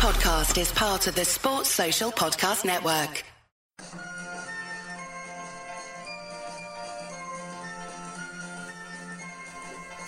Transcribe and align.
podcast 0.00 0.58
is 0.58 0.72
part 0.72 1.06
of 1.08 1.14
the 1.14 1.26
Sports 1.26 1.68
Social 1.68 2.10
Podcast 2.10 2.64
Network. 2.64 3.22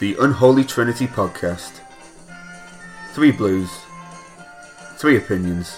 The 0.01 0.17
Unholy 0.19 0.65
Trinity 0.65 1.07
Podcast. 1.07 1.81
Three 3.13 3.33
Blues, 3.33 3.69
three 4.97 5.19
opinions, 5.19 5.77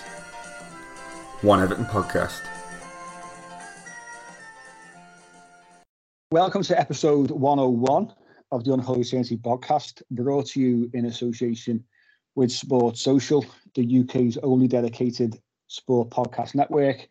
one 1.41 1.61
Everton 1.61 1.87
podcast. 1.87 2.41
Welcome 6.31 6.63
to 6.63 6.79
episode 6.79 7.33
101 7.33 8.15
of 8.53 8.63
the 8.63 8.75
Unholy 8.75 9.03
Trinity 9.03 9.39
podcast, 9.39 10.03
brought 10.13 10.47
to 10.51 10.61
you 10.61 10.89
in 10.95 11.07
association 11.07 11.83
with 12.35 12.51
Sports 12.51 13.01
Social, 13.01 13.45
the 13.75 14.01
UK's 14.01 14.37
only 14.39 14.69
dedicated 14.69 15.41
sport 15.67 16.11
podcast 16.11 16.55
network, 16.55 17.09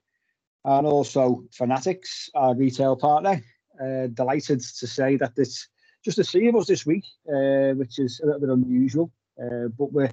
and 0.66 0.88
also 0.88 1.44
Fanatics, 1.52 2.30
our 2.36 2.56
retail 2.56 2.96
partner. 2.96 3.42
Uh, 3.82 4.08
delighted 4.14 4.62
to 4.62 4.86
say 4.86 5.16
that 5.18 5.34
it's 5.36 5.68
just 6.06 6.18
the 6.18 6.24
three 6.24 6.48
of 6.48 6.56
us 6.56 6.68
this 6.68 6.86
week, 6.86 7.06
uh, 7.28 7.74
which 7.74 7.98
is 7.98 8.20
a 8.22 8.26
little 8.26 8.42
bit 8.42 8.50
unusual, 8.50 9.12
uh, 9.42 9.68
but 9.78 9.92
we're 9.92 10.12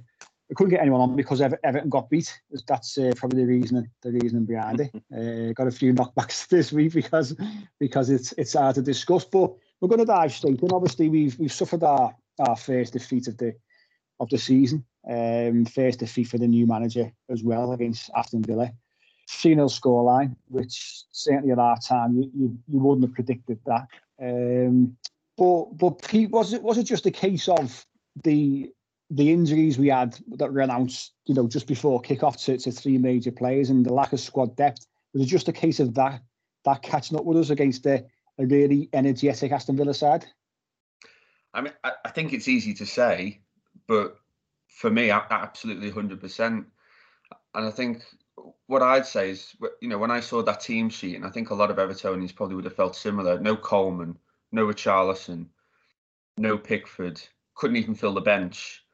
we 0.50 0.56
couldn't 0.56 0.70
get 0.72 0.80
anyone 0.80 1.00
on 1.00 1.14
because 1.14 1.40
Everton 1.40 1.88
got 1.88 2.10
beat. 2.10 2.40
That's 2.66 2.98
uh, 2.98 3.12
probably 3.16 3.42
the 3.42 3.48
reason 3.48 3.88
the 4.02 4.10
reason 4.10 4.44
behind 4.44 4.80
it. 4.80 4.90
Uh, 5.10 5.52
got 5.52 5.66
a 5.66 5.72
few 5.72 5.92
knockbacks 5.92 6.46
this 6.48 6.72
week 6.72 6.92
because 6.92 7.36
because 7.80 8.10
it's 8.10 8.32
it's 8.38 8.54
hard 8.54 8.76
to 8.76 8.82
discuss. 8.82 9.24
But 9.24 9.52
we're 9.80 9.88
going 9.88 9.98
to 9.98 10.04
dive 10.04 10.32
straight 10.32 10.60
in. 10.60 10.72
Obviously, 10.72 11.08
we've 11.08 11.38
we've 11.38 11.52
suffered 11.52 11.82
our, 11.82 12.14
our 12.38 12.56
first 12.56 12.92
defeat 12.92 13.26
of 13.26 13.36
the 13.36 13.54
of 14.20 14.28
the 14.30 14.38
season. 14.38 14.84
Um, 15.08 15.64
first 15.64 16.00
defeat 16.00 16.28
for 16.28 16.38
the 16.38 16.46
new 16.46 16.66
manager 16.66 17.10
as 17.30 17.42
well 17.42 17.72
against 17.72 18.10
Aston 18.16 18.42
Villa. 18.42 18.72
3 19.30 19.54
0 19.54 19.66
scoreline, 19.68 20.34
which 20.48 21.04
certainly 21.12 21.52
at 21.52 21.58
our 21.58 21.78
time 21.78 22.14
you, 22.16 22.30
you, 22.34 22.58
you 22.68 22.78
wouldn't 22.80 23.06
have 23.06 23.14
predicted 23.14 23.58
that. 23.64 23.86
Um, 24.20 24.96
but 25.38 25.76
but 25.78 26.02
Pete, 26.02 26.30
was 26.30 26.52
it 26.52 26.62
was 26.62 26.78
it 26.78 26.84
just 26.84 27.06
a 27.06 27.10
case 27.10 27.48
of 27.48 27.86
the 28.24 28.70
the 29.10 29.32
injuries 29.32 29.78
we 29.78 29.88
had 29.88 30.18
that 30.36 30.52
were 30.52 30.60
announced, 30.60 31.14
you 31.26 31.34
know, 31.34 31.48
just 31.48 31.66
before 31.66 32.00
kickoff 32.00 32.44
to, 32.44 32.58
to 32.58 32.70
three 32.70 32.98
major 32.98 33.32
players 33.32 33.70
and 33.70 33.84
the 33.84 33.92
lack 33.92 34.12
of 34.12 34.20
squad 34.20 34.54
depth, 34.54 34.86
was 35.12 35.22
it 35.22 35.26
just 35.26 35.48
a 35.48 35.52
case 35.52 35.80
of 35.80 35.94
that 35.94 36.20
that 36.64 36.82
catching 36.82 37.16
up 37.16 37.24
with 37.24 37.38
us 37.38 37.50
against 37.50 37.86
a, 37.86 38.04
a 38.38 38.46
really 38.46 38.88
energetic 38.92 39.50
Aston 39.50 39.76
Villa 39.76 39.94
side? 39.94 40.26
I 41.54 41.62
mean, 41.62 41.72
I, 41.82 41.92
I 42.04 42.10
think 42.10 42.32
it's 42.32 42.46
easy 42.46 42.74
to 42.74 42.86
say, 42.86 43.40
but 43.88 44.19
for 44.70 44.90
me, 44.90 45.10
absolutely 45.10 45.90
hundred 45.90 46.20
percent. 46.20 46.66
And 47.54 47.66
I 47.66 47.70
think 47.70 48.02
what 48.66 48.82
I'd 48.82 49.06
say 49.06 49.30
is, 49.30 49.54
you 49.80 49.88
know, 49.88 49.98
when 49.98 50.10
I 50.10 50.20
saw 50.20 50.42
that 50.42 50.60
team 50.60 50.88
sheet, 50.88 51.16
and 51.16 51.26
I 51.26 51.30
think 51.30 51.50
a 51.50 51.54
lot 51.54 51.70
of 51.70 51.76
Evertonians 51.76 52.34
probably 52.34 52.56
would 52.56 52.64
have 52.64 52.76
felt 52.76 52.96
similar. 52.96 53.38
No 53.38 53.56
Coleman, 53.56 54.16
no 54.52 54.66
Richarlison, 54.66 55.46
no 56.38 56.56
Pickford, 56.56 57.20
couldn't 57.54 57.76
even 57.76 57.94
fill 57.94 58.14
the 58.14 58.20
bench 58.20 58.84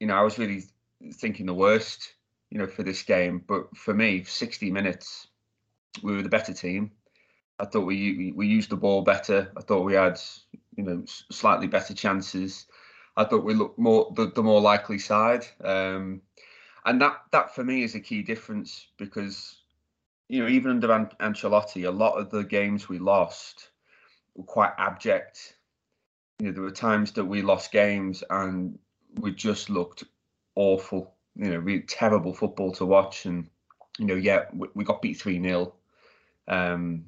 you 0.00 0.06
know, 0.06 0.14
I 0.14 0.22
was 0.22 0.38
really 0.38 0.64
thinking 1.12 1.46
the 1.46 1.54
worst, 1.54 2.14
you 2.50 2.58
know, 2.58 2.66
for 2.66 2.82
this 2.82 3.02
game. 3.02 3.44
But 3.46 3.76
for 3.76 3.94
me, 3.94 4.24
60 4.24 4.70
minutes, 4.70 5.28
we 6.02 6.16
were 6.16 6.22
the 6.22 6.28
better 6.28 6.54
team. 6.54 6.90
I 7.58 7.66
thought 7.66 7.82
we 7.84 8.32
we 8.34 8.46
used 8.46 8.70
the 8.70 8.76
ball 8.76 9.02
better. 9.02 9.52
I 9.54 9.60
thought 9.60 9.84
we 9.84 9.92
had, 9.92 10.18
you 10.76 10.82
know, 10.82 11.04
slightly 11.06 11.66
better 11.66 11.92
chances. 11.92 12.66
I 13.20 13.24
thought 13.24 13.44
we 13.44 13.54
looked 13.54 13.78
more 13.78 14.10
the, 14.16 14.30
the 14.30 14.42
more 14.42 14.60
likely 14.62 14.98
side. 14.98 15.46
Um, 15.62 16.22
and 16.86 17.00
that 17.02 17.20
that 17.32 17.54
for 17.54 17.62
me 17.62 17.82
is 17.82 17.94
a 17.94 18.00
key 18.00 18.22
difference 18.22 18.86
because, 18.96 19.58
you 20.28 20.42
know, 20.42 20.48
even 20.48 20.70
under 20.70 20.90
An- 20.90 21.10
Ancelotti, 21.20 21.86
a 21.86 21.90
lot 21.90 22.14
of 22.14 22.30
the 22.30 22.44
games 22.44 22.88
we 22.88 22.98
lost 22.98 23.70
were 24.34 24.44
quite 24.44 24.72
abject. 24.78 25.56
You 26.38 26.46
know, 26.46 26.52
there 26.52 26.62
were 26.62 26.70
times 26.70 27.12
that 27.12 27.26
we 27.26 27.42
lost 27.42 27.72
games 27.72 28.24
and 28.30 28.78
we 29.16 29.34
just 29.34 29.68
looked 29.68 30.04
awful. 30.54 31.14
You 31.36 31.50
know, 31.50 31.58
really 31.58 31.82
terrible 31.82 32.32
football 32.32 32.72
to 32.72 32.86
watch. 32.86 33.26
And 33.26 33.50
you 33.98 34.06
know, 34.06 34.14
yeah, 34.14 34.46
we, 34.54 34.68
we 34.74 34.84
got 34.84 35.02
beat 35.02 35.18
three 35.18 35.42
0 35.42 35.74
um, 36.48 37.04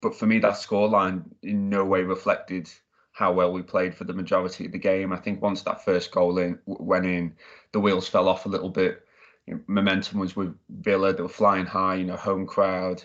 But 0.00 0.14
for 0.14 0.26
me, 0.26 0.38
that 0.38 0.52
scoreline 0.52 1.24
in 1.42 1.68
no 1.68 1.84
way 1.84 2.02
reflected 2.02 2.70
how 3.14 3.32
well 3.32 3.52
we 3.52 3.62
played 3.62 3.94
for 3.94 4.02
the 4.02 4.12
majority 4.12 4.66
of 4.66 4.72
the 4.72 4.78
game. 4.78 5.12
I 5.12 5.16
think 5.16 5.40
once 5.40 5.62
that 5.62 5.84
first 5.84 6.10
goal 6.10 6.36
in 6.38 6.58
went 6.66 7.06
in, 7.06 7.36
the 7.72 7.78
wheels 7.78 8.08
fell 8.08 8.28
off 8.28 8.44
a 8.44 8.48
little 8.48 8.68
bit. 8.68 9.06
You 9.46 9.54
know, 9.54 9.60
momentum 9.68 10.18
was 10.18 10.34
with 10.36 10.54
Villa; 10.68 11.14
they 11.14 11.22
were 11.22 11.28
flying 11.28 11.64
high. 11.64 11.94
You 11.94 12.04
know, 12.06 12.16
home 12.16 12.44
crowd, 12.44 13.02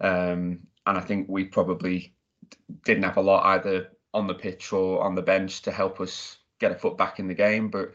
um, 0.00 0.60
and 0.86 0.98
I 0.98 1.00
think 1.00 1.28
we 1.28 1.44
probably 1.44 2.14
didn't 2.84 3.02
have 3.02 3.18
a 3.18 3.22
lot 3.22 3.44
either 3.56 3.90
on 4.14 4.26
the 4.26 4.34
pitch 4.34 4.72
or 4.72 5.02
on 5.02 5.14
the 5.14 5.22
bench 5.22 5.60
to 5.62 5.70
help 5.70 6.00
us 6.00 6.38
get 6.58 6.72
a 6.72 6.74
foot 6.74 6.96
back 6.96 7.18
in 7.18 7.28
the 7.28 7.34
game. 7.34 7.68
But 7.68 7.92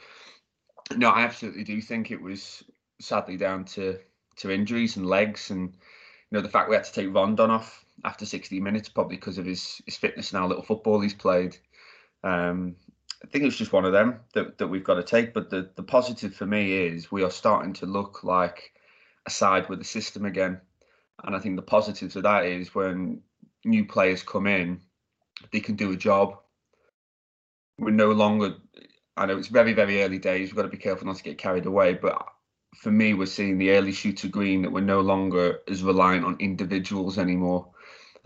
no, 0.95 1.09
I 1.09 1.21
absolutely 1.21 1.63
do 1.63 1.81
think 1.81 2.11
it 2.11 2.21
was 2.21 2.63
sadly 3.01 3.37
down 3.37 3.65
to 3.65 3.97
to 4.37 4.51
injuries 4.51 4.97
and 4.97 5.05
legs, 5.07 5.49
and 5.49 5.71
you 5.71 5.77
know 6.29 6.41
the 6.41 6.49
fact 6.49 6.69
we 6.69 6.75
had 6.75 6.85
to 6.85 6.93
take 6.93 7.11
Rondon 7.11 7.49
off 7.49 7.85
after 8.05 8.25
60 8.25 8.59
minutes, 8.59 8.89
probably 8.89 9.17
because 9.17 9.37
of 9.37 9.45
his 9.45 9.81
his 9.85 9.97
fitness 9.97 10.31
and 10.31 10.39
how 10.39 10.47
little 10.47 10.63
football 10.63 10.99
he's 10.99 11.13
played. 11.13 11.57
Um, 12.23 12.75
I 13.23 13.27
think 13.27 13.43
it's 13.43 13.57
just 13.57 13.73
one 13.73 13.85
of 13.85 13.91
them 13.91 14.21
that, 14.33 14.57
that 14.57 14.67
we've 14.67 14.83
got 14.83 14.95
to 14.95 15.03
take. 15.03 15.33
But 15.33 15.49
the, 15.49 15.69
the 15.75 15.83
positive 15.83 16.33
for 16.33 16.45
me 16.45 16.73
is 16.73 17.11
we 17.11 17.23
are 17.23 17.31
starting 17.31 17.73
to 17.73 17.85
look 17.85 18.23
like 18.23 18.73
a 19.25 19.29
side 19.29 19.67
with 19.67 19.81
a 19.81 19.85
system 19.85 20.25
again. 20.25 20.61
And 21.23 21.35
I 21.35 21.39
think 21.39 21.57
the 21.57 21.61
positives 21.61 22.15
of 22.15 22.23
that 22.23 22.45
is 22.45 22.73
when 22.73 23.21
new 23.65 23.85
players 23.85 24.23
come 24.23 24.47
in, 24.47 24.79
they 25.51 25.59
can 25.59 25.75
do 25.75 25.91
a 25.91 25.97
job 25.97 26.37
we're 27.79 27.91
no 27.91 28.11
longer. 28.11 28.55
I 29.17 29.25
know 29.25 29.37
it's 29.37 29.47
very 29.47 29.73
very 29.73 30.03
early 30.03 30.19
days. 30.19 30.49
We've 30.49 30.55
got 30.55 30.63
to 30.63 30.69
be 30.69 30.77
careful 30.77 31.07
not 31.07 31.17
to 31.17 31.23
get 31.23 31.37
carried 31.37 31.65
away, 31.65 31.93
but 31.93 32.25
for 32.75 32.91
me, 32.91 33.13
we're 33.13 33.25
seeing 33.25 33.57
the 33.57 33.71
early 33.71 33.91
shoots 33.91 34.23
of 34.23 34.31
green 34.31 34.61
that 34.61 34.71
we're 34.71 34.81
no 34.81 35.01
longer 35.01 35.59
as 35.67 35.83
reliant 35.83 36.25
on 36.25 36.37
individuals 36.39 37.17
anymore. 37.17 37.67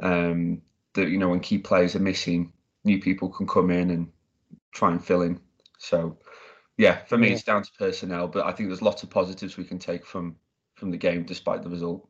Um, 0.01 0.61
that 0.93 1.09
you 1.09 1.17
know 1.17 1.29
when 1.29 1.39
key 1.39 1.57
players 1.57 1.95
are 1.95 1.99
missing, 1.99 2.53
new 2.83 2.99
people 2.99 3.29
can 3.29 3.47
come 3.47 3.71
in 3.71 3.89
and 3.89 4.11
try 4.73 4.91
and 4.91 5.03
fill 5.03 5.21
in. 5.21 5.39
So 5.77 6.17
yeah, 6.77 7.03
for 7.05 7.17
me, 7.17 7.27
yeah. 7.27 7.33
it's 7.33 7.43
down 7.43 7.63
to 7.63 7.71
personnel, 7.77 8.27
but 8.27 8.45
I 8.45 8.51
think 8.51 8.69
there's 8.69 8.81
lots 8.81 9.03
of 9.03 9.09
positives 9.09 9.57
we 9.57 9.63
can 9.63 9.79
take 9.79 10.05
from 10.05 10.35
from 10.75 10.91
the 10.91 10.97
game 10.97 11.23
despite 11.23 11.63
the 11.63 11.69
result. 11.69 12.07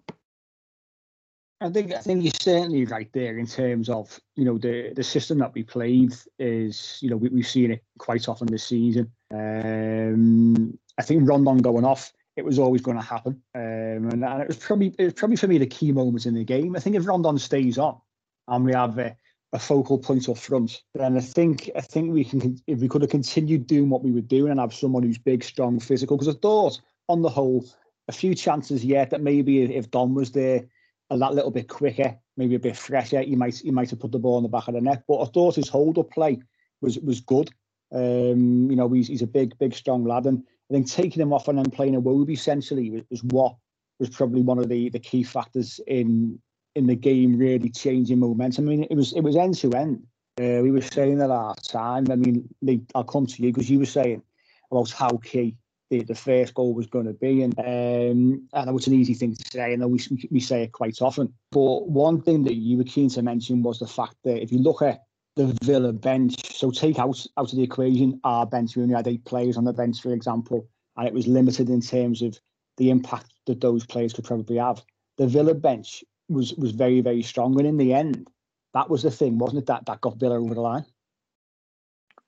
I 1.61 1.69
think 1.69 1.93
I 1.93 1.99
think 1.99 2.23
you're 2.23 2.33
certainly 2.39 2.85
right 2.85 3.09
there 3.13 3.37
in 3.37 3.47
terms 3.47 3.89
of 3.89 4.19
you 4.35 4.45
know 4.45 4.57
the 4.57 4.93
the 4.93 5.03
system 5.03 5.37
that 5.39 5.53
we 5.53 5.63
played 5.63 6.13
is 6.37 6.97
you 7.01 7.09
know 7.09 7.15
we, 7.15 7.29
we've 7.29 7.47
seen 7.47 7.71
it 7.71 7.83
quite 7.97 8.27
often 8.27 8.47
this 8.47 8.65
season. 8.65 9.11
Um, 9.33 10.77
I 10.97 11.03
think 11.03 11.27
Rondon 11.27 11.57
going 11.57 11.85
off, 11.85 12.11
it 12.35 12.45
was 12.45 12.59
always 12.59 12.81
going 12.81 12.97
to 12.97 13.03
happen, 13.03 13.41
um, 13.55 14.09
and, 14.09 14.23
and, 14.23 14.41
it 14.41 14.47
was 14.47 14.57
probably 14.57 14.93
it 14.97 15.03
was 15.03 15.13
probably 15.13 15.37
for 15.37 15.47
me 15.47 15.57
the 15.57 15.67
key 15.67 15.91
moments 15.91 16.25
in 16.25 16.33
the 16.33 16.43
game. 16.43 16.75
I 16.75 16.79
think 16.79 16.95
if 16.95 17.07
Rondon 17.07 17.37
stays 17.37 17.77
on, 17.77 17.99
and 18.47 18.65
we 18.65 18.73
have 18.73 18.97
a, 18.97 19.15
a 19.53 19.59
focal 19.59 19.97
point 19.97 20.27
up 20.29 20.37
front, 20.37 20.81
then 20.95 21.15
I 21.15 21.21
think 21.21 21.69
I 21.75 21.81
think 21.81 22.11
we 22.11 22.23
can 22.23 22.59
if 22.67 22.79
we 22.79 22.87
could 22.87 23.01
have 23.01 23.11
continued 23.11 23.67
doing 23.67 23.89
what 23.89 24.03
we 24.03 24.11
were 24.11 24.21
doing 24.21 24.51
and 24.51 24.59
have 24.59 24.73
someone 24.73 25.03
who's 25.03 25.17
big, 25.17 25.43
strong, 25.43 25.79
physical. 25.79 26.17
Because 26.17 26.35
I 26.35 26.39
thought 26.39 26.81
on 27.07 27.21
the 27.21 27.29
whole, 27.29 27.65
a 28.07 28.11
few 28.11 28.33
chances 28.33 28.83
yet 28.83 29.11
that 29.11 29.21
maybe 29.21 29.63
if 29.63 29.91
Don 29.91 30.15
was 30.15 30.31
there 30.31 30.65
a 31.09 31.17
that 31.17 31.35
little 31.35 31.51
bit 31.51 31.67
quicker, 31.67 32.17
maybe 32.37 32.55
a 32.55 32.59
bit 32.59 32.77
fresher, 32.77 33.21
he 33.21 33.35
might 33.35 33.57
he 33.57 33.71
might 33.71 33.91
have 33.91 33.99
put 33.99 34.11
the 34.11 34.19
ball 34.19 34.37
in 34.37 34.43
the 34.43 34.49
back 34.49 34.67
of 34.67 34.73
the 34.73 34.81
net. 34.81 35.03
But 35.07 35.21
I 35.21 35.25
thought 35.25 35.55
his 35.55 35.69
hold 35.69 35.99
up 35.99 36.11
play 36.11 36.39
was 36.81 36.97
was 36.99 37.21
good. 37.21 37.51
Um, 37.91 38.71
you 38.71 38.75
know, 38.75 38.89
he's 38.89 39.07
he's 39.07 39.21
a 39.21 39.27
big, 39.27 39.57
big, 39.59 39.75
strong 39.75 40.03
lad, 40.03 40.25
and 40.25 40.43
I 40.73 40.77
think 40.77 40.89
taking 40.89 41.21
him 41.21 41.33
off 41.33 41.47
and 41.47 41.59
then 41.59 41.69
playing 41.69 41.95
a 41.95 42.01
Iwobi 42.01 42.31
essentially 42.31 42.89
was, 42.89 43.03
was 43.11 43.23
what 43.25 43.55
was 43.99 44.09
probably 44.09 44.41
one 44.41 44.57
of 44.57 44.69
the 44.69 44.89
the 44.89 44.99
key 44.99 45.21
factors 45.21 45.79
in 45.85 46.39
in 46.75 46.87
the 46.87 46.95
game 46.95 47.37
really 47.37 47.69
changing 47.69 48.19
momentum. 48.19 48.67
I 48.67 48.69
mean, 48.69 48.87
it 48.89 48.95
was 48.95 49.13
it 49.13 49.21
was 49.21 49.35
end 49.35 49.55
to 49.59 49.71
end. 49.73 50.03
Uh, 50.41 50.63
we 50.63 50.71
were 50.71 50.81
saying 50.81 51.19
that 51.19 51.29
our 51.29 51.53
time. 51.55 52.07
I 52.09 52.15
mean, 52.15 52.49
I'll 52.95 53.03
come 53.03 53.27
to 53.27 53.43
you 53.43 53.53
because 53.53 53.69
you 53.69 53.77
were 53.77 53.85
saying 53.85 54.23
about 54.71 54.89
how 54.89 55.17
key 55.17 55.55
the, 55.91 56.03
the 56.03 56.15
first 56.15 56.55
goal 56.55 56.73
was 56.73 56.87
going 56.87 57.05
to 57.05 57.13
be. 57.13 57.43
And 57.43 57.53
um, 57.59 58.47
I 58.53 58.65
know 58.65 58.75
it's 58.75 58.87
an 58.87 58.95
easy 58.95 59.13
thing 59.13 59.35
to 59.35 59.45
say, 59.51 59.73
and 59.73 59.91
we, 59.91 59.99
we 60.31 60.39
say 60.39 60.63
it 60.63 60.71
quite 60.71 61.01
often. 61.01 61.31
But 61.51 61.87
one 61.87 62.19
thing 62.21 62.43
that 62.45 62.55
you 62.55 62.77
were 62.77 62.83
keen 62.83 63.09
to 63.09 63.21
mention 63.21 63.61
was 63.61 63.77
the 63.77 63.87
fact 63.87 64.15
that 64.23 64.41
if 64.41 64.51
you 64.51 64.57
look 64.57 64.81
at 64.81 65.03
the 65.35 65.57
Villa 65.63 65.93
bench, 65.93 66.55
so 66.55 66.71
take 66.71 66.99
out 66.99 67.25
out 67.37 67.51
of 67.51 67.57
the 67.57 67.63
equation 67.63 68.19
our 68.23 68.45
bench, 68.45 68.75
we 68.75 68.83
only 68.83 68.95
had 68.95 69.07
eight 69.07 69.25
players 69.25 69.57
on 69.57 69.65
the 69.65 69.73
bench, 69.73 70.01
for 70.01 70.13
example, 70.13 70.67
and 70.97 71.07
it 71.07 71.13
was 71.13 71.27
limited 71.27 71.69
in 71.69 71.81
terms 71.81 72.21
of 72.21 72.39
the 72.77 72.89
impact 72.89 73.31
that 73.45 73.61
those 73.61 73.85
players 73.85 74.13
could 74.13 74.25
probably 74.25 74.57
have. 74.57 74.83
The 75.17 75.27
Villa 75.27 75.53
bench 75.53 76.03
was 76.29 76.53
was 76.55 76.71
very 76.71 77.01
very 77.01 77.21
strong, 77.21 77.57
and 77.59 77.67
in 77.67 77.77
the 77.77 77.93
end, 77.93 78.27
that 78.73 78.89
was 78.89 79.03
the 79.03 79.11
thing, 79.11 79.37
wasn't 79.37 79.63
it? 79.63 79.65
That 79.67 79.85
that 79.85 80.01
got 80.01 80.19
Villa 80.19 80.39
over 80.39 80.53
the 80.53 80.61
line. 80.61 80.85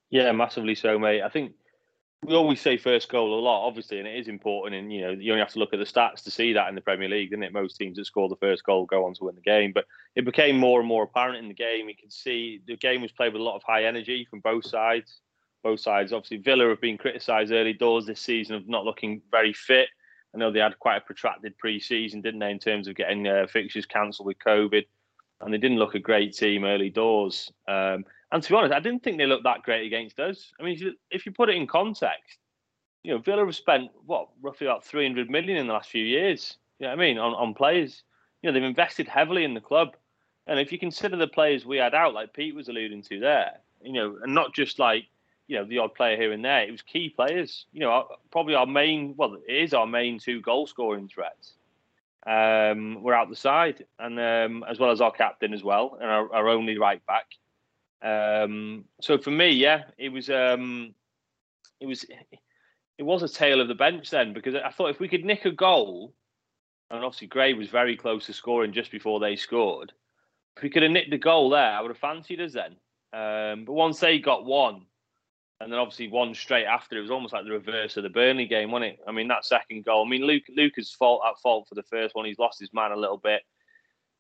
Yeah, 0.10 0.32
massively 0.32 0.76
so, 0.76 1.00
mate. 1.00 1.24
I 1.24 1.30
think 1.30 1.54
we 2.24 2.34
always 2.34 2.62
say 2.62 2.78
first 2.78 3.10
goal 3.10 3.38
a 3.38 3.42
lot, 3.42 3.68
obviously, 3.68 4.00
and 4.00 4.08
it 4.08 4.18
is 4.18 4.28
important. 4.28 4.76
And 4.76 4.92
you 4.92 5.02
know, 5.02 5.12
you 5.12 5.32
only 5.32 5.42
have 5.42 5.54
to 5.54 5.60
look 5.60 5.74
at 5.74 5.80
the 5.80 5.86
stats 5.86 6.24
to 6.24 6.32
see 6.32 6.54
that 6.54 6.70
in 6.70 6.76
the 6.76 6.82
Premier 6.82 7.10
League, 7.10 7.34
and 7.34 7.44
it? 7.44 7.54
Most 7.54 7.78
teams 7.78 7.98
that 7.98 8.06
score 8.06 8.30
the 8.30 8.36
first 8.38 8.64
goal 8.64 8.86
go 8.86 9.06
on 9.06 9.14
to 9.16 9.26
win 9.26 9.36
the 9.36 9.42
game. 9.42 9.72
But 9.74 9.86
it 10.16 10.26
became 10.26 10.58
more 10.58 10.80
and 10.80 10.88
more 10.88 11.04
apparent 11.04 11.38
in 11.38 11.48
the 11.48 11.54
game. 11.54 11.90
You 11.90 11.96
could 11.96 12.14
see 12.14 12.62
the 12.66 12.78
game 12.78 13.02
was 13.02 13.12
played 13.12 13.34
with 13.34 13.42
a 13.42 13.46
lot 13.46 13.56
of 13.56 13.64
high 13.64 13.86
energy 13.86 14.28
from 14.30 14.40
both 14.40 14.66
sides. 14.66 15.22
Both 15.66 15.80
sides, 15.80 16.14
obviously, 16.14 16.38
Villa 16.38 16.70
have 16.70 16.80
been 16.80 16.96
criticised 16.96 17.52
early 17.52 17.74
doors 17.74 18.06
this 18.06 18.22
season 18.22 18.56
of 18.56 18.70
not 18.70 18.86
looking 18.86 19.24
very 19.32 19.52
fit. 19.52 19.88
I 20.32 20.38
know 20.38 20.52
they 20.52 20.60
had 20.60 20.78
quite 20.78 20.98
a 20.98 21.02
protracted 21.02 21.58
pre-season, 21.58 22.22
didn't 22.22 22.40
they, 22.40 22.52
in 22.52 22.60
terms 22.60 22.88
of 22.88 22.94
getting 22.94 23.28
uh, 23.28 23.48
fixtures 23.48 23.88
cancelled 23.88 24.28
with 24.28 24.38
COVID, 24.46 24.86
and 25.42 25.52
they 25.52 25.58
didn't 25.58 25.80
look 25.80 25.96
a 25.96 26.00
great 26.00 26.36
team 26.36 26.66
early 26.66 26.92
doors. 26.92 27.52
Um, 27.68 28.06
and 28.32 28.44
to 28.44 28.50
be 28.50 28.56
honest, 28.56 28.76
I 28.76 28.80
didn't 28.80 29.02
think 29.02 29.18
they 29.18 29.26
looked 29.26 29.46
that 29.46 29.64
great 29.64 29.88
against 29.88 30.20
us. 30.20 30.54
I 30.60 30.64
mean, 30.64 30.94
if 31.10 31.26
you, 31.26 31.32
put 31.32 31.50
it 31.50 31.56
in 31.56 31.66
context, 31.66 32.38
you 33.02 33.12
know, 33.12 33.18
Villa 33.18 33.44
have 33.44 33.56
spent 33.56 33.90
what 34.06 34.28
roughly 34.44 34.68
about 34.68 34.86
300 34.86 35.32
million 35.32 35.58
in 35.58 35.66
the 35.66 35.74
last 35.74 35.90
few 35.90 36.06
years. 36.06 36.58
You 36.78 36.84
know 36.84 36.92
what 36.92 37.00
I 37.00 37.08
mean 37.08 37.18
on 37.18 37.34
on 37.34 37.56
players. 37.56 38.04
You 38.44 38.52
know, 38.52 38.54
they've 38.54 38.70
invested 38.70 39.08
heavily 39.08 39.44
in 39.44 39.56
the 39.56 39.62
club, 39.62 39.96
and 40.46 40.60
if 40.60 40.72
you 40.72 40.78
consider 40.78 41.18
the 41.18 41.28
players 41.28 41.66
we 41.66 41.78
had 41.78 41.96
out, 41.96 42.14
like 42.14 42.36
Pete 42.36 42.54
was 42.54 42.70
alluding 42.70 43.02
to 43.02 43.20
there, 43.20 43.54
you 43.82 43.94
know, 43.94 44.20
and 44.22 44.36
not 44.36 44.54
just 44.54 44.78
like 44.78 45.06
you 45.47 45.57
know 45.57 45.65
the 45.65 45.80
odd 45.80 45.94
player 45.94 46.18
here 46.18 46.31
and 46.31 46.44
there, 46.44 46.63
it 46.63 46.71
was 46.71 46.81
key 46.81 47.09
players. 47.09 47.65
You 47.71 47.81
know, 47.81 48.07
probably 48.31 48.56
our 48.56 48.65
main, 48.65 49.15
well, 49.18 49.36
it 49.47 49.56
is 49.56 49.74
our 49.74 49.88
main 49.88 50.19
two 50.19 50.42
goal 50.42 50.68
scoring 50.68 51.07
threats. 51.07 51.53
Um, 52.25 53.03
we're 53.03 53.13
out 53.13 53.30
the 53.30 53.36
side, 53.36 53.86
and 54.00 54.19
um, 54.19 54.65
as 54.68 54.80
well 54.80 54.92
as 54.92 55.01
our 55.01 55.12
captain 55.12 55.53
as 55.53 55.63
well, 55.63 55.97
and 56.01 56.09
our, 56.09 56.33
our 56.33 56.47
only 56.50 56.77
right 56.77 57.01
back. 57.06 57.27
Um, 58.01 58.86
so 59.01 59.18
for 59.18 59.31
me, 59.31 59.51
yeah, 59.51 59.83
it 59.97 60.09
was 60.09 60.30
um, 60.30 60.95
it 61.80 61.86
was 61.86 62.06
it 62.97 63.03
was 63.03 63.24
a 63.24 63.30
tale 63.30 63.62
of 63.62 63.68
the 63.68 63.75
bench 63.75 64.09
then 64.09 64.33
because 64.33 64.56
I 64.56 64.71
thought 64.71 64.89
if 64.89 65.00
we 65.00 65.07
could 65.07 65.25
nick 65.25 65.45
a 65.45 65.51
goal, 65.51 66.13
and 66.89 67.03
obviously 67.03 67.27
Gray 67.27 67.53
was 67.53 67.69
very 67.69 67.95
close 67.95 68.25
to 68.25 68.33
scoring 68.33 68.74
just 68.74 68.92
before 68.92 69.19
they 69.19 69.36
scored. 69.36 69.92
If 70.57 70.63
we 70.63 70.69
could 70.69 70.83
have 70.83 70.92
nicked 70.92 71.12
the 71.12 71.18
goal 71.18 71.50
there, 71.50 71.71
I 71.71 71.81
would 71.81 71.92
have 71.92 71.97
fancied 71.97 72.39
us 72.39 72.53
then. 72.53 72.77
Um, 73.13 73.65
but 73.65 73.74
once 73.74 74.00
they 74.00 74.19
got 74.19 74.45
one, 74.45 74.86
and 75.60 75.72
then 75.72 75.80
obviously 75.80 76.07
one 76.07 76.34
straight 76.34 76.66
after, 76.66 76.98
it 76.98 77.02
was 77.02 77.12
almost 77.12 77.34
like 77.34 77.46
the 77.46 77.52
reverse 77.52 77.98
of 77.98 78.04
the 78.04 78.10
Burnley 78.10 78.46
game, 78.46 78.72
wasn't 78.72 78.94
it? 78.94 79.00
I 79.07 79.12
mean, 79.12 79.28
that 79.30 79.46
second 79.46 79.86
goal. 79.86 80.06
I 80.06 80.10
mean, 80.10 80.24
Luke 80.24 80.44
Luca's 80.56 80.92
fault 80.92 81.22
at 81.28 81.40
fault 81.40 81.68
for 81.68 81.75
the 81.75 81.84
first 81.84 82.16
one. 82.16 82.25
He's 82.25 82.40
lost 82.40 82.60
his 82.60 82.74
man 82.74 82.92
a 82.92 82.98
little 82.98 83.18
bit 83.18 83.42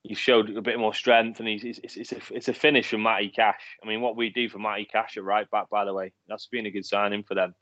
he 0.07 0.13
showed 0.13 0.55
a 0.55 0.61
bit 0.61 0.77
more 0.77 0.93
strength, 0.93 1.39
and 1.39 1.47
he's 1.47 1.63
it's, 1.63 1.79
it's, 1.95 2.11
a 2.11 2.17
it's 2.29 2.47
a 2.47 2.53
finish 2.53 2.89
from 2.89 3.01
Matty 3.01 3.29
Cash. 3.29 3.77
I 3.83 3.87
mean, 3.87 4.01
what 4.01 4.15
we 4.15 4.29
do 4.29 4.49
for 4.49 4.59
Matty 4.59 4.85
Cash 4.85 5.17
at 5.17 5.23
right 5.23 5.49
back, 5.49 5.69
by 5.69 5.83
the 5.83 5.93
way, 5.93 6.13
that's 6.27 6.47
been 6.47 6.67
a 6.67 6.71
good 6.71 6.85
signing 6.85 7.23
for 7.23 7.33
them. 7.33 7.55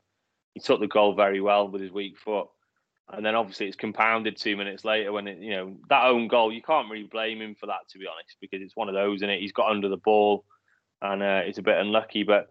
He 0.52 0.60
took 0.60 0.80
the 0.80 0.86
goal 0.86 1.14
very 1.14 1.40
well 1.40 1.68
with 1.68 1.80
his 1.80 1.90
weak 1.90 2.18
foot, 2.18 2.48
and 3.10 3.24
then 3.24 3.34
obviously 3.34 3.66
it's 3.66 3.76
compounded 3.76 4.36
two 4.36 4.58
minutes 4.58 4.84
later 4.84 5.10
when 5.10 5.26
it 5.26 5.38
you 5.38 5.50
know 5.52 5.76
that 5.88 6.04
own 6.04 6.28
goal. 6.28 6.52
You 6.52 6.60
can't 6.60 6.90
really 6.90 7.08
blame 7.10 7.40
him 7.40 7.54
for 7.58 7.66
that 7.66 7.88
to 7.90 7.98
be 7.98 8.06
honest, 8.06 8.36
because 8.40 8.60
it's 8.60 8.76
one 8.76 8.88
of 8.88 8.94
those, 8.94 9.22
and 9.22 9.30
it 9.30 9.40
he's 9.40 9.52
got 9.52 9.70
under 9.70 9.88
the 9.88 9.96
ball, 9.96 10.44
and 11.00 11.22
uh, 11.22 11.42
it's 11.46 11.58
a 11.58 11.62
bit 11.62 11.78
unlucky. 11.78 12.24
But 12.24 12.50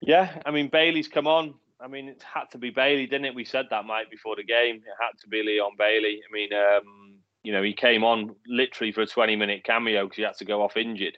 yeah, 0.00 0.40
I 0.44 0.50
mean 0.50 0.68
Bailey's 0.68 1.08
come 1.08 1.26
on. 1.26 1.54
I 1.78 1.88
mean, 1.88 2.08
it 2.08 2.22
had 2.22 2.46
to 2.52 2.58
be 2.58 2.70
Bailey, 2.70 3.06
didn't 3.06 3.26
it? 3.26 3.34
We 3.34 3.44
said 3.44 3.66
that, 3.68 3.84
Mike, 3.84 4.10
before 4.10 4.34
the 4.34 4.42
game. 4.42 4.76
It 4.76 4.96
had 4.98 5.18
to 5.20 5.28
be 5.28 5.42
Leon 5.42 5.72
Bailey. 5.78 6.20
I 6.28 6.32
mean. 6.32 6.50
Um, 6.52 7.06
you 7.46 7.52
know, 7.52 7.62
he 7.62 7.74
came 7.74 8.02
on 8.02 8.34
literally 8.48 8.90
for 8.90 9.02
a 9.02 9.06
20 9.06 9.36
minute 9.36 9.62
cameo 9.62 10.02
because 10.04 10.16
he 10.16 10.24
had 10.24 10.36
to 10.38 10.44
go 10.44 10.62
off 10.62 10.76
injured. 10.76 11.16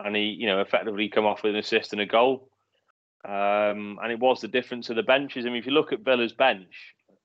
And 0.00 0.16
he, 0.16 0.22
you 0.22 0.46
know, 0.48 0.60
effectively 0.60 1.08
come 1.08 1.24
off 1.24 1.44
with 1.44 1.54
an 1.54 1.60
assist 1.60 1.92
and 1.92 2.02
a 2.02 2.06
goal. 2.06 2.48
Um, 3.24 4.00
and 4.02 4.10
it 4.10 4.18
was 4.18 4.40
the 4.40 4.48
difference 4.48 4.90
of 4.90 4.96
the 4.96 5.04
benches. 5.04 5.46
I 5.46 5.50
mean, 5.50 5.58
if 5.58 5.66
you 5.66 5.70
look 5.70 5.92
at 5.92 6.00
Villa's 6.00 6.32
bench, 6.32 6.74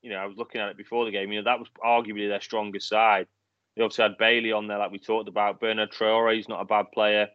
you 0.04 0.12
know, 0.12 0.18
I 0.18 0.28
was 0.28 0.38
looking 0.38 0.62
at 0.62 0.69
it 0.69 0.78
before 0.78 1.06
the 1.06 1.12
game, 1.12 1.31
you 1.31 1.39
know, 1.42 1.45
that 1.45 1.57
was 1.57 1.69
arguably 1.84 2.30
their 2.30 2.39
strongest 2.39 2.88
side. 2.88 3.25
They 3.75 3.81
obviously 3.81 4.04
had 4.04 4.19
Bailey 4.19 4.51
on 4.51 4.68
there, 4.68 4.78
like 4.78 4.92
we 4.92 5.00
talked 5.00 5.28
about. 5.28 5.60
Bertrand 5.60 5.89
Traoré 5.89 6.39
is 6.39 6.48
not 6.48 6.62
a 6.62 6.66
bad 6.66 6.92
player. 6.94 7.30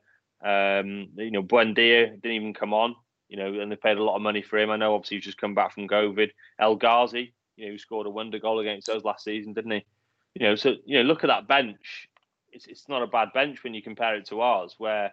Um, 0.44 1.08
you 1.16 1.32
know, 1.32 1.42
Buendia 1.42 2.12
didn't 2.12 2.36
even 2.36 2.54
come 2.54 2.72
on, 2.72 2.94
you 3.32 3.38
know, 3.38 3.60
and 3.60 3.72
they 3.72 3.76
paid 3.76 3.96
a 3.96 4.04
lot 4.04 4.14
of 4.14 4.20
money 4.20 4.42
for 4.42 4.58
him. 4.58 4.68
I 4.68 4.76
know 4.76 4.94
obviously 4.94 5.16
he's 5.16 5.24
just 5.24 5.40
come 5.40 5.54
back 5.54 5.72
from 5.72 5.88
COVID. 5.88 6.28
El 6.60 6.76
Ghazi, 6.76 7.32
you 7.56 7.64
know, 7.64 7.72
who 7.72 7.78
scored 7.78 8.06
a 8.06 8.10
wonder 8.10 8.38
goal 8.38 8.60
against 8.60 8.90
us 8.90 9.04
last 9.04 9.24
season, 9.24 9.54
didn't 9.54 9.70
he? 9.70 9.86
You 10.34 10.46
know, 10.46 10.54
so 10.54 10.74
you 10.84 10.98
know, 10.98 11.04
look 11.04 11.24
at 11.24 11.28
that 11.28 11.48
bench. 11.48 12.08
It's 12.50 12.66
it's 12.66 12.90
not 12.90 13.02
a 13.02 13.06
bad 13.06 13.32
bench 13.32 13.64
when 13.64 13.72
you 13.72 13.80
compare 13.80 14.16
it 14.16 14.26
to 14.26 14.42
ours, 14.42 14.74
where 14.76 15.12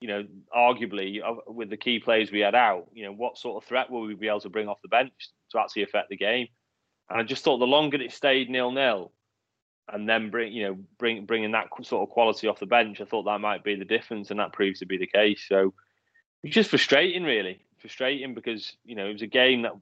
you 0.00 0.08
know, 0.08 0.24
arguably 0.56 1.20
uh, 1.22 1.34
with 1.46 1.68
the 1.68 1.76
key 1.76 1.98
players 1.98 2.32
we 2.32 2.40
had 2.40 2.54
out, 2.54 2.86
you 2.94 3.04
know, 3.04 3.12
what 3.12 3.36
sort 3.36 3.62
of 3.62 3.68
threat 3.68 3.90
will 3.90 4.00
we 4.00 4.14
be 4.14 4.28
able 4.28 4.40
to 4.40 4.48
bring 4.48 4.68
off 4.68 4.80
the 4.80 4.88
bench 4.88 5.12
to 5.50 5.58
actually 5.58 5.82
affect 5.82 6.08
the 6.08 6.16
game? 6.16 6.46
And 7.10 7.20
I 7.20 7.22
just 7.22 7.44
thought 7.44 7.58
the 7.58 7.66
longer 7.66 8.00
it 8.00 8.12
stayed 8.12 8.48
nil 8.48 8.72
nil, 8.72 9.12
and 9.92 10.08
then 10.08 10.30
bring 10.30 10.54
you 10.54 10.68
know 10.68 10.78
bring 10.98 11.26
bringing 11.26 11.52
that 11.52 11.68
sort 11.82 12.08
of 12.08 12.14
quality 12.14 12.46
off 12.46 12.60
the 12.60 12.66
bench, 12.66 13.02
I 13.02 13.04
thought 13.04 13.24
that 13.24 13.42
might 13.42 13.62
be 13.62 13.74
the 13.74 13.84
difference, 13.84 14.30
and 14.30 14.40
that 14.40 14.54
proves 14.54 14.78
to 14.78 14.86
be 14.86 14.96
the 14.96 15.06
case. 15.06 15.44
So 15.46 15.74
it's 16.42 16.54
just 16.54 16.70
frustrating, 16.70 17.24
really 17.24 17.62
frustrating 17.78 18.34
because 18.34 18.76
you 18.84 18.96
know 18.96 19.06
it 19.06 19.12
was 19.12 19.22
a 19.22 19.26
game 19.26 19.62
that, 19.62 19.72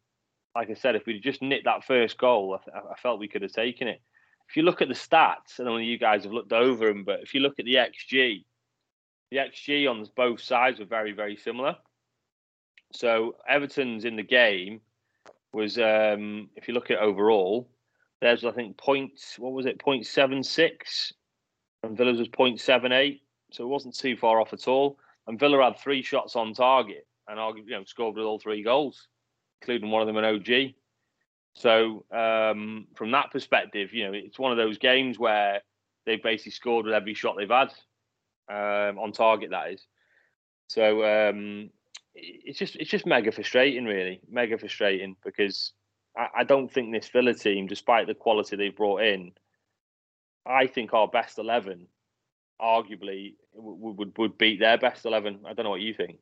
like 0.55 0.71
I 0.71 0.75
said, 0.75 0.97
if 0.97 1.07
we'd 1.07 1.23
just 1.23 1.43
nicked 1.43 1.65
that 1.65 1.85
first 1.85 2.19
goal, 2.19 2.59
I, 2.75 2.79
I 2.79 2.95
felt 2.97 3.21
we 3.21 3.29
could 3.29 3.43
have 3.43 3.53
taken 3.53 3.89
it 3.89 4.01
if 4.49 4.57
you 4.57 4.63
look 4.63 4.83
at 4.83 4.89
the 4.89 4.95
stats, 4.95 5.57
don't 5.57 5.67
know 5.67 5.77
you 5.79 5.99
guys 5.99 6.25
have 6.25 6.33
looked 6.33 6.53
over 6.53 6.87
them, 6.87 7.05
but 7.05 7.21
if 7.21 7.35
you 7.35 7.41
look 7.41 7.59
at 7.59 7.65
the 7.65 7.75
XG, 7.75 8.45
the 9.31 9.37
XG 9.37 9.91
on 9.91 10.07
both 10.15 10.41
sides 10.41 10.79
were 10.79 10.85
very, 10.85 11.13
very 11.13 11.37
similar. 11.37 11.77
So 12.93 13.37
Everton's 13.49 14.05
in 14.05 14.17
the 14.17 14.23
game 14.23 14.81
was, 15.53 15.79
um, 15.79 16.49
if 16.55 16.69
you 16.69 16.75
look 16.75 16.91
at 16.91 16.99
overall, 16.99 17.69
there's 18.21 18.45
I 18.45 18.53
think 18.53 18.77
point 18.77 19.13
what 19.37 19.53
was 19.53 19.67
it, 19.67 19.79
point 19.79 20.07
seven 20.07 20.43
six, 20.43 21.13
and 21.83 21.97
Villa's 21.97 22.19
was 22.19 22.29
point 22.29 22.61
seven 22.61 22.93
eight, 22.93 23.23
so 23.51 23.65
it 23.65 23.69
wasn't 23.69 23.97
too 23.97 24.17
far 24.17 24.41
off 24.41 24.53
at 24.53 24.69
all. 24.69 24.99
And 25.27 25.39
Villa 25.39 25.63
had 25.63 25.79
three 25.79 26.03
shots 26.03 26.37
on 26.37 26.55
target, 26.55 27.07
and 27.29 27.39
you 27.59 27.71
know 27.71 27.85
scored 27.85 28.17
with 28.17 28.25
all 28.25 28.39
three 28.39 28.63
goals, 28.63 29.09
including 29.61 29.91
one 29.91 30.03
of 30.03 30.07
them 30.07 30.17
an 30.17 30.25
OG. 30.25 30.75
So 31.55 32.05
um, 32.13 32.87
from 32.95 33.11
that 33.13 33.31
perspective, 33.33 33.95
you 33.95 34.05
know, 34.05 34.13
it's 34.13 34.39
one 34.39 34.53
of 34.53 34.59
those 34.59 34.79
games 34.79 35.19
where 35.19 35.63
they've 36.05 36.23
basically 36.23 36.53
scored 36.53 36.85
with 36.85 36.95
every 36.95 37.15
shot 37.15 37.37
they've 37.39 37.49
had 37.49 37.73
um, 38.49 38.99
on 38.99 39.13
target. 39.13 39.51
That 39.51 39.73
is. 39.73 39.87
So 40.69 41.05
um, 41.05 41.71
it's 42.15 42.59
just 42.59 42.77
it's 42.77 42.91
just 42.91 43.07
mega 43.07 43.33
frustrating, 43.33 43.85
really, 43.85 44.21
mega 44.29 44.59
frustrating 44.59 45.17
because 45.25 45.73
I, 46.17 46.41
I, 46.41 46.45
don't 46.45 46.73
think 46.73 46.93
this 46.93 47.09
Villa 47.09 47.35
team, 47.35 47.67
despite 47.67 48.07
the 48.07 48.15
quality 48.15 48.57
they've 48.57 48.77
brought 48.77 49.03
in, 49.03 49.33
I 50.45 50.67
think 50.67 50.93
our 50.93 51.09
best 51.09 51.39
eleven, 51.39 51.87
arguably, 52.61 53.35
would 53.55 53.99
would, 53.99 54.19
would 54.19 54.39
beat 54.39 54.61
their 54.61 54.79
best 54.79 55.05
eleven. 55.05 55.41
I 55.45 55.55
don't 55.55 55.65
know 55.65 55.71
what 55.71 55.81
you 55.81 55.95
think. 55.95 56.19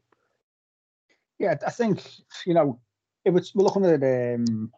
Yeah, 1.38 1.56
I 1.66 1.70
think 1.70 2.02
you 2.46 2.54
know, 2.54 2.80
it 3.24 3.30
was 3.30 3.54
we're 3.54 3.64
looking 3.64 3.84
at 3.84 3.94
um, 4.02 4.72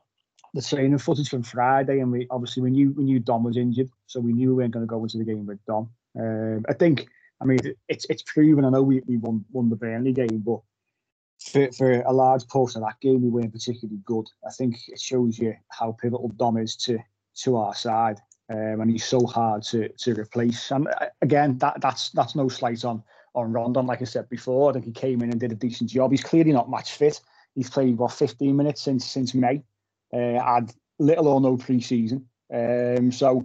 the 0.55 0.63
training 0.63 0.99
footage 0.99 1.29
from 1.29 1.43
Friday, 1.43 2.01
and 2.01 2.11
we 2.11 2.27
obviously 2.31 2.63
we 2.63 2.71
knew 2.71 2.93
we 2.97 3.05
knew 3.05 3.21
Dom 3.21 3.45
was 3.45 3.57
injured, 3.57 3.91
so 4.07 4.21
we 4.21 4.33
knew 4.33 4.49
we 4.51 4.55
weren't 4.63 4.73
going 4.73 4.87
to 4.87 4.91
go 4.91 5.03
into 5.03 5.19
the 5.19 5.25
game 5.25 5.47
with 5.47 5.65
Dom. 5.67 5.91
Um, 6.19 6.65
I 6.69 6.73
think, 6.73 7.07
I 7.41 7.45
mean, 7.45 7.59
it's 7.89 8.07
it's 8.09 8.23
proven. 8.23 8.65
I 8.65 8.71
know 8.71 8.83
we, 8.83 9.03
we 9.07 9.19
won 9.19 9.45
won 9.53 9.69
the 9.69 9.77
Burnley 9.77 10.13
game, 10.13 10.43
but 10.45 10.61
for 11.41 11.71
for 11.73 12.01
a 12.01 12.13
large 12.13 12.47
portion 12.49 12.83
of 12.83 12.89
that 12.89 13.01
game, 13.01 13.23
we 13.23 13.29
weren't 13.29 13.53
particularly 13.53 14.01
good. 14.05 14.27
I 14.47 14.51
think 14.51 14.77
it 14.89 15.01
shows 15.01 15.39
you 15.39 15.55
how 15.69 15.93
pivotal 15.93 16.29
Dom 16.29 16.57
is 16.57 16.77
to 16.77 16.99
to 17.43 17.57
our 17.57 17.75
side, 17.75 18.19
um, 18.49 18.81
and 18.81 18.91
he's 18.91 19.05
so 19.05 19.27
hard 19.27 19.63
to 19.65 19.89
to 19.89 20.15
replace. 20.15 20.71
And 20.71 20.89
uh, 20.89 21.07
again, 21.23 21.59
that 21.59 21.81
that's 21.81 22.11
that's 22.11 22.35
no 22.35 22.49
slight 22.49 22.85
on 22.85 23.03
on 23.35 23.53
Rondon. 23.53 23.87
Like 23.87 24.03
I 24.03 24.05
said 24.05 24.29
before, 24.29 24.71
I 24.71 24.73
think 24.75 24.85
he 24.85 24.93
came 24.93 25.23
in 25.23 25.31
and 25.31 25.41
did 25.41 25.53
a 25.53 25.57
decent 25.57 25.91
job. 25.91 26.11
He's 26.11 26.25
clearly 26.25 26.53
not 26.53 26.71
match 26.71 26.93
fit. 26.93 27.21
He's 27.55 27.71
played 27.71 27.97
what 27.97 28.13
15 28.13 28.57
minutes 28.57 28.83
since 28.83 29.05
since 29.07 29.35
May 29.35 29.63
uh, 30.13 30.43
had 30.43 30.73
little 30.99 31.29
or 31.29 31.41
no 31.41 31.57
pre-season. 31.57 32.27
Um, 32.53 33.11
so 33.13 33.45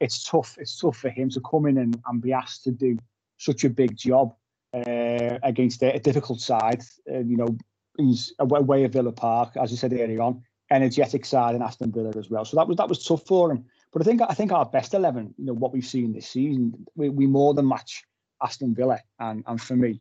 it's 0.00 0.24
tough. 0.24 0.56
It's 0.58 0.78
tough 0.78 0.96
for 0.96 1.08
him 1.08 1.30
to 1.30 1.40
come 1.40 1.66
in 1.66 1.78
and, 1.78 2.00
and 2.06 2.20
be 2.20 2.32
asked 2.32 2.64
to 2.64 2.70
do 2.70 2.98
such 3.38 3.64
a 3.64 3.70
big 3.70 3.96
job 3.96 4.34
uh, 4.74 5.38
against 5.42 5.82
a, 5.82 5.94
a, 5.94 6.00
difficult 6.00 6.40
side. 6.40 6.82
Uh, 7.10 7.18
you 7.18 7.36
know, 7.36 7.56
he's 7.96 8.32
away 8.38 8.84
at 8.84 8.92
Villa 8.92 9.12
Park, 9.12 9.56
as 9.56 9.72
I 9.72 9.76
said 9.76 9.92
earlier 9.92 10.20
on, 10.20 10.42
energetic 10.70 11.24
side 11.24 11.54
in 11.54 11.62
Aston 11.62 11.92
Villa 11.92 12.12
as 12.16 12.30
well. 12.30 12.44
So 12.44 12.56
that 12.56 12.68
was 12.68 12.76
that 12.76 12.88
was 12.88 13.04
tough 13.04 13.24
for 13.26 13.50
him. 13.50 13.64
But 13.94 14.02
I 14.02 14.04
think 14.04 14.22
I 14.22 14.34
think 14.34 14.50
our 14.50 14.66
best 14.66 14.92
eleven, 14.92 15.34
you 15.38 15.46
know, 15.46 15.54
what 15.54 15.72
we've 15.72 15.86
seen 15.86 16.12
this 16.12 16.26
season, 16.26 16.84
we, 16.96 17.08
we 17.08 17.26
more 17.28 17.54
than 17.54 17.68
match 17.68 18.02
Aston 18.42 18.74
Villa, 18.74 18.98
and 19.20 19.44
and 19.46 19.60
for 19.60 19.76
me, 19.76 20.00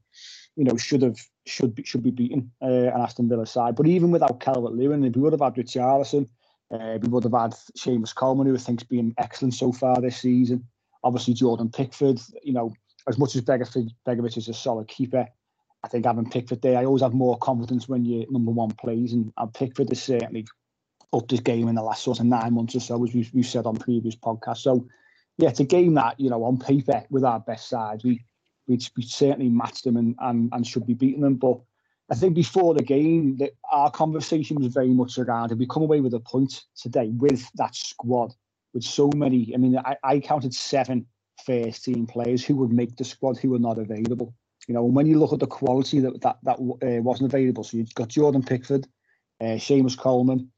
you 0.56 0.64
know, 0.64 0.76
should 0.78 1.04
have 1.04 1.20
should 1.46 1.76
be 1.76 1.84
should 1.84 2.02
be 2.02 2.10
beaten 2.10 2.52
uh, 2.60 2.66
an 2.66 3.02
Aston 3.02 3.30
Villa 3.30 3.46
side. 3.46 3.76
But 3.76 3.86
even 3.86 4.10
without 4.10 4.40
Calvert 4.40 4.74
Lewin, 4.74 5.04
we 5.04 5.10
would 5.10 5.34
have 5.34 5.42
had 5.42 5.54
Richarlison, 5.54 6.28
uh, 6.72 6.98
we 7.04 7.08
would 7.08 7.24
have 7.24 7.34
had 7.34 7.54
Seamus 7.78 8.16
Coleman, 8.16 8.48
who 8.48 8.56
I 8.56 8.58
think's 8.58 8.84
been 8.84 9.14
excellent 9.20 9.54
so 9.54 9.72
far 9.72 10.02
this 10.02 10.18
season. 10.18 10.66
Obviously, 11.04 11.36
Jordan 11.36 11.70
Pickford. 11.70 12.20
You 12.42 12.54
know, 12.54 12.74
as 13.08 13.20
much 13.20 13.36
as 13.36 13.44
Begovic, 13.44 13.92
Begovic 14.08 14.38
is 14.38 14.48
a 14.48 14.56
solid 14.56 14.88
keeper, 14.88 15.28
I 15.84 15.88
think 15.88 16.06
having 16.06 16.30
Pickford 16.30 16.64
there, 16.64 16.80
I 16.80 16.86
always 16.86 17.04
have 17.04 17.14
more 17.14 17.38
confidence 17.38 17.88
when 17.88 18.06
your 18.06 18.26
number 18.32 18.52
one 18.52 18.72
plays, 18.72 19.14
and, 19.14 19.32
and 19.38 19.54
Pickford 19.54 19.90
has 19.90 20.02
certainly 20.02 20.48
upped 21.14 21.32
his 21.32 21.40
game 21.40 21.68
in 21.68 21.76
the 21.76 21.84
last 21.84 22.04
sort 22.04 22.20
of 22.20 22.26
nine 22.26 22.54
months 22.54 22.76
or 22.76 22.80
so, 22.80 23.04
as 23.04 23.14
we've, 23.14 23.32
we've 23.34 23.46
said 23.46 23.66
on 23.66 23.76
previous 23.76 24.16
podcasts. 24.16 24.60
So, 24.60 24.88
yeah, 25.38 25.52
a 25.58 25.64
game 25.64 25.94
that 25.96 26.20
you 26.20 26.30
know 26.30 26.44
on 26.44 26.60
paper 26.60 27.04
with 27.10 27.24
our 27.24 27.40
best 27.40 27.70
sides, 27.70 28.04
we 28.04 28.24
we, 28.68 28.80
we 28.96 29.04
certainly 29.04 29.50
matched 29.50 29.84
them 29.84 29.98
and, 29.98 30.16
and 30.20 30.50
and 30.52 30.66
should 30.66 30.86
be 30.86 30.94
beating 30.94 31.22
them. 31.22 31.36
But 31.36 31.60
I 32.12 32.16
think 32.16 32.36
before 32.36 32.74
the 32.74 32.84
game, 32.84 33.38
that 33.38 33.52
our 33.72 33.90
conversation 33.90 34.58
was 34.58 34.74
very 34.74 34.90
much 34.90 35.18
around 35.18 35.52
if 35.52 35.58
we 35.58 35.68
come 35.68 35.84
away 35.84 36.02
with 36.02 36.14
a 36.14 36.20
point 36.20 36.64
today 36.76 37.10
with 37.18 37.48
that 37.56 37.76
squad, 37.76 38.34
with 38.74 38.84
so 38.84 39.10
many. 39.16 39.52
I 39.54 39.58
mean, 39.58 39.78
I, 39.78 39.98
I 40.04 40.20
counted 40.20 40.54
seven 40.54 41.06
first 41.46 41.84
team 41.84 42.06
players 42.06 42.46
who 42.46 42.56
would 42.58 42.72
make 42.72 42.96
the 42.96 43.04
squad 43.04 43.38
who 43.38 43.50
were 43.50 43.60
not 43.60 43.80
available. 43.80 44.34
You 44.68 44.76
know, 44.76 44.86
and 44.86 44.96
when 44.96 45.08
you 45.08 45.20
look 45.20 45.34
at 45.34 45.40
the 45.40 45.48
quality 45.48 46.00
that 46.02 46.22
that 46.22 46.38
that 46.44 46.60
uh, 46.60 47.02
wasn't 47.02 47.34
available, 47.34 47.64
so 47.64 47.78
you've 47.78 47.94
got 47.96 48.10
Jordan 48.10 48.44
Pickford, 48.44 48.88
uh, 49.42 49.58
Seamus 49.58 49.98
Coleman, 49.98 50.52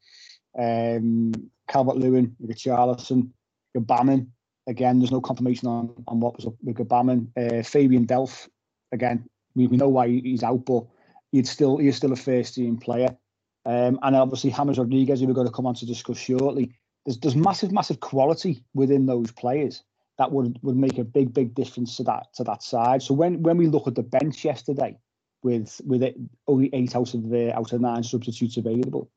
um, 0.58 1.32
Calvert 1.68 1.96
Lewin, 1.96 2.34
Richarlison, 2.44 3.30
Gbamin. 3.76 4.28
Again, 4.68 4.98
there's 4.98 5.12
no 5.12 5.20
confirmation 5.20 5.68
on, 5.68 5.92
on 6.08 6.20
what 6.20 6.36
was 6.36 6.46
up 6.46 6.54
with 6.62 6.76
Gbamin. 6.76 7.28
Uh, 7.36 7.62
Fabian 7.62 8.06
Delph, 8.06 8.48
again, 8.92 9.28
we, 9.54 9.66
we 9.66 9.76
know 9.76 9.88
why 9.88 10.08
he's 10.08 10.42
out, 10.42 10.64
but 10.64 10.84
he'd 11.32 11.46
still 11.46 11.76
he's 11.78 11.96
still 11.96 12.12
a 12.12 12.16
first 12.16 12.54
team 12.54 12.76
player. 12.76 13.16
Um, 13.64 13.98
and 14.02 14.14
obviously 14.14 14.52
James 14.52 14.78
Rodriguez, 14.78 15.20
who 15.20 15.26
we're 15.26 15.34
going 15.34 15.46
to 15.46 15.52
come 15.52 15.66
on 15.66 15.74
to 15.74 15.86
discuss 15.86 16.18
shortly. 16.18 16.72
There's 17.04 17.18
there's 17.18 17.36
massive, 17.36 17.72
massive 17.72 18.00
quality 18.00 18.64
within 18.74 19.06
those 19.06 19.30
players 19.30 19.82
that 20.18 20.32
would 20.32 20.58
would 20.62 20.76
make 20.76 20.98
a 20.98 21.04
big, 21.04 21.32
big 21.32 21.54
difference 21.54 21.96
to 21.96 22.04
that 22.04 22.26
to 22.34 22.44
that 22.44 22.62
side. 22.62 23.02
So 23.02 23.14
when 23.14 23.42
when 23.42 23.56
we 23.56 23.66
look 23.66 23.86
at 23.86 23.94
the 23.94 24.02
bench 24.02 24.44
yesterday, 24.44 24.98
with 25.42 25.80
with 25.84 26.02
it, 26.02 26.16
only 26.46 26.70
eight 26.72 26.96
out 26.96 27.14
of 27.14 27.28
the 27.28 27.56
out 27.56 27.72
of 27.72 27.80
nine 27.80 28.02
substitutes 28.02 28.56
available, 28.56 29.10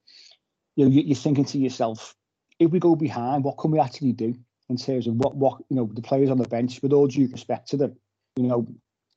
you 0.80 0.86
know, 0.86 0.92
you're 0.92 1.16
thinking 1.16 1.44
to 1.44 1.58
yourself, 1.58 2.16
if 2.58 2.72
we 2.72 2.80
go 2.80 2.96
behind, 2.96 3.44
what 3.44 3.58
can 3.58 3.72
we 3.72 3.80
actually 3.80 4.14
do 4.14 4.34
in 4.70 4.78
terms 4.78 5.08
of 5.08 5.16
what 5.16 5.36
what 5.36 5.58
you 5.70 5.76
know 5.76 5.90
the 5.92 6.02
players 6.02 6.30
on 6.30 6.38
the 6.38 6.48
bench? 6.48 6.82
With 6.82 6.94
all 6.94 7.08
due 7.08 7.28
respect 7.28 7.68
to 7.72 7.78
them, 7.78 7.98
you 8.38 8.48
know, 8.48 8.66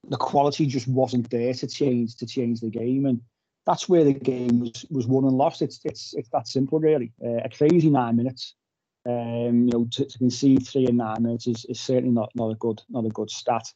the 0.08 0.16
quality 0.16 0.66
just 0.66 0.88
wasn't 0.88 1.30
there 1.30 1.54
to 1.54 1.66
change 1.68 2.16
to 2.16 2.26
change 2.26 2.60
the 2.60 2.68
game, 2.68 3.06
and 3.06 3.20
that's 3.64 3.88
where 3.88 4.02
the 4.02 4.12
game 4.12 4.58
was 4.58 4.84
was 4.90 5.06
won 5.06 5.22
and 5.22 5.34
lost. 5.34 5.62
It's 5.62 5.78
it's 5.84 6.14
it's 6.14 6.30
that 6.30 6.48
simple, 6.48 6.80
really. 6.80 7.12
Uh, 7.24 7.44
a 7.44 7.48
crazy 7.48 7.90
nine 7.90 8.16
minutes. 8.16 8.56
Um, 9.06 9.66
you 9.66 9.72
know, 9.72 9.86
to, 9.92 10.04
to 10.04 10.18
concede 10.18 10.66
three 10.66 10.88
in 10.88 10.96
nine 10.96 11.22
minutes 11.22 11.46
is, 11.46 11.64
is 11.68 11.80
certainly 11.80 12.10
not 12.10 12.32
not 12.34 12.50
a 12.50 12.56
good 12.56 12.82
not 12.90 13.06
a 13.06 13.10
good 13.10 13.30
stat. 13.30 13.72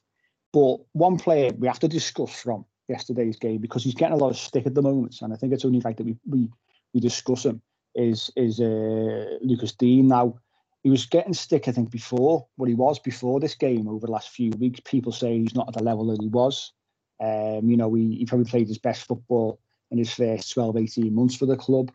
But 0.53 0.79
one 0.91 1.19
player 1.19 1.53
we 1.57 1.69
have 1.69 1.81
to 1.81 1.89
discuss 1.89 2.43
from 2.43 2.65
yesterday's 2.89 3.37
game 3.37 3.61
because 3.61 3.85
he's 3.85 3.95
getting 3.95 4.15
a 4.15 4.19
lot 4.19 4.31
of 4.31 4.37
stick 4.37 4.67
at 4.67 4.75
the 4.75 4.83
moment, 4.83 5.19
and 5.23 5.33
I 5.33 5.37
think 5.37 5.53
it's 5.53 5.65
only 5.65 5.83
right 5.85 5.97
that 5.97 6.05
we 6.05 6.17
we 6.29 6.51
we 6.93 7.01
discuss 7.01 7.45
him 7.45 7.63
is 7.97 8.31
is 8.37 8.61
uh, 8.61 9.39
Lucas 9.41 9.73
Digne. 9.73 10.09
Now 10.09 10.39
he 10.83 10.91
was 10.91 11.07
getting 11.07 11.35
stick, 11.35 11.67
I 11.67 11.73
think, 11.73 11.91
before 11.91 12.47
what 12.57 12.69
he 12.69 12.75
was 12.75 13.01
before 13.01 13.41
this 13.41 13.57
game 13.57 13.89
over 13.89 14.07
the 14.07 14.13
last 14.13 14.29
few 14.29 14.51
weeks. 14.51 14.81
People 14.85 15.11
say 15.11 15.39
he's 15.39 15.55
not 15.55 15.69
at 15.69 15.75
the 15.75 15.83
level 15.83 16.07
that 16.07 16.23
he 16.23 16.29
was. 16.29 16.73
Um, 17.21 17.69
you 17.69 17.77
know, 17.77 17.93
he, 17.95 18.17
he 18.17 18.27
probably 18.27 18.49
played 18.49 18.69
his 18.69 18.79
best 18.79 19.05
football 19.05 19.59
in 19.91 19.99
his 19.99 20.13
first 20.13 20.53
12, 20.53 20.77
18 20.77 21.15
months 21.15 21.35
for 21.35 21.47
the 21.47 21.57
club. 21.57 21.91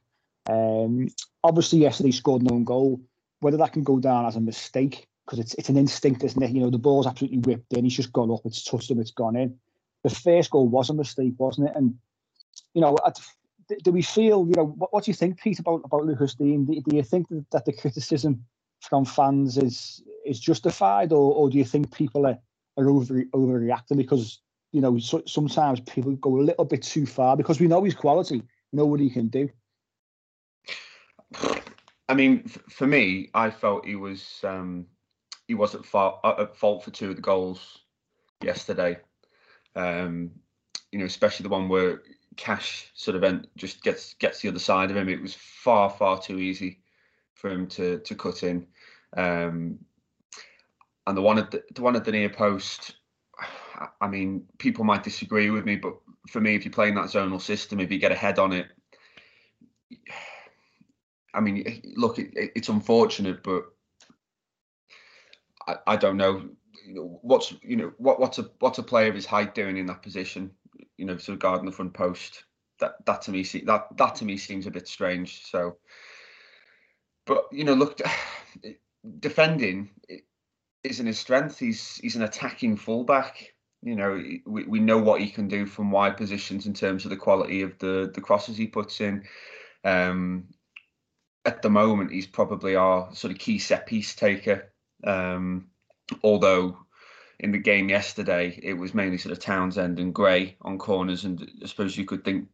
Um, 0.50 1.08
obviously, 1.44 1.80
yesterday 1.80 2.10
he 2.10 2.14
scored 2.14 2.44
no 2.44 2.60
goal. 2.60 3.00
Whether 3.40 3.58
that 3.58 3.74
can 3.74 3.84
go 3.84 4.00
down 4.00 4.26
as 4.26 4.36
a 4.36 4.42
mistake, 4.42 5.08
because 5.26 5.40
it's 5.40 5.54
it's 5.54 5.70
an 5.70 5.78
instinct, 5.78 6.24
isn't 6.24 6.44
it? 6.44 6.52
You 6.52 6.62
know, 6.62 6.70
the 6.70 6.78
ball's 6.78 7.08
absolutely 7.08 7.40
whipped 7.40 7.74
in. 7.74 7.86
He's 7.86 7.96
just 7.96 8.12
gone 8.12 8.32
up. 8.32 8.42
It's 8.46 8.64
touched 8.64 8.92
him. 8.92 9.00
It's 9.00 9.12
gone 9.12 9.36
in. 9.36 9.58
The 10.04 10.10
first 10.10 10.50
goal 10.50 10.68
was 10.68 10.90
a 10.90 10.94
mistake, 10.94 11.36
wasn't 11.38 11.70
it? 11.70 11.76
And 11.76 11.96
you 12.74 12.82
know, 12.82 12.98
at, 13.06 13.20
do 13.84 13.92
we 13.92 14.02
feel? 14.02 14.46
You 14.48 14.54
know, 14.56 14.66
what, 14.66 14.94
what 14.94 15.04
do 15.04 15.12
you 15.12 15.16
think, 15.16 15.40
Pete, 15.40 15.60
about 15.60 15.82
about 15.86 16.06
Lucas 16.06 16.36
Digne? 16.36 16.66
Do, 16.66 16.82
do 16.82 16.96
you 16.96 17.04
think 17.04 17.28
that, 17.30 17.46
that 17.52 17.66
the 17.66 17.74
criticism 17.74 18.46
from 18.82 19.06
fans 19.06 19.58
is 19.58 20.04
is 20.26 20.40
justified, 20.40 21.12
or, 21.12 21.34
or 21.34 21.50
do 21.50 21.58
you 21.58 21.66
think 21.66 21.94
people 21.94 22.26
are, 22.26 22.38
are 22.78 22.90
over 22.90 23.24
overreacting 23.36 23.98
because 23.98 24.40
you 24.72 24.82
know 24.82 24.98
so, 24.98 25.22
sometimes 25.26 25.80
people 25.82 26.14
go 26.14 26.40
a 26.40 26.42
little 26.42 26.66
bit 26.66 26.82
too 26.82 27.06
far 27.06 27.38
because 27.38 27.60
we 27.60 27.68
know 27.68 27.84
his 27.84 27.96
quality, 27.96 28.42
we 28.72 28.78
know 28.78 28.86
what 28.86 29.00
he 29.00 29.10
can 29.10 29.28
do. 29.28 29.50
I 32.10 32.14
mean, 32.14 32.48
for 32.70 32.88
me, 32.88 33.30
I 33.34 33.50
felt 33.50 33.86
he 33.86 33.96
was 33.96 34.42
um, 34.44 34.86
he 35.48 35.56
was 35.56 35.76
at 35.76 35.86
fault, 35.86 36.20
at 36.24 36.56
fault 36.56 36.84
for 36.84 36.92
two 36.92 37.10
of 37.10 37.16
the 37.16 37.22
goals 37.22 37.80
yesterday. 38.44 38.98
Um, 39.76 40.32
you 40.92 41.00
know, 41.00 41.06
especially 41.06 41.44
the 41.44 41.50
one 41.50 41.70
where 41.70 42.02
Cash 42.38 42.92
sort 42.94 43.22
of 43.22 43.46
just 43.56 43.84
gets 43.84 44.14
gets 44.16 44.42
the 44.42 44.50
other 44.50 44.60
side 44.60 44.90
of 44.90 44.98
him. 44.98 45.10
It 45.10 45.22
was 45.22 45.36
far 45.36 45.90
far 45.90 46.22
too 46.22 46.40
easy 46.40 46.80
for 47.34 47.50
him 47.50 47.68
to 47.68 48.00
to 48.00 48.16
cut 48.16 48.44
in. 48.44 48.68
Um, 49.18 49.80
and 51.08 51.18
the 51.18 51.22
one 51.22 51.40
at 51.40 51.52
the, 51.52 51.64
the 51.74 51.82
one 51.82 51.96
at 51.96 52.06
the 52.06 52.12
near 52.12 52.30
post, 52.30 52.96
I 54.00 54.08
mean, 54.08 54.46
people 54.60 54.86
might 54.86 55.04
disagree 55.04 55.50
with 55.50 55.66
me, 55.66 55.76
but 55.76 55.96
for 56.30 56.40
me, 56.40 56.56
if 56.56 56.64
you're 56.64 56.74
playing 56.74 56.96
that 56.96 57.06
zonal 57.06 57.42
system, 57.42 57.80
if 57.80 57.92
you 57.92 57.98
get 57.98 58.12
ahead 58.12 58.40
on 58.40 58.54
it, 58.54 58.68
I 61.34 61.40
mean, 61.40 61.82
look, 61.96 62.20
it, 62.20 62.32
it's 62.34 62.70
unfortunate, 62.70 63.44
but 63.44 63.66
I, 65.68 65.76
I 65.88 65.96
don't 65.96 66.18
know 66.18 66.50
what's 66.96 67.54
you 67.62 67.76
know 67.76 67.94
what 67.98 68.20
what's 68.20 68.40
a 68.40 68.50
what's 68.60 68.80
a 68.80 68.84
player 68.84 69.10
of 69.10 69.16
his 69.16 69.26
height 69.26 69.56
doing 69.56 69.78
in 69.78 69.86
that 69.88 70.04
position. 70.04 70.52
You 70.98 71.06
know, 71.06 71.18
sort 71.18 71.36
of 71.36 71.40
guarding 71.40 71.66
the 71.66 71.72
front 71.72 71.94
post. 71.94 72.44
That 72.80 72.94
that 73.06 73.22
to 73.24 73.32
me 73.32 73.44
that 73.66 73.88
that 73.98 74.16
to 74.16 74.26
me 74.26 74.38
seems 74.38 74.68
a 74.68 74.72
bit 74.72 74.88
strange. 74.88 75.44
So 75.46 75.78
but 77.26 77.46
you 77.52 77.64
know, 77.64 77.74
look, 77.74 78.00
defending 79.20 79.90
isn't 80.84 81.06
his 81.06 81.20
strength. 81.20 81.60
He's 81.60 81.96
he's 81.98 82.16
an 82.16 82.24
attacking 82.24 82.78
fullback. 82.78 83.54
You 83.84 83.96
know, 83.96 84.24
we, 84.46 84.64
we 84.66 84.80
know 84.80 85.00
what 85.00 85.22
he 85.22 85.30
can 85.30 85.48
do 85.48 85.66
from 85.66 85.92
wide 85.92 86.18
positions 86.18 86.68
in 86.68 86.74
terms 86.74 87.04
of 87.04 87.10
the 87.10 87.18
quality 87.18 87.62
of 87.62 87.78
the 87.80 88.12
the 88.14 88.22
crosses 88.22 88.58
he 88.58 88.68
puts 88.68 89.02
in. 89.02 89.24
Um, 89.84 90.48
at 91.46 91.62
the 91.62 91.70
moment, 91.70 92.12
he's 92.12 92.28
probably 92.28 92.76
our 92.76 93.14
sort 93.16 93.34
of 93.34 93.40
key 93.40 93.58
set 93.58 93.88
piece 93.88 94.14
taker. 94.14 94.72
Um, 95.04 95.70
although 96.24 96.78
in 97.42 97.52
the 97.52 97.58
game 97.58 97.90
yesterday, 97.90 98.58
it 98.64 98.74
was 98.74 98.94
mainly 98.94 99.18
sort 99.18 99.34
of 99.34 99.40
Townsend 99.40 100.00
and 100.00 100.14
Gray 100.14 100.56
on 100.62 100.78
corners, 100.78 101.26
and 101.26 101.52
I 101.62 101.68
suppose 101.68 101.98
you 101.98 102.06
could 102.06 102.24
think 102.24 102.48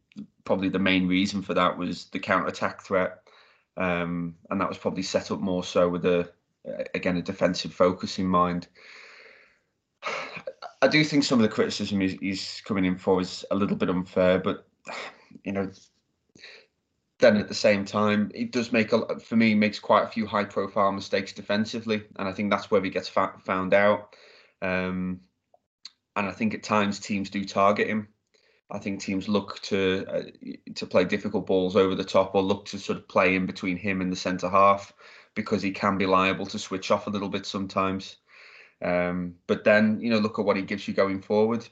probably 0.44 0.68
the 0.68 0.78
main 0.78 1.06
reason 1.06 1.42
for 1.42 1.54
that 1.54 1.78
was 1.78 2.06
the 2.06 2.18
counter 2.18 2.48
attack 2.48 2.82
threat 2.82 3.22
um, 3.78 4.34
and 4.50 4.60
that 4.60 4.68
was 4.68 4.76
probably 4.76 5.02
set 5.02 5.30
up 5.30 5.40
more 5.40 5.64
so 5.64 5.88
with 5.88 6.04
a 6.04 6.28
again 6.94 7.16
a 7.16 7.22
defensive 7.22 7.72
focus 7.72 8.18
in 8.18 8.26
mind. 8.26 8.66
I 10.82 10.88
do 10.88 11.02
think 11.02 11.24
some 11.24 11.38
of 11.38 11.42
the 11.42 11.54
criticism 11.54 12.00
he's, 12.00 12.60
coming 12.64 12.84
in 12.84 12.98
for 12.98 13.20
is 13.20 13.44
a 13.50 13.56
little 13.56 13.76
bit 13.76 13.88
unfair, 13.88 14.38
but 14.38 14.66
you 15.44 15.52
know, 15.52 15.70
then 17.18 17.36
at 17.36 17.48
the 17.48 17.54
same 17.54 17.84
time, 17.84 18.30
it 18.34 18.52
does 18.52 18.72
make 18.72 18.92
a 18.92 19.18
for 19.20 19.36
me 19.36 19.54
makes 19.54 19.78
quite 19.78 20.04
a 20.04 20.08
few 20.08 20.26
high 20.26 20.44
profile 20.44 20.92
mistakes 20.92 21.32
defensively, 21.32 22.02
and 22.16 22.28
I 22.28 22.32
think 22.32 22.50
that's 22.50 22.70
where 22.70 22.82
he 22.82 22.90
gets 22.90 23.08
found 23.08 23.74
out. 23.74 24.14
Um, 24.62 25.20
and 26.16 26.26
I 26.26 26.32
think 26.32 26.54
at 26.54 26.62
times 26.62 26.98
teams 26.98 27.30
do 27.30 27.44
target 27.44 27.88
him. 27.88 28.08
I 28.70 28.78
think 28.78 29.00
teams 29.00 29.28
look 29.28 29.60
to 29.62 30.04
uh, 30.08 30.22
to 30.74 30.86
play 30.86 31.04
difficult 31.04 31.46
balls 31.46 31.74
over 31.76 31.94
the 31.94 32.04
top 32.04 32.34
or 32.34 32.42
look 32.42 32.66
to 32.66 32.78
sort 32.78 32.98
of 32.98 33.08
play 33.08 33.34
in 33.34 33.46
between 33.46 33.76
him 33.76 34.00
and 34.00 34.12
the 34.12 34.16
centre 34.16 34.48
half 34.48 34.92
because 35.34 35.62
he 35.62 35.70
can 35.70 35.96
be 35.96 36.06
liable 36.06 36.44
to 36.46 36.58
switch 36.58 36.90
off 36.90 37.06
a 37.06 37.10
little 37.10 37.28
bit 37.28 37.46
sometimes. 37.46 38.16
Um, 38.82 39.36
but 39.46 39.64
then 39.64 40.00
you 40.00 40.10
know 40.10 40.18
look 40.18 40.38
at 40.38 40.44
what 40.44 40.56
he 40.56 40.62
gives 40.62 40.86
you 40.86 40.92
going 40.92 41.22
forward, 41.22 41.66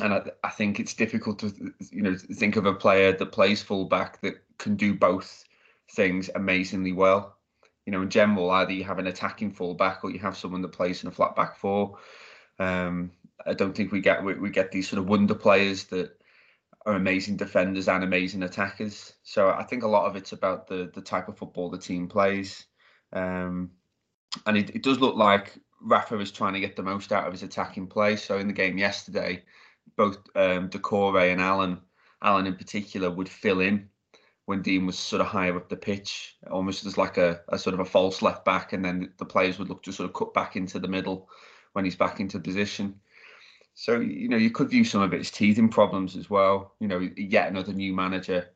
and 0.00 0.14
I, 0.14 0.22
I 0.44 0.50
think 0.50 0.78
it's 0.78 0.94
difficult 0.94 1.40
to 1.40 1.72
you 1.90 2.02
know 2.02 2.14
think 2.14 2.56
of 2.56 2.66
a 2.66 2.74
player 2.74 3.12
that 3.12 3.32
plays 3.32 3.62
fullback 3.62 4.20
that 4.20 4.42
can 4.58 4.76
do 4.76 4.94
both 4.94 5.44
things 5.92 6.30
amazingly 6.34 6.92
well. 6.92 7.37
You 7.88 7.92
know, 7.92 8.02
in 8.02 8.10
general, 8.10 8.50
either 8.50 8.72
you 8.72 8.84
have 8.84 8.98
an 8.98 9.06
attacking 9.06 9.50
fullback 9.50 10.04
or 10.04 10.10
you 10.10 10.18
have 10.18 10.36
someone 10.36 10.60
that 10.60 10.72
plays 10.72 11.02
in 11.02 11.08
a 11.08 11.10
flat 11.10 11.34
back 11.34 11.56
four. 11.56 11.96
Um, 12.58 13.12
I 13.46 13.54
don't 13.54 13.74
think 13.74 13.92
we 13.92 14.02
get 14.02 14.22
we, 14.22 14.34
we 14.34 14.50
get 14.50 14.70
these 14.70 14.86
sort 14.86 14.98
of 14.98 15.08
wonder 15.08 15.34
players 15.34 15.84
that 15.84 16.14
are 16.84 16.96
amazing 16.96 17.38
defenders 17.38 17.88
and 17.88 18.04
amazing 18.04 18.42
attackers. 18.42 19.14
So 19.22 19.48
I 19.48 19.62
think 19.62 19.84
a 19.84 19.88
lot 19.88 20.04
of 20.04 20.16
it's 20.16 20.32
about 20.32 20.66
the 20.66 20.90
the 20.94 21.00
type 21.00 21.28
of 21.28 21.38
football 21.38 21.70
the 21.70 21.78
team 21.78 22.08
plays. 22.08 22.66
Um, 23.14 23.70
and 24.44 24.58
it, 24.58 24.68
it 24.76 24.82
does 24.82 25.00
look 25.00 25.16
like 25.16 25.58
Rafa 25.80 26.18
is 26.18 26.30
trying 26.30 26.52
to 26.52 26.60
get 26.60 26.76
the 26.76 26.82
most 26.82 27.10
out 27.10 27.26
of 27.26 27.32
his 27.32 27.42
attacking 27.42 27.86
play. 27.86 28.16
So 28.16 28.36
in 28.36 28.48
the 28.48 28.52
game 28.52 28.76
yesterday, 28.76 29.44
both 29.96 30.18
um, 30.34 30.68
Doucouré 30.68 31.32
and 31.32 31.40
Allen, 31.40 31.80
Allen 32.20 32.46
in 32.46 32.56
particular, 32.56 33.10
would 33.10 33.30
fill 33.30 33.60
in 33.60 33.88
when 34.48 34.62
Digne 34.62 34.86
was 34.86 34.98
sort 34.98 35.20
of 35.20 35.26
higher 35.26 35.54
up 35.54 35.68
the 35.68 35.76
pitch, 35.76 36.34
almost 36.50 36.86
as 36.86 36.96
like 36.96 37.18
a, 37.18 37.42
a 37.50 37.58
sort 37.58 37.74
of 37.74 37.80
a 37.80 37.84
false 37.84 38.22
left 38.22 38.46
back, 38.46 38.72
and 38.72 38.82
then 38.82 39.12
the 39.18 39.24
players 39.26 39.58
would 39.58 39.68
look 39.68 39.82
to 39.82 39.92
sort 39.92 40.08
of 40.08 40.14
cut 40.14 40.32
back 40.32 40.56
into 40.56 40.78
the 40.78 40.88
middle 40.88 41.28
when 41.74 41.84
he's 41.84 41.96
back 41.96 42.18
into 42.18 42.40
position. 42.40 42.98
So 43.74 44.00
you 44.00 44.26
know, 44.26 44.38
you 44.38 44.50
could 44.50 44.70
view 44.70 44.84
some 44.84 45.02
of 45.02 45.12
it 45.12 45.20
as 45.20 45.30
teething 45.30 45.68
problems 45.68 46.16
as 46.16 46.30
well. 46.30 46.72
You 46.80 46.88
know, 46.88 47.10
yet 47.18 47.50
another 47.50 47.74
new 47.74 47.92
manager, 47.92 48.48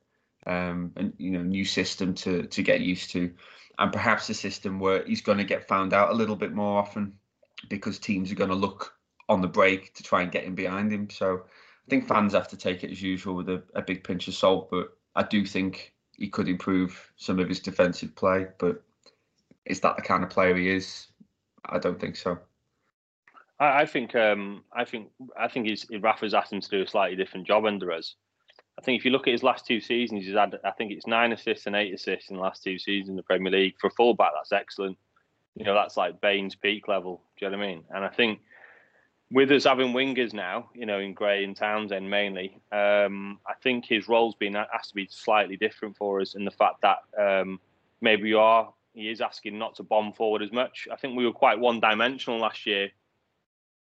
um, 0.46 0.92
and 0.96 1.12
you 1.18 1.30
know, 1.30 1.42
new 1.42 1.66
system 1.66 2.14
to 2.14 2.44
to 2.44 2.62
get 2.62 2.80
used 2.80 3.10
to, 3.10 3.30
and 3.78 3.92
perhaps 3.92 4.30
a 4.30 4.34
system 4.34 4.80
where 4.80 5.04
he's 5.04 5.20
going 5.20 5.38
to 5.38 5.44
get 5.44 5.68
found 5.68 5.92
out 5.92 6.08
a 6.08 6.14
little 6.14 6.36
bit 6.36 6.54
more 6.54 6.78
often 6.78 7.12
because 7.68 7.98
teams 7.98 8.32
are 8.32 8.36
going 8.36 8.48
to 8.48 8.56
look 8.56 8.94
on 9.28 9.42
the 9.42 9.46
break 9.46 9.92
to 9.96 10.02
try 10.02 10.22
and 10.22 10.32
get 10.32 10.44
him 10.44 10.54
behind 10.54 10.90
him. 10.90 11.10
So 11.10 11.42
I 11.86 11.90
think 11.90 12.08
fans 12.08 12.32
have 12.32 12.48
to 12.48 12.56
take 12.56 12.82
it 12.82 12.92
as 12.92 13.02
usual 13.02 13.34
with 13.34 13.50
a, 13.50 13.62
a 13.74 13.82
big 13.82 14.04
pinch 14.04 14.26
of 14.26 14.32
salt. 14.32 14.70
But 14.70 14.96
I 15.14 15.22
do 15.22 15.44
think 15.44 15.92
he 16.16 16.28
could 16.28 16.48
improve 16.48 17.12
some 17.16 17.38
of 17.38 17.48
his 17.48 17.60
defensive 17.60 18.14
play. 18.14 18.46
But 18.58 18.82
is 19.64 19.80
that 19.80 19.96
the 19.96 20.02
kind 20.02 20.22
of 20.22 20.30
player 20.30 20.54
he 20.54 20.68
is? 20.68 21.08
I 21.64 21.78
don't 21.78 22.00
think 22.00 22.16
so. 22.16 22.38
I, 23.58 23.82
I 23.82 23.86
think 23.86 24.14
um, 24.14 24.64
I 24.72 24.84
think 24.84 25.10
I 25.38 25.48
think 25.48 25.66
he's 25.66 25.86
Rafa's 26.00 26.34
asked 26.34 26.52
him 26.52 26.60
to 26.60 26.68
do 26.68 26.82
a 26.82 26.86
slightly 26.86 27.16
different 27.16 27.46
job 27.46 27.64
under 27.64 27.92
us. 27.92 28.16
I 28.78 28.82
think 28.82 28.98
if 28.98 29.04
you 29.04 29.10
look 29.10 29.28
at 29.28 29.32
his 29.32 29.42
last 29.42 29.66
two 29.66 29.80
seasons, 29.80 30.24
he's 30.24 30.34
had 30.34 30.58
I 30.64 30.70
think 30.72 30.92
it's 30.92 31.06
nine 31.06 31.32
assists 31.32 31.66
and 31.66 31.76
eight 31.76 31.94
assists 31.94 32.30
in 32.30 32.36
the 32.36 32.42
last 32.42 32.62
two 32.62 32.78
seasons 32.78 33.10
in 33.10 33.16
the 33.16 33.22
Premier 33.22 33.52
League. 33.52 33.74
For 33.80 33.88
a 33.88 33.90
fullback, 33.90 34.32
that's 34.34 34.52
excellent. 34.52 34.98
You 35.54 35.64
know, 35.64 35.74
that's 35.74 35.96
like 35.96 36.20
Baines 36.20 36.54
peak 36.54 36.88
level. 36.88 37.22
Do 37.38 37.44
you 37.44 37.50
know 37.50 37.58
what 37.58 37.64
I 37.64 37.68
mean? 37.68 37.84
And 37.90 38.04
I 38.04 38.08
think 38.08 38.40
with 39.32 39.50
us 39.50 39.64
having 39.64 39.94
wingers 39.94 40.34
now, 40.34 40.68
you 40.74 40.84
know, 40.84 40.98
in 40.98 41.14
Gray 41.14 41.42
and 41.42 41.56
Townsend 41.56 42.08
mainly, 42.08 42.60
um, 42.70 43.40
I 43.46 43.54
think 43.62 43.86
his 43.86 44.06
role's 44.06 44.34
been 44.34 44.54
has 44.54 44.88
to 44.88 44.94
be 44.94 45.08
slightly 45.10 45.56
different 45.56 45.96
for 45.96 46.20
us 46.20 46.34
in 46.34 46.44
the 46.44 46.50
fact 46.50 46.82
that 46.82 46.98
um, 47.18 47.58
maybe 48.00 48.28
you 48.28 48.38
are 48.38 48.72
he 48.94 49.08
is 49.08 49.22
asking 49.22 49.58
not 49.58 49.76
to 49.76 49.82
bomb 49.82 50.12
forward 50.12 50.42
as 50.42 50.52
much. 50.52 50.86
I 50.92 50.96
think 50.96 51.16
we 51.16 51.24
were 51.24 51.32
quite 51.32 51.58
one 51.58 51.80
dimensional 51.80 52.38
last 52.38 52.66
year 52.66 52.90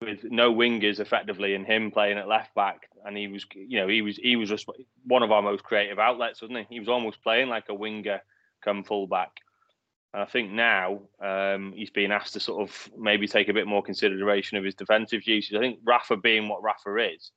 with 0.00 0.22
no 0.22 0.54
wingers 0.54 1.00
effectively 1.00 1.54
and 1.54 1.66
him 1.66 1.90
playing 1.90 2.16
at 2.16 2.28
left 2.28 2.54
back. 2.54 2.88
And 3.04 3.16
he 3.16 3.26
was 3.26 3.44
you 3.52 3.80
know 3.80 3.88
he 3.88 4.02
was 4.02 4.16
he 4.16 4.36
was 4.36 4.48
just 4.48 4.68
one 5.04 5.24
of 5.24 5.32
our 5.32 5.42
most 5.42 5.64
creative 5.64 5.98
outlets 5.98 6.40
wasn't 6.40 6.60
he? 6.60 6.74
He 6.74 6.80
was 6.80 6.88
almost 6.88 7.22
playing 7.22 7.48
like 7.48 7.68
a 7.68 7.74
winger 7.74 8.20
come 8.62 8.84
fullback 8.84 9.40
and 10.12 10.22
I 10.22 10.26
think 10.26 10.50
now 10.50 11.02
um, 11.22 11.72
he's 11.74 11.90
being 11.90 12.10
asked 12.10 12.32
to 12.32 12.40
sort 12.40 12.68
of 12.68 12.90
maybe 12.98 13.28
take 13.28 13.48
a 13.48 13.54
bit 13.54 13.66
more 13.66 13.82
consideration 13.82 14.58
of 14.58 14.64
his 14.64 14.74
defensive 14.74 15.26
usage. 15.26 15.56
I 15.56 15.60
think 15.60 15.80
Rafa 15.84 16.16
being 16.16 16.48
what 16.48 16.62
Rafa 16.62 16.96
is, 16.96 17.30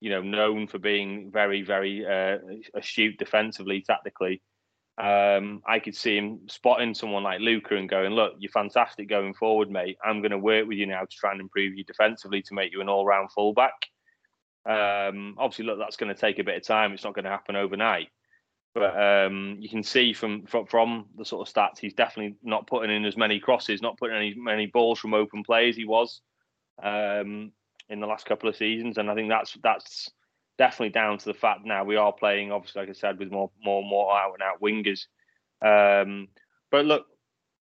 you 0.00 0.10
know, 0.10 0.22
known 0.22 0.68
for 0.68 0.78
being 0.78 1.30
very, 1.32 1.62
very 1.62 2.06
uh, 2.06 2.38
astute 2.74 3.18
defensively, 3.18 3.82
tactically. 3.82 4.40
Um, 4.96 5.62
I 5.66 5.78
could 5.78 5.94
see 5.94 6.16
him 6.16 6.40
spotting 6.48 6.94
someone 6.94 7.22
like 7.22 7.40
Luca 7.40 7.76
and 7.76 7.88
going, 7.88 8.12
"Look, 8.12 8.34
you're 8.38 8.50
fantastic 8.50 9.08
going 9.08 9.34
forward, 9.34 9.70
mate. 9.70 9.96
I'm 10.04 10.20
going 10.20 10.32
to 10.32 10.38
work 10.38 10.66
with 10.66 10.78
you 10.78 10.86
now 10.86 11.02
to 11.02 11.16
try 11.16 11.32
and 11.32 11.40
improve 11.40 11.74
you 11.74 11.84
defensively 11.84 12.42
to 12.42 12.54
make 12.54 12.72
you 12.72 12.80
an 12.80 12.88
all-round 12.88 13.30
fullback." 13.32 13.74
Um, 14.68 15.36
obviously, 15.38 15.64
look, 15.64 15.78
that's 15.78 15.96
going 15.96 16.14
to 16.14 16.20
take 16.20 16.38
a 16.38 16.44
bit 16.44 16.56
of 16.56 16.64
time. 16.64 16.92
It's 16.92 17.04
not 17.04 17.14
going 17.14 17.24
to 17.24 17.30
happen 17.30 17.56
overnight. 17.56 18.08
But 18.74 19.00
um, 19.00 19.56
you 19.58 19.68
can 19.68 19.82
see 19.82 20.12
from, 20.12 20.46
from 20.46 20.66
from 20.66 21.06
the 21.16 21.24
sort 21.24 21.48
of 21.48 21.52
stats, 21.52 21.78
he's 21.78 21.94
definitely 21.94 22.36
not 22.42 22.66
putting 22.66 22.94
in 22.94 23.04
as 23.04 23.16
many 23.16 23.40
crosses, 23.40 23.82
not 23.82 23.98
putting 23.98 24.16
any 24.16 24.34
many 24.34 24.66
balls 24.66 24.98
from 24.98 25.14
open 25.14 25.42
play 25.42 25.68
as 25.68 25.76
he 25.76 25.84
was 25.84 26.20
um, 26.82 27.50
in 27.88 28.00
the 28.00 28.06
last 28.06 28.26
couple 28.26 28.48
of 28.48 28.56
seasons, 28.56 28.98
and 28.98 29.10
I 29.10 29.14
think 29.14 29.30
that's 29.30 29.56
that's 29.62 30.10
definitely 30.58 30.90
down 30.90 31.18
to 31.18 31.24
the 31.24 31.34
fact 31.34 31.64
now 31.64 31.84
we 31.84 31.96
are 31.96 32.12
playing, 32.12 32.52
obviously, 32.52 32.82
like 32.82 32.90
I 32.90 32.92
said, 32.92 33.18
with 33.18 33.30
more 33.30 33.50
more 33.64 33.82
more 33.82 34.16
out 34.16 34.34
and 34.34 34.42
out 34.42 34.60
wingers. 34.60 35.06
Um, 35.60 36.28
but 36.70 36.84
look, 36.84 37.06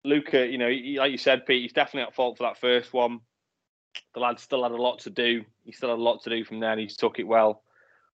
Luca, 0.04 0.48
you 0.48 0.58
know, 0.58 0.70
he, 0.70 0.98
like 0.98 1.12
you 1.12 1.18
said, 1.18 1.46
Pete, 1.46 1.62
he's 1.62 1.74
definitely 1.74 2.08
at 2.08 2.16
fault 2.16 2.38
for 2.38 2.44
that 2.44 2.60
first 2.60 2.94
one. 2.94 3.20
The 4.14 4.20
lad 4.20 4.40
still 4.40 4.64
had 4.64 4.72
a 4.72 4.82
lot 4.82 5.00
to 5.00 5.10
do. 5.10 5.44
He 5.64 5.72
still 5.72 5.90
had 5.90 6.00
a 6.00 6.02
lot 6.02 6.24
to 6.24 6.30
do 6.30 6.44
from 6.44 6.60
there, 6.60 6.72
and 6.72 6.80
he's 6.80 6.98
took 6.98 7.20
it 7.20 7.28
well. 7.28 7.64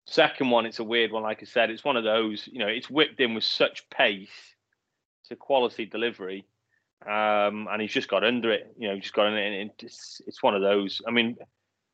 Second 0.06 0.50
one, 0.50 0.66
it's 0.66 0.80
a 0.80 0.84
weird 0.84 1.12
one. 1.12 1.24
Like 1.24 1.42
I 1.42 1.46
said, 1.46 1.70
it's 1.70 1.84
one 1.84 1.98
of 1.98 2.04
those. 2.04 2.48
You 2.52 2.60
know, 2.60 2.68
it's 2.68 2.90
whipped 2.90 3.20
in 3.20 3.34
with 3.34 3.44
such 3.44 3.90
pace. 3.90 4.30
A 5.32 5.36
quality 5.36 5.86
delivery, 5.86 6.46
um, 7.08 7.68
and 7.72 7.82
he's 7.82 7.92
just 7.92 8.10
got 8.10 8.24
under 8.24 8.52
it. 8.52 8.72
You 8.78 8.90
know, 8.90 9.00
just 9.00 9.14
got 9.14 9.28
in 9.28 9.34
it. 9.34 9.72
It's, 9.82 10.22
it's 10.28 10.44
one 10.44 10.54
of 10.54 10.62
those. 10.62 11.02
I 11.08 11.12
mean, 11.12 11.38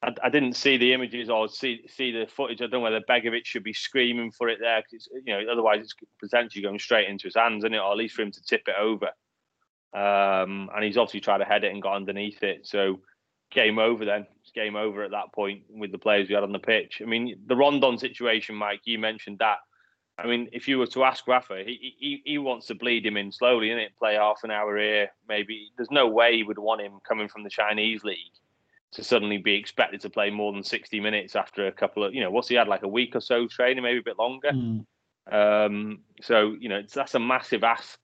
I, 0.02 0.14
I, 0.24 0.30
didn't 0.30 0.54
see 0.54 0.78
the 0.78 0.94
images 0.94 1.30
or 1.30 1.48
see 1.48 1.82
see 1.88 2.12
the 2.12 2.28
footage. 2.28 2.62
I 2.62 2.66
don't 2.66 2.72
know 2.72 2.80
whether 2.82 3.02
Begovic 3.02 3.46
should 3.46 3.64
be 3.64 3.72
screaming 3.72 4.32
for 4.32 4.50
it 4.50 4.60
there 4.60 4.82
because 4.82 5.08
you 5.26 5.34
know 5.34 5.52
otherwise 5.52 5.82
it's 5.82 5.96
potentially 6.20 6.62
going 6.62 6.80
straight 6.80 7.08
into 7.08 7.26
his 7.28 7.36
hands, 7.36 7.64
isn't 7.64 7.74
it? 7.74 7.80
Or 7.80 7.92
at 7.92 7.98
least 7.98 8.16
for 8.16 8.24
him 8.24 8.32
to 8.32 8.44
tip 8.44 8.64
it 8.68 8.76
over. 8.80 9.08
Um, 9.94 10.70
and 10.76 10.84
he's 10.84 10.98
obviously 10.98 11.22
tried 11.22 11.40
to 11.40 11.46
head 11.46 11.64
it 11.64 11.72
and 11.72 11.82
got 11.82 11.96
underneath 11.96 12.44
it. 12.44 12.68
So 12.68 13.00
game 13.52 13.80
over 13.80 14.06
then. 14.06 14.28
It's 14.42 14.52
game 14.52 14.76
over 14.76 15.04
at 15.04 15.12
that 15.12 15.34
point 15.34 15.64
with 15.70 15.92
the 15.92 15.98
players 15.98 16.28
we 16.28 16.36
had 16.36 16.44
on 16.44 16.52
the 16.52 16.60
pitch. 16.60 17.02
I 17.02 17.06
mean, 17.06 17.40
the 17.48 17.56
Rondon 17.56 17.98
situation, 17.98 18.56
Mike, 18.56 18.82
you 18.86 19.00
mentioned 19.00 19.40
that. 19.40 19.58
I 20.18 20.28
mean, 20.28 20.50
if 20.52 20.68
you 20.68 20.78
were 20.78 20.88
to 20.88 21.06
ask 21.06 21.28
Rafa, 21.28 21.64
he 21.66 21.96
he, 21.98 22.22
he 22.26 22.38
wants 22.38 22.68
to 22.68 22.76
bleed 22.76 23.06
him 23.06 23.16
in 23.16 23.32
slowly, 23.32 23.70
innit? 23.70 23.96
Play 23.98 24.16
half 24.16 24.42
an 24.44 24.52
hour 24.52 24.78
here, 24.78 25.10
maybe. 25.28 25.72
There's 25.78 25.92
no 25.92 26.08
way 26.08 26.36
he 26.36 26.44
would 26.44 26.60
want 26.60 26.82
him 26.82 27.00
coming 27.08 27.30
from 27.30 27.44
the 27.44 27.50
Chinese 27.50 28.04
league 28.04 28.18
to 28.92 29.04
suddenly 29.04 29.38
be 29.38 29.54
expected 29.54 30.02
to 30.02 30.10
play 30.10 30.30
more 30.30 30.52
than 30.52 30.64
60 30.64 31.00
minutes 31.00 31.36
after 31.36 31.68
a 31.68 31.72
couple 31.72 32.04
of, 32.04 32.14
you 32.14 32.22
know, 32.22 32.32
what's 32.32 32.48
he 32.48 32.56
had 32.56 32.68
like 32.68 32.82
a 32.82 32.88
week 32.88 33.16
or 33.16 33.22
so 33.22 33.48
training, 33.48 33.84
maybe 33.84 34.00
a 34.00 34.04
bit 34.04 34.18
longer. 34.18 34.52
Mm. 34.52 34.86
Um, 35.32 36.00
so, 36.22 36.56
you 36.60 36.70
know, 36.70 36.78
it's 36.78 36.96
that's 36.96 37.14
a 37.14 37.20
massive 37.20 37.64
ask 37.64 38.00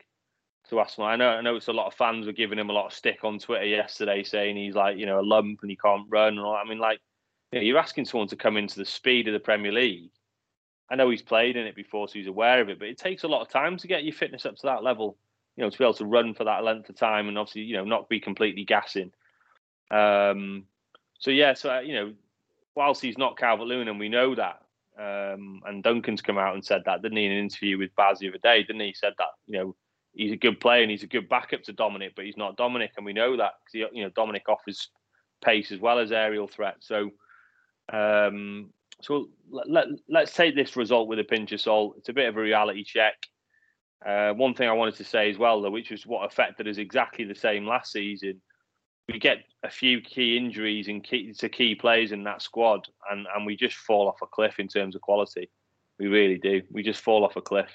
to 0.70 0.80
Arsenal. 0.80 1.08
I 1.08 1.16
know, 1.16 1.30
I 1.30 1.42
know 1.42 1.56
it's 1.56 1.68
a 1.68 1.74
lot 1.74 1.88
of 1.88 1.94
fans 1.94 2.26
were 2.26 2.32
giving 2.32 2.60
him 2.60 2.70
a 2.70 2.74
lot 2.74 2.88
of 2.88 2.94
stick 2.94 3.24
on 3.24 3.40
Twitter 3.40 3.66
yesterday, 3.66 4.24
saying 4.24 4.56
he's 4.56 4.76
like, 4.76 4.98
you 4.98 5.06
know, 5.06 5.20
a 5.20 5.22
lump 5.22 5.60
and 5.62 5.70
he 5.70 5.78
can't 5.78 6.08
run 6.10 6.30
and 6.30 6.40
all. 6.40 6.54
That. 6.54 6.66
I 6.66 6.70
mean, 6.70 6.80
like, 6.80 7.00
you 7.52 7.60
know, 7.60 7.64
you're 7.64 7.78
asking 7.78 8.06
someone 8.06 8.28
to 8.30 8.36
come 8.36 8.58
into 8.58 8.80
the 8.80 8.86
speed 8.86 9.28
of 9.28 9.34
the 9.34 9.40
Premier 9.40 9.72
League. 9.72 10.12
I 10.90 10.96
know 10.96 11.10
he's 11.10 11.22
played 11.22 11.58
in 11.58 11.66
it 11.66 11.76
before, 11.76 12.08
so 12.08 12.14
he's 12.14 12.28
aware 12.28 12.62
of 12.62 12.70
it, 12.70 12.80
but 12.80 12.88
it 12.88 12.98
takes 12.98 13.24
a 13.24 13.28
lot 13.28 13.42
of 13.42 13.50
time 13.50 13.78
to 13.78 13.88
get 13.88 14.04
your 14.04 14.14
fitness 14.14 14.46
up 14.46 14.56
to 14.56 14.68
that 14.68 14.84
level. 14.84 15.18
You 15.56 15.64
know, 15.64 15.70
to 15.70 15.78
be 15.78 15.84
able 15.84 15.94
to 15.96 16.06
run 16.06 16.34
for 16.34 16.44
that 16.44 16.64
length 16.64 16.90
of 16.90 16.96
time 16.96 17.28
and 17.28 17.38
obviously, 17.38 17.62
you 17.62 17.78
know, 17.78 17.86
not 17.86 18.10
be 18.10 18.20
completely 18.20 18.66
gassing. 18.66 19.12
Um, 19.90 20.66
so 21.18 21.32
yeah, 21.32 21.54
so 21.54 21.78
uh, 21.78 21.80
you 21.80 21.94
know, 21.94 22.14
whilst 22.76 23.02
he's 23.02 23.18
not 23.18 23.38
Calvert 23.38 23.68
Lewin, 23.68 23.88
and 23.88 24.00
we 24.00 24.10
know 24.10 24.36
that, 24.36 24.62
um, 24.98 25.62
and 25.66 25.82
Duncan's 25.84 26.22
come 26.22 26.38
out 26.38 26.54
and 26.54 26.64
said 26.64 26.84
that, 26.86 27.02
didn't 27.02 27.18
he, 27.18 27.26
in 27.26 27.32
an 27.32 27.38
interview 27.38 27.78
with 27.78 27.96
Baz 27.96 28.20
the 28.20 28.30
other 28.30 28.38
day, 28.38 28.64
didn't 28.64 28.82
he? 28.82 28.88
he 28.88 28.94
said 28.94 29.14
that, 29.18 29.30
you 29.48 29.58
know, 29.58 29.76
he's 30.16 30.32
a 30.32 30.38
good 30.38 30.60
player 30.60 30.82
and 30.82 30.92
he's 30.92 31.04
a 31.04 31.08
good 31.08 31.30
backup 31.30 31.64
to 31.64 31.74
Dominic, 31.74 32.14
but 32.16 32.26
he's 32.26 32.38
not 32.38 32.58
Dominic, 32.58 32.92
and 32.98 33.06
we 33.06 33.14
know 33.14 33.38
that 33.38 33.54
because 33.66 33.92
you 33.94 34.04
know 34.04 34.10
Dominic 34.10 34.48
offers 34.48 34.90
pace 35.44 35.72
as 35.72 35.80
well 35.80 36.00
as 36.00 36.12
aerial 36.12 36.48
threat. 36.48 36.76
So, 36.80 37.12
um, 37.92 38.72
so 39.02 39.30
let, 39.50 39.70
let, 39.70 39.88
let's 40.10 40.34
take 40.34 40.56
this 40.56 40.76
result 40.76 41.08
with 41.08 41.20
a 41.20 41.24
pinch 41.24 41.52
of 41.52 41.62
salt. 41.62 41.96
It's 41.98 42.10
a 42.10 42.14
bit 42.14 42.30
of 42.30 42.38
a 42.38 42.42
reality 42.42 42.84
check. 42.84 43.16
Uh, 44.06 44.34
one 44.34 44.54
thing 44.54 44.70
I 44.70 44.74
wanted 44.74 44.96
to 44.96 45.04
say 45.04 45.30
as 45.30 45.38
well, 45.38 45.62
though, 45.62 45.72
which 45.72 45.92
was 45.92 46.06
what 46.06 46.26
affected 46.26 46.68
us 46.68 46.78
exactly 46.78 47.26
the 47.26 47.36
same 47.36 47.66
last 47.66 47.92
season. 47.92 48.42
We 49.08 49.20
get 49.20 49.40
a 49.64 49.70
few 49.70 50.02
key 50.02 50.38
injuries 50.38 50.88
and 50.88 51.04
key, 51.04 51.32
to 51.34 51.50
key 51.50 51.76
players 51.76 52.12
in 52.12 52.24
that 52.24 52.42
squad, 52.42 52.88
and, 53.12 53.28
and 53.36 53.46
we 53.46 53.56
just 53.56 53.76
fall 53.76 54.08
off 54.08 54.22
a 54.24 54.28
cliff 54.28 54.60
in 54.60 54.68
terms 54.68 54.96
of 54.96 55.02
quality. 55.02 55.50
We 56.00 56.08
really 56.08 56.38
do. 56.38 56.62
We 56.72 56.84
just 56.84 57.02
fall 57.02 57.24
off 57.24 57.36
a 57.36 57.42
cliff. 57.42 57.70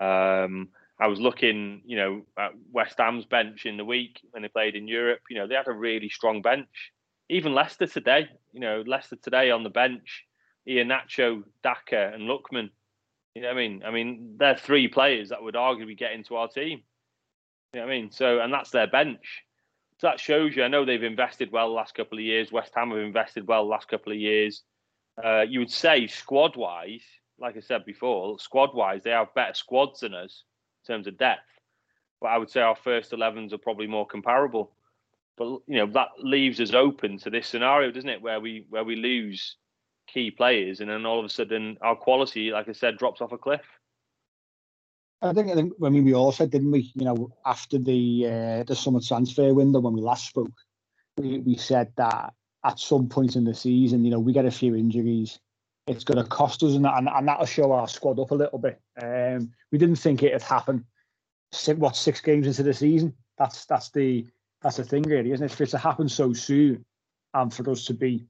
Um, 0.00 0.68
I 1.00 1.06
was 1.06 1.20
looking, 1.20 1.82
you 1.86 1.96
know, 1.96 2.22
at 2.36 2.52
West 2.72 2.96
Ham's 2.98 3.24
bench 3.24 3.66
in 3.66 3.76
the 3.76 3.84
week 3.84 4.20
when 4.32 4.42
they 4.42 4.48
played 4.48 4.74
in 4.74 4.88
Europe. 4.88 5.20
You 5.30 5.38
know, 5.38 5.46
they 5.46 5.54
had 5.54 5.68
a 5.68 5.72
really 5.72 6.08
strong 6.08 6.42
bench. 6.42 6.92
Even 7.28 7.54
Leicester 7.54 7.86
today, 7.86 8.28
you 8.52 8.60
know, 8.60 8.82
Leicester 8.84 9.16
today 9.16 9.50
on 9.50 9.62
the 9.62 9.70
bench, 9.70 10.24
Iheanacho, 10.68 11.44
Daka, 11.62 12.10
and 12.12 12.22
Lookman. 12.22 12.70
You 13.34 13.42
know 13.42 13.50
I 13.50 13.54
mean? 13.54 13.82
I 13.86 13.92
mean, 13.92 14.34
they're 14.38 14.56
three 14.56 14.88
players 14.88 15.28
that 15.28 15.42
would 15.42 15.54
arguably 15.54 15.96
get 15.96 16.12
into 16.12 16.34
our 16.34 16.48
team. 16.48 16.82
You 17.72 17.80
know 17.80 17.86
I 17.86 17.90
mean? 17.90 18.10
So, 18.10 18.40
and 18.40 18.52
that's 18.52 18.70
their 18.70 18.88
bench. 18.88 19.44
So 19.98 20.08
that 20.08 20.18
shows 20.18 20.56
you. 20.56 20.64
I 20.64 20.68
know 20.68 20.84
they've 20.84 21.02
invested 21.02 21.52
well 21.52 21.68
the 21.68 21.74
last 21.74 21.94
couple 21.94 22.18
of 22.18 22.24
years. 22.24 22.50
West 22.50 22.72
Ham 22.74 22.90
have 22.90 22.98
invested 22.98 23.46
well 23.46 23.64
the 23.64 23.70
last 23.70 23.88
couple 23.88 24.12
of 24.12 24.18
years. 24.18 24.62
Uh, 25.22 25.42
you 25.42 25.60
would 25.60 25.70
say 25.70 26.08
squad 26.08 26.56
wise, 26.56 27.02
like 27.38 27.56
I 27.56 27.60
said 27.60 27.84
before, 27.84 28.38
squad 28.40 28.74
wise, 28.74 29.02
they 29.04 29.10
have 29.10 29.34
better 29.34 29.54
squads 29.54 30.00
than 30.00 30.14
us 30.14 30.42
terms 30.86 31.06
of 31.06 31.18
depth. 31.18 31.40
But 32.20 32.28
I 32.28 32.38
would 32.38 32.50
say 32.50 32.60
our 32.60 32.76
first 32.76 33.12
11s 33.12 33.52
are 33.52 33.58
probably 33.58 33.86
more 33.86 34.06
comparable. 34.06 34.72
But 35.36 35.60
you 35.66 35.78
know 35.78 35.86
that 35.92 36.08
leaves 36.18 36.60
us 36.60 36.74
open 36.74 37.18
to 37.18 37.30
this 37.30 37.46
scenario, 37.46 37.92
doesn't 37.92 38.10
it? 38.10 38.20
Where 38.20 38.40
we 38.40 38.66
where 38.70 38.82
we 38.82 38.96
lose 38.96 39.56
key 40.12 40.30
players, 40.32 40.80
and 40.80 40.90
then 40.90 41.06
all 41.06 41.20
of 41.20 41.24
a 41.24 41.28
sudden 41.28 41.78
our 41.80 41.94
quality, 41.94 42.50
like 42.50 42.68
I 42.68 42.72
said, 42.72 42.98
drops 42.98 43.20
off 43.20 43.30
a 43.30 43.38
cliff. 43.38 43.62
I 45.22 45.32
think, 45.32 45.50
I 45.50 45.54
think 45.54 45.72
I 45.82 45.88
mean 45.90 46.04
we 46.04 46.14
all 46.14 46.32
said, 46.32 46.50
didn't 46.50 46.72
we? 46.72 46.90
You 46.94 47.04
know, 47.04 47.32
after 47.46 47.78
the 47.78 48.26
uh, 48.26 48.64
the 48.64 48.74
summer 48.74 49.00
transfer 49.00 49.54
window 49.54 49.78
when 49.78 49.94
we 49.94 50.00
last 50.00 50.26
spoke, 50.26 50.52
we, 51.16 51.38
we 51.38 51.56
said 51.56 51.92
that 51.96 52.34
at 52.64 52.78
some 52.80 53.08
point 53.08 53.36
in 53.36 53.44
the 53.44 53.54
season, 53.54 54.04
you 54.04 54.10
know, 54.10 54.18
we 54.18 54.32
get 54.32 54.44
a 54.44 54.50
few 54.50 54.74
injuries, 54.74 55.38
it's 55.88 56.04
going 56.04 56.22
to 56.22 56.28
cost 56.28 56.62
us, 56.62 56.74
and, 56.74 56.86
and, 56.86 57.08
and 57.08 57.28
that'll 57.28 57.46
show 57.46 57.72
our 57.72 57.88
squad 57.88 58.18
up 58.18 58.30
a 58.30 58.34
little 58.34 58.58
bit. 58.58 58.80
Um, 59.02 59.52
we 59.72 59.78
didn't 59.78 59.96
think 59.96 60.22
it'd 60.22 60.42
happen. 60.42 60.84
Six, 61.52 61.78
what 61.78 61.96
six 61.96 62.20
games 62.20 62.46
into 62.46 62.62
the 62.62 62.74
season? 62.74 63.14
That's 63.38 63.64
that's 63.64 63.90
the 63.90 64.26
that's 64.62 64.76
the 64.76 64.84
thing, 64.84 65.02
really, 65.02 65.32
isn't 65.32 65.44
it? 65.44 65.52
For 65.52 65.62
it 65.62 65.70
to 65.70 65.78
happen 65.78 66.08
so 66.08 66.32
soon, 66.32 66.84
and 67.34 67.52
for 67.52 67.68
us 67.70 67.84
to 67.86 67.94
be 67.94 68.26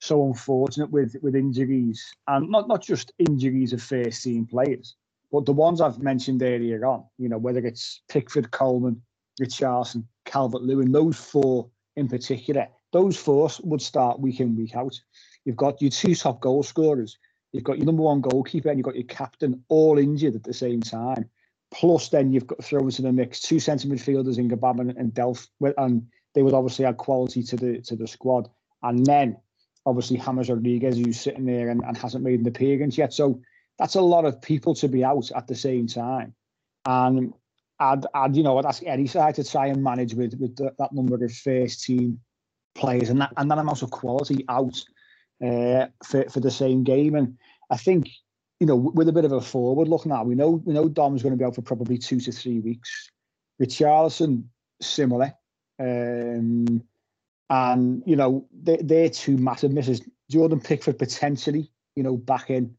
so 0.00 0.26
unfortunate 0.26 0.90
with 0.90 1.16
with 1.22 1.34
injuries, 1.34 2.04
and 2.26 2.50
not 2.50 2.68
not 2.68 2.82
just 2.82 3.12
injuries 3.18 3.72
of 3.72 3.82
first 3.82 4.22
team 4.22 4.46
players, 4.46 4.96
but 5.32 5.46
the 5.46 5.52
ones 5.52 5.80
I've 5.80 6.02
mentioned 6.02 6.42
earlier 6.42 6.84
on. 6.84 7.04
You 7.18 7.28
know, 7.28 7.38
whether 7.38 7.64
it's 7.64 8.02
Pickford, 8.08 8.50
Coleman, 8.50 9.00
Richarlison, 9.40 10.04
Calvert 10.24 10.62
Lewin, 10.62 10.92
those 10.92 11.16
four 11.16 11.70
in 11.96 12.08
particular, 12.08 12.68
those 12.92 13.16
four 13.16 13.50
would 13.62 13.82
start 13.82 14.20
week 14.20 14.40
in 14.40 14.56
week 14.56 14.76
out. 14.76 15.00
You've 15.48 15.56
got 15.56 15.80
your 15.80 15.90
two 15.90 16.14
top 16.14 16.42
goal 16.42 16.62
scorers, 16.62 17.16
you've 17.52 17.64
got 17.64 17.78
your 17.78 17.86
number 17.86 18.02
one 18.02 18.20
goalkeeper, 18.20 18.68
and 18.68 18.76
you've 18.76 18.84
got 18.84 18.96
your 18.96 19.04
captain 19.04 19.64
all 19.70 19.98
injured 19.98 20.34
at 20.34 20.42
the 20.42 20.52
same 20.52 20.82
time. 20.82 21.24
Plus, 21.70 22.10
then 22.10 22.34
you've 22.34 22.46
got 22.46 22.62
thrown 22.62 22.84
into 22.84 23.00
the 23.00 23.10
mix 23.10 23.40
two 23.40 23.58
centre 23.58 23.88
midfielders 23.88 24.36
in 24.36 24.50
Gbamin 24.50 24.94
and, 24.98 25.14
Delph, 25.14 25.48
and 25.78 26.06
they 26.34 26.42
would 26.42 26.52
obviously 26.52 26.84
add 26.84 26.98
quality 26.98 27.42
to 27.44 27.56
the 27.56 27.80
to 27.80 27.96
the 27.96 28.06
squad. 28.06 28.50
And 28.82 29.06
then 29.06 29.38
obviously 29.86 30.18
James 30.18 30.50
Rodriguez, 30.50 30.98
who's 30.98 31.18
sitting 31.18 31.46
there 31.46 31.70
and, 31.70 31.82
and 31.82 31.96
hasn't 31.96 32.24
made 32.24 32.40
an 32.40 32.46
appearance 32.46 32.98
yet. 32.98 33.14
So 33.14 33.40
that's 33.78 33.94
a 33.94 34.02
lot 34.02 34.26
of 34.26 34.42
people 34.42 34.74
to 34.74 34.86
be 34.86 35.02
out 35.02 35.30
at 35.34 35.46
the 35.46 35.54
same 35.54 35.86
time. 35.86 36.34
And 36.84 37.32
I'd, 37.80 38.04
I'd 38.12 38.36
you 38.36 38.42
know, 38.42 38.58
I'd 38.58 38.66
ask 38.66 38.82
any 38.84 39.06
side 39.06 39.36
to 39.36 39.44
try 39.44 39.68
and 39.68 39.82
manage 39.82 40.12
with 40.12 40.34
with 40.34 40.56
the, 40.56 40.74
that 40.78 40.92
number 40.92 41.14
of 41.14 41.32
first 41.32 41.84
team 41.84 42.20
players 42.74 43.08
and 43.08 43.22
that 43.22 43.32
and 43.38 43.50
that 43.50 43.56
amount 43.56 43.80
of 43.80 43.90
quality 43.90 44.44
out 44.50 44.84
uh, 45.44 45.86
for 46.04 46.28
for 46.28 46.40
the 46.40 46.50
same 46.50 46.84
game. 46.84 47.14
And 47.14 47.36
I 47.70 47.76
think 47.76 48.10
you 48.60 48.66
know, 48.66 48.76
with 48.76 49.08
a 49.08 49.12
bit 49.12 49.24
of 49.24 49.32
a 49.32 49.40
forward 49.40 49.88
look 49.88 50.04
now, 50.04 50.24
we 50.24 50.34
know 50.34 50.62
we 50.64 50.72
know 50.72 50.88
Dom's 50.88 51.22
going 51.22 51.32
to 51.32 51.38
be 51.38 51.44
out 51.44 51.54
for 51.54 51.62
probably 51.62 51.96
two 51.96 52.20
to 52.20 52.32
three 52.32 52.60
weeks. 52.60 53.10
Richarlison, 53.60 54.44
similar. 54.80 55.32
Um, 55.78 56.82
and, 57.50 58.02
you 58.04 58.16
know, 58.16 58.46
they, 58.52 58.76
they're 58.76 59.08
two 59.08 59.36
massive 59.36 59.72
misses. 59.72 60.02
Jordan 60.30 60.60
Pickford 60.60 60.98
potentially, 60.98 61.70
you 61.94 62.02
know, 62.02 62.16
back 62.16 62.50
in, 62.50 62.74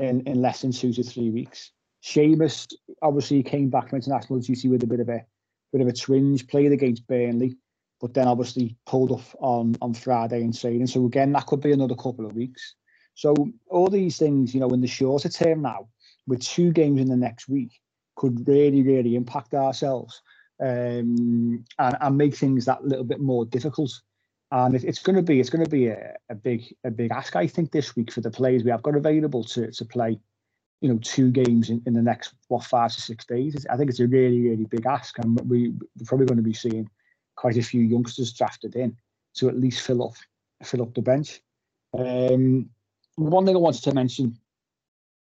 in 0.00 0.20
in 0.22 0.42
less 0.42 0.62
than 0.62 0.72
two 0.72 0.92
to 0.92 1.02
three 1.02 1.30
weeks. 1.30 1.70
Seamus 2.02 2.72
obviously 3.02 3.42
came 3.42 3.70
back 3.70 3.90
from 3.90 3.96
international 3.96 4.40
duty 4.40 4.68
with 4.68 4.82
a 4.82 4.86
bit 4.86 5.00
of 5.00 5.08
a 5.08 5.24
bit 5.72 5.80
of 5.80 5.88
a 5.88 5.92
twinge, 5.92 6.46
played 6.48 6.72
against 6.72 7.06
Burnley, 7.06 7.56
but 8.00 8.14
then 8.14 8.28
obviously 8.28 8.76
pulled 8.86 9.10
off 9.10 9.34
on 9.40 9.76
on 9.82 9.94
Friday 9.94 10.40
and 10.40 10.58
training. 10.58 10.86
So 10.86 11.04
again, 11.06 11.32
that 11.32 11.46
could 11.46 11.60
be 11.60 11.72
another 11.72 11.94
couple 11.94 12.26
of 12.26 12.34
weeks. 12.34 12.74
So 13.14 13.34
all 13.68 13.88
these 13.88 14.16
things, 14.18 14.54
you 14.54 14.60
know, 14.60 14.70
in 14.70 14.80
the 14.80 14.86
shorter 14.86 15.28
term 15.28 15.62
now, 15.62 15.88
with 16.26 16.42
two 16.42 16.72
games 16.72 17.00
in 17.00 17.08
the 17.08 17.16
next 17.16 17.48
week, 17.48 17.80
could 18.16 18.46
really, 18.48 18.82
really 18.82 19.16
impact 19.16 19.54
ourselves 19.54 20.22
um, 20.60 21.64
and, 21.78 21.96
and 22.00 22.16
make 22.16 22.34
things 22.34 22.64
that 22.64 22.84
little 22.84 23.04
bit 23.04 23.20
more 23.20 23.44
difficult 23.44 23.92
and 24.52 24.74
it, 24.74 24.84
it's 24.84 24.98
going 24.98 25.16
to 25.16 25.22
be 25.22 25.40
it's 25.40 25.50
going 25.50 25.64
to 25.64 25.70
be 25.70 25.86
a, 25.88 26.14
a 26.28 26.34
big 26.34 26.74
a 26.84 26.90
big 26.90 27.12
ask 27.12 27.36
I 27.36 27.46
think 27.46 27.70
this 27.70 27.96
week 27.96 28.12
for 28.12 28.20
the 28.20 28.30
players 28.30 28.64
we 28.64 28.70
have 28.70 28.82
got 28.82 28.96
available 28.96 29.44
to 29.44 29.70
to 29.70 29.84
play 29.84 30.18
you 30.80 30.88
know 30.88 30.98
two 31.02 31.30
games 31.30 31.70
in, 31.70 31.82
in 31.86 31.94
the 31.94 32.02
next 32.02 32.34
what 32.48 32.64
five 32.64 32.92
to 32.92 33.00
six 33.00 33.24
days 33.24 33.66
I 33.70 33.76
think 33.76 33.90
it's 33.90 34.00
a 34.00 34.06
really 34.06 34.40
really 34.40 34.64
big 34.64 34.86
ask 34.86 35.18
and 35.18 35.40
we, 35.48 35.70
we're 35.70 36.06
probably 36.06 36.26
going 36.26 36.38
to 36.38 36.42
be 36.42 36.54
seeing 36.54 36.88
quite 37.40 37.56
a 37.56 37.62
few 37.62 37.80
youngsters 37.80 38.32
drafted 38.32 38.76
in 38.76 38.94
to 39.34 39.48
at 39.48 39.58
least 39.58 39.80
fill 39.86 40.02
up 40.04 40.14
fill 40.62 40.82
up 40.82 40.92
the 40.94 41.02
bench 41.02 41.40
um, 41.98 42.68
one 43.16 43.46
thing 43.46 43.56
I 43.56 43.58
wanted 43.58 43.82
to 43.84 43.94
mention 43.94 44.38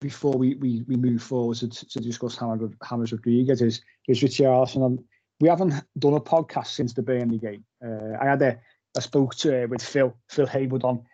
before 0.00 0.32
we, 0.32 0.54
we, 0.56 0.84
we 0.86 0.96
move 0.96 1.22
forward 1.22 1.56
to, 1.56 1.68
to 1.68 2.00
discuss 2.00 2.36
James 2.36 3.12
Rodriguez 3.12 3.62
is, 3.62 3.82
is 4.06 4.20
Richarlison. 4.20 5.02
We 5.40 5.48
haven't 5.48 5.74
done 5.98 6.14
a 6.14 6.20
podcast 6.20 6.68
since 6.68 6.92
the 6.92 7.02
Burnley 7.02 7.38
game. 7.38 7.64
Uh, 7.84 8.16
I 8.20 8.26
had 8.26 8.42
a, 8.42 8.58
I 8.96 9.00
spoke 9.00 9.34
to 9.36 9.64
uh, 9.64 9.66
with 9.66 9.82
Phil 9.82 10.14
Phil 10.28 10.46
Haywood 10.46 10.84
on 10.84 11.04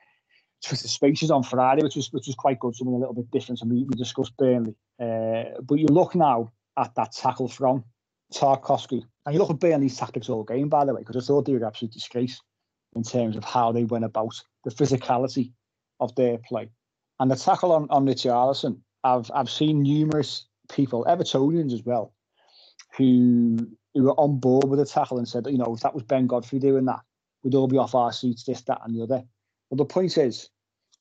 Twitter 0.65 0.89
Spaces 0.89 1.31
on 1.31 1.43
Friday, 1.43 1.83
which 1.83 1.97
was 1.97 2.13
which 2.13 2.27
was 2.27 2.37
quite 2.37 2.59
good, 2.59 2.75
something 2.75 2.95
a 2.95 2.99
little 2.99 3.15
bit 3.15 3.31
different. 3.31 3.61
And 3.61 3.71
we, 3.71 3.85
we 3.85 3.95
discussed 3.97 4.37
Burnley, 4.37 4.75
uh, 5.01 5.61
but 5.63 5.79
you 5.79 5.87
look 5.87 6.15
now 6.15 6.53
at 6.79 6.95
that 6.95 7.13
tackle 7.13 7.49
from 7.49 7.85
Tarkowski, 8.35 9.03
and 9.25 9.35
you 9.35 9.39
look 9.41 9.51
at 9.51 9.61
Burnley's 9.61 9.97
tactics 9.97 10.29
all 10.29 10.45
game, 10.45 10.69
by 10.69 10.85
the 10.85 10.95
way, 10.95 11.01
because 11.01 11.17
I 11.17 11.27
thought 11.27 11.47
they 11.47 11.53
were 11.53 11.65
absolute 11.65 11.93
disgrace 11.93 12.41
in 12.95 13.03
terms 13.03 13.37
of 13.37 13.45
how 13.45 13.73
they 13.73 13.85
went 13.85 14.05
about 14.05 14.35
the 14.65 14.71
physicality 14.71 15.53
of 16.01 16.15
their 16.17 16.39
play, 16.39 16.71
and 17.21 17.31
the 17.31 17.37
tackle 17.37 17.73
on 17.73 17.87
on 17.91 18.07
Richarlison. 18.07 18.81
I've 19.05 19.31
I've 19.35 19.51
seen 19.51 19.83
numerous 19.83 20.47
people, 20.71 21.05
Evertonians 21.09 21.73
as 21.73 21.83
well, 21.85 22.15
who 22.97 23.59
who 23.95 24.05
were 24.05 24.19
on 24.21 24.39
board 24.39 24.65
with 24.65 24.79
the 24.79 24.87
tackle 24.87 25.19
and 25.19 25.29
said, 25.29 25.47
you 25.47 25.59
know, 25.59 25.75
if 25.75 25.81
that 25.81 25.95
was 25.95 26.03
Ben 26.03 26.27
Godfrey 26.27 26.59
doing 26.59 26.87
that, 26.87 27.01
we'd 27.43 27.55
all 27.55 27.69
be 27.69 27.79
off 27.79 27.95
our 27.95 28.13
seats, 28.13 28.45
this, 28.45 28.63
that, 28.63 28.81
and 28.85 28.95
the 28.95 29.03
other. 29.03 29.23
But 29.71 29.77
the 29.79 29.85
point 29.85 30.19
is, 30.19 30.49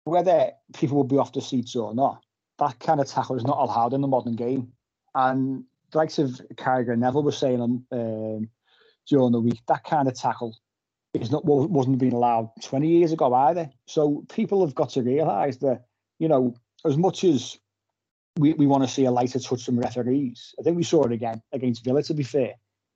whether 0.04 0.52
people 0.74 0.98
will 0.98 1.04
be 1.04 1.17
off 1.17 1.34
the 1.34 1.41
seats 1.41 1.76
or 1.76 1.96
not, 1.96 2.24
that 2.60 2.80
kind 2.80 3.00
of 3.02 3.08
tackle 3.08 3.36
is 3.36 3.43
not 3.43 3.58
allowed 3.58 3.93
in 3.93 4.02
the 4.02 4.08
modern 4.08 4.36
game. 4.36 4.74
And 5.15 5.63
the 5.93 5.97
likes 5.99 6.19
of 6.19 6.41
Carragher 6.56 6.97
Neville 6.97 7.23
was 7.23 7.38
saying 7.38 7.62
um, 7.91 8.49
during 9.08 9.32
the 9.32 9.39
week, 9.39 9.62
that 9.67 9.84
kind 9.84 10.08
of 10.08 10.15
tackle 10.15 10.58
is 11.13 11.32
not 11.32 11.45
wasn't 11.45 11.99
being 11.99 12.13
allowed 12.13 12.49
20 12.62 12.88
years 12.88 13.12
ago 13.12 13.34
either. 13.34 13.69
So 13.86 14.25
people 14.34 14.65
have 14.65 14.75
got 14.75 14.89
to 14.91 15.03
realise 15.03 15.58
that, 15.58 15.86
you 16.19 16.27
know, 16.27 16.56
as 16.86 16.97
much 16.97 17.23
as 17.23 17.58
we, 18.38 18.53
we 18.53 18.65
want 18.65 18.84
to 18.84 18.89
see 18.89 19.06
a 19.06 19.12
lighter 19.12 19.39
touch 19.39 19.63
from 19.63 19.79
referees, 19.79 20.56
I 20.60 20.63
think 20.63 20.75
we 20.75 20.84
saw 20.84 21.03
it 21.03 21.12
again 21.12 21.41
against 21.51 21.86
Villa, 21.86 22.01
to 22.03 22.13
be 22.13 22.23
fair. 22.23 22.56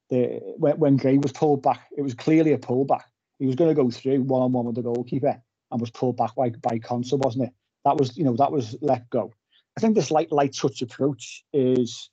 The, 0.09 0.39
when, 0.57 0.79
when 0.79 0.97
Gray 0.97 1.17
was 1.17 1.31
pulled 1.31 1.61
back, 1.61 1.81
it 1.95 2.01
was 2.01 2.15
clearly 2.15 2.53
a 2.53 2.57
pullback. 2.57 3.03
He 3.39 3.45
was 3.45 3.55
going 3.55 3.69
to 3.69 3.81
go 3.81 3.91
through 3.91 4.23
one 4.23 4.41
on 4.41 4.51
one 4.51 4.65
with 4.65 4.75
the 4.75 4.81
goalkeeper 4.81 5.39
and 5.69 5.81
was 5.81 5.91
pulled 5.91 6.17
back 6.17 6.33
by 6.35 6.49
by 6.49 6.79
Konsa, 6.79 7.19
wasn't 7.19 7.45
it? 7.45 7.53
That 7.85 7.97
was 7.97 8.17
you 8.17 8.23
know 8.23 8.35
that 8.37 8.51
was 8.51 8.75
let 8.81 9.09
go. 9.09 9.31
I 9.77 9.81
think 9.81 9.93
this 9.93 10.09
light 10.09 10.31
light 10.31 10.55
touch 10.55 10.81
approach 10.81 11.43
is 11.53 12.09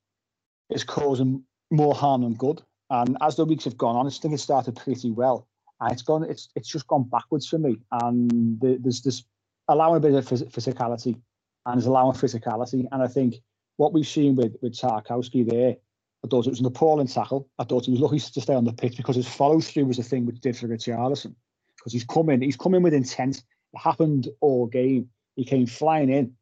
is 0.74 0.84
causing 0.84 1.42
more 1.70 1.94
harm 1.94 2.22
than 2.22 2.34
good. 2.34 2.62
And 2.90 3.16
as 3.22 3.36
the 3.36 3.44
weeks 3.44 3.64
have 3.64 3.78
gone 3.78 3.96
on, 3.96 4.06
I 4.06 4.10
think 4.10 4.34
it 4.34 4.38
started 4.38 4.76
pretty 4.76 5.10
well, 5.10 5.48
and 5.80 5.92
it's 5.92 6.02
gone. 6.02 6.24
It's 6.24 6.48
it's 6.54 6.68
just 6.68 6.86
gone 6.86 7.04
backwards 7.04 7.46
for 7.46 7.58
me. 7.58 7.78
And 7.90 8.60
there's 8.60 9.02
this 9.02 9.24
allowing 9.68 9.96
a 9.96 10.00
bit 10.00 10.14
of 10.14 10.26
physicality, 10.26 11.18
and 11.66 11.78
it's 11.78 11.86
allowing 11.86 12.16
physicality. 12.16 12.86
And 12.92 13.02
I 13.02 13.06
think 13.06 13.36
what 13.76 13.92
we've 13.92 14.06
seen 14.06 14.36
with 14.36 14.56
with 14.60 14.74
Tarkowski 14.74 15.48
there 15.48 15.76
I 16.24 16.26
thought 16.28 16.46
it 16.46 16.50
was 16.50 16.60
an 16.60 16.66
appalling 16.66 17.06
tackle. 17.06 17.48
I 17.58 17.64
thought 17.64 17.84
he 17.84 17.90
was 17.90 18.00
lucky 18.00 18.18
to 18.18 18.40
stay 18.40 18.54
on 18.54 18.64
the 18.64 18.72
pitch 18.72 18.96
because 18.96 19.16
his 19.16 19.28
follow 19.28 19.60
through 19.60 19.84
was 19.84 19.98
a 19.98 20.02
thing 20.02 20.24
which 20.24 20.40
did 20.40 20.56
for 20.56 20.66
Richarlison. 20.68 21.34
Because 21.76 21.92
he's 21.92 22.04
coming, 22.04 22.40
he's 22.40 22.56
coming 22.56 22.82
with 22.82 22.94
intent. 22.94 23.42
It 23.74 23.78
happened 23.78 24.28
all 24.40 24.66
game. 24.66 25.10
He 25.36 25.44
came 25.44 25.66
flying 25.66 26.08
in 26.08 26.32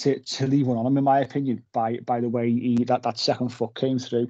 to, 0.00 0.18
to 0.18 0.46
leave 0.46 0.66
one 0.66 0.76
on 0.76 0.86
him, 0.86 0.98
in 0.98 1.04
my 1.04 1.20
opinion, 1.20 1.62
by 1.72 1.98
by 1.98 2.20
the 2.20 2.28
way 2.28 2.50
he 2.50 2.84
that, 2.84 3.02
that 3.02 3.18
second 3.18 3.50
foot 3.50 3.74
came 3.74 3.98
through. 3.98 4.28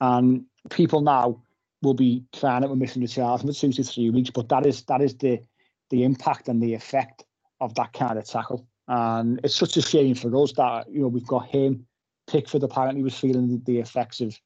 And 0.00 0.44
people 0.70 1.00
now 1.00 1.42
will 1.82 1.94
be 1.94 2.24
crying 2.34 2.62
that 2.62 2.70
we're 2.70 2.76
missing 2.76 3.02
Richarlison 3.02 3.46
for 3.46 3.52
two 3.52 3.72
to 3.72 3.84
three 3.84 4.10
weeks, 4.10 4.30
but 4.30 4.48
that 4.48 4.66
is 4.66 4.82
that 4.84 5.00
is 5.00 5.14
the 5.16 5.40
the 5.90 6.04
impact 6.04 6.48
and 6.48 6.62
the 6.62 6.74
effect 6.74 7.24
of 7.60 7.74
that 7.74 7.92
kind 7.92 8.18
of 8.18 8.24
tackle. 8.24 8.66
And 8.88 9.40
it's 9.42 9.54
such 9.54 9.76
a 9.76 9.82
shame 9.82 10.14
for 10.14 10.34
us 10.42 10.52
that 10.52 10.90
you 10.90 11.00
know 11.00 11.08
we've 11.08 11.26
got 11.26 11.46
him 11.46 11.86
Pickford 12.26 12.62
apparently 12.62 13.02
was 13.02 13.18
feeling 13.18 13.62
the 13.64 13.78
effects 13.78 14.20
of 14.20 14.38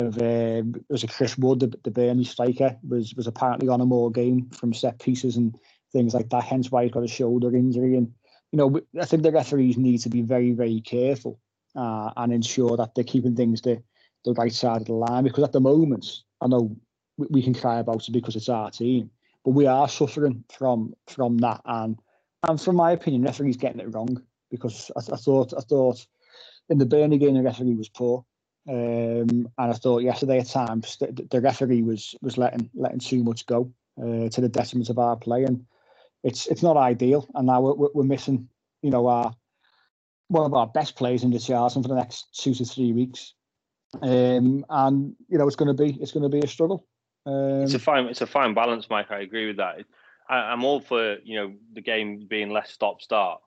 of 0.00 0.20
um, 0.20 0.74
was 0.88 1.04
a 1.04 1.06
Chris 1.06 1.38
Wood, 1.38 1.60
the, 1.60 1.72
the 1.84 1.90
Burnley 1.90 2.24
striker, 2.24 2.76
was 2.86 3.14
was 3.14 3.26
apparently 3.26 3.68
on 3.68 3.80
a 3.80 3.86
more 3.86 4.10
game 4.10 4.50
from 4.50 4.72
set 4.72 4.98
pieces 4.98 5.36
and 5.36 5.56
things 5.92 6.14
like 6.14 6.30
that. 6.30 6.42
Hence 6.42 6.70
why 6.70 6.82
he's 6.82 6.92
got 6.92 7.04
a 7.04 7.08
shoulder 7.08 7.54
injury. 7.54 7.96
And 7.96 8.12
you 8.52 8.58
know, 8.58 8.80
I 9.00 9.04
think 9.04 9.22
the 9.22 9.32
referees 9.32 9.76
need 9.76 9.98
to 9.98 10.08
be 10.08 10.22
very 10.22 10.52
very 10.52 10.80
careful 10.80 11.40
uh, 11.76 12.10
and 12.16 12.32
ensure 12.32 12.76
that 12.76 12.94
they're 12.94 13.04
keeping 13.04 13.36
things 13.36 13.62
the 13.62 13.82
the 14.24 14.32
right 14.34 14.52
side 14.52 14.80
of 14.80 14.86
the 14.86 14.94
line. 14.94 15.24
Because 15.24 15.44
at 15.44 15.52
the 15.52 15.60
moment, 15.60 16.22
I 16.40 16.46
know 16.46 16.76
we, 17.16 17.42
can 17.42 17.54
cry 17.54 17.78
about 17.78 18.08
it 18.08 18.12
because 18.12 18.36
it's 18.36 18.48
our 18.48 18.70
team, 18.70 19.10
but 19.44 19.50
we 19.50 19.66
are 19.66 19.88
suffering 19.88 20.44
from 20.52 20.94
from 21.06 21.38
that. 21.38 21.60
And 21.64 21.98
and 22.46 22.60
from 22.60 22.76
my 22.76 22.92
opinion, 22.92 23.22
referees 23.22 23.56
getting 23.56 23.80
it 23.80 23.94
wrong 23.94 24.22
because 24.50 24.90
I, 24.96 25.00
I 25.12 25.16
thought 25.16 25.54
I 25.56 25.60
thought 25.60 26.06
in 26.68 26.78
the 26.78 26.86
Burnley 26.86 27.18
game, 27.18 27.34
the 27.34 27.42
referee 27.42 27.74
was 27.74 27.88
poor. 27.88 28.24
Um, 28.66 29.28
and 29.28 29.50
I 29.58 29.72
thought 29.74 30.02
yesterday 30.02 30.38
at 30.38 30.46
times 30.46 30.96
the, 30.96 31.26
the, 31.30 31.40
referee 31.42 31.82
was 31.82 32.14
was 32.22 32.38
letting 32.38 32.70
letting 32.74 32.98
too 32.98 33.22
much 33.22 33.44
go 33.44 33.70
uh, 34.00 34.30
to 34.30 34.40
the 34.40 34.48
detriment 34.48 34.88
of 34.88 34.98
our 34.98 35.16
play, 35.16 35.44
and 35.44 35.66
it's 36.24 36.46
it's 36.46 36.62
not 36.62 36.76
ideal. 36.76 37.28
And 37.34 37.46
now 37.46 37.60
we're, 37.60 37.88
we're 37.94 38.02
missing, 38.02 38.48
you 38.82 38.90
know, 38.90 39.06
our 39.06 39.34
one 40.28 40.46
of 40.46 40.54
our 40.54 40.66
best 40.66 40.96
players 40.96 41.22
in 41.22 41.30
the 41.30 41.38
Charlton 41.38 41.82
for 41.82 41.88
the 41.88 41.94
next 41.94 42.34
two 42.36 42.54
to 42.54 42.64
three 42.64 42.92
weeks, 42.92 43.34
um, 44.02 44.64
and 44.68 45.14
you 45.28 45.38
know 45.38 45.46
it's 45.46 45.56
going 45.56 45.74
to 45.74 45.82
be 45.82 45.96
it's 46.00 46.12
going 46.12 46.22
to 46.22 46.28
be 46.28 46.40
a 46.40 46.48
struggle. 46.48 46.86
Um, 47.26 47.62
it's 47.62 47.74
a 47.74 47.78
fine 47.78 48.06
it's 48.06 48.22
a 48.22 48.26
fine 48.26 48.54
balance, 48.54 48.88
Mike. 48.90 49.10
I 49.10 49.20
agree 49.20 49.46
with 49.46 49.58
that. 49.58 49.84
I, 50.28 50.36
I'm 50.36 50.64
all 50.64 50.80
for 50.80 51.18
you 51.22 51.36
know 51.36 51.52
the 51.74 51.82
game 51.82 52.26
being 52.28 52.50
less 52.50 52.70
stop 52.70 53.02
start 53.02 53.40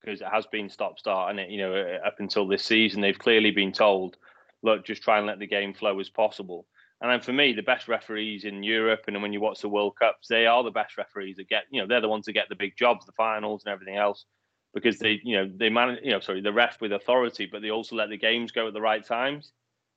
because 0.00 0.20
it 0.20 0.28
has 0.32 0.46
been 0.46 0.68
stop 0.68 0.98
start 0.98 1.30
and 1.30 1.40
it 1.40 1.50
you 1.50 1.58
know 1.58 1.98
up 2.04 2.16
until 2.18 2.46
this 2.46 2.64
season 2.64 3.00
they've 3.00 3.18
clearly 3.18 3.50
been 3.50 3.72
told 3.72 4.16
look 4.62 4.84
just 4.84 5.02
try 5.02 5.18
and 5.18 5.26
let 5.26 5.38
the 5.38 5.46
game 5.46 5.72
flow 5.72 5.98
as 6.00 6.08
possible 6.08 6.66
And 7.02 7.10
then 7.10 7.20
for 7.20 7.32
me, 7.32 7.52
the 7.52 7.62
best 7.62 7.88
referees 7.88 8.44
in 8.44 8.62
Europe, 8.62 9.04
and 9.08 9.20
when 9.20 9.32
you 9.32 9.40
watch 9.40 9.60
the 9.60 9.68
World 9.68 9.96
Cups, 9.98 10.28
they 10.28 10.46
are 10.46 10.62
the 10.62 10.70
best 10.70 10.96
referees 10.96 11.36
that 11.36 11.48
get, 11.48 11.64
you 11.68 11.80
know, 11.80 11.86
they're 11.88 12.00
the 12.00 12.08
ones 12.08 12.26
that 12.26 12.32
get 12.32 12.48
the 12.48 12.54
big 12.54 12.76
jobs, 12.76 13.04
the 13.04 13.12
finals, 13.12 13.64
and 13.64 13.72
everything 13.72 13.96
else, 13.96 14.24
because 14.72 15.00
they, 15.00 15.20
you 15.24 15.36
know, 15.36 15.50
they 15.52 15.68
manage, 15.68 15.98
you 16.04 16.12
know, 16.12 16.20
sorry, 16.20 16.40
the 16.40 16.52
ref 16.52 16.80
with 16.80 16.92
authority, 16.92 17.48
but 17.50 17.60
they 17.60 17.70
also 17.70 17.96
let 17.96 18.08
the 18.08 18.16
games 18.16 18.52
go 18.52 18.68
at 18.68 18.72
the 18.72 18.80
right 18.80 19.04
times. 19.04 19.50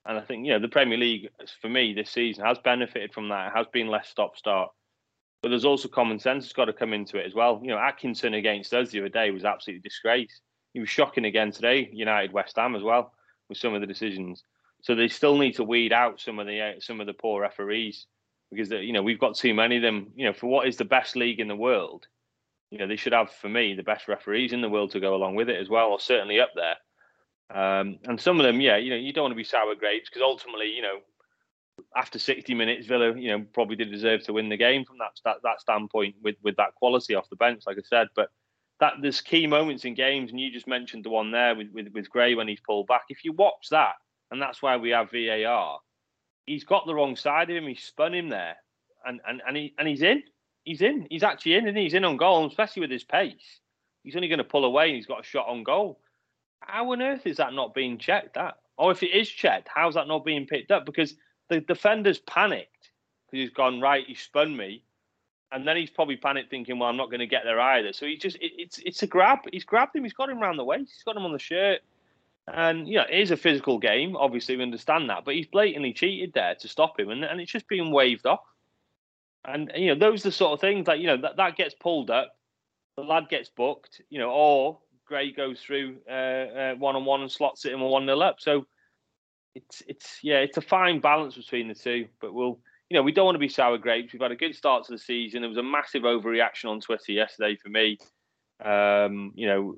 And 0.04 0.18
I 0.18 0.20
think, 0.20 0.46
you 0.46 0.52
know, 0.52 0.58
the 0.58 0.68
Premier 0.68 0.98
League, 0.98 1.28
for 1.62 1.68
me, 1.68 1.94
this 1.94 2.10
season 2.10 2.44
has 2.44 2.58
benefited 2.58 3.14
from 3.14 3.28
that. 3.28 3.48
It 3.48 3.56
has 3.56 3.66
been 3.72 3.86
less 3.86 4.08
stop 4.08 4.36
start. 4.36 4.70
But 5.42 5.50
there's 5.50 5.64
also 5.64 5.86
common 5.86 6.18
sense 6.18 6.44
that's 6.44 6.54
got 6.54 6.64
to 6.64 6.72
come 6.72 6.92
into 6.92 7.18
it 7.18 7.26
as 7.26 7.34
well. 7.34 7.60
You 7.62 7.70
know, 7.70 7.78
Atkinson 7.78 8.34
against 8.34 8.74
us 8.74 8.90
the 8.90 8.98
other 8.98 9.08
day 9.08 9.30
was 9.30 9.44
absolutely 9.44 9.82
disgrace. 9.82 10.40
He 10.74 10.80
was 10.80 10.88
shocking 10.88 11.24
again 11.24 11.52
today, 11.52 11.88
United 11.92 12.32
West 12.32 12.56
Ham 12.56 12.74
as 12.74 12.82
well, 12.82 13.12
with 13.48 13.58
some 13.58 13.74
of 13.74 13.80
the 13.80 13.86
decisions. 13.86 14.42
So 14.86 14.94
they 14.94 15.08
still 15.08 15.36
need 15.36 15.56
to 15.56 15.64
weed 15.64 15.92
out 15.92 16.20
some 16.20 16.38
of 16.38 16.46
the 16.46 16.60
uh, 16.60 16.72
some 16.78 17.00
of 17.00 17.08
the 17.08 17.12
poor 17.12 17.42
referees 17.42 18.06
because 18.52 18.70
you 18.70 18.92
know 18.92 19.02
we've 19.02 19.18
got 19.18 19.34
too 19.34 19.52
many 19.52 19.78
of 19.78 19.82
them. 19.82 20.12
You 20.14 20.26
know, 20.26 20.32
for 20.32 20.46
what 20.46 20.68
is 20.68 20.76
the 20.76 20.84
best 20.84 21.16
league 21.16 21.40
in 21.40 21.48
the 21.48 21.56
world, 21.56 22.06
you 22.70 22.78
know 22.78 22.86
they 22.86 22.94
should 22.94 23.12
have 23.12 23.32
for 23.32 23.48
me 23.48 23.74
the 23.74 23.82
best 23.82 24.06
referees 24.06 24.52
in 24.52 24.60
the 24.60 24.68
world 24.68 24.92
to 24.92 25.00
go 25.00 25.16
along 25.16 25.34
with 25.34 25.48
it 25.48 25.60
as 25.60 25.68
well, 25.68 25.88
or 25.88 25.98
certainly 25.98 26.38
up 26.38 26.50
there. 26.54 26.76
Um, 27.50 27.98
and 28.04 28.20
some 28.20 28.38
of 28.38 28.46
them, 28.46 28.60
yeah, 28.60 28.76
you 28.76 28.90
know, 28.90 28.96
you 28.96 29.12
don't 29.12 29.24
want 29.24 29.32
to 29.32 29.36
be 29.36 29.42
sour 29.42 29.74
grapes 29.74 30.08
because 30.08 30.22
ultimately, 30.22 30.70
you 30.70 30.82
know, 30.82 31.00
after 31.96 32.20
60 32.20 32.54
minutes, 32.54 32.86
Villa, 32.86 33.12
you 33.18 33.36
know, 33.36 33.44
probably 33.54 33.74
did 33.74 33.90
deserve 33.90 34.22
to 34.22 34.34
win 34.34 34.48
the 34.48 34.56
game 34.56 34.84
from 34.84 34.98
that 34.98 35.18
that, 35.24 35.38
that 35.42 35.60
standpoint 35.60 36.14
with 36.22 36.36
with 36.44 36.54
that 36.58 36.76
quality 36.76 37.16
off 37.16 37.28
the 37.28 37.34
bench, 37.34 37.64
like 37.66 37.76
I 37.76 37.82
said. 37.82 38.06
But 38.14 38.28
that 38.78 38.92
there's 39.02 39.20
key 39.20 39.48
moments 39.48 39.84
in 39.84 39.94
games, 39.94 40.30
and 40.30 40.38
you 40.38 40.52
just 40.52 40.68
mentioned 40.68 41.04
the 41.04 41.10
one 41.10 41.32
there 41.32 41.56
with 41.56 41.72
with, 41.72 41.88
with 41.92 42.08
Gray 42.08 42.36
when 42.36 42.46
he's 42.46 42.60
pulled 42.60 42.86
back. 42.86 43.06
If 43.08 43.24
you 43.24 43.32
watch 43.32 43.70
that, 43.72 43.94
and 44.30 44.40
that's 44.40 44.62
why 44.62 44.76
we 44.76 44.90
have 44.90 45.10
VAR, 45.10 45.80
he's 46.46 46.64
got 46.64 46.86
the 46.86 46.94
wrong 46.94 47.16
side 47.16 47.50
of 47.50 47.56
him. 47.56 47.66
He 47.66 47.74
spun 47.74 48.14
him 48.14 48.28
there, 48.28 48.56
and 49.04 49.20
and 49.26 49.42
and 49.46 49.56
he 49.56 49.74
and 49.78 49.86
he's 49.86 50.02
in. 50.02 50.22
He's 50.64 50.82
in. 50.82 51.06
He's 51.10 51.22
actually 51.22 51.54
in, 51.54 51.68
and 51.68 51.78
he's 51.78 51.94
in 51.94 52.04
on 52.04 52.16
goal, 52.16 52.46
especially 52.46 52.80
with 52.80 52.90
his 52.90 53.04
pace. 53.04 53.60
He's 54.02 54.16
only 54.16 54.28
going 54.28 54.38
to 54.38 54.44
pull 54.44 54.64
away, 54.64 54.86
and 54.86 54.96
he's 54.96 55.06
got 55.06 55.20
a 55.20 55.24
shot 55.24 55.48
on 55.48 55.62
goal. 55.62 56.00
How 56.60 56.90
on 56.92 57.02
earth 57.02 57.26
is 57.26 57.36
that 57.36 57.52
not 57.52 57.74
being 57.74 57.98
checked? 57.98 58.34
That, 58.34 58.56
or 58.76 58.90
if 58.90 59.02
it 59.02 59.10
is 59.10 59.28
checked, 59.28 59.68
how's 59.72 59.94
that 59.94 60.08
not 60.08 60.24
being 60.24 60.46
picked 60.46 60.70
up? 60.70 60.86
Because 60.86 61.14
the 61.48 61.60
defender's 61.60 62.18
panicked 62.18 62.90
because 63.26 63.44
he's 63.44 63.54
gone 63.54 63.80
right. 63.80 64.04
He 64.06 64.14
spun 64.14 64.56
me, 64.56 64.82
and 65.52 65.66
then 65.66 65.76
he's 65.76 65.90
probably 65.90 66.16
panicked, 66.16 66.50
thinking, 66.50 66.78
"Well, 66.78 66.88
I'm 66.88 66.96
not 66.96 67.10
going 67.10 67.20
to 67.20 67.26
get 67.26 67.44
there 67.44 67.60
either." 67.60 67.92
So 67.92 68.06
he 68.06 68.16
just 68.16 68.36
it, 68.36 68.52
it's 68.58 68.78
it's 68.78 69.02
a 69.02 69.06
grab. 69.06 69.40
He's 69.52 69.64
grabbed 69.64 69.94
him. 69.94 70.02
He's 70.02 70.12
got 70.12 70.30
him 70.30 70.42
around 70.42 70.56
the 70.56 70.64
waist. 70.64 70.92
He's 70.92 71.04
got 71.04 71.16
him 71.16 71.24
on 71.24 71.32
the 71.32 71.38
shirt. 71.38 71.80
And 72.48 72.86
you 72.88 72.96
know, 72.96 73.04
it 73.10 73.18
is 73.18 73.30
a 73.30 73.36
physical 73.36 73.78
game. 73.78 74.16
Obviously, 74.16 74.56
we 74.56 74.62
understand 74.62 75.10
that, 75.10 75.24
but 75.24 75.34
he's 75.34 75.46
blatantly 75.46 75.92
cheated 75.92 76.32
there 76.32 76.54
to 76.54 76.68
stop 76.68 76.98
him, 76.98 77.10
and, 77.10 77.24
and 77.24 77.40
it's 77.40 77.50
just 77.50 77.68
being 77.68 77.90
waved 77.90 78.26
off. 78.26 78.44
And 79.44 79.70
you 79.74 79.94
know, 79.94 79.98
those 79.98 80.24
are 80.24 80.28
the 80.28 80.32
sort 80.32 80.52
of 80.52 80.60
things 80.60 80.86
that 80.86 81.00
you 81.00 81.06
know 81.06 81.16
that, 81.18 81.36
that 81.36 81.56
gets 81.56 81.74
pulled 81.74 82.10
up, 82.10 82.36
the 82.96 83.02
lad 83.02 83.28
gets 83.28 83.48
booked, 83.48 84.00
you 84.10 84.18
know, 84.18 84.30
or 84.30 84.78
Gray 85.06 85.32
goes 85.32 85.60
through 85.60 85.96
one 86.06 86.96
on 86.96 87.04
one 87.04 87.22
and 87.22 87.30
slots 87.30 87.64
it 87.64 87.72
in 87.72 87.80
a 87.80 87.86
one 87.86 88.06
nil 88.06 88.22
up. 88.22 88.40
So 88.40 88.66
it's 89.54 89.82
it's 89.86 90.18
yeah, 90.22 90.38
it's 90.38 90.56
a 90.56 90.62
fine 90.62 91.00
balance 91.00 91.36
between 91.36 91.68
the 91.68 91.74
two. 91.74 92.06
But 92.20 92.34
we'll 92.34 92.58
you 92.90 92.96
know 92.96 93.02
we 93.02 93.12
don't 93.12 93.24
want 93.24 93.36
to 93.36 93.40
be 93.40 93.48
sour 93.48 93.78
grapes. 93.78 94.12
We've 94.12 94.22
had 94.22 94.32
a 94.32 94.36
good 94.36 94.54
start 94.54 94.84
to 94.86 94.92
the 94.92 94.98
season. 94.98 95.42
There 95.42 95.48
was 95.48 95.58
a 95.58 95.62
massive 95.62 96.02
overreaction 96.02 96.66
on 96.66 96.80
Twitter 96.80 97.12
yesterday 97.12 97.56
for 97.56 97.68
me. 97.68 97.98
Um, 98.64 99.32
you 99.34 99.46
know, 99.46 99.76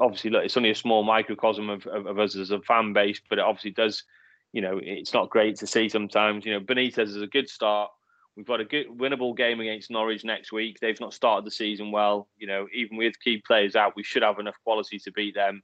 obviously, 0.00 0.30
look, 0.30 0.44
it's 0.44 0.56
only 0.56 0.70
a 0.70 0.74
small 0.74 1.02
microcosm 1.02 1.68
of, 1.68 1.86
of, 1.86 2.06
of, 2.06 2.18
us 2.18 2.36
as 2.36 2.50
a 2.50 2.60
fan 2.60 2.92
base, 2.92 3.20
but 3.28 3.38
it 3.38 3.44
obviously 3.44 3.72
does. 3.72 4.04
You 4.52 4.62
know, 4.62 4.78
it's 4.80 5.12
not 5.12 5.30
great 5.30 5.56
to 5.56 5.66
see 5.66 5.88
sometimes. 5.88 6.46
You 6.46 6.52
know, 6.52 6.60
Benitez 6.60 6.98
is 6.98 7.20
a 7.20 7.26
good 7.26 7.48
start. 7.48 7.90
We've 8.36 8.46
got 8.46 8.60
a 8.60 8.64
good 8.64 8.86
winnable 8.88 9.36
game 9.36 9.60
against 9.60 9.90
Norwich 9.90 10.24
next 10.24 10.52
week. 10.52 10.78
They've 10.80 11.00
not 11.00 11.14
started 11.14 11.44
the 11.44 11.50
season 11.50 11.90
well. 11.90 12.28
You 12.36 12.46
know, 12.46 12.66
even 12.72 12.96
with 12.96 13.18
key 13.20 13.42
players 13.44 13.74
out, 13.74 13.96
we 13.96 14.04
should 14.04 14.22
have 14.22 14.38
enough 14.38 14.56
quality 14.64 14.98
to 15.00 15.12
beat 15.12 15.34
them. 15.34 15.62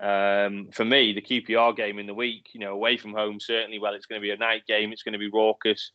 Um, 0.00 0.70
for 0.72 0.84
me, 0.84 1.12
the 1.12 1.22
QPR 1.22 1.76
game 1.76 1.98
in 1.98 2.06
the 2.06 2.14
week, 2.14 2.48
you 2.52 2.60
know, 2.60 2.72
away 2.72 2.96
from 2.96 3.12
home, 3.12 3.40
certainly. 3.40 3.78
Well, 3.78 3.94
it's 3.94 4.06
going 4.06 4.20
to 4.20 4.24
be 4.24 4.32
a 4.32 4.36
night 4.36 4.66
game. 4.66 4.92
It's 4.92 5.02
going 5.02 5.12
to 5.12 5.18
be 5.18 5.30
raucous. 5.30 5.92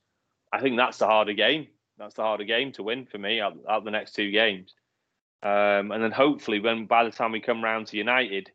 I 0.52 0.62
think 0.62 0.78
that's 0.78 0.97
the 0.97 1.06
harder 1.06 1.34
game. 1.34 1.67
That's 1.97 2.15
the 2.15 2.23
harder 2.23 2.45
game 2.45 2.71
to 2.73 2.84
win 2.84 3.06
for 3.06 3.17
me 3.17 3.41
out, 3.41 3.58
out 3.69 3.84
the 3.84 3.91
next 3.91 4.13
two 4.13 4.32
games. 4.32 4.73
Um, 5.41 5.91
and 5.91 6.04
then 6.04 6.12
hopefully, 6.12 6.60
when 6.60 6.86
by 6.86 7.04
the 7.04 7.12
time 7.12 7.32
we 7.32 7.39
come 7.39 7.63
round 7.63 7.88
to 7.88 7.97
United, 7.97 8.52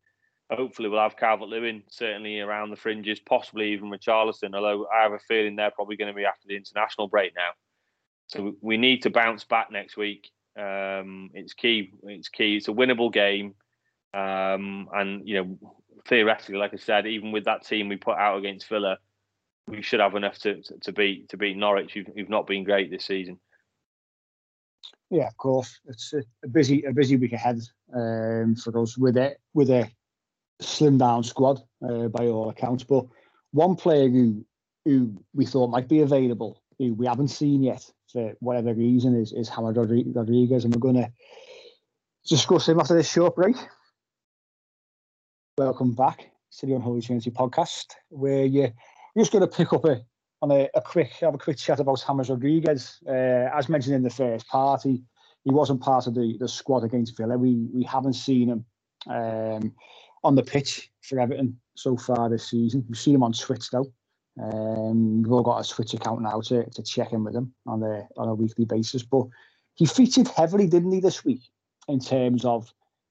hopefully 0.50 0.88
we'll 0.88 1.00
have 1.00 1.16
Calvert 1.16 1.48
Lewin 1.48 1.82
certainly 1.88 2.40
around 2.40 2.70
the 2.70 2.76
fringes, 2.76 3.20
possibly 3.20 3.72
even 3.72 3.90
Richarlison. 3.90 4.54
Although 4.54 4.86
I 4.94 5.02
have 5.02 5.12
a 5.12 5.18
feeling 5.18 5.56
they're 5.56 5.70
probably 5.70 5.96
going 5.96 6.12
to 6.12 6.16
be 6.16 6.26
after 6.26 6.46
the 6.46 6.56
international 6.56 7.08
break 7.08 7.34
now. 7.34 7.50
So 8.26 8.56
we 8.60 8.76
need 8.76 9.02
to 9.02 9.10
bounce 9.10 9.44
back 9.44 9.70
next 9.70 9.96
week. 9.96 10.30
Um, 10.58 11.30
it's 11.34 11.54
key. 11.54 11.92
It's 12.04 12.28
key. 12.28 12.56
It's 12.56 12.68
a 12.68 12.72
winnable 12.72 13.12
game, 13.12 13.54
um, 14.12 14.88
and 14.92 15.26
you 15.26 15.34
know, 15.34 15.72
theoretically, 16.06 16.56
like 16.56 16.74
I 16.74 16.76
said, 16.76 17.06
even 17.06 17.32
with 17.32 17.44
that 17.44 17.66
team 17.66 17.88
we 17.88 17.96
put 17.96 18.16
out 18.16 18.38
against 18.38 18.68
Villa, 18.68 18.98
we 19.66 19.82
should 19.82 20.00
have 20.00 20.14
enough 20.14 20.38
to 20.40 20.62
to 20.82 20.92
beat 20.92 21.30
to 21.30 21.36
beat 21.36 21.56
Norwich, 21.56 21.92
who've, 21.92 22.06
who've 22.14 22.28
not 22.28 22.46
been 22.46 22.64
great 22.64 22.90
this 22.90 23.04
season. 23.04 23.38
Yeah, 25.10 25.26
of 25.26 25.36
course. 25.36 25.80
It's 25.86 26.12
a, 26.12 26.22
a 26.44 26.48
busy 26.48 26.82
a 26.84 26.92
busy 26.92 27.16
week 27.16 27.32
ahead 27.32 27.60
um, 27.94 28.56
for 28.56 28.76
us 28.80 28.96
with 28.98 29.16
it 29.16 29.40
with 29.52 29.70
a 29.70 29.90
slim 30.60 30.98
down 30.98 31.22
squad 31.24 31.62
uh, 31.86 32.08
by 32.08 32.26
all 32.28 32.50
accounts. 32.50 32.84
But 32.84 33.06
one 33.52 33.76
player 33.76 34.08
who 34.08 34.44
who 34.84 35.16
we 35.34 35.46
thought 35.46 35.70
might 35.70 35.88
be 35.88 36.00
available, 36.00 36.62
who 36.78 36.94
we 36.94 37.06
haven't 37.06 37.28
seen 37.28 37.62
yet 37.62 37.88
for 38.12 38.34
whatever 38.40 38.74
reason, 38.74 39.14
is 39.14 39.32
is 39.32 39.48
James 39.48 39.76
Rodriguez, 40.14 40.64
and 40.64 40.74
we're 40.74 40.80
going 40.80 40.96
to 40.96 41.12
discuss 42.28 42.68
him 42.68 42.80
after 42.80 42.94
this 42.94 43.10
short 43.10 43.36
break. 43.36 43.56
Welcome 45.58 45.92
back 45.92 46.30
to 46.58 46.66
the 46.66 46.74
Unholy 46.74 47.02
Trinity 47.02 47.30
podcast, 47.30 47.86
where 48.08 48.44
you're 48.44 48.72
just 49.16 49.30
going 49.30 49.48
to 49.48 49.56
pick 49.56 49.72
up 49.72 49.84
a 49.84 50.00
on 50.44 50.50
a, 50.50 50.68
a, 50.74 50.80
quick 50.82 51.10
have 51.20 51.34
a 51.34 51.38
quick 51.38 51.56
chat 51.56 51.80
about 51.80 52.04
James 52.06 52.28
Rodriguez. 52.28 52.98
Uh, 53.08 53.48
as 53.58 53.70
mentioned 53.70 53.96
in 53.96 54.02
the 54.02 54.10
first 54.10 54.46
party, 54.46 55.02
he 55.42 55.50
wasn't 55.50 55.80
part 55.80 56.06
of 56.06 56.14
the, 56.14 56.36
the 56.38 56.48
squad 56.48 56.84
against 56.84 57.16
Villa. 57.16 57.38
We 57.38 57.66
we 57.72 57.82
haven't 57.82 58.12
seen 58.12 58.50
him 58.50 58.64
um, 59.08 59.72
on 60.22 60.34
the 60.34 60.42
pitch 60.42 60.90
for 61.00 61.18
Everton 61.18 61.58
so 61.74 61.96
far 61.96 62.28
this 62.28 62.50
season. 62.50 62.84
We've 62.86 62.98
seen 62.98 63.14
him 63.14 63.22
on 63.22 63.32
Twitch 63.32 63.70
though. 63.70 63.90
Um, 64.42 65.22
we've 65.22 65.32
all 65.32 65.42
got 65.42 65.64
a 65.64 65.68
Twitch 65.68 65.94
account 65.94 66.20
now 66.20 66.42
to, 66.42 66.68
to 66.68 66.82
check 66.82 67.14
in 67.14 67.24
with 67.24 67.34
him 67.34 67.54
on 67.66 67.82
a 67.82 68.06
on 68.18 68.28
a 68.28 68.34
weekly 68.34 68.66
basis. 68.66 69.02
But 69.02 69.26
he 69.76 69.86
featured 69.86 70.28
heavily, 70.28 70.66
didn't 70.66 70.92
he, 70.92 71.00
this 71.00 71.24
week 71.24 71.42
in 71.88 72.00
terms 72.00 72.44
of 72.44 72.70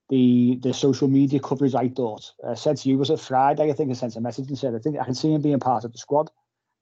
the 0.09 0.59
the 0.61 0.71
social 0.71 1.07
media 1.07 1.39
coverage. 1.39 1.73
I 1.73 1.89
thought 1.89 2.31
I 2.47 2.53
said 2.53 2.77
to 2.77 2.89
you 2.89 2.99
was 2.99 3.09
it 3.09 3.19
Friday? 3.19 3.71
I 3.71 3.73
think 3.73 3.89
I 3.89 3.93
sent 3.93 4.17
a 4.17 4.21
message 4.21 4.49
and 4.49 4.59
said 4.59 4.75
I 4.75 4.79
think 4.79 4.99
I 4.99 5.05
can 5.05 5.15
see 5.15 5.33
him 5.33 5.41
being 5.41 5.59
part 5.59 5.83
of 5.83 5.93
the 5.93 5.97
squad. 5.97 6.29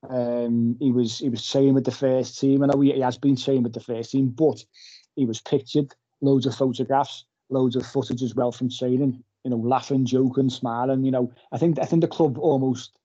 Um, 0.09 0.77
he 0.79 0.91
was 0.91 1.19
he 1.19 1.29
was 1.29 1.45
training 1.45 1.73
with 1.73 1.85
the 1.85 1.91
first 1.91 2.39
team. 2.39 2.63
I 2.63 2.67
know 2.67 2.81
he, 2.81 2.93
he 2.93 3.01
has 3.01 3.17
been 3.17 3.35
training 3.35 3.63
with 3.63 3.73
the 3.73 3.79
first 3.79 4.11
team, 4.11 4.29
but 4.29 4.63
he 5.15 5.25
was 5.25 5.41
pictured, 5.41 5.93
loads 6.21 6.45
of 6.45 6.55
photographs, 6.55 7.25
loads 7.49 7.75
of 7.75 7.85
footage 7.85 8.23
as 8.23 8.35
well 8.35 8.51
from 8.51 8.69
training. 8.69 9.23
You 9.43 9.51
know, 9.51 9.57
laughing, 9.57 10.05
joking, 10.05 10.49
smiling. 10.49 11.03
You 11.03 11.11
know, 11.11 11.31
I 11.51 11.57
think 11.57 11.79
I 11.79 11.85
think 11.85 12.01
the 12.01 12.07
club 12.07 12.37
almost 12.37 12.97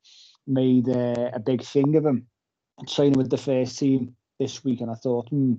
made 0.46 0.88
uh, 0.88 1.30
a 1.32 1.40
big 1.40 1.62
thing 1.62 1.96
of 1.96 2.06
him 2.06 2.26
training 2.86 3.14
with 3.18 3.30
the 3.30 3.38
first 3.38 3.78
team 3.78 4.14
this 4.38 4.64
week, 4.64 4.80
and 4.80 4.90
I 4.90 4.94
thought, 4.94 5.28
hmm, 5.28 5.54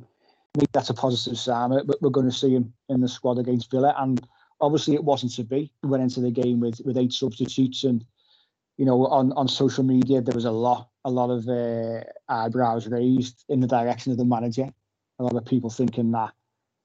maybe 0.56 0.70
that's 0.72 0.90
a 0.90 0.94
positive 0.94 1.38
sign. 1.38 1.72
But 1.86 2.02
we're 2.02 2.10
going 2.10 2.30
to 2.30 2.36
see 2.36 2.54
him 2.54 2.74
in 2.90 3.02
the 3.02 3.08
squad 3.08 3.40
against 3.40 3.72
Villa, 3.72 3.96
and 3.98 4.26
obviously 4.62 4.96
it 4.96 5.04
wasn't 5.04 5.34
to 5.36 5.44
be. 5.44 5.72
We 5.84 5.90
went 5.90 6.04
into 6.04 6.22
the 6.22 6.32
game 6.32 6.60
with 6.60 6.82
with 6.86 6.98
eight 6.98 7.14
substitutes, 7.14 7.84
and 7.84 8.06
you 8.78 8.86
know, 8.86 9.08
on 9.08 9.34
on 9.34 9.48
social 9.48 9.84
media 9.84 10.22
there 10.22 10.36
was 10.36 10.46
a 10.46 10.52
lot 10.52 10.90
a 11.04 11.10
lot 11.10 11.30
of 11.30 11.48
uh, 11.48 12.04
eyebrows 12.30 12.88
raised 12.88 13.44
in 13.50 13.60
the 13.60 13.68
direction 13.68 14.12
of 14.12 14.18
the 14.18 14.26
manager. 14.26 14.70
A 15.20 15.24
lot 15.24 15.36
of 15.36 15.46
people 15.46 15.70
thinking 15.70 16.12
that 16.12 16.32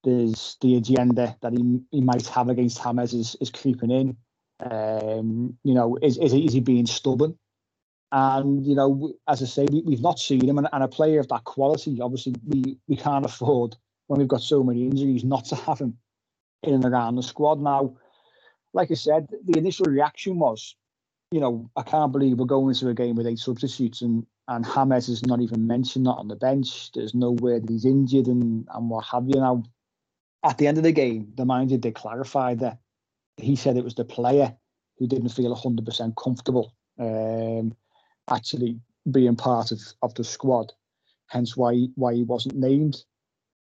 there's 0.05 0.57
the 0.61 0.76
agenda 0.76 1.37
that 1.42 1.52
he, 1.52 1.81
he 1.90 2.00
might 2.00 2.26
have 2.26 2.48
against 2.48 2.83
James 2.83 3.14
is, 3.14 3.37
is 3.40 3.50
creeping 3.50 3.90
in. 3.90 4.16
Um, 4.59 5.59
you 5.64 5.74
know, 5.74 5.98
is, 6.02 6.18
is, 6.18 6.33
is 6.33 6.52
he 6.52 6.61
being 6.61 6.87
stubborn? 6.87 7.37
And, 8.11 8.66
you 8.66 8.74
know, 8.74 9.12
as 9.26 9.42
I 9.42 9.46
say, 9.46 9.66
we, 9.70 9.83
we've 9.83 10.02
not 10.02 10.18
seen 10.18 10.46
him. 10.46 10.59
And, 10.59 10.68
and 10.72 10.85
a 10.85 10.88
player 10.88 11.20
of 11.20 11.28
that 11.28 11.44
quality, 11.44 12.00
obviously, 12.00 12.35
we, 12.46 12.78
we 12.87 12.96
can't 12.96 13.24
afford, 13.24 13.76
when 14.07 14.18
we've 14.18 14.28
got 14.28 14.42
so 14.42 14.62
many 14.62 14.85
injuries, 14.85 15.24
not 15.24 15.46
to 15.46 15.57
have 15.57 15.78
him 15.78 15.96
in 16.62 16.74
and 16.74 16.85
around 16.85 17.16
the 17.16 17.22
squad. 17.22 17.61
Now, 17.61 17.96
like 18.72 18.90
I 18.90 18.94
said, 18.94 19.28
the 19.44 19.59
initial 19.59 19.87
reaction 19.87 20.38
was, 20.38 20.76
you 21.33 21.40
know, 21.40 21.71
I 21.77 21.83
can't 21.83 22.12
believe 22.12 22.38
we're 22.38 22.47
going 22.47 22.71
into 22.71 22.88
a 22.90 22.95
game 22.95 23.16
with 23.16 23.29
eight 23.29 23.40
substitutes 23.40 24.03
and 24.03 24.27
and 24.49 24.66
James 24.66 25.09
is 25.11 25.27
not 25.27 25.40
even 25.40 25.66
mentioned, 25.66 26.05
not 26.05 26.18
on 26.18 26.29
the 26.29 26.37
bench. 26.37 26.92
There's 26.92 27.14
no 27.14 27.33
word 27.33 27.64
that 27.64 27.73
he's 27.73 27.87
injured 27.87 28.29
and 28.29 28.68
and 28.75 28.90
what 28.90 29.07
have 29.07 29.29
you. 29.29 29.37
Now, 29.37 29.64
at 30.45 30.59
the 30.59 30.68
end 30.68 30.79
of 30.79 30.85
the 30.85 30.92
game, 30.92 31.33
the 31.37 31.47
manager 31.47 31.79
did 31.79 31.95
clarify 31.97 32.55
that 32.57 32.79
he 33.38 33.57
said 33.57 33.77
it 33.77 33.85
was 33.85 33.95
the 33.97 34.05
player 34.05 34.57
who 34.99 35.07
didn't 35.09 35.31
feel 35.31 35.55
100% 35.57 36.14
comfortable 36.23 36.75
um, 37.01 37.75
actually 38.31 38.81
being 39.11 39.37
part 39.37 39.73
of, 39.73 39.81
of 40.03 40.14
the 40.14 40.25
squad, 40.25 40.73
hence 41.29 41.57
why 41.57 41.75
why 41.97 42.14
he 42.14 42.25
wasn't 42.25 42.57
named 42.57 42.97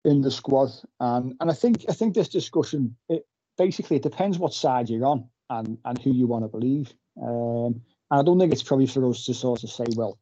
in 0.05 0.21
the 0.21 0.31
squad. 0.31 0.69
And 0.99 1.35
and 1.39 1.51
I 1.51 1.53
think 1.53 1.85
I 1.89 1.93
think 1.93 2.15
this 2.15 2.29
discussion 2.29 2.95
it 3.09 3.25
basically 3.57 3.97
it 3.97 4.03
depends 4.03 4.39
what 4.39 4.53
side 4.53 4.89
you're 4.89 5.05
on 5.05 5.29
and 5.49 5.77
and 5.85 6.01
who 6.01 6.13
you 6.13 6.27
want 6.27 6.45
to 6.45 6.49
believe. 6.49 6.93
Um, 7.21 7.81
I 8.11 8.23
don't 8.23 8.39
think 8.39 8.53
it's 8.53 8.63
probably 8.63 8.87
for 8.87 9.07
us 9.09 9.25
to 9.25 9.33
sort 9.33 9.63
of 9.63 9.69
say, 9.69 9.85
well, 9.95 10.19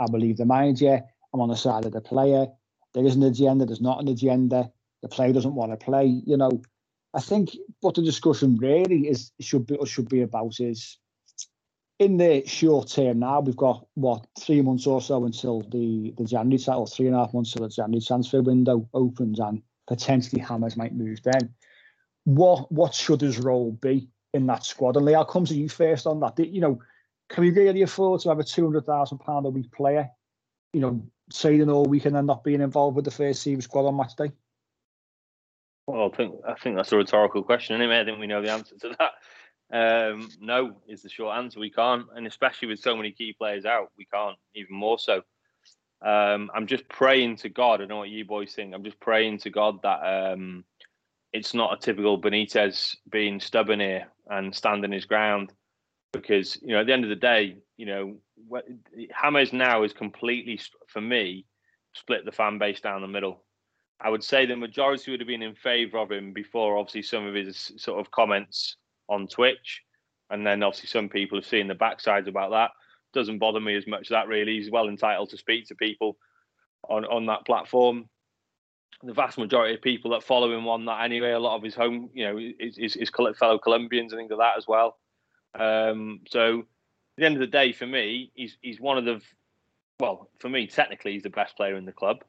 I 0.00 0.06
believe 0.10 0.36
the 0.36 0.46
manager. 0.46 1.02
I'm 1.32 1.40
on 1.40 1.48
the 1.50 1.56
side 1.56 1.84
of 1.84 1.92
the 1.92 2.00
player. 2.00 2.46
There 2.94 3.04
is 3.04 3.16
an 3.16 3.22
agenda. 3.22 3.66
There's 3.66 3.80
not 3.80 4.00
an 4.00 4.08
agenda. 4.08 4.70
The 5.02 5.08
player 5.08 5.32
doesn't 5.32 5.54
want 5.54 5.72
to 5.72 5.76
play. 5.76 6.06
You 6.06 6.36
know, 6.36 6.62
I 7.14 7.20
think 7.20 7.50
what 7.80 7.94
the 7.94 8.02
discussion 8.02 8.56
really 8.56 9.08
is 9.08 9.30
should 9.40 9.66
be 9.66 9.76
or 9.76 9.86
should 9.86 10.08
be 10.08 10.22
about 10.22 10.58
is 10.60 10.98
in 11.98 12.16
the 12.16 12.44
short 12.46 12.88
term 12.88 13.18
now, 13.18 13.40
we've 13.40 13.56
got 13.56 13.86
what 13.94 14.26
three 14.38 14.62
months 14.62 14.86
or 14.86 15.00
so 15.00 15.24
until 15.24 15.62
the 15.62 16.14
the 16.16 16.24
January 16.24 16.62
or 16.68 16.86
three 16.86 17.06
and 17.06 17.16
a 17.16 17.18
half 17.18 17.34
months 17.34 17.54
until 17.54 17.68
the 17.68 17.74
January 17.74 18.00
transfer 18.00 18.40
window 18.40 18.88
opens, 18.94 19.38
and 19.40 19.62
potentially 19.86 20.40
Hammers 20.40 20.76
might 20.76 20.94
move 20.94 21.20
then. 21.22 21.54
What 22.24 22.70
what 22.70 22.94
should 22.94 23.20
his 23.20 23.38
role 23.38 23.72
be 23.72 24.08
in 24.34 24.46
that 24.46 24.64
squad? 24.64 24.96
And 24.96 25.04
Lee, 25.04 25.14
I'll 25.14 25.24
come 25.24 25.44
to 25.46 25.54
you 25.54 25.68
first 25.68 26.06
on 26.06 26.20
that. 26.20 26.38
You 26.38 26.60
know, 26.60 26.80
can 27.28 27.42
we 27.42 27.50
really 27.50 27.82
afford 27.82 28.20
to 28.22 28.28
have 28.28 28.38
a 28.38 28.44
two 28.44 28.64
hundred 28.64 28.86
thousand 28.86 29.18
pound 29.18 29.46
a 29.46 29.50
week 29.50 29.72
player? 29.72 30.10
You 30.72 30.80
know, 30.80 31.02
trading 31.32 31.70
all 31.70 31.84
week 31.84 32.06
and 32.06 32.14
then 32.14 32.26
not 32.26 32.44
being 32.44 32.60
involved 32.60 32.96
with 32.96 33.04
the 33.04 33.10
first 33.10 33.42
team 33.42 33.60
squad 33.60 33.86
on 33.86 33.96
match 33.96 34.16
day? 34.16 34.32
Well, 35.86 36.10
I 36.12 36.16
think 36.16 36.34
I 36.46 36.54
think 36.54 36.76
that's 36.76 36.92
a 36.92 36.96
rhetorical 36.96 37.42
question, 37.42 37.76
anyway. 37.76 38.00
I 38.00 38.04
think 38.04 38.18
we 38.18 38.26
know 38.26 38.42
the 38.42 38.52
answer 38.52 38.76
to 38.78 38.96
that. 38.98 39.12
Um, 39.70 40.30
no 40.40 40.76
is 40.86 41.02
the 41.02 41.08
short 41.08 41.36
answer. 41.36 41.60
We 41.60 41.70
can't, 41.70 42.06
and 42.14 42.26
especially 42.26 42.68
with 42.68 42.80
so 42.80 42.96
many 42.96 43.12
key 43.12 43.34
players 43.34 43.64
out, 43.64 43.92
we 43.96 44.06
can't. 44.06 44.36
Even 44.54 44.74
more 44.74 44.98
so. 44.98 45.22
Um, 46.00 46.50
I'm 46.54 46.66
just 46.66 46.88
praying 46.88 47.36
to 47.38 47.48
God. 47.48 47.82
I 47.82 47.86
know 47.86 47.98
what 47.98 48.08
you 48.08 48.24
boys 48.24 48.54
think. 48.54 48.74
I'm 48.74 48.84
just 48.84 49.00
praying 49.00 49.38
to 49.38 49.50
God 49.50 49.82
that 49.82 50.32
um, 50.32 50.64
it's 51.32 51.54
not 51.54 51.72
a 51.72 51.80
typical 51.80 52.20
Benitez 52.20 52.96
being 53.10 53.40
stubborn 53.40 53.80
here 53.80 54.08
and 54.28 54.54
standing 54.54 54.92
his 54.92 55.04
ground, 55.04 55.52
because 56.12 56.58
you 56.62 56.68
know 56.68 56.80
at 56.80 56.86
the 56.86 56.92
end 56.92 57.04
of 57.04 57.10
the 57.10 57.16
day, 57.16 57.56
you 57.76 57.86
know 57.86 58.16
James 59.22 59.52
now 59.52 59.82
is 59.82 59.92
completely 59.92 60.60
for 60.86 61.00
me 61.00 61.44
split 61.94 62.24
the 62.24 62.32
fan 62.32 62.58
base 62.58 62.80
down 62.80 63.02
the 63.02 63.08
middle. 63.08 63.44
I 64.00 64.10
would 64.10 64.22
say 64.22 64.46
the 64.46 64.56
majority 64.56 65.10
would 65.10 65.20
have 65.20 65.26
been 65.26 65.42
in 65.42 65.54
favour 65.54 65.98
of 65.98 66.12
him 66.12 66.32
before, 66.32 66.78
obviously, 66.78 67.02
some 67.02 67.26
of 67.26 67.34
his 67.34 67.72
sort 67.76 67.98
of 67.98 68.10
comments 68.10 68.76
on 69.08 69.26
Twitch. 69.26 69.82
And 70.30 70.46
then 70.46 70.62
obviously 70.62 70.88
some 70.88 71.08
people 71.08 71.38
have 71.38 71.46
seen 71.46 71.66
the 71.66 71.74
backsides 71.74 72.28
about 72.28 72.50
that. 72.50 72.70
Doesn't 73.12 73.38
bother 73.38 73.60
me 73.60 73.74
as 73.74 73.86
much 73.86 74.08
that 74.10 74.28
really. 74.28 74.58
He's 74.58 74.70
well 74.70 74.88
entitled 74.88 75.30
to 75.30 75.38
speak 75.38 75.66
to 75.68 75.74
people 75.74 76.16
on, 76.88 77.04
on 77.06 77.26
that 77.26 77.46
platform. 77.46 78.08
The 79.02 79.12
vast 79.12 79.38
majority 79.38 79.74
of 79.74 79.82
people 79.82 80.10
that 80.10 80.24
follow 80.24 80.52
him 80.52 80.66
on 80.66 80.84
that 80.86 81.04
anyway, 81.04 81.30
a 81.30 81.38
lot 81.38 81.56
of 81.56 81.62
his 81.62 81.74
home, 81.74 82.10
you 82.14 82.24
know, 82.24 82.36
his, 82.36 82.76
his, 82.76 82.94
his 82.94 83.10
fellow 83.10 83.58
Colombians 83.58 84.12
and 84.12 84.18
things 84.18 84.30
like 84.30 84.40
that 84.40 84.58
as 84.58 84.66
well. 84.66 84.96
Um, 85.54 86.20
so 86.28 86.60
at 86.60 86.64
the 87.16 87.24
end 87.26 87.36
of 87.36 87.40
the 87.40 87.46
day, 87.46 87.72
for 87.72 87.86
me, 87.86 88.32
he's 88.34 88.56
he's 88.60 88.80
one 88.80 88.98
of 88.98 89.04
the 89.04 89.20
well, 90.00 90.30
for 90.38 90.48
me, 90.48 90.66
technically, 90.66 91.12
he's 91.12 91.22
the 91.22 91.30
best 91.30 91.56
player 91.56 91.76
in 91.76 91.84
the 91.84 91.92
club. 91.92 92.22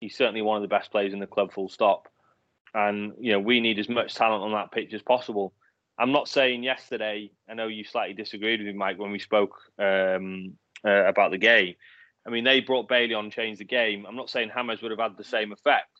He's 0.00 0.16
certainly 0.16 0.42
one 0.42 0.56
of 0.56 0.62
the 0.62 0.68
best 0.68 0.90
players 0.90 1.12
in 1.12 1.18
the 1.18 1.26
club, 1.26 1.52
full 1.52 1.68
stop. 1.68 2.08
And 2.74 3.12
you 3.18 3.32
know, 3.32 3.40
we 3.40 3.60
need 3.60 3.78
as 3.78 3.88
much 3.88 4.14
talent 4.14 4.42
on 4.42 4.52
that 4.52 4.72
pitch 4.72 4.94
as 4.94 5.02
possible. 5.02 5.52
I'm 5.98 6.12
not 6.12 6.28
saying 6.28 6.62
yesterday. 6.62 7.30
I 7.48 7.54
know 7.54 7.68
you 7.68 7.84
slightly 7.84 8.14
disagreed 8.14 8.60
with 8.60 8.66
me, 8.66 8.72
Mike, 8.72 8.98
when 8.98 9.12
we 9.12 9.18
spoke 9.18 9.56
um, 9.78 10.54
uh, 10.84 11.04
about 11.04 11.30
the 11.30 11.38
game. 11.38 11.74
I 12.26 12.30
mean, 12.30 12.44
they 12.44 12.60
brought 12.60 12.88
Bailey 12.88 13.14
on, 13.14 13.30
changed 13.30 13.60
the 13.60 13.64
game. 13.64 14.06
I'm 14.08 14.16
not 14.16 14.30
saying 14.30 14.50
James 14.54 14.80
would 14.80 14.90
have 14.90 15.00
had 15.00 15.16
the 15.16 15.24
same 15.24 15.52
effect, 15.52 15.91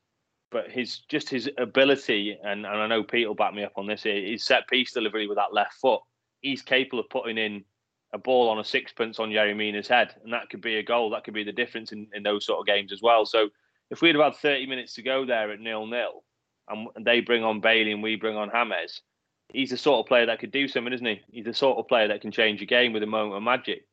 but 0.53 0.71
his 0.71 0.99
just 1.09 1.29
his 1.29 1.51
ability, 1.59 2.39
and, 2.45 2.67
and 2.67 2.77
I 2.81 2.87
know 2.87 3.03
Pete 3.03 3.27
will 3.27 3.35
back 3.35 3.55
me 3.55 3.65
up 3.65 3.73
on 3.77 3.87
this. 3.87 4.03
His 4.03 4.45
set 4.45 4.69
piece 4.69 4.93
delivery 4.93 5.27
with 5.27 5.39
that 5.39 5.55
left 5.55 5.75
foot, 5.75 6.01
he's 6.41 6.63
capable 6.63 7.01
of 7.01 7.09
putting 7.09 7.39
in 7.39 7.65
a 8.13 8.19
ball 8.19 8.51
on 8.51 8.59
a 8.59 8.65
sixpence 8.65 9.19
on 9.19 9.31
Yerry 9.31 9.57
Mina's 9.57 9.89
head, 9.89 10.15
and 10.23 10.33
that 10.33 10.51
could 10.51 10.61
be 10.61 10.77
a 10.77 10.83
goal. 10.83 11.11
That 11.11 11.25
could 11.25 11.35
be 11.35 11.45
the 11.45 11.53
difference 11.53 11.93
in, 11.93 12.07
in 12.15 12.23
those 12.23 12.45
sort 12.45 12.61
of 12.61 12.67
games 12.67 12.93
as 12.93 13.01
well. 13.01 13.25
So 13.25 13.49
if 13.91 14.03
we'd 14.03 14.15
have 14.15 14.25
had 14.25 14.37
30 14.37 14.67
minutes 14.67 14.95
to 14.95 15.03
go 15.03 15.25
there 15.25 15.51
at 15.51 15.61
nil 15.61 15.87
nil, 15.87 16.23
and 16.69 16.89
they 17.05 17.21
bring 17.21 17.43
on 17.43 17.61
Bailey 17.61 17.93
and 17.93 18.03
we 18.03 18.17
bring 18.17 18.37
on 18.37 18.51
James, 18.51 19.01
he's 19.49 19.71
the 19.71 19.77
sort 19.77 20.01
of 20.01 20.09
player 20.09 20.27
that 20.27 20.39
could 20.39 20.53
do 20.53 20.69
something, 20.69 20.93
isn't 20.93 21.07
he? 21.07 21.21
He's 21.31 21.45
the 21.47 21.55
sort 21.55 21.79
of 21.79 21.89
player 21.89 22.09
that 22.09 22.21
can 22.21 22.31
change 22.31 22.63
a 22.63 22.67
game 22.67 22.93
with 22.93 23.03
a 23.03 23.07
moment 23.07 23.37
of 23.37 23.43
magic. 23.43 23.87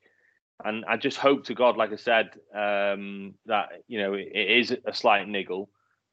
And 0.64 0.84
I 0.86 0.98
just 0.98 1.18
hope 1.18 1.46
to 1.46 1.54
God, 1.54 1.78
like 1.78 1.94
I 1.94 1.96
said, 1.96 2.32
um, 2.54 3.36
that 3.46 3.70
you 3.88 4.00
know 4.02 4.14
it, 4.14 4.28
it 4.34 4.50
is 4.60 4.78
a 4.86 4.94
slight 4.94 5.28
niggle. 5.28 5.70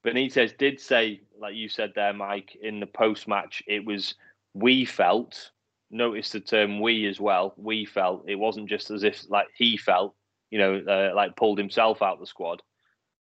Benitez 0.07 0.57
did 0.57 0.79
say, 0.81 1.21
like 1.39 1.57
you 1.57 1.69
said 1.69 1.93
there, 1.97 2.13
Mike, 2.13 2.57
in 2.63 2.79
the 2.79 2.87
post 2.87 3.27
match, 3.27 3.63
it 3.67 3.85
was 3.85 4.15
we 4.55 4.85
felt. 4.85 5.51
Notice 5.91 6.31
the 6.31 6.41
term 6.41 6.81
"we" 6.81 7.07
as 7.07 7.21
well. 7.21 7.55
We 7.57 7.85
felt 7.85 8.29
it 8.29 8.37
wasn't 8.37 8.69
just 8.69 8.91
as 8.91 9.03
if 9.03 9.29
like 9.29 9.49
he 9.57 9.77
felt, 9.77 10.15
you 10.51 10.59
know, 10.59 10.83
uh, 10.89 11.13
like 11.15 11.37
pulled 11.37 11.59
himself 11.59 12.03
out 12.03 12.21
the 12.21 12.27
squad. 12.27 12.63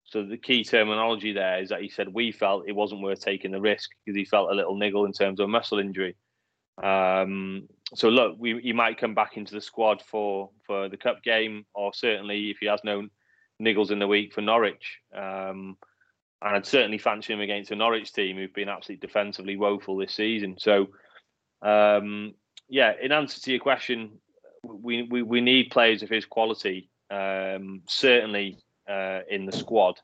So 0.04 0.22
the 0.24 0.36
key 0.36 0.62
terminology 0.64 1.32
there 1.32 1.60
is 1.60 1.70
that 1.70 1.80
he 1.80 1.88
said 1.88 2.12
we 2.12 2.30
felt 2.32 2.68
it 2.68 2.76
wasn't 2.76 3.02
worth 3.02 3.20
taking 3.20 3.52
the 3.52 3.60
risk 3.60 3.90
because 4.04 4.16
he 4.16 4.26
felt 4.26 4.50
a 4.50 4.54
little 4.54 4.76
niggle 4.76 5.06
in 5.06 5.12
terms 5.12 5.40
of 5.40 5.48
muscle 5.48 5.78
injury. 5.78 6.14
Um, 6.82 7.68
so 7.94 8.10
look, 8.10 8.36
we, 8.38 8.60
he 8.60 8.72
might 8.74 9.00
come 9.00 9.14
back 9.14 9.38
into 9.38 9.54
the 9.54 9.60
squad 9.60 10.02
for 10.02 10.50
for 10.66 10.90
the 10.90 10.98
cup 10.98 11.22
game, 11.22 11.64
or 11.74 11.94
certainly 11.94 12.50
if 12.50 12.58
he 12.60 12.66
has 12.66 12.80
no 12.84 13.08
niggles 13.62 13.90
in 13.90 13.98
the 13.98 14.08
week 14.08 14.34
for 14.34 14.42
Norwich. 14.42 14.98
Um, 15.16 15.78
and 16.44 16.54
I'd 16.54 16.66
certainly 16.66 16.98
fancy 16.98 17.32
him 17.32 17.40
against 17.40 17.70
a 17.70 17.76
Norwich 17.76 18.12
team 18.12 18.36
who've 18.36 18.52
been 18.52 18.68
absolutely 18.68 19.06
defensively 19.06 19.56
woeful 19.56 19.96
this 19.96 20.14
season. 20.14 20.56
So, 20.58 20.88
um, 21.62 22.34
yeah, 22.68 22.92
in 23.02 23.12
answer 23.12 23.40
to 23.40 23.50
your 23.50 23.60
question, 23.60 24.18
we 24.62 25.02
we, 25.02 25.22
we 25.22 25.40
need 25.40 25.70
players 25.70 26.02
of 26.02 26.10
his 26.10 26.26
quality. 26.26 26.90
Um, 27.10 27.82
certainly 27.86 28.58
uh, 28.88 29.20
in 29.30 29.46
the 29.46 29.52
squad. 29.52 30.00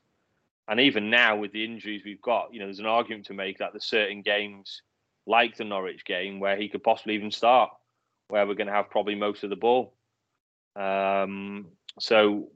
And 0.69 0.81
even 0.81 1.11
now, 1.11 1.37
with 1.37 1.53
the 1.53 1.65
injuries 1.65 2.03
we've 2.05 2.23
got, 2.23 2.53
you 2.53 2.61
know, 2.61 2.67
there's 2.67 2.79
an 2.79 2.87
argument 2.87 3.27
to 3.27 3.35
make 3.35 3.59
that 3.59 3.73
there's 3.73 3.85
certain 3.85 4.23
games, 4.23 4.83
like 5.27 5.57
the 5.57 5.65
Norwich 5.65 6.05
game, 6.05 6.39
where 6.39 6.57
he 6.57 6.69
could 6.69 6.85
possibly 6.85 7.15
even 7.15 7.31
start, 7.31 7.71
where 8.29 8.47
we're 8.47 8.55
going 8.55 8.69
to 8.69 8.73
have 8.73 8.91
probably 8.91 9.17
most 9.17 9.43
of 9.43 9.51
the 9.51 9.57
ball. 9.57 9.95
Um, 10.77 11.67
so 11.99 12.51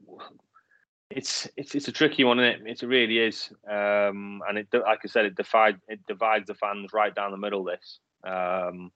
it's 1.15 1.47
it's 1.55 1.73
it's 1.73 1.87
a 1.87 1.93
tricky 1.93 2.25
one, 2.25 2.39
isn't 2.41 2.67
it? 2.67 2.83
It 2.83 2.85
really 2.85 3.19
is, 3.19 3.49
um, 3.69 4.41
and 4.47 4.57
it 4.57 4.67
like 4.73 4.99
I 5.01 5.07
said, 5.07 5.25
it 5.25 5.35
divides 5.35 5.79
it 5.87 6.05
divides 6.07 6.47
the 6.47 6.55
fans 6.55 6.91
right 6.93 7.15
down 7.15 7.31
the 7.31 7.37
middle. 7.37 7.63
This, 7.63 7.99
um, 8.27 8.91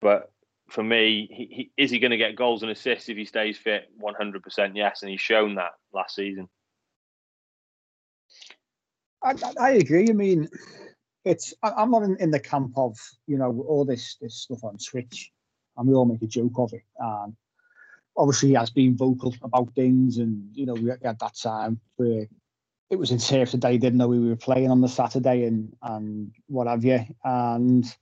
but 0.00 0.32
for 0.68 0.82
me, 0.82 1.28
he, 1.30 1.44
he, 1.52 1.70
is 1.82 1.92
he 1.92 2.00
going 2.00 2.10
to 2.10 2.16
get 2.16 2.34
goals 2.34 2.62
and 2.62 2.72
assists 2.72 3.08
if 3.08 3.16
he 3.16 3.24
stays 3.24 3.56
fit? 3.56 3.84
One 3.96 4.14
hundred 4.14 4.42
percent, 4.42 4.74
yes, 4.74 5.02
and 5.02 5.10
he's 5.10 5.20
shown 5.20 5.54
that 5.54 5.70
last 5.94 6.16
season. 6.16 6.48
I, 9.22 9.34
I 9.60 9.70
agree. 9.70 10.08
I 10.10 10.14
mean, 10.14 10.48
it's 11.24 11.54
I, 11.62 11.80
am 11.80 11.92
not 11.92 12.02
in, 12.02 12.16
in, 12.18 12.32
the 12.32 12.40
camp 12.40 12.72
of 12.76 12.98
you 13.28 13.38
know 13.38 13.64
all 13.68 13.84
this 13.84 14.16
this 14.20 14.34
stuff 14.34 14.64
on 14.64 14.78
Twitch, 14.78 15.30
and 15.76 15.86
we 15.86 15.94
all 15.94 16.06
make 16.06 16.22
a 16.22 16.26
joke 16.26 16.58
of 16.58 16.72
it. 16.72 16.82
And 16.98 17.36
obviously, 18.16 18.50
he 18.50 18.54
has 18.54 18.70
been 18.70 18.96
vocal 18.96 19.34
about 19.42 19.74
things, 19.74 20.18
and 20.18 20.48
you 20.54 20.66
know 20.66 20.74
we 20.74 20.90
had 20.90 21.18
that 21.18 21.36
time 21.36 21.80
where 21.96 22.26
it 22.88 22.98
was 22.98 23.10
interpreted 23.10 23.60
that 23.62 23.72
he 23.72 23.78
didn't 23.78 23.98
know 23.98 24.08
we 24.08 24.20
were 24.20 24.36
playing 24.36 24.70
on 24.70 24.80
the 24.80 24.88
Saturday 24.88 25.44
and 25.44 25.74
and 25.82 26.32
what 26.46 26.66
have 26.66 26.84
you, 26.84 27.04
and 27.24 27.96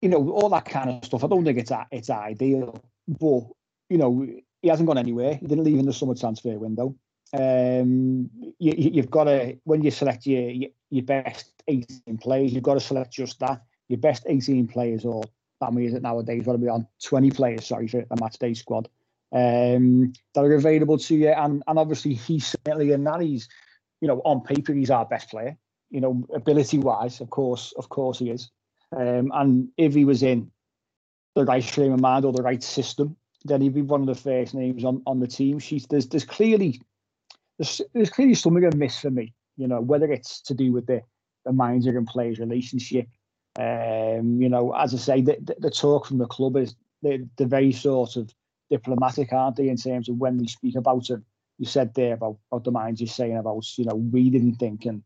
you 0.00 0.08
know, 0.08 0.30
all 0.30 0.48
that 0.50 0.64
kind 0.64 0.90
of 0.90 1.04
stuff. 1.04 1.24
I 1.24 1.28
don't 1.28 1.44
think 1.44 1.58
it's 1.58 1.72
it's 1.90 2.10
ideal, 2.10 2.82
but 3.06 3.44
you 3.88 3.98
know, 3.98 4.26
he 4.62 4.68
hasn't 4.68 4.86
gone 4.86 4.98
anywhere. 4.98 5.34
He 5.34 5.46
didn't 5.46 5.64
leave 5.64 5.78
in 5.78 5.86
the 5.86 5.92
summer 5.92 6.14
transfer 6.14 6.58
window. 6.58 6.94
Um, 7.32 8.28
you, 8.58 9.00
have 9.00 9.10
got 9.10 9.24
to 9.24 9.56
when 9.64 9.82
you 9.82 9.90
select 9.90 10.26
your 10.26 10.70
your 10.90 11.04
best 11.04 11.52
18 11.68 12.18
players, 12.18 12.52
you've 12.52 12.62
got 12.62 12.74
to 12.74 12.80
select 12.80 13.12
just 13.12 13.38
that. 13.40 13.62
Your 13.88 13.98
best 13.98 14.24
18 14.26 14.68
players, 14.68 15.04
or 15.04 15.22
how 15.60 15.70
many 15.70 15.86
is 15.86 15.94
it 15.94 16.02
nowadays? 16.02 16.44
Got 16.44 16.52
to 16.52 16.58
be 16.58 16.68
on 16.68 16.86
20 17.04 17.30
players. 17.32 17.66
Sorry 17.66 17.88
for 17.88 18.04
the 18.08 18.16
match 18.20 18.38
day 18.38 18.54
squad 18.54 18.88
um, 19.32 20.12
that 20.34 20.44
are 20.44 20.54
available 20.54 20.98
to 20.98 21.14
you, 21.14 21.28
and 21.28 21.62
and 21.66 21.78
obviously 21.78 22.14
he's 22.14 22.54
certainly 22.66 22.92
in 22.92 23.04
that. 23.04 23.20
He's 23.20 23.48
you 24.00 24.08
know 24.08 24.20
on 24.24 24.40
paper 24.40 24.72
he's 24.72 24.90
our 24.90 25.06
best 25.06 25.30
player. 25.30 25.56
You 25.90 26.00
know, 26.00 26.24
ability 26.34 26.78
wise, 26.78 27.20
of 27.20 27.30
course, 27.30 27.72
of 27.76 27.88
course 27.88 28.18
he 28.18 28.30
is. 28.30 28.50
Um, 28.96 29.32
and 29.34 29.68
if 29.76 29.94
he 29.94 30.04
was 30.04 30.22
in 30.22 30.50
the 31.34 31.44
right 31.44 31.64
frame 31.64 31.92
of 31.92 32.00
mind 32.00 32.24
or 32.24 32.32
the 32.32 32.42
right 32.42 32.62
system, 32.62 33.16
then 33.44 33.60
he'd 33.60 33.74
be 33.74 33.82
one 33.82 34.00
of 34.00 34.06
the 34.06 34.14
first 34.14 34.54
names 34.54 34.84
on, 34.84 35.02
on 35.06 35.20
the 35.20 35.26
team 35.26 35.58
sheet. 35.58 35.86
There's 35.88 36.08
there's 36.08 36.24
clearly 36.24 36.80
there's, 37.58 37.80
there's 37.92 38.10
clearly 38.10 38.34
something 38.34 38.64
amiss 38.64 39.00
for 39.00 39.10
me, 39.10 39.34
you 39.56 39.68
know, 39.68 39.80
whether 39.80 40.10
it's 40.10 40.40
to 40.42 40.54
do 40.54 40.72
with 40.72 40.86
the, 40.86 41.02
the 41.44 41.52
manager 41.52 41.96
and 41.96 42.06
players 42.06 42.38
relationship. 42.38 43.06
Um, 43.58 44.40
you 44.40 44.48
know, 44.48 44.72
as 44.72 44.94
I 44.94 44.98
say, 44.98 45.20
the, 45.22 45.36
the, 45.42 45.56
the 45.58 45.70
talk 45.70 46.06
from 46.06 46.18
the 46.18 46.26
club 46.26 46.56
is 46.56 46.74
the 47.02 47.28
the 47.36 47.46
very 47.46 47.72
sort 47.72 48.16
of 48.16 48.32
diplomatic, 48.70 49.32
aren't 49.32 49.56
they, 49.56 49.68
in 49.68 49.76
terms 49.76 50.08
of 50.08 50.16
when 50.16 50.38
they 50.38 50.46
speak 50.46 50.76
about 50.76 51.10
it? 51.10 51.20
you 51.60 51.66
said 51.66 51.92
there 51.94 52.14
about, 52.14 52.38
about 52.50 52.64
the 52.64 52.70
minds 52.70 53.02
you're 53.02 53.08
saying 53.08 53.36
about, 53.36 53.66
you 53.76 53.84
know, 53.84 53.94
we 53.94 54.30
didn't 54.30 54.54
think, 54.54 54.86
and 54.86 55.02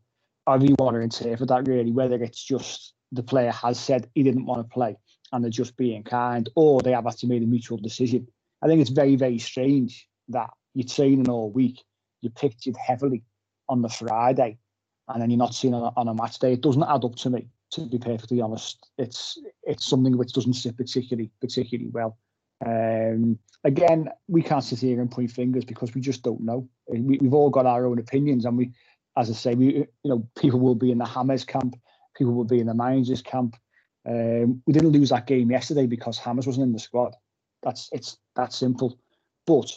want 0.47 0.95
to 0.95 1.01
interpret 1.01 1.49
that 1.49 1.67
really, 1.67 1.91
whether 1.91 2.23
it's 2.23 2.41
just 2.41 2.93
the 3.11 3.21
player 3.21 3.51
has 3.51 3.77
said 3.77 4.09
he 4.15 4.23
didn't 4.23 4.45
want 4.45 4.61
to 4.61 4.73
play 4.73 4.95
and 5.33 5.43
they're 5.43 5.51
just 5.51 5.75
being 5.75 6.01
kind, 6.01 6.49
or 6.55 6.81
they 6.81 6.93
have 6.93 7.07
actually 7.07 7.27
made 7.27 7.43
a 7.43 7.45
mutual 7.45 7.77
decision. 7.77 8.25
I 8.61 8.67
think 8.67 8.79
it's 8.79 8.89
very, 8.89 9.17
very 9.17 9.37
strange 9.37 10.07
that 10.29 10.49
you're 10.73 10.87
training 10.87 11.29
all 11.29 11.51
week, 11.51 11.83
you're 12.21 12.31
pictured 12.31 12.77
heavily 12.77 13.23
on 13.67 13.81
the 13.81 13.89
Friday, 13.89 14.57
and 15.09 15.21
then 15.21 15.29
you're 15.29 15.37
not 15.37 15.53
seen 15.53 15.73
on 15.73 15.83
a, 15.83 15.99
on 15.99 16.07
a 16.07 16.13
match 16.13 16.39
day. 16.39 16.53
It 16.53 16.61
doesn't 16.61 16.83
add 16.83 17.03
up 17.03 17.15
to 17.17 17.29
me, 17.29 17.49
to 17.71 17.85
be 17.85 17.97
perfectly 17.97 18.39
honest. 18.39 18.89
It's 18.97 19.37
it's 19.63 19.85
something 19.85 20.17
which 20.17 20.31
doesn't 20.31 20.53
sit 20.53 20.77
particularly 20.77 21.31
particularly 21.41 21.89
well. 21.89 22.17
Um, 22.63 23.39
again, 23.63 24.09
we 24.27 24.41
can't 24.41 24.63
sit 24.63 24.79
here 24.79 25.01
and 25.01 25.11
point 25.11 25.31
fingers 25.31 25.65
because 25.65 25.93
we 25.93 26.01
just 26.01 26.23
don't 26.23 26.41
know. 26.41 26.69
We, 26.87 27.17
we've 27.19 27.33
all 27.33 27.49
got 27.49 27.65
our 27.65 27.85
own 27.85 27.99
opinions, 27.99 28.45
and 28.45 28.57
we, 28.57 28.71
as 29.17 29.29
I 29.29 29.33
say, 29.33 29.55
we 29.55 29.65
you 29.75 29.87
know 30.03 30.27
people 30.37 30.59
will 30.59 30.75
be 30.75 30.91
in 30.91 30.99
the 30.99 31.05
James 31.05 31.43
camp, 31.43 31.75
people 32.15 32.33
will 32.33 32.45
be 32.45 32.59
in 32.59 32.67
the 32.67 32.73
managers 32.73 33.21
camp. 33.21 33.55
Um, 34.07 34.61
we 34.67 34.73
didn't 34.73 34.91
lose 34.91 35.09
that 35.09 35.27
game 35.27 35.49
yesterday 35.49 35.87
because 35.87 36.19
James 36.23 36.45
wasn't 36.45 36.65
in 36.65 36.73
the 36.73 36.79
squad. 36.79 37.15
That's 37.63 37.89
it's 37.91 38.17
that 38.35 38.53
simple. 38.53 38.99
But 39.47 39.71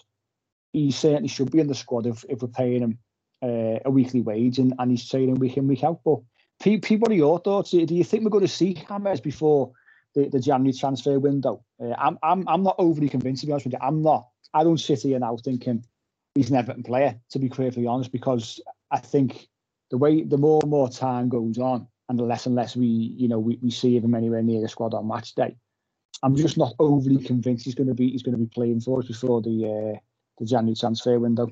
he 0.73 0.91
certainly 0.91 1.29
should 1.29 1.51
be 1.51 1.61
in 1.61 1.67
the 1.67 1.75
squad 1.75 2.07
if, 2.07 2.25
if 2.29 2.43
we're 2.43 2.49
paying 2.49 2.83
him 2.83 2.99
uh, 3.43 3.79
a 3.85 3.91
weekly 3.91 4.21
wage 4.21 4.59
and, 4.59 4.75
and 4.79 4.91
he's 4.91 5.09
training 5.09 5.37
week 5.37 5.57
in 5.57 5.67
week 5.67 5.85
out. 5.85 6.01
But 6.05 6.21
Pete, 6.61 7.01
what 7.01 7.11
are 7.11 7.15
your 7.15 7.39
thoughts? 7.39 7.71
Do 7.71 7.79
you 7.79 8.05
think 8.05 8.25
we're 8.25 8.31
going 8.31 8.47
to 8.47 8.49
see 8.49 8.75
James 8.75 9.21
before 9.21 9.73
the, 10.19 10.29
the 10.29 10.41
January 10.41 10.73
transfer 10.73 11.19
window? 11.19 11.65
Uh, 11.81 11.95
I'm 11.99 12.19
I'm 12.23 12.49
I'm 12.49 12.63
not 12.63 12.77
overly 12.79 13.09
convinced 13.09 13.43
to 13.43 13.47
be 13.47 13.53
honest 13.53 13.67
with 13.67 13.75
you. 13.75 13.79
I'm 13.83 14.03
not. 14.03 14.29
I 14.55 14.65
don't 14.65 14.79
sit 14.79 15.03
here 15.03 15.19
now 15.19 15.37
thinking 15.37 15.85
he's 16.35 16.51
an 16.51 16.57
Everton 16.57 16.83
player. 16.83 17.19
To 17.31 17.39
be 17.39 17.49
perfectly 17.49 17.87
honest, 17.87 18.13
because 18.13 18.61
I 18.91 18.99
think 18.99 19.49
the 19.91 19.99
way 19.99 20.23
the 20.23 20.39
more 20.39 20.61
and 20.63 20.71
more 20.71 20.89
time 20.89 21.29
goes 21.29 21.59
on, 21.59 21.87
and 22.09 22.19
the 22.19 22.25
less 22.25 22.47
and 22.47 22.55
less 22.55 22.77
we 22.77 22.87
you 22.87 23.29
know 23.29 23.39
we, 23.39 23.59
we 23.63 23.71
see 23.71 23.97
him 23.97 24.15
anywhere 24.15 24.43
near 24.43 24.61
the 24.61 24.69
squad 24.69 24.95
on 24.95 25.09
match 25.09 25.35
day, 25.35 25.57
I'm 26.23 26.37
just 26.37 26.59
not 26.59 26.75
overly 26.79 27.23
convinced 27.23 27.65
he's 27.65 27.75
going 27.75 27.89
to 27.89 27.95
be 27.95 28.11
he's 28.11 28.23
going 28.23 28.37
to 28.37 28.45
be 28.45 28.51
playing 28.53 28.81
for 28.81 29.01
us 29.01 29.07
before 29.07 29.41
the 29.43 29.95
uh, 29.95 29.99
the 30.39 30.47
January 30.47 30.77
transfer 30.77 31.19
window. 31.19 31.49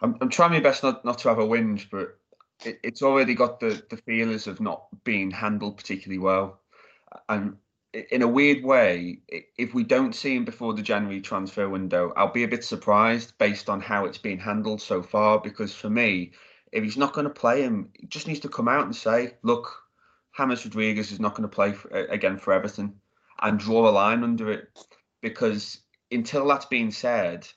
I'm, 0.00 0.16
I'm 0.20 0.28
trying 0.28 0.52
my 0.52 0.60
best 0.60 0.82
not, 0.82 1.04
not 1.04 1.18
to 1.20 1.28
have 1.28 1.38
a 1.38 1.46
whinge, 1.46 1.88
but 1.90 2.18
it, 2.64 2.78
it's 2.82 3.02
already 3.02 3.34
got 3.34 3.60
the 3.60 3.82
the 3.90 3.96
feelers 3.98 4.46
of 4.46 4.60
not 4.60 4.86
being 5.04 5.30
handled 5.30 5.76
particularly 5.76 6.18
well, 6.18 6.60
and 7.28 7.56
in 8.10 8.22
a 8.22 8.28
weird 8.28 8.62
way, 8.62 9.20
if 9.28 9.72
we 9.72 9.82
don't 9.82 10.14
see 10.14 10.36
him 10.36 10.44
before 10.44 10.74
the 10.74 10.82
January 10.82 11.20
transfer 11.20 11.68
window, 11.68 12.12
I'll 12.16 12.32
be 12.32 12.44
a 12.44 12.48
bit 12.48 12.64
surprised 12.64 13.38
based 13.38 13.70
on 13.70 13.80
how 13.80 14.04
it's 14.04 14.18
been 14.18 14.38
handled 14.38 14.82
so 14.82 15.02
far. 15.02 15.40
Because 15.40 15.74
for 15.74 15.88
me, 15.88 16.32
if 16.72 16.84
he's 16.84 16.96
not 16.96 17.14
going 17.14 17.26
to 17.26 17.32
play 17.32 17.62
him, 17.62 17.90
he 17.94 18.06
just 18.06 18.26
needs 18.26 18.40
to 18.40 18.48
come 18.48 18.68
out 18.68 18.84
and 18.84 18.94
say, 18.94 19.34
"Look, 19.42 19.82
James 20.36 20.64
Rodriguez 20.64 21.12
is 21.12 21.20
not 21.20 21.34
going 21.34 21.48
to 21.48 21.54
play 21.54 21.72
for, 21.72 21.88
again 21.88 22.36
for 22.38 22.52
Everton," 22.52 23.00
and 23.40 23.58
draw 23.58 23.88
a 23.88 23.90
line 23.90 24.22
under 24.22 24.50
it. 24.50 24.68
Because 25.22 25.78
until 26.10 26.46
that's 26.46 26.66
been 26.66 26.90
said, 26.90 27.48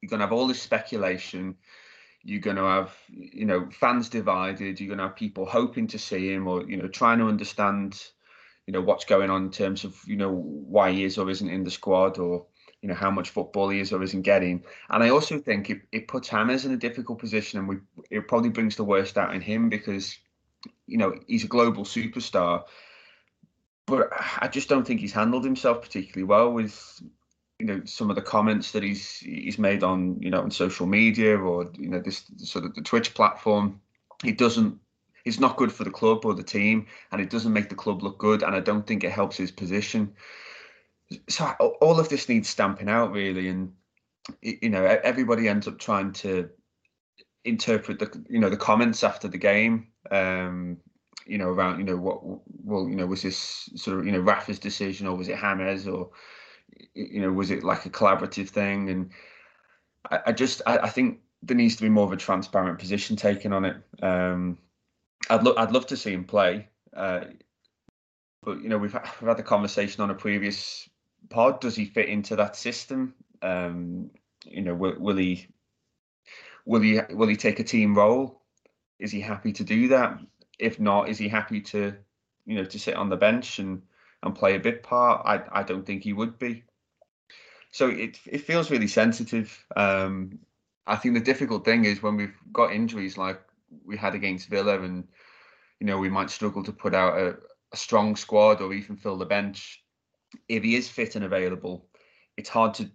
you're 0.00 0.08
going 0.08 0.20
to 0.20 0.26
have 0.26 0.32
all 0.32 0.46
this 0.46 0.62
speculation. 0.62 1.56
You're 2.24 2.40
going 2.40 2.56
to 2.56 2.64
have, 2.64 2.96
you 3.08 3.44
know, 3.44 3.68
fans 3.70 4.08
divided. 4.08 4.80
You're 4.80 4.88
going 4.88 4.98
to 4.98 5.04
have 5.04 5.16
people 5.16 5.46
hoping 5.46 5.86
to 5.88 5.98
see 5.98 6.32
him, 6.32 6.48
or 6.48 6.68
you 6.68 6.76
know, 6.76 6.88
trying 6.88 7.18
to 7.18 7.26
understand, 7.26 8.02
you 8.68 8.72
know, 8.72 8.82
what's 8.82 9.06
going 9.06 9.30
on 9.30 9.44
in 9.44 9.50
terms 9.50 9.84
of, 9.84 9.98
you 10.06 10.16
know, 10.16 10.30
why 10.30 10.92
he 10.92 11.02
is 11.02 11.16
or 11.16 11.30
isn't 11.30 11.48
in 11.48 11.64
the 11.64 11.70
squad, 11.70 12.18
or 12.18 12.44
you 12.82 12.88
know 12.90 12.94
how 12.94 13.10
much 13.10 13.30
football 13.30 13.70
he 13.70 13.80
is 13.80 13.94
or 13.94 14.02
isn't 14.02 14.20
getting. 14.20 14.62
And 14.90 15.02
I 15.02 15.08
also 15.08 15.38
think 15.38 15.70
it, 15.70 15.80
it 15.90 16.06
puts 16.06 16.28
James 16.28 16.66
in 16.66 16.72
a 16.72 16.76
difficult 16.76 17.18
position, 17.18 17.58
and 17.58 17.66
we 17.66 17.76
it 18.10 18.28
probably 18.28 18.50
brings 18.50 18.76
the 18.76 18.84
worst 18.84 19.16
out 19.16 19.34
in 19.34 19.40
him 19.40 19.70
because, 19.70 20.18
you 20.86 20.98
know, 20.98 21.18
he's 21.26 21.44
a 21.44 21.48
global 21.48 21.84
superstar. 21.84 22.64
But 23.86 24.10
I 24.38 24.48
just 24.48 24.68
don't 24.68 24.86
think 24.86 25.00
he's 25.00 25.14
handled 25.14 25.46
himself 25.46 25.80
particularly 25.80 26.24
well 26.24 26.52
with 26.52 27.02
you 27.58 27.64
know 27.64 27.80
some 27.86 28.10
of 28.10 28.16
the 28.16 28.22
comments 28.22 28.72
that 28.72 28.82
he's 28.82 29.16
he's 29.20 29.58
made 29.58 29.82
on 29.82 30.20
you 30.20 30.28
know 30.28 30.42
on 30.42 30.50
social 30.50 30.86
media 30.86 31.38
or 31.38 31.72
you 31.78 31.88
know 31.88 32.00
this 32.00 32.22
sort 32.36 32.66
of 32.66 32.74
the 32.74 32.82
Twitch 32.82 33.14
platform. 33.14 33.80
He 34.22 34.32
doesn't. 34.32 34.78
It's 35.28 35.40
not 35.40 35.56
good 35.56 35.72
for 35.72 35.84
the 35.84 35.90
club 35.90 36.24
or 36.24 36.34
the 36.34 36.42
team, 36.42 36.86
and 37.12 37.20
it 37.20 37.30
doesn't 37.30 37.52
make 37.52 37.68
the 37.68 37.74
club 37.74 38.02
look 38.02 38.18
good. 38.18 38.42
And 38.42 38.54
I 38.54 38.60
don't 38.60 38.86
think 38.86 39.04
it 39.04 39.12
helps 39.12 39.36
his 39.36 39.50
position. 39.50 40.12
So 41.28 41.46
all 41.80 41.98
of 41.98 42.08
this 42.08 42.28
needs 42.28 42.48
stamping 42.48 42.88
out 42.88 43.12
really, 43.12 43.48
and 43.48 43.72
you 44.42 44.68
know 44.68 44.84
everybody 44.84 45.48
ends 45.48 45.68
up 45.68 45.78
trying 45.78 46.12
to 46.12 46.50
interpret 47.44 47.98
the 47.98 48.24
you 48.28 48.38
know 48.38 48.50
the 48.50 48.56
comments 48.56 49.04
after 49.04 49.28
the 49.28 49.38
game. 49.38 49.88
Um, 50.10 50.78
you 51.26 51.36
know 51.36 51.48
around 51.48 51.78
you 51.78 51.84
know 51.84 51.96
what 51.96 52.20
well 52.64 52.88
you 52.88 52.96
know 52.96 53.06
was 53.06 53.20
this 53.20 53.68
sort 53.76 53.98
of 53.98 54.06
you 54.06 54.12
know 54.12 54.20
Rafa's 54.20 54.58
decision 54.58 55.06
or 55.06 55.14
was 55.14 55.28
it 55.28 55.38
James 55.38 55.86
or 55.86 56.10
you 56.94 57.20
know, 57.20 57.32
was 57.32 57.50
it 57.50 57.64
like 57.64 57.86
a 57.86 57.90
collaborative 57.90 58.48
thing? 58.48 58.90
And 58.90 59.10
I, 60.10 60.20
I 60.26 60.32
just, 60.32 60.62
I, 60.66 60.78
I, 60.78 60.88
think 60.88 61.20
there 61.42 61.56
needs 61.56 61.76
to 61.76 61.82
be 61.82 61.88
more 61.88 62.04
of 62.04 62.12
a 62.12 62.16
transparent 62.16 62.78
position 62.78 63.16
taken 63.16 63.52
on 63.52 63.64
it. 63.64 63.76
Um, 64.02 64.58
I'd 65.30 65.42
love, 65.42 65.56
I'd 65.58 65.72
love 65.72 65.86
to 65.88 65.96
see 65.96 66.12
him 66.12 66.24
play, 66.24 66.68
uh, 66.96 67.24
but 68.42 68.62
you 68.62 68.68
know, 68.68 68.78
we've, 68.78 68.94
we've 68.94 69.28
had 69.28 69.36
the 69.36 69.42
conversation 69.42 70.02
on 70.02 70.10
a 70.10 70.14
previous 70.14 70.88
pod. 71.28 71.60
Does 71.60 71.76
he 71.76 71.84
fit 71.84 72.08
into 72.08 72.36
that 72.36 72.56
system? 72.56 73.14
Um, 73.42 74.10
you 74.44 74.62
know, 74.62 74.74
will, 74.74 74.98
will 74.98 75.16
he, 75.16 75.48
will 76.64 76.80
he, 76.80 77.00
will 77.10 77.28
he 77.28 77.36
take 77.36 77.60
a 77.60 77.64
team 77.64 77.94
role? 77.94 78.40
Is 78.98 79.12
he 79.12 79.20
happy 79.20 79.52
to 79.52 79.64
do 79.64 79.88
that? 79.88 80.18
If 80.58 80.80
not, 80.80 81.08
is 81.08 81.18
he 81.18 81.28
happy 81.28 81.60
to, 81.60 81.94
you 82.46 82.56
know, 82.56 82.64
to 82.64 82.78
sit 82.78 82.94
on 82.94 83.08
the 83.08 83.16
bench 83.16 83.58
and 83.58 83.82
and 84.22 84.34
play 84.34 84.56
a 84.56 84.60
bit 84.60 84.82
part? 84.82 85.22
I 85.24 85.60
I 85.60 85.62
don't 85.62 85.86
think 85.86 86.02
he 86.02 86.12
would 86.12 86.38
be 86.38 86.64
so 87.70 87.88
it 87.88 88.18
it 88.26 88.38
feels 88.42 88.70
really 88.70 88.88
sensitive. 88.88 89.64
Um, 89.76 90.38
I 90.86 90.96
think 90.96 91.14
the 91.14 91.20
difficult 91.20 91.64
thing 91.64 91.84
is 91.84 92.02
when 92.02 92.16
we've 92.16 92.36
got 92.52 92.72
injuries 92.72 93.18
like 93.18 93.40
we 93.84 93.96
had 93.96 94.14
against 94.14 94.48
Villa, 94.48 94.80
and 94.80 95.06
you 95.80 95.86
know 95.86 95.98
we 95.98 96.08
might 96.08 96.30
struggle 96.30 96.62
to 96.64 96.72
put 96.72 96.94
out 96.94 97.18
a, 97.18 97.36
a 97.72 97.76
strong 97.76 98.16
squad 98.16 98.60
or 98.60 98.72
even 98.72 98.96
fill 98.96 99.16
the 99.16 99.26
bench. 99.26 99.82
If 100.48 100.62
he 100.62 100.76
is 100.76 100.88
fit 100.88 101.16
and 101.16 101.24
available, 101.24 101.88
it's 102.36 102.48
hard 102.48 102.74
to 102.74 102.90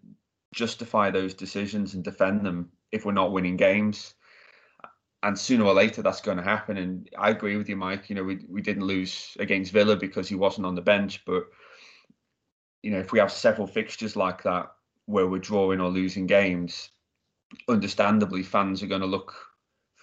justify 0.54 1.10
those 1.10 1.34
decisions 1.34 1.94
and 1.94 2.04
defend 2.04 2.46
them 2.46 2.70
if 2.92 3.06
we're 3.06 3.12
not 3.12 3.32
winning 3.32 3.58
games. 3.58 4.14
And 5.24 5.40
sooner 5.40 5.64
or 5.64 5.74
later, 5.74 6.02
that's 6.02 6.22
going 6.22 6.38
to 6.38 6.44
happen. 6.44 6.78
And 6.78 7.10
I 7.18 7.30
agree 7.30 7.56
with 7.56 7.70
you, 7.70 7.78
Mike. 7.78 8.10
You 8.10 8.16
know, 8.16 8.24
we 8.24 8.40
we 8.50 8.62
didn't 8.62 8.86
lose 8.86 9.36
against 9.40 9.72
Villa 9.72 9.96
because 9.96 10.28
he 10.28 10.36
wasn't 10.36 10.68
on 10.68 10.76
the 10.76 10.82
bench, 10.82 11.24
but 11.26 11.46
you 12.84 12.92
know, 12.92 13.00
if 13.00 13.12
we 13.12 13.20
have 13.20 13.32
several 13.32 13.66
fixtures 13.66 14.16
like 14.16 14.44
that 14.44 14.72
where 15.06 15.28
we're 15.28 15.40
drawing 15.40 15.80
or 15.80 15.90
losing 15.90 16.28
games, 16.28 16.90
understandably 17.70 18.44
fans 18.44 18.84
are 18.84 18.88
going 18.88 19.02
to 19.02 19.08
look 19.08 19.34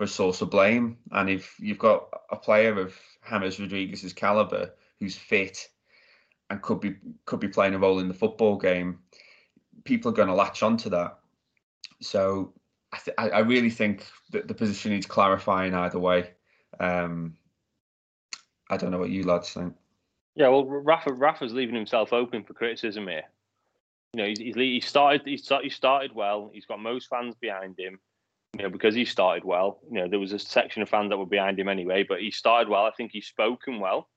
for 0.01 0.05
a 0.05 0.09
source 0.09 0.41
of 0.41 0.49
blame. 0.49 0.97
And 1.13 1.29
if 1.29 1.57
you've 1.61 1.79
got 1.79 2.09
a 2.31 2.37
player 2.37 2.81
of 2.81 2.99
James 3.29 3.61
Rodriguez's 3.61 4.15
caliber 4.15 4.73
who's 4.99 5.15
fit 5.15 5.69
and 6.49 6.63
could 6.63 6.81
be 6.81 6.95
could 7.27 7.39
be 7.39 7.49
playing 7.49 7.75
a 7.75 7.79
role 7.79 7.99
in 7.99 8.09
the 8.09 8.15
football 8.15 8.57
game, 8.57 9.01
people 9.85 10.11
are 10.11 10.15
going 10.15 10.29
to 10.29 10.35
latch 10.35 10.63
onto 10.63 10.89
that. 10.89 11.19
So 12.01 12.55
I, 12.95 12.99
th- 13.05 13.15
I 13.19 13.41
really 13.41 13.69
think 13.69 14.07
that 14.31 14.49
the 14.49 14.55
position 14.55 14.93
needs 14.93 15.05
clarifying 15.05 15.75
either 15.75 15.99
way. 15.99 16.31
Um, 16.79 17.37
I 18.71 18.79
don't 18.79 18.93
know 18.93 18.99
what 18.99 19.11
you 19.11 19.25
lads 19.25 19.53
think. 19.53 19.75
Yeah, 20.35 20.49
well, 20.49 20.65
Rafa 20.65 21.13
Rafa's 21.13 21.53
leaving 21.53 21.75
himself 21.75 22.15
open 22.15 22.43
for 22.43 22.55
criticism 22.55 23.07
here. 23.07 23.25
You 24.15 24.23
know, 24.23 24.29
he's, 24.29 24.39
he's 24.39 24.55
he 24.55 24.81
started 24.81 25.21
he's, 25.27 25.47
he 25.63 25.69
started 25.69 26.15
well. 26.15 26.51
He's 26.55 26.65
got 26.65 26.81
most 26.81 27.11
fans 27.11 27.35
behind 27.39 27.79
him. 27.79 27.99
You 28.57 28.65
know, 28.65 28.71
because 28.71 28.95
he 28.95 29.05
started 29.05 29.45
well. 29.45 29.81
You 29.91 30.01
know, 30.01 30.09
there 30.09 30.19
was 30.19 30.33
a 30.33 30.39
section 30.39 30.83
of 30.83 30.89
fans 30.89 31.11
that 31.11 31.19
were 31.19 31.27
behind 31.27 31.59
him 31.59 31.69
anyway, 31.69 32.05
but 32.09 32.21
he 32.21 32.31
started 32.31 32.69
well. 32.69 32.85
I 32.85 32.91
think 32.91 33.13
he's 33.13 33.27
spoken 33.27 33.81
well. 33.81 34.09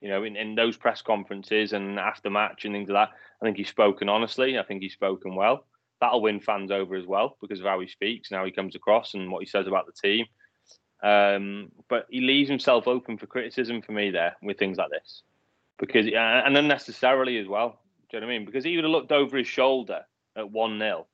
You 0.00 0.08
know, 0.08 0.24
in, 0.24 0.36
in 0.36 0.54
those 0.54 0.76
press 0.76 1.02
conferences 1.02 1.72
and 1.72 1.98
after 1.98 2.30
match 2.30 2.64
and 2.64 2.74
things 2.74 2.88
like 2.88 3.08
that. 3.08 3.16
I 3.40 3.44
think 3.44 3.56
he's 3.56 3.68
spoken 3.68 4.08
honestly. 4.08 4.58
I 4.58 4.62
think 4.62 4.82
he's 4.82 4.92
spoken 4.92 5.34
well. 5.34 5.66
That'll 6.00 6.22
win 6.22 6.40
fans 6.40 6.70
over 6.70 6.96
as 6.96 7.06
well 7.06 7.36
because 7.40 7.60
of 7.60 7.66
how 7.66 7.80
he 7.80 7.86
speaks 7.86 8.30
and 8.30 8.38
how 8.38 8.44
he 8.44 8.50
comes 8.50 8.74
across 8.74 9.14
and 9.14 9.30
what 9.30 9.42
he 9.42 9.48
says 9.48 9.66
about 9.66 9.86
the 9.86 9.92
team. 9.92 10.26
Um, 11.02 11.70
but 11.88 12.06
he 12.10 12.20
leaves 12.20 12.48
himself 12.48 12.86
open 12.86 13.18
for 13.18 13.26
criticism 13.26 13.82
for 13.82 13.92
me 13.92 14.10
there 14.10 14.36
with 14.42 14.58
things 14.58 14.78
like 14.78 14.90
this 14.90 15.22
because 15.82 16.06
and 16.06 16.56
unnecessarily 16.56 17.38
as 17.38 17.48
well. 17.48 17.80
Do 18.08 18.16
you 18.16 18.20
know 18.20 18.26
what 18.28 18.34
I 18.34 18.38
mean? 18.38 18.46
Because 18.46 18.64
he 18.64 18.76
would 18.76 18.84
have 18.84 18.92
looked 18.92 19.12
over 19.12 19.36
his 19.36 19.48
shoulder 19.48 20.02
at 20.36 20.50
one 20.50 20.78
0 20.78 21.06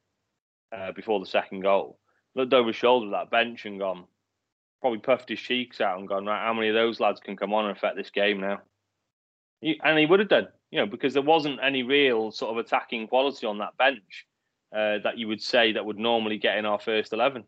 uh, 0.77 0.93
before 0.93 1.21
the 1.21 1.27
second 1.27 1.61
goal, 1.61 1.99
looked 2.39 2.55
over 2.55 2.68
his 2.68 2.76
shoulder 2.76 3.07
at 3.09 3.12
that 3.12 3.30
bench 3.30 3.66
and 3.66 3.78
gone, 3.78 4.05
probably 4.80 5.01
puffed 5.01 5.28
his 5.28 5.41
cheeks 5.41 5.80
out 5.80 5.99
and 5.99 6.09
gone, 6.09 6.24
right, 6.24 6.45
how 6.47 6.55
many 6.55 6.68
of 6.68 6.74
those 6.74 7.01
lads 7.01 7.20
can 7.20 7.36
come 7.36 7.53
on 7.53 7.66
and 7.66 7.76
affect 7.76 7.97
this 7.97 8.11
game 8.11 8.41
now? 8.41 8.61
He, 9.61 9.78
and 9.84 9.99
he 9.99 10.07
would 10.07 10.20
have 10.20 10.28
done, 10.30 10.49
you 10.70 10.78
know, 10.80 10.86
because 10.86 11.12
there 11.12 11.22
wasn't 11.22 11.61
any 11.62 11.82
real 11.82 12.30
sort 12.30 12.53
of 12.53 12.64
attacking 12.64 13.09
quality 13.09 13.47
on 13.47 13.59
that 13.59 13.76
bench. 13.76 14.26
uh, 14.74 14.99
that 15.03 15.18
you 15.18 15.28
would 15.28 15.43
say 15.43 15.72
that 15.72 15.84
would 15.84 15.99
normally 15.99 16.39
get 16.39 16.59
in 16.59 16.66
our 16.66 16.78
first 16.78 17.12
eleven. 17.12 17.45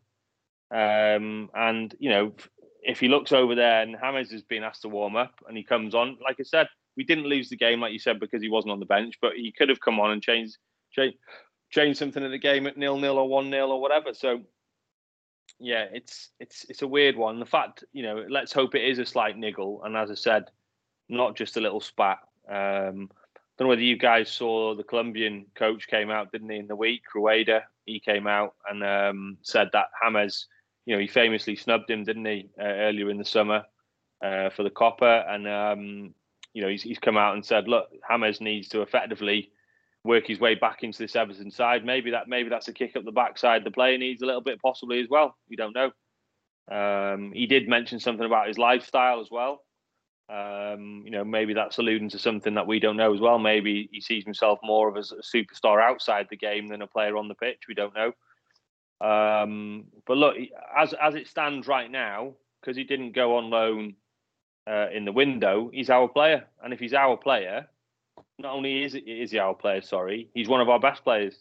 Um, 0.73 1.49
and 1.53 1.93
you 1.99 2.09
know, 2.09 2.33
if 2.81 2.99
he 2.99 3.07
looks 3.07 3.31
over 3.31 3.55
there 3.55 3.81
and 3.81 3.97
James 4.01 4.31
has 4.31 4.43
been 4.43 4.63
asked 4.63 4.81
to 4.83 4.89
warm 4.89 5.15
up 5.15 5.33
and 5.47 5.55
he 5.55 5.63
comes 5.63 5.93
on, 5.93 6.17
like 6.23 6.37
I 6.39 6.43
said, 6.43 6.67
we 6.97 7.03
didn't 7.03 7.25
lose 7.25 7.49
the 7.49 7.57
game, 7.57 7.81
like 7.81 7.93
you 7.93 7.99
said, 7.99 8.19
because 8.19 8.41
he 8.41 8.49
wasn't 8.49 8.71
on 8.71 8.79
the 8.79 8.85
bench, 8.85 9.15
but 9.21 9.33
he 9.35 9.51
could 9.51 9.69
have 9.69 9.81
come 9.81 9.99
on 9.99 10.11
and 10.11 10.21
changed 10.21 10.57
change, 10.91 11.15
change 11.69 11.97
something 11.97 12.23
in 12.23 12.31
the 12.31 12.37
game 12.37 12.67
at 12.67 12.77
nil 12.77 12.97
nil 12.97 13.17
or 13.17 13.27
one 13.27 13.49
nil 13.49 13.71
or 13.71 13.81
whatever. 13.81 14.13
So 14.13 14.41
yeah, 15.61 15.85
it's 15.93 16.29
it's 16.39 16.65
it's 16.69 16.81
a 16.81 16.87
weird 16.87 17.15
one. 17.15 17.39
The 17.39 17.45
fact, 17.45 17.83
you 17.93 18.03
know, 18.03 18.25
let's 18.29 18.51
hope 18.51 18.75
it 18.75 18.83
is 18.83 18.99
a 18.99 19.05
slight 19.05 19.37
niggle, 19.37 19.83
and 19.83 19.95
as 19.95 20.09
I 20.09 20.15
said, 20.15 20.45
not 21.07 21.35
just 21.35 21.57
a 21.57 21.61
little 21.61 21.81
spat. 21.81 22.19
Um, 22.49 23.09
don't 23.57 23.65
know 23.65 23.69
whether 23.69 23.81
you 23.81 23.97
guys 23.97 24.31
saw 24.31 24.75
the 24.75 24.83
Colombian 24.83 25.45
coach 25.55 25.87
came 25.87 26.09
out, 26.09 26.31
didn't 26.31 26.49
he, 26.49 26.57
in 26.57 26.67
the 26.67 26.75
week? 26.75 27.03
Rueda, 27.13 27.63
he 27.85 27.99
came 27.99 28.25
out 28.25 28.55
and 28.67 28.83
um, 28.83 29.37
said 29.43 29.69
that 29.73 29.87
James, 30.01 30.47
you 30.85 30.95
know, 30.95 30.99
he 30.99 31.07
famously 31.07 31.55
snubbed 31.55 31.89
him, 31.89 32.03
didn't 32.03 32.25
he, 32.25 32.49
uh, 32.59 32.63
earlier 32.63 33.11
in 33.11 33.19
the 33.19 33.25
summer 33.25 33.63
uh, 34.23 34.49
for 34.49 34.63
the 34.63 34.71
Copa, 34.71 35.25
and 35.29 35.47
um, 35.47 36.15
you 36.53 36.63
know, 36.63 36.69
he's, 36.69 36.81
he's 36.81 36.97
come 36.99 37.17
out 37.17 37.35
and 37.35 37.45
said, 37.45 37.67
look, 37.67 37.89
James 38.07 38.41
needs 38.41 38.67
to 38.69 38.81
effectively 38.81 39.51
work 40.03 40.27
his 40.27 40.39
way 40.39 40.55
back 40.55 40.83
into 40.83 40.97
this 40.97 41.15
Everton 41.15 41.51
side. 41.51 41.85
Maybe 41.85 42.11
that 42.11 42.27
maybe 42.27 42.49
that's 42.49 42.67
a 42.67 42.73
kick 42.73 42.95
up 42.95 43.05
the 43.05 43.11
backside. 43.11 43.63
The 43.63 43.71
player 43.71 43.97
needs 43.97 44.21
a 44.21 44.25
little 44.25 44.41
bit 44.41 44.61
possibly 44.61 44.99
as 44.99 45.07
well. 45.09 45.35
We 45.49 45.55
don't 45.55 45.75
know. 45.75 45.91
Um, 46.71 47.31
he 47.33 47.47
did 47.47 47.67
mention 47.67 47.99
something 47.99 48.25
about 48.25 48.47
his 48.47 48.57
lifestyle 48.57 49.19
as 49.19 49.29
well. 49.29 49.63
Um, 50.29 51.01
you 51.03 51.11
know, 51.11 51.25
maybe 51.25 51.53
that's 51.53 51.77
alluding 51.77 52.09
to 52.09 52.19
something 52.19 52.53
that 52.53 52.67
we 52.67 52.79
don't 52.79 52.95
know 52.95 53.13
as 53.13 53.19
well. 53.19 53.37
Maybe 53.37 53.89
he 53.91 53.99
sees 53.99 54.23
himself 54.23 54.59
more 54.63 54.87
of 54.87 54.95
as 54.95 55.11
a 55.11 55.37
superstar 55.37 55.81
outside 55.81 56.27
the 56.29 56.37
game 56.37 56.67
than 56.67 56.81
a 56.81 56.87
player 56.87 57.17
on 57.17 57.27
the 57.27 57.35
pitch. 57.35 57.63
We 57.67 57.75
don't 57.75 57.93
know. 57.93 58.13
Um, 59.05 59.85
but 60.07 60.17
look, 60.17 60.35
as 60.77 60.93
as 60.93 61.15
it 61.15 61.27
stands 61.27 61.67
right 61.67 61.91
now, 61.91 62.33
because 62.61 62.77
he 62.77 62.83
didn't 62.83 63.13
go 63.13 63.37
on 63.37 63.49
loan 63.49 63.95
uh, 64.69 64.87
in 64.93 65.05
the 65.05 65.11
window, 65.11 65.69
he's 65.73 65.89
our 65.89 66.07
player. 66.07 66.45
And 66.63 66.71
if 66.71 66.79
he's 66.79 66.93
our 66.93 67.17
player, 67.17 67.67
not 68.41 68.53
only 68.53 68.83
is 68.83 68.95
is 68.95 69.31
he 69.31 69.39
our 69.39 69.53
player, 69.53 69.81
sorry, 69.81 70.29
he's 70.33 70.47
one 70.47 70.61
of 70.61 70.69
our 70.69 70.79
best 70.79 71.03
players. 71.03 71.35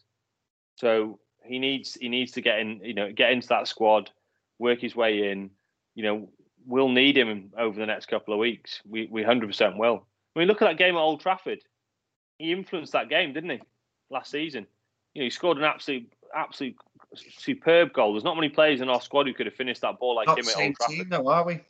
So 0.77 1.19
he 1.45 1.59
needs 1.59 1.95
he 1.95 2.09
needs 2.09 2.33
to 2.33 2.41
get 2.41 2.59
in, 2.59 2.81
you 2.83 2.95
know, 2.95 3.13
get 3.13 3.33
into 3.33 3.49
that 3.49 3.69
squad, 3.69 4.11
work 4.59 4.81
his 4.81 4.97
way 4.97 5.31
in. 5.31 5.51
You 5.95 6.05
know, 6.05 6.29
we'll 6.67 6.89
need 6.89 7.17
him 7.17 7.53
over 7.59 7.79
the 7.79 7.87
next 7.87 8.07
couple 8.07 8.35
of 8.35 8.41
weeks. 8.41 8.81
We 8.89 9.09
we 9.11 9.23
hundred 9.23 9.49
percent 9.49 9.77
will. 9.77 10.07
I 10.35 10.39
mean, 10.39 10.49
look 10.49 10.63
at 10.63 10.67
that 10.67 10.79
game 10.79 10.95
at 10.95 11.01
Old 11.01 11.21
Trafford. 11.21 11.61
He 12.39 12.53
influenced 12.53 12.93
that 12.93 13.09
game, 13.09 13.33
didn't 13.33 13.51
he? 13.51 13.61
Last 14.11 14.31
season, 14.31 14.67
you 15.15 15.23
know, 15.23 15.25
he 15.25 15.31
scored 15.31 15.59
an 15.59 15.65
absolute 15.65 16.13
absolute 16.35 16.77
superb 17.17 17.93
goal. 17.93 18.13
There's 18.13 18.25
not 18.25 18.37
many 18.37 18.49
players 18.49 18.81
in 18.81 18.89
our 18.89 19.01
squad 19.01 19.27
who 19.27 19.35
could 19.35 19.47
have 19.47 19.55
finished 19.55 19.83
that 19.83 19.99
ball 19.99 20.17
like 20.17 20.27
not 20.27 20.39
him 20.39 20.49
at 20.49 20.57
Old 20.57 20.77
Trafford. 20.77 20.97
team, 20.97 21.09
though, 21.09 21.29
are 21.29 21.45
we? 21.45 21.61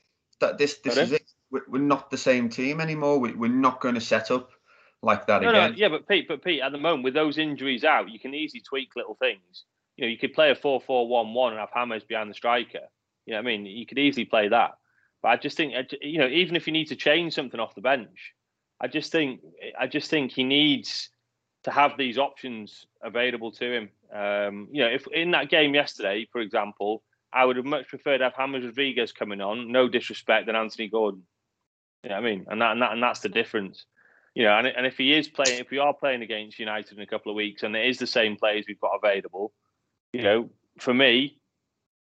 That 0.40 0.58
this 0.58 0.78
this 0.78 0.94
Pardon? 0.94 1.04
is 1.04 1.20
it. 1.20 1.32
We're 1.50 1.62
we're 1.68 1.82
not 1.82 2.10
the 2.10 2.16
same 2.16 2.48
team 2.48 2.80
anymore. 2.80 3.18
We're 3.18 3.48
not 3.48 3.80
going 3.80 3.94
to 3.94 4.00
set 4.00 4.30
up 4.30 4.50
like 5.02 5.26
that 5.26 5.42
No, 5.42 5.50
again. 5.50 5.70
no, 5.70 5.76
yeah, 5.76 5.88
but 5.88 6.06
Pete, 6.06 6.28
but 6.28 6.44
Pete, 6.44 6.60
at 6.60 6.72
the 6.72 6.78
moment 6.78 7.04
with 7.04 7.14
those 7.14 7.38
injuries 7.38 7.84
out, 7.84 8.10
you 8.10 8.18
can 8.18 8.34
easily 8.34 8.60
tweak 8.60 8.90
little 8.96 9.14
things. 9.14 9.64
You 9.96 10.04
know, 10.04 10.10
you 10.10 10.18
could 10.18 10.32
play 10.32 10.50
a 10.50 10.54
4-4-1-1 10.56 11.50
and 11.50 11.58
have 11.58 11.70
James 11.72 12.04
behind 12.04 12.30
the 12.30 12.34
striker. 12.34 12.80
You 13.26 13.34
know, 13.34 13.38
what 13.38 13.48
I 13.50 13.56
mean, 13.56 13.66
you 13.66 13.86
could 13.86 13.98
easily 13.98 14.24
play 14.24 14.48
that. 14.48 14.72
But 15.22 15.28
I 15.28 15.36
just 15.36 15.56
think, 15.56 15.74
you 16.00 16.18
know, 16.18 16.28
even 16.28 16.56
if 16.56 16.66
you 16.66 16.72
need 16.72 16.86
to 16.88 16.96
change 16.96 17.34
something 17.34 17.60
off 17.60 17.74
the 17.74 17.80
bench, 17.80 18.32
I 18.80 18.88
just 18.88 19.12
think, 19.12 19.40
I 19.78 19.86
just 19.86 20.08
think 20.08 20.32
he 20.32 20.44
needs 20.44 21.10
to 21.64 21.70
have 21.70 21.98
these 21.98 22.16
options 22.16 22.86
available 23.02 23.52
to 23.52 23.72
him. 23.72 23.90
Um, 24.12 24.68
you 24.72 24.82
know, 24.82 24.88
if 24.88 25.06
in 25.08 25.32
that 25.32 25.50
game 25.50 25.74
yesterday, 25.74 26.26
for 26.32 26.40
example, 26.40 27.02
I 27.32 27.44
would 27.44 27.56
have 27.56 27.66
much 27.66 27.88
preferred 27.88 28.18
to 28.18 28.24
have 28.24 28.36
James 28.36 28.64
Rodriguez 28.64 29.12
coming 29.12 29.40
on, 29.40 29.70
no 29.70 29.88
disrespect, 29.88 30.46
than 30.46 30.56
Anthony 30.56 30.88
Gordon. 30.88 31.22
You 32.02 32.10
know 32.10 32.16
what 32.16 32.24
I 32.24 32.30
mean? 32.30 32.46
And 32.48 32.62
that, 32.62 32.72
and 32.72 32.82
that 32.82 32.92
and 32.92 33.02
that's 33.02 33.20
the 33.20 33.28
difference. 33.28 33.84
You 34.34 34.44
know, 34.44 34.56
and, 34.56 34.66
and 34.66 34.86
if 34.86 34.96
he 34.96 35.12
is 35.12 35.28
playing, 35.28 35.58
if 35.58 35.70
we 35.70 35.78
are 35.78 35.92
playing 35.92 36.22
against 36.22 36.58
United 36.58 36.96
in 36.96 37.02
a 37.02 37.06
couple 37.06 37.32
of 37.32 37.36
weeks, 37.36 37.62
and 37.62 37.74
it 37.74 37.86
is 37.86 37.98
the 37.98 38.06
same 38.06 38.36
players 38.36 38.64
we've 38.68 38.80
got 38.80 38.98
available, 39.02 39.52
you 40.12 40.22
know, 40.22 40.50
for 40.78 40.94
me, 40.94 41.38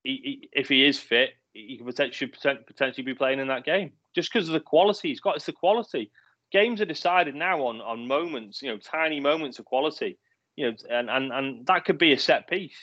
he, 0.04 0.12
he, 0.24 0.50
if 0.54 0.70
he 0.70 0.86
is 0.86 1.00
fit, 1.00 1.32
he 1.54 1.78
could 1.78 1.88
potentially, 1.88 2.32
potentially 2.68 3.04
be 3.04 3.16
playing 3.16 3.40
in 3.40 3.48
that 3.48 3.66
game 3.66 3.92
just 4.16 4.32
because 4.32 4.48
of 4.48 4.54
the 4.54 4.60
quality 4.60 5.10
he's 5.10 5.20
got. 5.20 5.36
It's 5.36 5.46
the 5.46 5.54
quality. 5.54 6.12
Games 6.52 6.82
are 6.82 6.86
decided 6.86 7.36
now 7.36 7.66
on 7.66 7.82
on 7.82 8.08
moments, 8.08 8.62
you 8.62 8.70
know, 8.70 8.78
tiny 8.78 9.20
moments 9.20 9.60
of 9.60 9.66
quality. 9.66 10.18
You 10.56 10.72
know, 10.72 10.78
and 10.90 11.10
and 11.10 11.32
and 11.32 11.66
that 11.68 11.86
could 11.86 11.98
be 11.98 12.14
a 12.14 12.20
set 12.20 12.48
piece. 12.48 12.78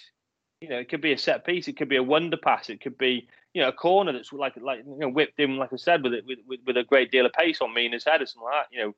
You 0.60 0.68
know, 0.68 0.78
it 0.78 0.88
could 0.88 1.00
be 1.00 1.12
a 1.12 1.18
set 1.18 1.44
piece. 1.44 1.68
It 1.68 1.76
could 1.76 1.88
be 1.88 1.96
a 1.96 2.02
wonder 2.02 2.36
pass. 2.36 2.70
It 2.70 2.80
could 2.80 2.96
be 2.96 3.28
you 3.54 3.62
know 3.62 3.68
a 3.68 3.72
corner 3.72 4.12
that's 4.12 4.32
like 4.32 4.56
like 4.60 4.80
you 4.86 4.98
know 4.98 5.08
whipped 5.08 5.40
in, 5.40 5.56
like 5.56 5.72
I 5.72 5.76
said, 5.76 6.02
with 6.02 6.14
it 6.14 6.24
with, 6.26 6.38
with, 6.46 6.60
with 6.66 6.76
a 6.76 6.84
great 6.84 7.10
deal 7.10 7.26
of 7.26 7.32
pace 7.32 7.60
on 7.60 7.74
Mina's 7.74 8.04
head 8.04 8.22
or 8.22 8.26
something 8.26 8.44
like 8.44 8.64
that. 8.64 8.76
You 8.76 8.84
know, 8.84 8.94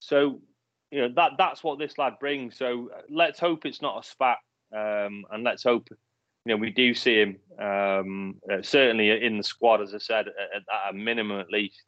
so 0.00 0.40
you 0.90 1.02
know 1.02 1.08
that 1.14 1.32
that's 1.38 1.62
what 1.62 1.78
this 1.78 1.98
lad 1.98 2.14
brings. 2.18 2.56
So 2.56 2.90
let's 3.08 3.38
hope 3.38 3.64
it's 3.64 3.80
not 3.80 4.04
a 4.04 4.08
spat, 4.08 4.38
um, 4.74 5.24
and 5.30 5.44
let's 5.44 5.62
hope 5.62 5.88
you 5.90 5.96
know 6.46 6.56
we 6.56 6.70
do 6.70 6.94
see 6.94 7.20
him 7.20 7.36
um, 7.58 8.36
uh, 8.50 8.62
certainly 8.62 9.10
in 9.24 9.36
the 9.36 9.44
squad, 9.44 9.80
as 9.80 9.94
I 9.94 9.98
said, 9.98 10.26
at, 10.28 10.62
at 10.62 10.90
a 10.90 10.92
minimum 10.92 11.38
at 11.38 11.50
least. 11.50 11.82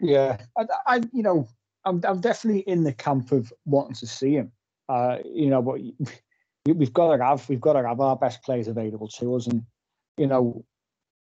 Yeah, 0.00 0.38
I, 0.56 0.64
I 0.86 0.96
you 1.12 1.22
know, 1.22 1.48
I'm 1.84 2.00
I'm 2.04 2.20
definitely 2.20 2.62
in 2.62 2.84
the 2.84 2.92
camp 2.92 3.32
of 3.32 3.52
wanting 3.66 3.94
to 3.96 4.06
see 4.06 4.32
him. 4.32 4.52
Uh, 4.88 5.18
you 5.24 5.50
know, 5.50 5.62
but 5.62 5.80
we've 6.66 6.92
got 6.92 7.16
to 7.16 7.22
have 7.22 7.48
we've 7.48 7.60
got 7.60 7.74
to 7.74 7.86
have 7.86 8.00
our 8.00 8.16
best 8.16 8.42
players 8.42 8.68
available 8.68 9.08
to 9.08 9.34
us, 9.34 9.46
and 9.46 9.62
you 10.16 10.26
know, 10.26 10.64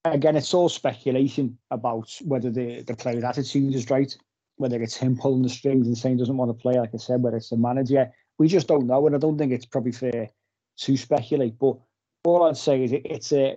again, 0.06 0.36
it's 0.36 0.54
all 0.54 0.70
speculation 0.70 1.58
about 1.72 2.16
whether 2.24 2.50
the 2.50 2.82
the 2.84 2.96
player's 2.96 3.24
attitude 3.24 3.76
is 3.76 3.90
right, 3.90 4.16
whether 4.58 4.82
it's 4.82 4.96
him 4.96 5.18
pulling 5.18 5.42
the 5.42 5.50
strings 5.50 5.88
and 5.88 5.98
saying 5.98 6.18
doesn't 6.18 6.38
want 6.38 6.50
to 6.50 6.62
play, 6.62 6.80
like 6.80 6.92
I 6.94 6.98
said, 6.98 7.22
whether 7.22 7.38
it's 7.38 7.50
the 7.50 7.58
manager. 7.58 8.12
We 8.38 8.48
just 8.48 8.68
don't 8.68 8.88
know, 8.88 9.06
and 9.06 9.16
I 9.16 9.20
don't 9.20 9.38
think 9.38 9.52
it's 9.52 9.66
probably 9.66 9.92
fair 9.92 10.30
to 10.78 10.98
speculate. 10.98 11.60
But 11.60 11.78
all 12.24 12.44
I'd 12.44 12.58
say 12.58 12.84
is 12.84 12.94
it, 12.94 13.02
it's 13.06 13.32
a 13.34 13.56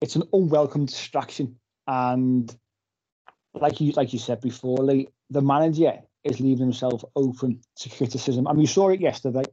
it's 0.00 0.16
an 0.16 0.22
unwelcome 0.32 0.86
distraction, 0.86 1.56
and 1.86 2.54
like 3.54 3.80
you 3.80 3.92
like 3.92 4.12
you 4.12 4.18
said 4.18 4.40
before, 4.40 4.78
Lee, 4.78 5.08
the 5.28 5.42
manager 5.42 5.98
is 6.24 6.40
leaving 6.40 6.66
himself 6.66 7.04
open 7.16 7.60
to 7.76 7.88
criticism. 7.88 8.44
Mean, 8.44 8.60
you 8.60 8.66
saw 8.66 8.88
it 8.90 9.00
yesterday. 9.00 9.44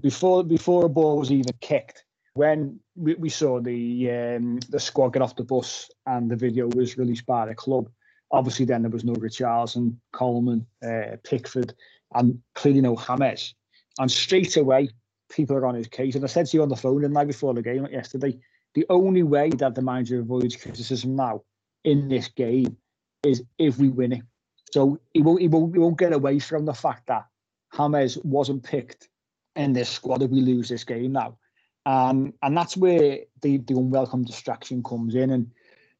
Before 0.00 0.44
before 0.44 0.84
a 0.84 0.88
ball 0.88 1.18
was 1.18 1.32
even 1.32 1.54
kicked, 1.60 2.04
when 2.40 2.80
we, 2.96 3.12
we 3.16 3.28
saw 3.28 3.60
the 3.60 4.10
um, 4.10 4.58
the 4.70 4.80
squad 4.80 5.12
get 5.12 5.20
off 5.20 5.36
the 5.36 5.44
bus 5.44 5.90
and 6.06 6.30
the 6.30 6.36
video 6.36 6.70
was 6.74 6.96
released 6.96 7.26
by 7.26 7.44
the 7.44 7.54
club, 7.54 7.90
obviously 8.30 8.64
then 8.64 8.80
there 8.80 8.90
was 8.90 9.04
no 9.04 9.12
Richarlison, 9.12 9.96
Coleman, 10.12 10.64
uh, 10.82 11.16
Pickford, 11.22 11.74
and 12.14 12.40
clearly 12.54 12.80
no 12.80 12.96
James. 12.96 13.54
And 13.98 14.10
straight 14.10 14.56
away, 14.56 14.88
people 15.28 15.54
are 15.54 15.66
on 15.66 15.74
his 15.74 15.88
case. 15.88 16.14
And 16.14 16.24
I 16.24 16.28
said 16.28 16.46
to 16.46 16.56
you 16.56 16.62
on 16.62 16.70
the 16.70 16.76
phone 16.76 17.02
the 17.02 17.10
night 17.10 17.26
before 17.26 17.52
the 17.52 17.60
game 17.60 17.86
yesterday, 17.92 18.38
the 18.74 18.86
only 18.88 19.22
way 19.22 19.50
that 19.50 19.74
the 19.74 19.82
manager 19.82 20.20
avoids 20.20 20.56
criticism 20.56 21.16
now 21.16 21.42
in 21.84 22.08
this 22.08 22.28
game 22.28 22.74
is 23.22 23.42
if 23.58 23.76
we 23.76 23.90
win 23.90 24.12
it. 24.12 24.22
So 24.72 24.98
he 25.12 25.20
won't, 25.20 25.42
he 25.42 25.48
won't, 25.48 25.74
he 25.74 25.78
won't 25.78 25.98
get 25.98 26.14
away 26.14 26.38
from 26.38 26.64
the 26.64 26.72
fact 26.72 27.08
that 27.08 27.26
James 27.70 28.16
wasn't 28.24 28.62
picked 28.62 29.10
in 29.56 29.74
this 29.74 29.90
squad 29.90 30.22
if 30.22 30.30
we 30.30 30.40
lose 30.40 30.70
this 30.70 30.84
game 30.84 31.12
now. 31.12 31.36
Um, 31.86 32.34
and 32.42 32.56
that's 32.56 32.76
where 32.76 33.20
the, 33.42 33.58
the 33.58 33.74
unwelcome 33.74 34.24
distraction 34.24 34.82
comes 34.82 35.14
in. 35.14 35.30
And 35.30 35.50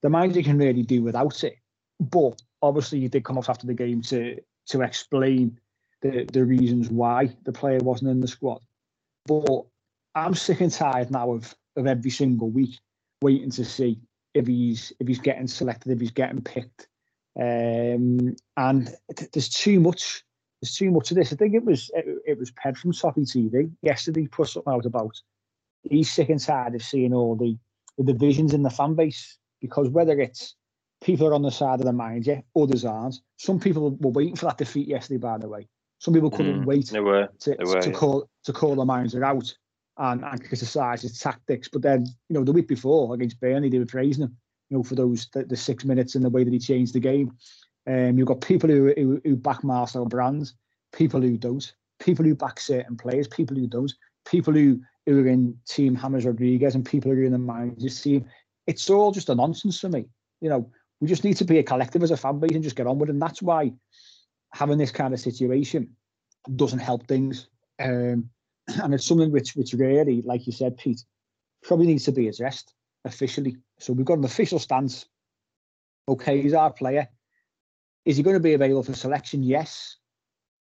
the 0.02 0.10
manager 0.10 0.42
can 0.42 0.58
really 0.58 0.82
do 0.82 1.02
without 1.02 1.42
it. 1.44 1.56
But 1.98 2.40
obviously, 2.62 3.00
he 3.00 3.08
did 3.08 3.24
come 3.24 3.38
off 3.38 3.50
after 3.50 3.66
the 3.66 3.74
game 3.74 4.02
to 4.02 4.36
to 4.66 4.82
explain 4.82 5.58
the, 6.02 6.26
the 6.32 6.44
reasons 6.44 6.88
why 6.90 7.34
the 7.44 7.52
player 7.52 7.78
wasn't 7.78 8.10
in 8.10 8.20
the 8.20 8.28
squad. 8.28 8.60
But 9.26 9.64
I'm 10.14 10.34
sick 10.34 10.60
and 10.60 10.72
tired 10.72 11.10
now 11.10 11.32
of, 11.32 11.54
of 11.76 11.86
every 11.86 12.10
single 12.10 12.50
week 12.50 12.78
waiting 13.22 13.50
to 13.50 13.64
see 13.64 14.00
if 14.34 14.46
he's 14.46 14.92
if 15.00 15.08
he's 15.08 15.20
getting 15.20 15.46
selected, 15.46 15.92
if 15.92 16.00
he's 16.00 16.10
getting 16.10 16.42
picked. 16.42 16.88
Um, 17.38 18.36
and 18.56 18.94
th- 19.16 19.30
there's 19.32 19.48
too 19.48 19.80
much. 19.80 20.24
There's 20.60 20.74
too 20.74 20.90
much 20.90 21.10
of 21.10 21.16
this. 21.16 21.32
I 21.32 21.36
think 21.36 21.54
it 21.54 21.64
was 21.64 21.90
it, 21.94 22.06
it 22.26 22.38
was 22.38 22.50
Ped 22.50 22.76
from 22.76 22.92
Soppy 22.92 23.22
TV 23.22 23.70
yesterday 23.82 24.26
put 24.26 24.48
something 24.48 24.72
out 24.72 24.86
about 24.86 25.20
he's 25.82 26.10
sick 26.10 26.28
and 26.28 26.40
tired 26.40 26.74
of 26.74 26.82
seeing 26.82 27.14
all 27.14 27.36
the, 27.36 27.56
the 27.98 28.04
divisions 28.12 28.54
in 28.54 28.62
the 28.62 28.70
fan 28.70 28.94
base 28.94 29.38
because 29.60 29.88
whether 29.88 30.20
it's 30.20 30.54
people 31.02 31.26
are 31.26 31.34
on 31.34 31.42
the 31.42 31.50
side 31.50 31.80
of 31.80 31.86
the 31.86 31.92
manager, 31.92 32.42
others 32.56 32.84
aren't. 32.84 33.16
Some 33.36 33.58
people 33.60 33.96
were 34.00 34.10
waiting 34.10 34.36
for 34.36 34.46
that 34.46 34.58
defeat 34.58 34.88
yesterday, 34.88 35.18
by 35.18 35.38
the 35.38 35.48
way. 35.48 35.68
Some 35.98 36.14
people 36.14 36.30
couldn't 36.30 36.62
Mm, 36.62 36.64
wait 36.64 36.86
They 36.90 37.00
were. 37.00 37.28
to, 37.40 37.54
they 37.56 37.64
were, 37.64 37.80
to 37.80 37.90
yeah. 37.90 37.96
call 37.96 38.28
to 38.44 38.52
call 38.52 38.74
the 38.74 38.84
manager 38.84 39.24
out 39.24 39.52
and, 39.98 40.24
and 40.24 40.44
criticise 40.48 41.02
his 41.02 41.18
tactics. 41.18 41.68
But 41.68 41.82
then, 41.82 42.06
you 42.28 42.34
know, 42.34 42.44
the 42.44 42.52
week 42.52 42.68
before 42.68 43.14
against 43.14 43.40
Burnley, 43.40 43.68
they 43.68 43.78
were 43.78 43.86
praising 43.86 44.24
him, 44.24 44.36
you 44.70 44.76
know, 44.78 44.82
for 44.82 44.94
those 44.94 45.28
the, 45.34 45.44
the 45.44 45.56
six 45.56 45.84
minutes 45.84 46.14
and 46.14 46.24
the 46.24 46.30
way 46.30 46.44
that 46.44 46.52
he 46.52 46.58
changed 46.58 46.94
the 46.94 47.00
game. 47.00 47.32
Um, 47.86 48.16
you've 48.18 48.28
got 48.28 48.40
people 48.40 48.70
who 48.70 48.92
who, 48.96 49.20
who 49.24 49.36
back 49.36 49.62
Marcel 49.64 50.06
Brands, 50.06 50.54
people 50.92 51.20
who 51.20 51.36
don't. 51.36 51.72
people 51.98 52.24
who 52.24 52.34
back 52.34 52.58
certain 52.58 52.96
players, 52.96 53.28
people 53.28 53.56
who 53.56 53.66
don't, 53.66 53.92
people 54.26 54.54
who, 54.54 54.80
who 55.10 55.24
are 55.24 55.28
in 55.28 55.56
Team 55.66 55.96
James 55.96 56.24
Rodriguez 56.24 56.74
and 56.74 56.84
people 56.84 57.10
who 57.10 57.20
are 57.20 57.24
in 57.24 57.32
the 57.32 57.38
managers 57.38 58.00
team. 58.00 58.26
It's 58.66 58.88
all 58.88 59.12
just 59.12 59.28
a 59.28 59.34
nonsense 59.34 59.80
for 59.80 59.88
me. 59.88 60.06
You 60.40 60.50
know, 60.50 60.70
we 61.00 61.08
just 61.08 61.24
need 61.24 61.36
to 61.38 61.44
be 61.44 61.58
a 61.58 61.62
collective 61.62 62.02
as 62.02 62.10
a 62.10 62.16
fan 62.16 62.38
base 62.38 62.52
and 62.52 62.62
just 62.62 62.76
get 62.76 62.86
on 62.86 62.98
with 62.98 63.08
it. 63.08 63.12
And 63.12 63.22
that's 63.22 63.42
why 63.42 63.72
having 64.52 64.78
this 64.78 64.92
kind 64.92 65.12
of 65.12 65.20
situation 65.20 65.96
doesn't 66.56 66.78
help 66.78 67.06
things. 67.06 67.48
Um, 67.80 68.30
and 68.82 68.94
it's 68.94 69.06
something 69.06 69.32
which, 69.32 69.56
which 69.56 69.72
really, 69.72 70.22
like 70.22 70.46
you 70.46 70.52
said, 70.52 70.76
Pete, 70.76 71.02
probably 71.62 71.86
needs 71.86 72.04
to 72.04 72.12
be 72.12 72.28
addressed 72.28 72.72
officially. 73.04 73.56
So 73.78 73.92
we've 73.92 74.06
got 74.06 74.18
an 74.18 74.24
official 74.24 74.58
stance. 74.58 75.06
Okay, 76.08 76.40
he's 76.40 76.54
our 76.54 76.72
player. 76.72 77.08
Is 78.04 78.16
he 78.16 78.22
going 78.22 78.34
to 78.34 78.40
be 78.40 78.54
available 78.54 78.82
for 78.82 78.94
selection? 78.94 79.42
Yes. 79.42 79.96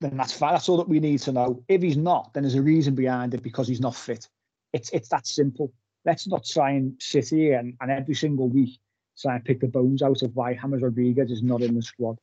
Then 0.01 0.15
that's 0.17 0.33
fine. 0.33 0.53
That's 0.53 0.69
all 0.69 0.77
that 0.77 0.89
we 0.89 0.99
need 0.99 1.19
to 1.19 1.31
know. 1.31 1.63
If 1.67 1.81
he's 1.81 1.97
not, 1.97 2.33
then 2.33 2.43
there's 2.43 2.55
a 2.55 2.61
reason 2.61 2.95
behind 2.95 3.33
it 3.33 3.43
because 3.43 3.67
he's 3.67 3.81
not 3.81 3.95
fit. 3.95 4.27
It's 4.74 4.89
it's 4.91 5.09
that 5.09 5.28
simple. 5.28 5.74
Let's 6.05 6.28
not 6.28 6.45
try 6.45 6.72
and 6.72 6.95
sit 6.99 7.30
here 7.30 7.59
and, 7.59 7.76
and 7.82 7.91
every 7.91 8.15
single 8.15 8.47
week 8.47 8.80
try 9.22 9.36
and 9.36 9.45
pick 9.45 9.59
the 9.59 9.67
bones 9.67 10.01
out 10.01 10.22
of 10.22 10.36
why 10.36 10.53
James 10.53 10.82
Rodriguez 10.82 11.32
is 11.32 11.43
not 11.43 11.61
in 11.61 11.76
the 11.76 11.82
squad. 11.82 12.17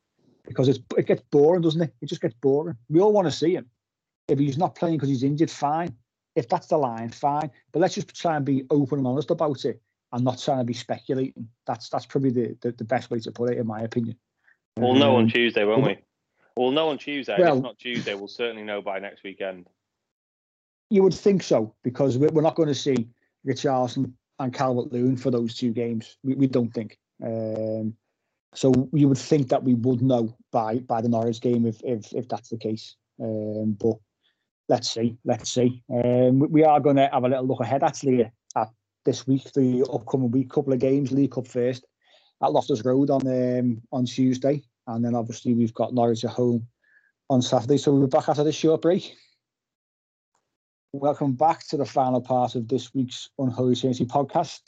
Because 0.47 0.67
it's, 0.67 0.79
it 0.97 1.05
gets 1.05 1.21
boring, 1.29 1.61
doesn't 1.61 1.81
it? 1.81 1.93
It 2.01 2.07
just 2.07 2.21
gets 2.21 2.33
boring. 2.35 2.77
We 2.89 3.01
all 3.01 3.11
want 3.11 3.27
to 3.27 3.31
see 3.31 3.53
him. 3.53 3.67
If 4.27 4.39
he's 4.39 4.57
not 4.57 4.75
playing 4.75 4.95
because 4.95 5.09
he's 5.09 5.23
injured, 5.23 5.51
fine. 5.51 5.95
If 6.35 6.49
that's 6.49 6.67
the 6.67 6.77
line, 6.77 7.09
fine. 7.09 7.51
But 7.71 7.81
let's 7.81 7.95
just 7.95 8.15
try 8.15 8.35
and 8.35 8.45
be 8.45 8.65
open 8.69 8.99
and 8.99 9.07
honest 9.07 9.31
about 9.31 9.65
it 9.65 9.81
and 10.11 10.23
not 10.23 10.39
trying 10.39 10.59
to 10.59 10.63
be 10.63 10.73
speculating. 10.73 11.47
That's 11.65 11.89
that's 11.89 12.05
probably 12.05 12.31
the, 12.31 12.57
the, 12.61 12.71
the 12.71 12.83
best 12.83 13.09
way 13.09 13.19
to 13.19 13.31
put 13.31 13.51
it, 13.51 13.57
in 13.57 13.67
my 13.67 13.81
opinion. 13.81 14.17
We'll 14.77 14.95
know 14.95 15.15
on 15.15 15.23
um, 15.23 15.29
Tuesday, 15.29 15.65
won't 15.65 15.83
we? 15.83 15.97
We'll 16.55 16.71
know 16.71 16.89
on 16.89 16.97
Tuesday. 16.97 17.35
Well, 17.37 17.57
if 17.57 17.63
not 17.63 17.77
Tuesday, 17.77 18.15
we'll 18.15 18.27
certainly 18.27 18.63
know 18.63 18.81
by 18.81 18.99
next 18.99 19.23
weekend. 19.23 19.67
You 20.89 21.03
would 21.03 21.13
think 21.13 21.43
so, 21.43 21.75
because 21.83 22.17
we're 22.17 22.41
not 22.41 22.55
going 22.55 22.69
to 22.69 22.75
see 22.75 23.09
Richarlison 23.45 24.13
and 24.39 24.53
Calvert 24.53 24.91
Lewin 24.91 25.17
for 25.17 25.31
those 25.31 25.55
two 25.55 25.71
games. 25.71 26.17
We, 26.23 26.35
we 26.35 26.47
don't 26.47 26.73
think. 26.73 26.97
Um, 27.23 27.95
so 28.53 28.89
you 28.93 29.07
would 29.09 29.17
think 29.17 29.49
that 29.49 29.63
we 29.63 29.73
would 29.73 30.01
know 30.01 30.35
by 30.51 30.79
by 30.79 31.01
the 31.01 31.09
Norwich 31.09 31.41
game 31.41 31.65
if 31.65 31.81
if, 31.83 32.13
if 32.13 32.27
that's 32.27 32.49
the 32.49 32.57
case. 32.57 32.95
Um, 33.21 33.77
but 33.79 33.97
let's 34.69 34.91
see, 34.91 35.17
let's 35.25 35.51
see. 35.51 35.83
Um, 35.91 36.39
we 36.39 36.63
are 36.63 36.79
going 36.79 36.97
to 36.97 37.09
have 37.11 37.23
a 37.23 37.29
little 37.29 37.47
look 37.47 37.61
ahead 37.61 37.83
actually 37.83 38.31
at 38.55 38.69
this 39.05 39.27
week, 39.27 39.51
the 39.53 39.85
upcoming 39.91 40.31
week, 40.31 40.49
couple 40.49 40.73
of 40.73 40.79
games, 40.79 41.11
League 41.11 41.31
Cup 41.31 41.47
first 41.47 41.85
at 42.43 42.51
Loftus 42.51 42.85
Road 42.85 43.09
on 43.09 43.27
um, 43.27 43.81
on 43.91 44.05
Tuesday, 44.05 44.63
and 44.87 45.03
then 45.03 45.15
obviously 45.15 45.53
we've 45.53 45.73
got 45.73 45.93
Norwich 45.93 46.23
at 46.23 46.31
home 46.31 46.67
on 47.29 47.41
Saturday. 47.41 47.77
So 47.77 47.93
we're 47.93 48.07
back 48.07 48.29
after 48.29 48.43
this 48.43 48.55
short 48.55 48.81
break. 48.81 49.15
Welcome 50.93 51.33
back 51.33 51.67
to 51.67 51.77
the 51.77 51.85
final 51.85 52.21
part 52.21 52.55
of 52.55 52.69
this 52.69 52.93
week's 52.93 53.29
Unholy 53.37 53.75
Trinity 53.75 54.05
podcast. 54.05 54.61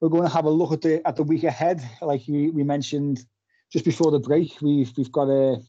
We're 0.00 0.08
going 0.08 0.24
to 0.24 0.28
have 0.28 0.44
a 0.44 0.50
look 0.50 0.72
at 0.72 0.82
the 0.82 1.06
at 1.06 1.14
the 1.14 1.22
week 1.22 1.44
ahead. 1.44 1.80
Like 2.02 2.22
we, 2.26 2.50
we 2.50 2.64
mentioned 2.64 3.24
just 3.72 3.84
before 3.84 4.10
the 4.10 4.18
break, 4.18 4.60
we've 4.60 4.92
we've 4.96 5.12
got 5.12 5.28
a 5.28 5.62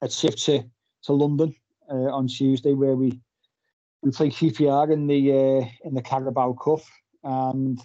a 0.00 0.08
trip 0.08 0.36
to 0.36 0.64
to 1.02 1.12
London 1.12 1.54
uh, 1.90 2.10
on 2.10 2.28
Tuesday 2.28 2.72
where 2.72 2.96
we 2.96 3.20
we 4.00 4.10
play 4.10 4.30
QPR 4.30 4.90
in 4.90 5.06
the 5.06 5.32
uh, 5.32 5.68
in 5.86 5.94
the 5.94 6.02
Carabao 6.02 6.54
Cup, 6.54 6.80
and 7.22 7.78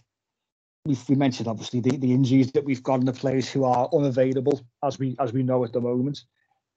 we've 0.86 1.04
we 1.10 1.16
mentioned 1.16 1.50
obviously 1.50 1.82
the, 1.82 1.98
the 1.98 2.14
injuries 2.14 2.54
that 2.54 2.64
we've 2.64 2.82
got 2.82 3.02
in 3.02 3.06
the 3.06 3.14
players 3.14 3.52
who 3.52 3.66
are 3.66 3.90
unavailable 3.94 4.66
as 4.86 4.98
we 4.98 5.18
as 5.20 5.34
we 5.34 5.44
know 5.44 5.66
at 5.66 5.74
the 5.74 5.82
moment, 5.82 6.24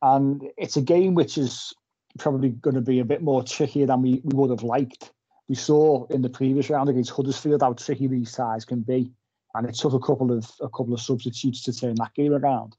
and 0.03 0.43
it's 0.57 0.77
a 0.77 0.83
game 0.83 1.15
which 1.15 1.39
is 1.39 1.73
probably 2.19 2.51
going 2.51 2.75
to 2.75 2.81
be 2.81 3.01
a 3.01 3.05
bit 3.05 3.23
more 3.23 3.43
trickier 3.43 3.87
than 3.87 4.03
we, 4.03 4.21
we 4.25 4.37
would 4.37 4.51
have 4.51 4.63
liked. 4.63 5.13
We 5.49 5.55
saw 5.55 6.07
in 6.09 6.23
the 6.23 6.29
previous 6.29 6.69
round 6.69 6.91
against 6.91 7.11
Huddersfield 7.11 7.63
how 7.63 7.73
tricky 7.73 8.07
these 8.07 8.31
sides 8.31 8.65
can 8.65 8.83
be, 8.83 9.13
and 9.55 9.67
it 9.67 9.75
took 9.75 9.95
a 9.95 9.99
couple 9.99 10.31
of 10.31 10.51
a 10.61 10.69
couple 10.69 10.93
of 10.93 11.01
substitutes 11.01 11.63
to 11.65 11.73
turn 11.73 11.95
that 11.97 12.15
game 12.15 12.35
around. 12.35 12.77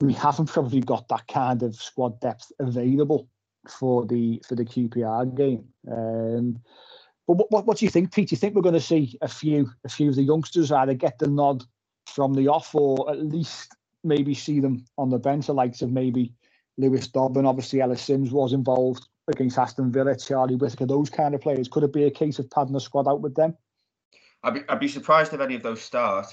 We 0.00 0.12
haven't 0.12 0.46
probably 0.46 0.80
got 0.80 1.08
that 1.08 1.26
kind 1.26 1.62
of 1.64 1.74
squad 1.74 2.20
depth 2.20 2.52
available 2.60 3.28
for 3.68 4.06
the 4.06 4.40
for 4.46 4.54
the 4.54 4.64
QPR 4.64 5.34
game. 5.36 5.64
Um, 5.90 6.60
but 7.26 7.34
what, 7.34 7.50
what, 7.50 7.66
what 7.66 7.78
do 7.78 7.84
you 7.84 7.90
think, 7.90 8.14
Pete? 8.14 8.30
Do 8.30 8.34
you 8.34 8.38
think 8.38 8.54
we're 8.54 8.62
going 8.62 8.74
to 8.74 8.80
see 8.80 9.18
a 9.20 9.28
few 9.28 9.70
a 9.84 9.88
few 9.88 10.08
of 10.08 10.16
the 10.16 10.22
youngsters 10.22 10.70
either 10.70 10.94
get 10.94 11.18
the 11.18 11.28
nod 11.28 11.64
from 12.06 12.34
the 12.34 12.48
off, 12.48 12.74
or 12.74 13.10
at 13.10 13.22
least 13.22 13.74
maybe 14.04 14.34
see 14.34 14.60
them 14.60 14.84
on 14.96 15.10
the 15.10 15.18
bench, 15.18 15.46
the 15.46 15.54
likes 15.54 15.82
of 15.82 15.90
maybe 15.90 16.32
Lewis 16.78 17.08
Dobbin, 17.08 17.44
obviously 17.44 17.80
Ellis 17.80 18.02
Simms 18.02 18.30
was 18.30 18.52
involved 18.52 19.06
against 19.26 19.58
Aston 19.58 19.92
Villa, 19.92 20.16
Charlie 20.16 20.56
Whittaker, 20.56 20.86
those 20.86 21.10
kind 21.10 21.34
of 21.34 21.40
players. 21.40 21.68
Could 21.68 21.82
it 21.82 21.92
be 21.92 22.04
a 22.04 22.10
case 22.10 22.38
of 22.38 22.48
padding 22.50 22.72
the 22.72 22.80
squad 22.80 23.08
out 23.08 23.20
with 23.20 23.34
them? 23.34 23.56
I'd 24.42 24.54
be, 24.54 24.60
I'd 24.68 24.80
be 24.80 24.88
surprised 24.88 25.34
if 25.34 25.40
any 25.40 25.56
of 25.56 25.62
those 25.62 25.82
start. 25.82 26.26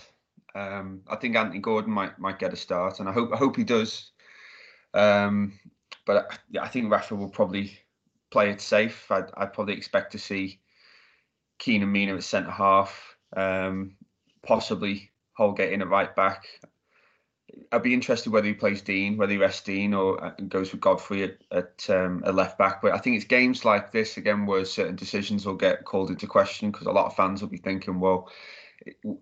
Um, 0.53 1.01
I 1.09 1.17
think 1.17 1.35
Anthony 1.35 1.59
Gordon 1.59 1.91
might 1.91 2.17
might 2.17 2.39
get 2.39 2.53
a 2.53 2.55
start, 2.55 2.99
and 3.01 3.09
I 3.09 3.11
hope 3.11 3.33
I 3.33 3.37
hope 3.37 3.57
he 3.57 3.65
does. 3.65 4.11
Um, 4.93 5.59
but 6.05 6.39
yeah, 6.49 6.63
I 6.63 6.69
think 6.69 6.89
Rafa 6.89 7.15
will 7.15 7.27
probably 7.27 7.77
play 8.31 8.51
it 8.51 8.61
safe. 8.61 9.11
I'd, 9.11 9.29
I'd 9.35 9.53
probably 9.53 9.73
expect 9.73 10.13
to 10.13 10.19
see 10.19 10.59
Keenan 11.57 11.91
Mina 11.91 12.15
at 12.15 12.23
centre 12.23 12.51
half, 12.51 13.17
um, 13.35 13.95
possibly 14.45 15.11
Holgate 15.33 15.73
in 15.73 15.81
at 15.81 15.89
right 15.89 16.15
back. 16.15 16.45
I'd 17.71 17.83
be 17.83 17.93
interested 17.93 18.31
whether 18.31 18.47
he 18.47 18.53
plays 18.53 18.81
Digne, 18.81 19.17
whether 19.17 19.31
he 19.31 19.37
rests 19.37 19.63
Digne 19.63 19.93
or 19.93 20.23
uh, 20.23 20.31
goes 20.47 20.71
with 20.71 20.81
Godfrey 20.81 21.23
at, 21.23 21.37
at 21.51 21.89
um, 21.89 22.23
a 22.25 22.31
left 22.31 22.57
back. 22.57 22.81
But 22.81 22.93
I 22.93 22.97
think 22.97 23.15
it's 23.15 23.25
games 23.25 23.63
like 23.63 23.91
this 23.91 24.17
again 24.17 24.45
where 24.45 24.65
certain 24.65 24.95
decisions 24.95 25.45
will 25.45 25.55
get 25.55 25.85
called 25.85 26.09
into 26.09 26.27
question 26.27 26.71
because 26.71 26.87
a 26.87 26.91
lot 26.91 27.05
of 27.05 27.15
fans 27.15 27.41
will 27.41 27.49
be 27.49 27.57
thinking, 27.57 27.99
well, 27.99 28.29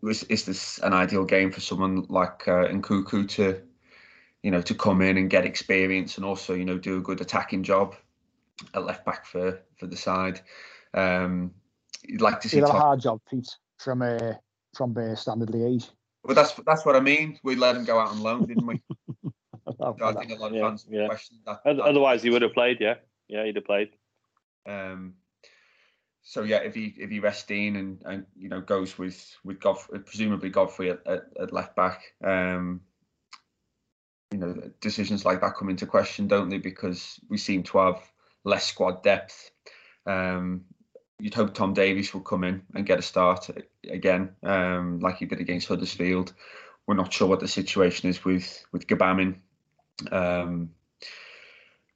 is, 0.03 0.24
is 0.24 0.45
this 0.45 0.78
an 0.80 0.93
ideal 0.93 1.26
game 1.26 1.51
for 1.51 1.59
someone 1.59 2.05
like 2.09 2.47
uh, 2.47 2.67
Nkounkou 2.67 3.28
to, 3.30 3.61
you 4.41 4.51
know, 4.51 4.61
to 4.61 4.74
come 4.74 5.01
in 5.01 5.17
and 5.17 5.30
get 5.30 5.45
experience 5.45 6.17
and 6.17 6.26
also 6.26 6.53
you 6.53 6.65
know 6.65 6.78
do 6.78 6.97
a 6.97 7.01
good 7.01 7.21
attacking 7.21 7.63
job 7.63 7.95
at 8.74 8.86
left 8.86 9.05
back 9.05 9.26
for 9.26 9.59
for 9.78 9.88
the 9.88 9.97
side. 9.97 10.41
Um, 10.93 11.53
you'd 12.05 12.21
like 12.21 12.39
to 12.41 12.49
see. 12.49 12.57
Had 12.57 12.69
a 12.69 12.71
hard 12.71 13.01
job, 13.01 13.21
Pete, 13.30 13.49
from 13.78 14.01
a 14.01 14.39
from 14.76 14.97
uh, 14.97 15.15
Standard 15.15 15.49
Liège. 15.49 15.89
But 16.24 16.36
that's 16.36 16.53
that's 16.65 16.86
what 16.86 16.95
I 16.95 16.99
mean. 16.99 17.39
We 17.43 17.55
let 17.55 17.76
him 17.76 17.84
go 17.84 17.99
out 17.99 18.09
on 18.09 18.21
loan, 18.21 18.45
didn't 18.45 18.65
we? 18.65 18.82
so 19.78 19.95
I 20.03 20.13
think 20.13 20.32
a 20.32 20.36
lot 20.36 20.51
of 20.51 20.55
yeah, 20.55 20.61
fans 20.61 20.88
yeah. 20.89 21.07
question 21.07 21.39
that, 21.45 21.59
that. 21.65 21.80
Otherwise, 21.80 22.24
he 22.24 22.30
would 22.30 22.41
have 22.41 22.53
played. 22.53 22.78
Yeah, 22.80 22.95
yeah, 23.28 23.45
he'd 23.45 23.55
have 23.55 23.65
played. 23.65 23.89
Um. 24.65 25.15
So 26.26 26.43
yeah, 26.43 26.57
if 26.57 26.74
he 26.74 26.93
if 26.97 27.09
he 27.09 27.19
rests 27.19 27.45
Digne 27.45 27.78
and 27.78 28.01
and 28.05 28.26
you 28.38 28.47
know 28.47 28.61
goes 28.61 28.97
with 28.97 29.36
with 29.43 29.59
Godfrey, 29.59 29.99
presumably 29.99 30.49
Godfrey 30.49 30.91
at, 30.91 31.05
at, 31.05 31.24
at 31.39 31.51
left 31.51 31.76
back, 31.76 32.01
um, 32.24 32.80
you 34.32 34.38
know 34.38 34.71
decisions 34.80 35.26
like 35.26 35.41
that 35.41 35.55
come 35.55 35.69
into 35.69 35.86
question, 35.86 36.30
don't 36.30 36.47
they? 36.47 36.57
Because 36.57 37.19
we 37.30 37.38
seem 37.38 37.63
to 37.63 37.80
have 37.80 38.01
less 38.45 38.65
squad 38.65 39.03
depth. 39.03 39.51
Um, 40.05 40.63
you'd 41.19 41.34
hope 41.34 41.53
Tom 41.53 41.74
Davies 41.74 42.13
will 42.13 42.21
come 42.21 42.45
in 42.45 42.61
and 42.74 42.86
get 42.86 42.99
a 42.99 43.01
start 43.01 43.49
again, 43.89 44.36
um, 44.43 44.99
like 44.99 45.17
he 45.17 45.25
did 45.25 45.39
against 45.39 45.67
Huddersfield. 45.67 46.34
We're 46.88 46.95
not 46.95 47.13
sure 47.13 47.27
what 47.27 47.39
the 47.39 47.47
situation 47.47 48.09
is 48.09 48.23
with 48.25 48.65
with 48.71 48.88
Gbamin. 48.88 49.36
Um, 50.11 50.71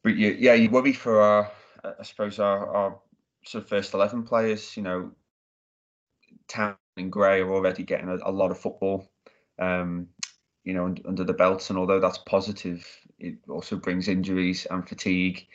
but 0.04 0.18
yeah, 0.18 0.32
yeah, 0.38 0.54
you 0.54 0.70
worry 0.70 0.94
for 0.94 1.22
our, 1.22 1.52
I 1.84 2.04
suppose 2.04 2.40
our, 2.40 2.74
our 2.74 3.00
sort 3.44 3.64
of 3.64 3.70
first 3.70 3.94
eleven 3.94 4.24
players. 4.24 4.78
You 4.78 4.84
know, 4.84 5.12
Town 6.48 6.76
and 6.96 7.12
Gray 7.12 7.42
are 7.42 7.54
already 7.54 7.84
getting 7.84 8.10
a, 8.10 8.18
a 8.24 8.32
lot 8.32 8.52
of 8.52 8.60
football. 8.60 9.10
Um, 9.60 10.08
you 10.64 10.74
know, 10.74 10.94
under 11.08 11.24
the 11.24 11.34
belts, 11.34 11.70
and 11.70 11.80
although 11.80 12.00
that's 12.00 12.18
positive, 12.20 12.86
it 13.20 13.36
also 13.50 13.78
brings 13.78 14.08
injuries 14.08 14.68
and 14.70 14.88
fatigue 14.88 15.48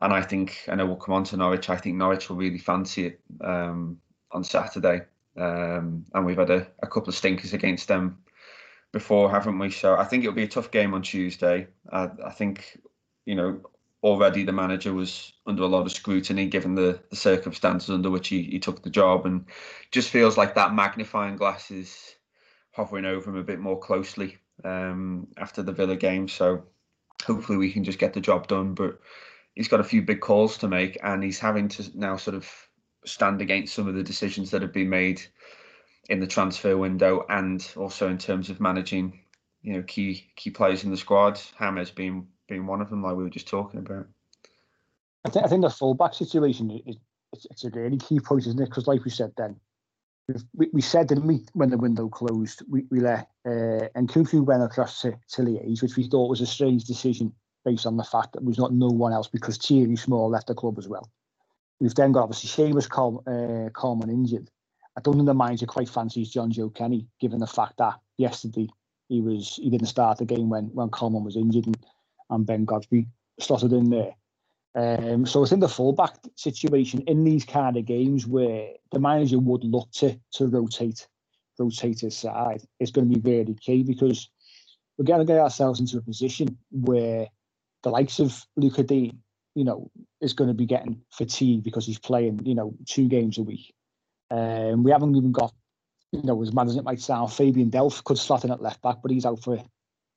and 0.00 0.12
I 0.12 0.22
think 0.22 0.64
I 0.68 0.74
know 0.74 0.86
we'll 0.86 0.96
come 0.96 1.14
on 1.14 1.24
to 1.24 1.36
Norwich. 1.36 1.68
I 1.68 1.76
think 1.76 1.96
Norwich 1.96 2.28
will 2.28 2.36
really 2.36 2.58
fancy 2.58 3.06
it 3.06 3.20
um, 3.40 3.98
on 4.32 4.44
Saturday, 4.44 5.02
um, 5.36 6.04
and 6.14 6.26
we've 6.26 6.38
had 6.38 6.50
a, 6.50 6.66
a, 6.82 6.86
couple 6.86 7.08
of 7.08 7.14
stinkers 7.14 7.52
against 7.52 7.88
them 7.88 8.18
before, 8.92 9.30
haven't 9.30 9.58
we? 9.58 9.70
So 9.70 9.96
I 9.96 10.04
think 10.04 10.24
it'll 10.24 10.34
be 10.34 10.42
a 10.42 10.48
tough 10.48 10.70
game 10.70 10.94
on 10.94 11.02
Tuesday. 11.02 11.68
I, 11.92 12.10
I 12.24 12.30
think 12.30 12.80
you 13.26 13.34
know 13.34 13.60
already 14.02 14.44
the 14.44 14.52
manager 14.52 14.92
was 14.94 15.32
under 15.46 15.62
a 15.62 15.68
lot 15.68 15.84
of 15.84 15.92
scrutiny 15.92 16.46
given 16.46 16.74
the, 16.74 17.00
the 17.10 17.16
circumstances 17.16 17.90
under 17.90 18.10
which 18.10 18.28
he, 18.28 18.42
he 18.42 18.58
took 18.58 18.82
the 18.82 18.90
job, 18.90 19.26
and 19.26 19.46
just 19.90 20.10
feels 20.10 20.36
like 20.36 20.54
that 20.54 20.74
magnifying 20.74 21.36
glass 21.36 21.70
is 21.70 22.16
hovering 22.72 23.04
over 23.04 23.30
him 23.30 23.36
a 23.36 23.42
bit 23.42 23.60
more 23.60 23.78
closely 23.78 24.38
um, 24.64 25.28
after 25.36 25.62
the 25.62 25.72
Villa 25.72 25.96
game. 25.96 26.28
So 26.28 26.64
hopefully 27.24 27.58
we 27.58 27.72
can 27.72 27.84
just 27.84 27.98
get 27.98 28.14
the 28.14 28.20
job 28.20 28.48
done, 28.48 28.74
but 28.74 28.98
he's 29.54 29.68
got 29.68 29.80
a 29.80 29.84
few 29.84 30.02
big 30.02 30.20
calls 30.20 30.58
to 30.58 30.68
make, 30.68 30.98
and 31.02 31.22
he's 31.22 31.38
having 31.38 31.68
to 31.68 31.90
now 31.94 32.16
sort 32.16 32.36
of 32.36 32.50
stand 33.04 33.40
against 33.40 33.74
some 33.74 33.88
of 33.88 33.94
the 33.94 34.02
decisions 34.02 34.50
that 34.50 34.62
have 34.62 34.72
been 34.72 34.90
made 34.90 35.22
in 36.08 36.20
the 36.20 36.26
transfer 36.26 36.76
window, 36.76 37.24
and 37.28 37.66
also 37.76 38.08
in 38.08 38.18
terms 38.18 38.50
of 38.50 38.60
managing, 38.60 39.20
you 39.62 39.74
know, 39.74 39.82
key 39.82 40.30
key 40.36 40.50
players 40.50 40.84
in 40.84 40.90
the 40.90 40.96
squad. 40.96 41.40
James 41.58 41.90
being 41.90 42.26
being 42.48 42.66
one 42.66 42.80
of 42.80 42.90
them, 42.90 43.02
like 43.02 43.16
we 43.16 43.22
were 43.22 43.30
just 43.30 43.48
talking 43.48 43.80
about. 43.80 44.06
I 45.24 45.30
think 45.30 45.44
I 45.44 45.48
think 45.48 45.62
the 45.62 45.70
fullback 45.70 46.14
situation 46.14 46.70
is 46.86 46.96
it's, 47.32 47.46
it's 47.50 47.64
a 47.64 47.70
really 47.70 47.98
key 47.98 48.20
point, 48.20 48.46
isn't 48.46 48.60
it? 48.60 48.66
Because 48.66 48.86
like 48.86 49.04
we 49.04 49.10
said 49.10 49.32
then, 49.36 49.56
we, 50.54 50.68
we 50.72 50.80
said 50.80 51.08
didn't 51.08 51.26
we 51.26 51.44
when 51.52 51.70
the 51.70 51.78
window 51.78 52.08
closed, 52.08 52.62
we, 52.68 52.84
we 52.90 53.00
let 53.00 53.28
uh, 53.46 53.86
and 53.94 54.08
Nkounkou 54.08 54.44
went 54.44 54.62
across 54.62 55.02
to, 55.02 55.12
to 55.32 55.42
Liège, 55.42 55.82
which 55.82 55.96
we 55.96 56.08
thought 56.08 56.30
was 56.30 56.40
a 56.40 56.46
strange 56.46 56.84
decision 56.84 57.32
based 57.64 57.86
on 57.86 57.96
the 57.96 58.04
fact 58.04 58.32
that 58.32 58.40
there 58.40 58.48
was 58.48 58.58
not 58.58 58.72
no 58.72 58.88
one 58.88 59.12
else 59.12 59.28
because 59.28 59.58
Thierry 59.58 59.96
Small 59.96 60.30
left 60.30 60.46
the 60.46 60.54
club 60.54 60.78
as 60.78 60.88
well. 60.88 61.10
We've 61.80 61.94
then 61.94 62.12
got 62.12 62.24
obviously 62.24 62.72
Seamus 62.72 62.88
Col- 62.88 63.24
uh, 63.26 63.70
Coleman 63.70 64.10
injured. 64.10 64.50
I 64.96 65.00
don't 65.00 65.14
think 65.14 65.26
the 65.26 65.34
manager 65.34 65.66
quite 65.66 65.88
fancies 65.88 66.32
Jonjoe 66.32 66.74
Kenny, 66.74 67.06
given 67.20 67.38
the 67.38 67.46
fact 67.46 67.78
that 67.78 67.94
yesterday 68.18 68.68
he 69.08 69.20
was 69.20 69.56
he 69.56 69.70
didn't 69.70 69.88
start 69.88 70.18
the 70.18 70.24
game 70.24 70.50
when 70.50 70.66
when 70.66 70.90
Coleman 70.90 71.24
was 71.24 71.36
injured 71.36 71.66
and, 71.66 71.78
and 72.28 72.46
Ben 72.46 72.64
Godfrey 72.64 73.06
slotted 73.38 73.72
in 73.72 73.90
there. 73.90 74.14
Um, 74.74 75.26
so 75.26 75.44
I 75.44 75.48
think 75.48 75.62
the 75.62 75.68
fullback 75.68 76.14
situation 76.36 77.02
in 77.06 77.24
these 77.24 77.44
kind 77.44 77.76
of 77.76 77.86
games 77.86 78.26
where 78.26 78.68
the 78.92 79.00
manager 79.00 79.38
would 79.38 79.64
look 79.64 79.90
to 79.92 80.18
to 80.32 80.46
rotate 80.46 81.08
rotate 81.58 82.00
his 82.00 82.16
side 82.16 82.62
is 82.78 82.90
going 82.90 83.08
to 83.10 83.18
be 83.18 83.20
very 83.20 83.54
key 83.54 83.82
because 83.82 84.30
we're 84.96 85.04
going 85.04 85.20
to 85.20 85.30
get 85.30 85.40
ourselves 85.40 85.80
into 85.80 85.98
a 85.98 86.02
position 86.02 86.58
where 86.70 87.26
the 87.82 87.90
likes 87.90 88.18
of 88.18 88.44
Lucas 88.56 88.84
Digne, 88.84 89.18
you 89.54 89.64
know, 89.64 89.90
is 90.20 90.32
going 90.32 90.48
to 90.48 90.54
be 90.54 90.66
getting 90.66 91.02
fatigued 91.10 91.64
because 91.64 91.86
he's 91.86 91.98
playing, 91.98 92.44
you 92.44 92.54
know, 92.54 92.74
two 92.86 93.08
games 93.08 93.38
a 93.38 93.42
week. 93.42 93.72
Um, 94.30 94.84
we 94.84 94.90
haven't 94.90 95.16
even 95.16 95.32
got, 95.32 95.52
you 96.12 96.22
know, 96.22 96.40
as 96.42 96.52
mad 96.52 96.68
as 96.68 96.76
it 96.76 96.84
might 96.84 97.00
sound, 97.00 97.32
Fabian 97.32 97.70
Delph 97.70 98.04
could 98.04 98.18
slot 98.18 98.44
in 98.44 98.50
at 98.50 98.62
left 98.62 98.82
back, 98.82 98.98
but 99.02 99.10
he's 99.10 99.26
out 99.26 99.42
for 99.42 99.62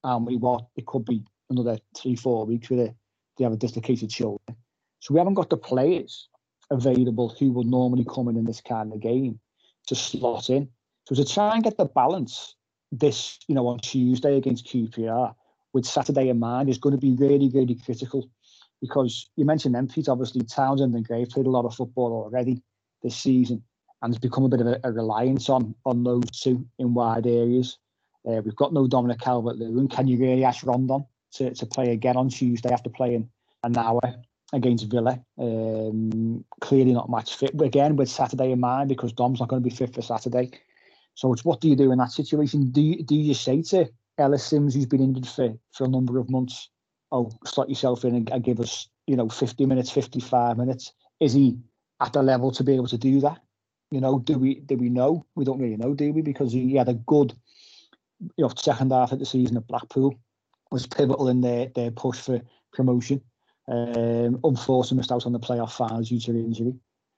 how 0.03 0.19
many 0.19 0.37
what? 0.37 0.65
It 0.75 0.85
could 0.85 1.05
be 1.05 1.23
another 1.49 1.79
three, 1.95 2.15
four 2.15 2.45
weeks 2.45 2.69
with 2.69 2.79
a 2.79 2.95
they 3.37 3.43
have 3.43 3.53
a 3.53 3.57
dislocated 3.57 4.11
shoulder. 4.11 4.53
So 4.99 5.13
we 5.13 5.19
haven't 5.19 5.33
got 5.33 5.49
the 5.49 5.57
players 5.57 6.29
available 6.69 7.29
who 7.29 7.51
would 7.53 7.67
normally 7.67 8.05
come 8.05 8.27
in 8.27 8.37
in 8.37 8.45
this 8.45 8.61
kind 8.61 8.93
of 8.93 8.99
game 8.99 9.39
to 9.87 9.95
slot 9.95 10.49
in. 10.49 10.69
So 11.07 11.15
to 11.15 11.25
try 11.25 11.53
and 11.53 11.63
get 11.63 11.77
the 11.77 11.85
balance 11.85 12.55
this, 12.91 13.39
you 13.47 13.55
know, 13.55 13.67
on 13.67 13.79
Tuesday 13.79 14.37
against 14.37 14.67
QPR 14.67 15.33
with 15.73 15.85
Saturday 15.85 16.29
in 16.29 16.39
mind 16.39 16.69
is 16.69 16.77
going 16.77 16.93
to 16.93 17.01
be 17.01 17.11
really, 17.11 17.49
really 17.49 17.75
critical 17.75 18.29
because 18.83 19.29
you 19.37 19.45
mentioned 19.45 19.73
them, 19.73 19.87
Pete, 19.87 20.09
obviously 20.09 20.43
Townsend 20.43 20.93
and 20.93 21.07
Gray 21.07 21.25
played 21.25 21.45
a 21.45 21.49
lot 21.49 21.63
of 21.63 21.73
football 21.73 22.11
already 22.11 22.61
this 23.01 23.15
season 23.15 23.63
and 24.01 24.13
it's 24.13 24.19
become 24.19 24.43
a 24.43 24.49
bit 24.49 24.59
of 24.59 24.67
a, 24.67 24.79
a 24.83 24.91
reliance 24.91 25.47
on 25.49 25.73
on 25.85 26.03
those 26.03 26.29
two 26.31 26.67
in 26.79 26.93
wide 26.93 27.25
areas. 27.25 27.77
Uh, 28.27 28.41
we've 28.43 28.55
got 28.57 28.73
no 28.73 28.85
Dominic 28.87 29.21
Calvert-Lewin. 29.21 29.87
Can 29.87 30.07
you 30.07 30.17
really 30.17 30.43
ask 30.43 30.65
Rondon 30.65 31.05
to, 31.35 31.53
to 31.53 31.65
play 31.65 31.91
again 31.91 32.17
on 32.17 32.27
Tuesday 32.27 32.71
after 32.71 32.89
playing 32.89 33.29
an 33.63 33.77
hour 33.77 34.01
against 34.51 34.89
Villa. 34.89 35.19
Um, 35.37 36.43
clearly 36.59 36.93
not 36.93 37.09
match 37.09 37.35
fit 37.35 37.59
again 37.59 37.95
with 37.95 38.09
Saturday 38.09 38.51
in 38.51 38.59
mind 38.59 38.89
because 38.89 39.13
Dom's 39.13 39.39
not 39.39 39.49
going 39.49 39.63
to 39.63 39.69
be 39.69 39.75
fit 39.75 39.93
for 39.93 40.01
Saturday. 40.01 40.51
So 41.15 41.31
it's 41.31 41.45
what 41.45 41.61
do 41.61 41.69
you 41.69 41.75
do 41.75 41.91
in 41.91 41.99
that 41.99 42.11
situation? 42.11 42.71
Do 42.71 42.81
you, 42.81 43.03
do 43.03 43.15
you 43.15 43.33
say 43.33 43.61
to 43.63 43.89
Ellis 44.17 44.45
Simms, 44.45 44.75
who's 44.75 44.85
been 44.85 45.01
injured 45.01 45.27
for, 45.27 45.53
for 45.71 45.85
a 45.85 45.89
number 45.89 46.19
of 46.19 46.29
months, 46.29 46.69
oh, 47.13 47.31
slot 47.45 47.69
yourself 47.69 48.03
in 48.03 48.27
and, 48.29 48.43
give 48.43 48.59
us, 48.59 48.89
you 49.07 49.15
know, 49.15 49.29
50 49.29 49.65
minutes, 49.65 49.91
55 49.91 50.57
minutes? 50.57 50.91
Is 51.19 51.33
he 51.33 51.59
at 52.01 52.11
the 52.11 52.23
level 52.23 52.51
to 52.51 52.63
be 52.63 52.73
able 52.73 52.87
to 52.87 52.97
do 52.97 53.21
that? 53.21 53.39
You 53.91 54.01
know, 54.01 54.17
do 54.19 54.39
we 54.39 54.55
do 54.55 54.75
we 54.75 54.89
know? 54.89 55.25
We 55.35 55.45
don't 55.45 55.59
really 55.59 55.77
know, 55.77 55.93
do 55.93 56.11
we? 56.11 56.21
Because 56.21 56.51
he 56.51 56.75
had 56.75 56.89
a 56.89 56.95
good 56.95 57.33
you 58.19 58.43
know, 58.43 58.51
second 58.55 58.91
half 58.91 59.11
of 59.11 59.19
the 59.19 59.25
season 59.25 59.55
at 59.57 59.67
Blackpool 59.67 60.15
was 60.71 60.87
pivotal 60.87 61.29
in 61.29 61.41
their, 61.41 61.67
their 61.67 61.91
push 61.91 62.19
for 62.19 62.41
promotion. 62.73 63.21
Um, 63.67 64.39
unfortunately, 64.43 64.97
missed 64.97 65.11
out 65.11 65.27
on 65.27 65.33
the 65.33 65.39
playoff 65.39 65.71
finals 65.71 66.09
due 66.09 66.19
to 66.21 66.31
injury. 66.31 66.73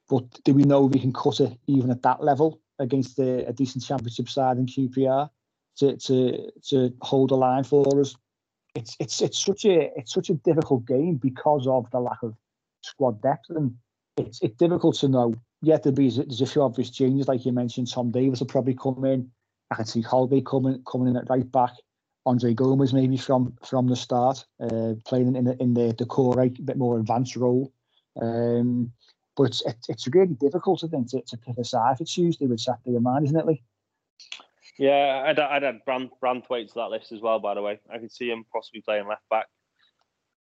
But 0.09 0.43
do 0.43 0.53
we 0.53 0.63
know 0.63 0.81
we 0.81 0.99
can 0.99 1.13
cut 1.13 1.39
it 1.39 1.57
even 1.67 1.89
at 1.89 2.01
that 2.03 2.21
level 2.21 2.61
against 2.77 3.15
the, 3.15 3.47
a 3.47 3.53
decent 3.53 3.85
championship 3.85 4.29
side 4.29 4.57
in 4.57 4.65
QPR 4.65 5.29
to, 5.77 5.97
to 5.97 6.51
to 6.69 6.93
hold 7.01 7.31
a 7.31 7.35
line 7.35 7.63
for 7.63 7.99
us? 7.99 8.15
It's 8.75 8.97
it's 8.99 9.21
it's 9.21 9.39
such 9.39 9.65
a 9.65 9.91
it's 9.97 10.13
such 10.13 10.29
a 10.29 10.35
difficult 10.35 10.85
game 10.85 11.15
because 11.15 11.65
of 11.65 11.89
the 11.91 11.99
lack 11.99 12.21
of 12.23 12.35
squad 12.81 13.21
depth, 13.21 13.49
and 13.49 13.75
it's 14.17 14.41
it's 14.41 14.57
difficult 14.57 14.95
to 14.97 15.07
know. 15.07 15.33
Yet 15.61 15.83
there'll 15.83 15.95
be 15.95 16.09
there's 16.09 16.41
a 16.41 16.45
few 16.45 16.61
obvious 16.61 16.89
changes, 16.89 17.27
like 17.27 17.45
you 17.45 17.53
mentioned. 17.53 17.89
Tom 17.89 18.11
Davies 18.11 18.39
will 18.41 18.47
probably 18.47 18.75
come 18.75 19.05
in. 19.05 19.31
I 19.71 19.75
can 19.75 19.85
see 19.85 20.01
Holgate 20.01 20.45
coming 20.45 20.83
coming 20.89 21.07
in 21.07 21.17
at 21.17 21.29
right 21.29 21.49
back. 21.51 21.71
Andre 22.25 22.53
Gomes 22.53 22.93
maybe 22.93 23.17
from 23.17 23.55
from 23.63 23.87
the 23.87 23.95
start, 23.95 24.45
uh, 24.59 24.93
playing 25.05 25.35
in 25.35 25.45
the 25.45 25.61
in 25.61 25.73
the, 25.73 25.95
the 25.97 26.05
core 26.05 26.39
a 26.41 26.49
bit 26.49 26.77
more 26.77 26.99
advanced 26.99 27.35
role. 27.35 27.71
Um, 28.21 28.91
but 29.37 29.61
it's 29.65 29.89
it's 29.89 30.07
really 30.07 30.33
difficult 30.33 30.83
I 30.83 30.87
think 30.87 31.09
to, 31.11 31.21
to 31.21 31.37
pick 31.37 31.57
a 31.57 31.63
side 31.63 31.97
for 31.97 32.03
Tuesday 32.03 32.47
with 32.47 32.59
Saturday 32.59 32.95
in 32.95 33.03
mind, 33.03 33.25
isn't 33.25 33.37
it, 33.37 33.45
Lee? 33.45 33.63
Yeah, 34.77 35.23
I'd, 35.25 35.39
I'd 35.39 35.63
add 35.63 35.85
Brand, 35.85 36.09
Branthwaite 36.21 36.67
to 36.69 36.73
that 36.75 36.89
list 36.89 37.11
as 37.11 37.21
well. 37.21 37.39
By 37.39 37.53
the 37.53 37.61
way, 37.61 37.79
I 37.91 37.97
could 37.97 38.11
see 38.11 38.29
him 38.29 38.45
possibly 38.51 38.81
playing 38.81 39.07
left 39.07 39.27
back, 39.29 39.47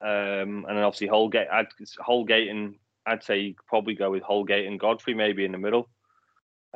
um, 0.00 0.64
and 0.68 0.76
then 0.76 0.84
obviously 0.84 1.08
Holgate. 1.08 1.48
I'd 1.50 1.66
Holgate 1.98 2.48
and 2.48 2.76
I'd 3.04 3.24
say 3.24 3.40
you 3.40 3.54
could 3.54 3.66
probably 3.66 3.94
go 3.94 4.10
with 4.10 4.22
Holgate 4.22 4.66
and 4.66 4.78
Godfrey 4.78 5.14
maybe 5.14 5.44
in 5.44 5.52
the 5.52 5.58
middle, 5.58 5.88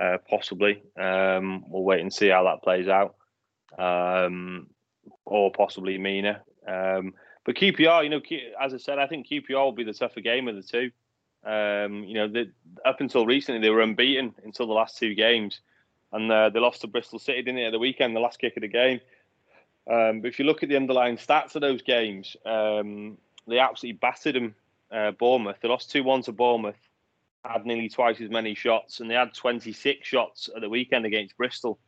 uh, 0.00 0.18
possibly. 0.28 0.82
Um, 1.00 1.64
we'll 1.68 1.84
wait 1.84 2.00
and 2.00 2.12
see 2.12 2.28
how 2.28 2.44
that 2.44 2.62
plays 2.62 2.88
out. 2.88 3.14
Um, 3.78 4.68
or 5.24 5.50
possibly 5.52 5.98
Mina. 5.98 6.42
Um, 6.66 7.14
but 7.44 7.56
QPR, 7.56 8.04
you 8.04 8.10
know, 8.10 8.20
as 8.60 8.74
I 8.74 8.78
said, 8.78 8.98
I 8.98 9.06
think 9.06 9.28
QPR 9.28 9.64
will 9.64 9.72
be 9.72 9.84
the 9.84 9.92
tougher 9.92 10.20
game 10.20 10.48
of 10.48 10.56
the 10.56 10.62
two. 10.62 10.90
Um, 11.44 12.04
you 12.04 12.14
know, 12.14 12.28
the, 12.28 12.50
up 12.84 13.00
until 13.00 13.24
recently 13.24 13.60
they 13.60 13.70
were 13.70 13.82
unbeaten 13.82 14.34
until 14.44 14.66
the 14.66 14.72
last 14.72 14.98
two 14.98 15.14
games, 15.14 15.60
and 16.12 16.30
uh, 16.30 16.50
they 16.50 16.60
lost 16.60 16.80
to 16.82 16.86
Bristol 16.86 17.18
City, 17.18 17.42
didn't 17.42 17.56
they, 17.56 17.64
at 17.64 17.72
the 17.72 17.78
weekend, 17.78 18.14
the 18.14 18.20
last 18.20 18.38
kick 18.38 18.56
of 18.56 18.62
the 18.62 18.68
game. 18.68 19.00
Um, 19.90 20.20
but 20.20 20.28
if 20.28 20.38
you 20.38 20.44
look 20.44 20.62
at 20.62 20.68
the 20.68 20.76
underlying 20.76 21.16
stats 21.16 21.54
of 21.54 21.60
those 21.60 21.82
games, 21.82 22.36
um, 22.44 23.18
they 23.46 23.58
absolutely 23.58 23.98
battered 23.98 24.34
them. 24.34 24.54
Uh, 24.90 25.12
Bournemouth, 25.12 25.58
they 25.60 25.68
lost 25.68 25.90
two 25.90 26.04
one 26.04 26.22
to 26.22 26.32
Bournemouth, 26.32 26.78
had 27.44 27.66
nearly 27.66 27.88
twice 27.88 28.20
as 28.20 28.30
many 28.30 28.54
shots, 28.54 29.00
and 29.00 29.10
they 29.10 29.14
had 29.14 29.34
26 29.34 30.06
shots 30.06 30.48
at 30.54 30.60
the 30.60 30.68
weekend 30.68 31.06
against 31.06 31.36
Bristol. 31.36 31.78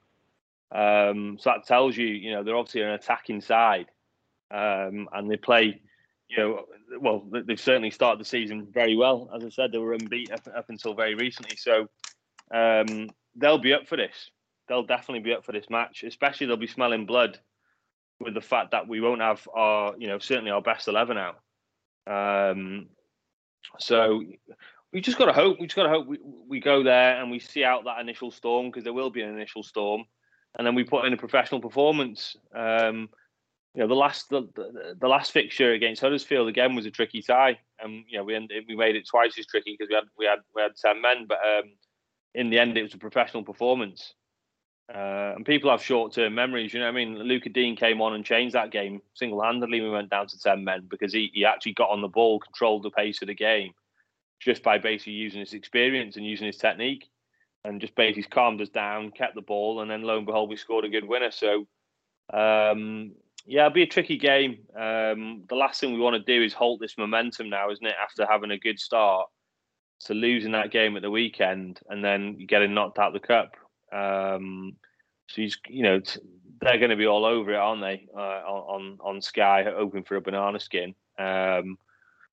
Um, 0.71 1.39
so 1.41 1.51
that 1.51 1.67
tells 1.67 1.97
you, 1.97 2.07
you 2.07 2.33
know, 2.33 2.43
they're 2.43 2.57
obviously 2.57 2.83
an 2.83 2.91
attacking 2.91 3.41
side, 3.41 3.87
um, 4.51 5.09
and 5.13 5.31
they 5.31 5.37
play, 5.37 5.81
you 6.29 6.37
know, 6.37 6.65
well, 7.01 7.25
they've 7.47 7.59
certainly 7.59 7.91
started 7.91 8.21
the 8.21 8.25
season 8.25 8.69
very 8.71 8.97
well. 8.97 9.31
As 9.35 9.45
I 9.45 9.49
said, 9.49 9.73
they 9.73 9.79
were 9.79 9.95
unbeaten 9.95 10.35
up, 10.35 10.47
up 10.55 10.69
until 10.69 10.95
very 10.95 11.15
recently, 11.15 11.57
so 11.57 11.89
um, 12.51 13.09
they'll 13.39 13.59
be 13.59 13.73
up 13.73 13.87
for 13.87 13.97
this. 13.97 14.31
They'll 14.69 14.85
definitely 14.85 15.21
be 15.21 15.33
up 15.33 15.45
for 15.45 15.53
this 15.53 15.71
match, 15.71 16.05
especially 16.05 16.47
they'll 16.47 16.57
be 16.57 16.67
smelling 16.67 17.07
blood 17.07 17.39
with 18.21 18.35
the 18.35 18.41
fact 18.41 18.73
that 18.73 18.89
we 18.89 19.01
won't 19.01 19.21
have 19.21 19.47
our, 19.55 19.95
you 19.97 20.09
know, 20.09 20.19
certainly 20.19 20.51
our 20.51 20.63
best 20.63 20.89
eleven 20.89 21.17
out. 21.17 21.39
Um, 22.07 22.89
so 23.79 24.23
we 24.93 25.01
just 25.01 25.19
got 25.19 25.27
to 25.27 25.33
hope. 25.33 25.59
We 25.61 25.67
just 25.67 25.77
got 25.77 25.85
to 25.85 25.89
hope 25.89 26.07
we, 26.07 26.19
we 26.49 26.61
go 26.61 26.83
there 26.83 27.21
and 27.21 27.31
we 27.31 27.39
see 27.39 27.65
out 27.65 27.85
that 27.85 28.01
initial 28.01 28.31
storm 28.31 28.67
because 28.67 28.85
there 28.85 28.93
will 28.93 29.11
be 29.11 29.23
an 29.23 29.31
initial 29.31 29.63
storm 29.63 30.05
and 30.57 30.67
then 30.67 30.75
we 30.75 30.85
put 30.85 31.05
in 31.05 31.13
a 31.13 31.17
professional 31.17 31.61
performance. 31.61 32.37
Um, 32.55 33.09
you 33.75 33.83
know, 33.83 33.89
the 33.89 33.95
last 33.95 34.29
the, 34.31 34.43
the, 34.55 34.97
the, 34.99 35.09
last 35.09 35.33
fixture 35.33 35.73
against 35.73 36.01
Huddersfield 36.01 36.49
again 36.49 36.75
was 36.75 36.87
a 36.87 36.91
tricky 36.91 37.23
tie, 37.23 37.59
and 37.81 38.05
you 38.09 38.19
know 38.19 38.25
we 38.25 38.35
ended, 38.35 38.65
we 38.69 38.75
made 38.75 38.97
it 38.97 39.07
twice 39.07 39.39
as 39.39 39.47
tricky 39.47 39.77
because 39.79 39.89
we 39.89 39.95
had 39.95 40.05
we 40.19 40.27
had 40.27 40.39
we 40.55 40.63
had 40.63 40.73
ten 40.77 41.01
men, 41.01 41.27
but 41.29 41.39
um, 41.39 41.71
in 42.39 42.51
the 42.51 42.59
end 42.59 42.79
it 42.79 42.83
was 42.83 42.95
a 42.95 42.99
professional 42.99 43.43
performance. 43.43 44.15
Uh, 44.95 45.33
and 45.37 45.45
people 45.45 45.71
have 45.71 45.83
short-term 45.83 46.35
memories. 46.35 46.73
You 46.73 46.81
know, 46.81 46.89
I 46.89 46.93
mean, 46.93 47.19
Lucas 47.19 47.53
Digne 47.53 47.77
came 47.77 48.01
on 48.01 48.15
and 48.15 48.25
changed 48.25 48.55
that 48.55 48.71
game 48.71 49.03
single-handedly. 49.15 49.83
We 49.83 49.91
went 49.91 50.09
down 50.09 50.29
to 50.29 50.39
ten 50.39 50.65
men 50.65 50.87
because 50.89 51.13
he 51.13 51.31
he 51.35 51.45
actually 51.45 51.75
got 51.75 51.91
on 51.91 52.01
the 52.01 52.09
ball, 52.09 52.39
controlled 52.39 52.85
the 52.85 52.91
pace 52.91 53.21
of 53.21 53.29
the 53.29 53.35
game, 53.35 53.73
just 54.41 54.63
by 54.63 54.79
basically 54.79 55.13
using 55.13 55.41
his 55.41 55.53
experience 55.53 56.17
and 56.17 56.25
using 56.25 56.47
his 56.47 56.57
technique 56.57 57.05
and 57.65 57.81
just 57.81 57.95
basically 57.97 58.23
calmed 58.23 58.63
us 58.63 58.71
down, 58.71 59.11
kept 59.11 59.35
the 59.35 59.43
ball, 59.43 59.81
and 59.81 59.91
then 59.91 60.03
lo 60.03 60.17
and 60.17 60.27
behold, 60.27 60.49
we 60.49 60.57
scored 60.57 60.87
a 60.87 60.89
good 60.89 61.07
winner. 61.07 61.31
So, 61.31 61.67
um, 62.33 63.13
yeah, 63.45 63.67
it'll 63.67 63.75
be 63.75 63.83
a 63.83 63.87
tricky 63.87 64.17
game. 64.17 64.53
Um, 64.75 65.45
the 65.49 65.57
last 65.57 65.81
thing 65.81 65.93
we 65.93 66.01
want 66.01 66.17
to 66.17 66.33
do 66.33 66.43
is 66.43 66.55
halt 66.55 66.81
this 66.81 66.97
momentum 66.97 67.51
now, 67.51 67.71
isn't 67.71 67.87
it? 67.87 67.97
After 68.03 68.27
having 68.27 68.53
a 68.53 68.59
good 68.59 68.79
start, 68.79 69.29
to 70.07 70.15
losing 70.15 70.53
that 70.53 70.71
game 70.71 70.97
at 70.97 71.03
the 71.03 71.11
weekend 71.11 71.81
and 71.89 72.05
then 72.05 72.47
getting 72.47 72.75
knocked 72.75 72.99
out 72.99 73.13
the 73.13 73.21
cup. 73.21 73.57
Um, 73.93 74.77
so 75.29 75.43
he's, 75.43 75.59
you 75.69 75.83
know, 75.83 76.01
they're 76.61 76.79
going 76.79 76.91
to 76.91 76.97
be 76.97 77.07
all 77.07 77.25
over 77.25 77.53
it, 77.53 77.57
aren't 77.57 77.83
they? 77.83 78.07
Uh, 78.17 78.19
on 78.19 78.99
on 79.01 79.23
Sky, 79.23 79.65
hoping 79.65 80.05
for 80.05 80.17
a 80.17 80.21
banana 80.21 80.61
skin. 80.61 80.95
Um, 81.19 81.79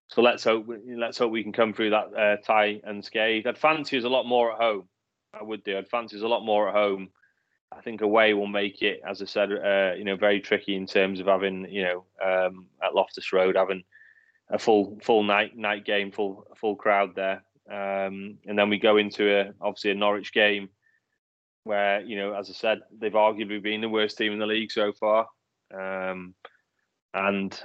so 0.08 0.22
let's 0.22 0.44
hope 0.44 0.68
let's 0.88 1.18
hope 1.18 1.32
we 1.32 1.44
can 1.44 1.52
come 1.52 1.74
through 1.74 1.92
that 1.92 2.14
uh, 2.16 2.38
tie 2.38 2.82
unscathed. 2.84 3.48
I'd 3.48 3.58
fancy 3.58 3.98
us 3.98 4.04
a 4.04 4.10
lot 4.10 4.26
more 4.26 4.52
at 4.52 4.60
home. 4.60 4.88
I 5.34 5.44
would 5.44 5.64
do. 5.64 5.78
I'd 5.78 5.90
fancy 5.90 6.16
us 6.18 6.24
a 6.24 6.28
lot 6.28 6.46
more 6.46 6.70
at 6.70 6.76
home. 6.76 7.10
I 7.76 7.82
think 7.82 8.02
away 8.02 8.34
will 8.34 8.48
make 8.48 8.82
it, 8.82 9.02
as 9.08 9.22
I 9.22 9.26
said, 9.26 9.52
uh, 9.52 9.96
you 9.98 10.06
know, 10.06 10.16
very 10.16 10.40
tricky 10.40 10.76
in 10.76 10.86
terms 10.86 11.20
of 11.20 11.28
having, 11.28 11.68
you 11.70 11.84
know, 11.84 12.06
um, 12.24 12.68
at 12.82 12.96
Loftus 12.96 13.34
Road 13.34 13.56
having 13.56 13.84
a 14.50 14.60
full 14.60 14.98
full 15.02 15.24
night 15.24 15.58
night 15.58 15.86
game, 15.86 16.12
full 16.12 16.48
full 16.56 16.76
crowd 16.76 17.16
there. 17.16 17.44
Um, 17.70 18.38
and 18.46 18.58
then 18.58 18.70
we 18.70 18.78
go 18.78 18.98
into 18.98 19.40
a 19.40 19.54
obviously 19.60 19.92
a 19.92 19.96
Norwich 19.96 20.32
game 20.34 20.70
where 21.64 22.02
you 22.02 22.16
know, 22.16 22.34
as 22.34 22.50
I 22.50 22.54
said, 22.54 22.82
they've 22.98 23.12
arguably 23.12 23.62
been 23.62 23.82
the 23.82 23.90
worst 23.90 24.18
team 24.18 24.34
in 24.34 24.40
the 24.40 24.46
league 24.46 24.72
so 24.72 24.94
far. 24.94 25.28
Um, 25.74 26.36
and 27.14 27.60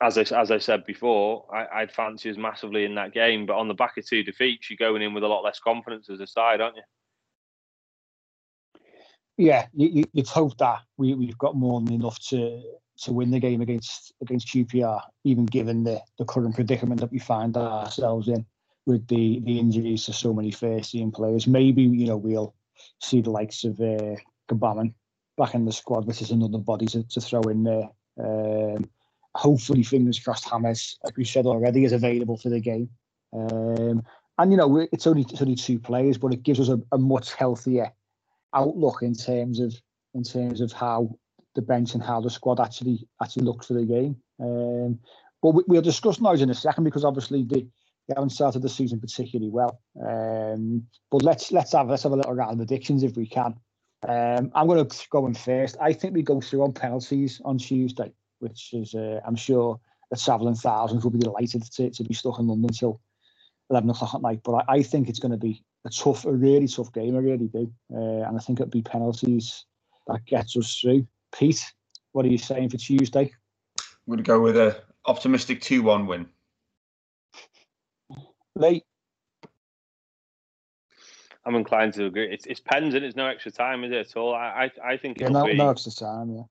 as 0.00 0.16
I, 0.18 0.22
as 0.40 0.50
I 0.50 0.58
said 0.58 0.86
before, 0.86 1.46
I, 1.54 1.82
would 1.82 1.92
fancy 1.92 2.30
us 2.30 2.36
massively 2.36 2.84
in 2.84 2.94
that 2.96 3.12
game. 3.12 3.46
But 3.46 3.56
on 3.56 3.68
the 3.68 3.74
back 3.74 3.98
of 3.98 4.06
two 4.06 4.22
defeats, 4.22 4.70
you're 4.70 4.76
going 4.76 5.02
in 5.02 5.14
with 5.14 5.22
a 5.22 5.28
lot 5.28 5.44
less 5.44 5.60
confidence 5.60 6.08
as 6.08 6.20
a 6.20 6.26
side, 6.26 6.60
aren't 6.60 6.76
you? 6.76 6.82
Yeah, 9.36 9.66
you, 9.74 10.04
would 10.14 10.26
hope 10.26 10.56
that 10.58 10.80
we, 10.96 11.14
we've 11.14 11.38
got 11.38 11.56
more 11.56 11.80
than 11.80 11.94
enough 11.94 12.18
to 12.28 12.62
to 12.98 13.12
win 13.12 13.30
the 13.30 13.40
game 13.40 13.60
against 13.60 14.12
against 14.20 14.48
QPR, 14.48 15.00
even 15.24 15.46
given 15.46 15.84
the, 15.84 16.00
the 16.18 16.24
current 16.24 16.54
predicament 16.54 17.00
that 17.00 17.10
we 17.10 17.18
find 17.18 17.56
ourselves 17.56 18.28
in 18.28 18.46
with 18.86 19.06
the, 19.08 19.40
the 19.40 19.58
injuries 19.58 20.06
to 20.06 20.12
so 20.12 20.32
many 20.32 20.50
first 20.50 20.92
team 20.92 21.12
players. 21.12 21.46
Maybe 21.46 21.82
you 21.82 22.06
know 22.06 22.16
we'll 22.16 22.54
see 23.00 23.20
the 23.20 23.30
likes 23.30 23.64
of 23.64 23.80
uh, 23.80 24.16
Gbamin 24.48 24.94
back 25.36 25.54
in 25.54 25.64
the 25.64 25.72
squad, 25.72 26.06
which 26.06 26.22
is 26.22 26.30
another 26.30 26.58
body 26.58 26.86
to, 26.86 27.02
to 27.04 27.20
throw 27.20 27.42
in 27.42 27.64
there. 27.64 27.88
Um, 28.18 28.88
hopefully, 29.34 29.82
fingers 29.82 30.18
crossed, 30.18 30.48
James, 30.50 30.98
like 31.04 31.16
we 31.16 31.24
said 31.24 31.46
already, 31.46 31.84
is 31.84 31.92
available 31.92 32.36
for 32.36 32.50
the 32.50 32.60
game. 32.60 32.90
Um, 33.32 34.02
and 34.38 34.50
you 34.50 34.56
know, 34.56 34.86
it's 34.92 35.06
only 35.06 35.22
it's 35.30 35.42
only 35.42 35.54
two 35.54 35.78
players, 35.78 36.18
but 36.18 36.32
it 36.32 36.42
gives 36.42 36.60
us 36.60 36.68
a, 36.68 36.80
a, 36.92 36.98
much 36.98 37.34
healthier 37.34 37.92
outlook 38.54 39.02
in 39.02 39.14
terms 39.14 39.60
of 39.60 39.74
in 40.14 40.22
terms 40.22 40.60
of 40.60 40.72
how 40.72 41.16
the 41.54 41.62
bench 41.62 41.94
and 41.94 42.02
how 42.02 42.20
the 42.20 42.30
squad 42.30 42.60
actually 42.60 43.06
actually 43.22 43.44
looks 43.44 43.66
for 43.66 43.74
the 43.74 43.84
game. 43.84 44.16
Um, 44.40 44.98
but 45.42 45.50
we, 45.50 45.62
will 45.66 45.82
discuss 45.82 46.18
those 46.18 46.42
in 46.42 46.50
a 46.50 46.54
second 46.54 46.84
because 46.84 47.04
obviously 47.04 47.42
the, 47.42 47.66
they 48.08 48.14
haven't 48.16 48.30
started 48.30 48.62
the 48.62 48.68
season 48.68 49.00
particularly 49.00 49.50
well. 49.50 49.80
Um, 50.00 50.86
but 51.10 51.22
let's 51.22 51.52
let's 51.52 51.72
have 51.72 51.88
let's 51.88 52.02
have 52.02 52.12
a 52.12 52.16
little 52.16 52.34
round 52.34 52.52
of 52.52 52.66
predictions 52.66 53.02
if 53.02 53.16
we 53.16 53.26
can. 53.26 53.54
Um, 54.08 54.50
I'm 54.54 54.66
going 54.66 54.86
to 54.86 55.08
go 55.10 55.26
in 55.26 55.34
first. 55.34 55.76
I 55.80 55.92
think 55.92 56.14
we 56.14 56.22
go 56.22 56.40
through 56.40 56.62
on 56.62 56.72
penalties 56.72 57.40
on 57.44 57.58
Tuesday, 57.58 58.12
which 58.40 58.70
is 58.72 58.94
uh, 58.94 59.20
I'm 59.24 59.36
sure 59.36 59.78
the 60.10 60.16
travelling 60.16 60.56
thousands 60.56 61.04
will 61.04 61.12
be 61.12 61.18
delighted 61.18 61.62
to, 61.62 61.90
to 61.90 62.04
be 62.04 62.14
stuck 62.14 62.38
in 62.38 62.48
London 62.48 62.72
till 62.72 63.00
11 63.70 63.88
o'clock 63.90 64.14
at 64.14 64.22
night. 64.22 64.40
But 64.44 64.64
I, 64.68 64.74
I 64.74 64.82
think 64.82 65.08
it's 65.08 65.20
going 65.20 65.32
to 65.32 65.38
be 65.38 65.62
a 65.84 65.90
tough, 65.90 66.24
a 66.24 66.32
really 66.32 66.66
tough 66.66 66.92
game. 66.92 67.16
I 67.16 67.20
really 67.20 67.46
do, 67.46 67.72
uh, 67.94 68.26
and 68.26 68.36
I 68.36 68.40
think 68.40 68.60
it'll 68.60 68.70
be 68.70 68.82
penalties 68.82 69.64
that 70.08 70.24
gets 70.26 70.56
us 70.56 70.78
through. 70.78 71.06
Pete, 71.32 71.64
what 72.12 72.26
are 72.26 72.28
you 72.28 72.38
saying 72.38 72.70
for 72.70 72.76
Tuesday? 72.76 73.32
I'm 73.78 73.84
going 74.06 74.18
to 74.18 74.24
go 74.24 74.40
with 74.40 74.56
a 74.56 74.82
optimistic 75.06 75.60
two-one 75.60 76.06
win. 76.06 76.26
Late. 78.54 78.84
I'm 81.44 81.54
inclined 81.56 81.94
to 81.94 82.06
agree. 82.06 82.32
It's 82.32 82.46
it's 82.46 82.60
pens 82.60 82.94
and 82.94 83.04
it's 83.04 83.16
no 83.16 83.26
extra 83.26 83.50
time, 83.50 83.82
is 83.84 83.92
it 83.92 83.96
at 83.96 84.16
all? 84.16 84.34
I 84.34 84.70
I, 84.84 84.92
I 84.92 84.96
think 84.96 85.20
yeah, 85.20 85.28
no, 85.28 85.44
be, 85.44 85.54
no 85.54 85.70
extra 85.70 85.92
time. 85.92 86.30
Yeah. 86.30 86.42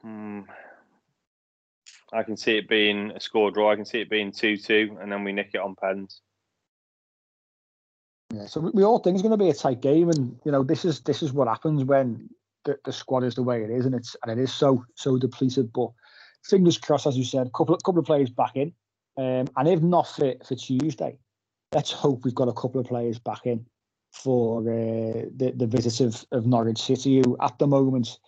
Hmm, 0.00 0.40
I 2.12 2.22
can 2.22 2.36
see 2.36 2.56
it 2.56 2.68
being 2.68 3.10
a 3.10 3.20
score 3.20 3.50
draw. 3.50 3.72
I 3.72 3.76
can 3.76 3.84
see 3.84 4.00
it 4.00 4.08
being 4.08 4.32
two-two, 4.32 4.98
and 5.00 5.10
then 5.10 5.24
we 5.24 5.32
nick 5.32 5.50
it 5.54 5.60
on 5.60 5.74
pens. 5.74 6.20
Yeah, 8.32 8.46
so 8.46 8.60
we 8.72 8.84
all 8.84 8.98
think 8.98 9.14
it's 9.14 9.22
going 9.22 9.38
to 9.38 9.44
be 9.44 9.50
a 9.50 9.54
tight 9.54 9.80
game, 9.80 10.08
and 10.08 10.38
you 10.44 10.52
know 10.52 10.62
this 10.62 10.84
is 10.84 11.00
this 11.00 11.22
is 11.22 11.32
what 11.32 11.48
happens 11.48 11.84
when 11.84 12.30
the, 12.64 12.78
the 12.84 12.92
squad 12.92 13.24
is 13.24 13.34
the 13.34 13.42
way 13.42 13.62
it 13.62 13.70
is, 13.70 13.84
and 13.84 13.94
it's 13.94 14.16
and 14.22 14.32
it 14.38 14.42
is 14.42 14.52
so 14.52 14.84
so 14.94 15.18
depleted. 15.18 15.72
But 15.72 15.90
fingers 16.42 16.78
crossed, 16.78 17.06
as 17.06 17.18
you 17.18 17.24
said, 17.24 17.46
a 17.46 17.50
couple 17.50 17.76
couple 17.84 18.00
of 18.00 18.06
players 18.06 18.30
back 18.30 18.56
in, 18.56 18.72
um, 19.16 19.46
and 19.56 19.68
if 19.68 19.80
not 19.80 20.08
for 20.08 20.34
for 20.46 20.54
Tuesday, 20.54 21.18
let's 21.72 21.92
hope 21.92 22.24
we've 22.24 22.34
got 22.34 22.48
a 22.48 22.52
couple 22.52 22.80
of 22.80 22.86
players 22.86 23.18
back 23.18 23.46
in 23.46 23.64
for 24.12 24.60
uh, 24.62 25.26
the 25.36 25.52
the 25.56 25.66
visit 25.66 26.00
of, 26.00 26.24
of 26.32 26.46
Norwich 26.46 26.80
City, 26.80 27.20
who 27.20 27.36
at 27.40 27.58
the 27.58 27.66
moment, 27.66 28.18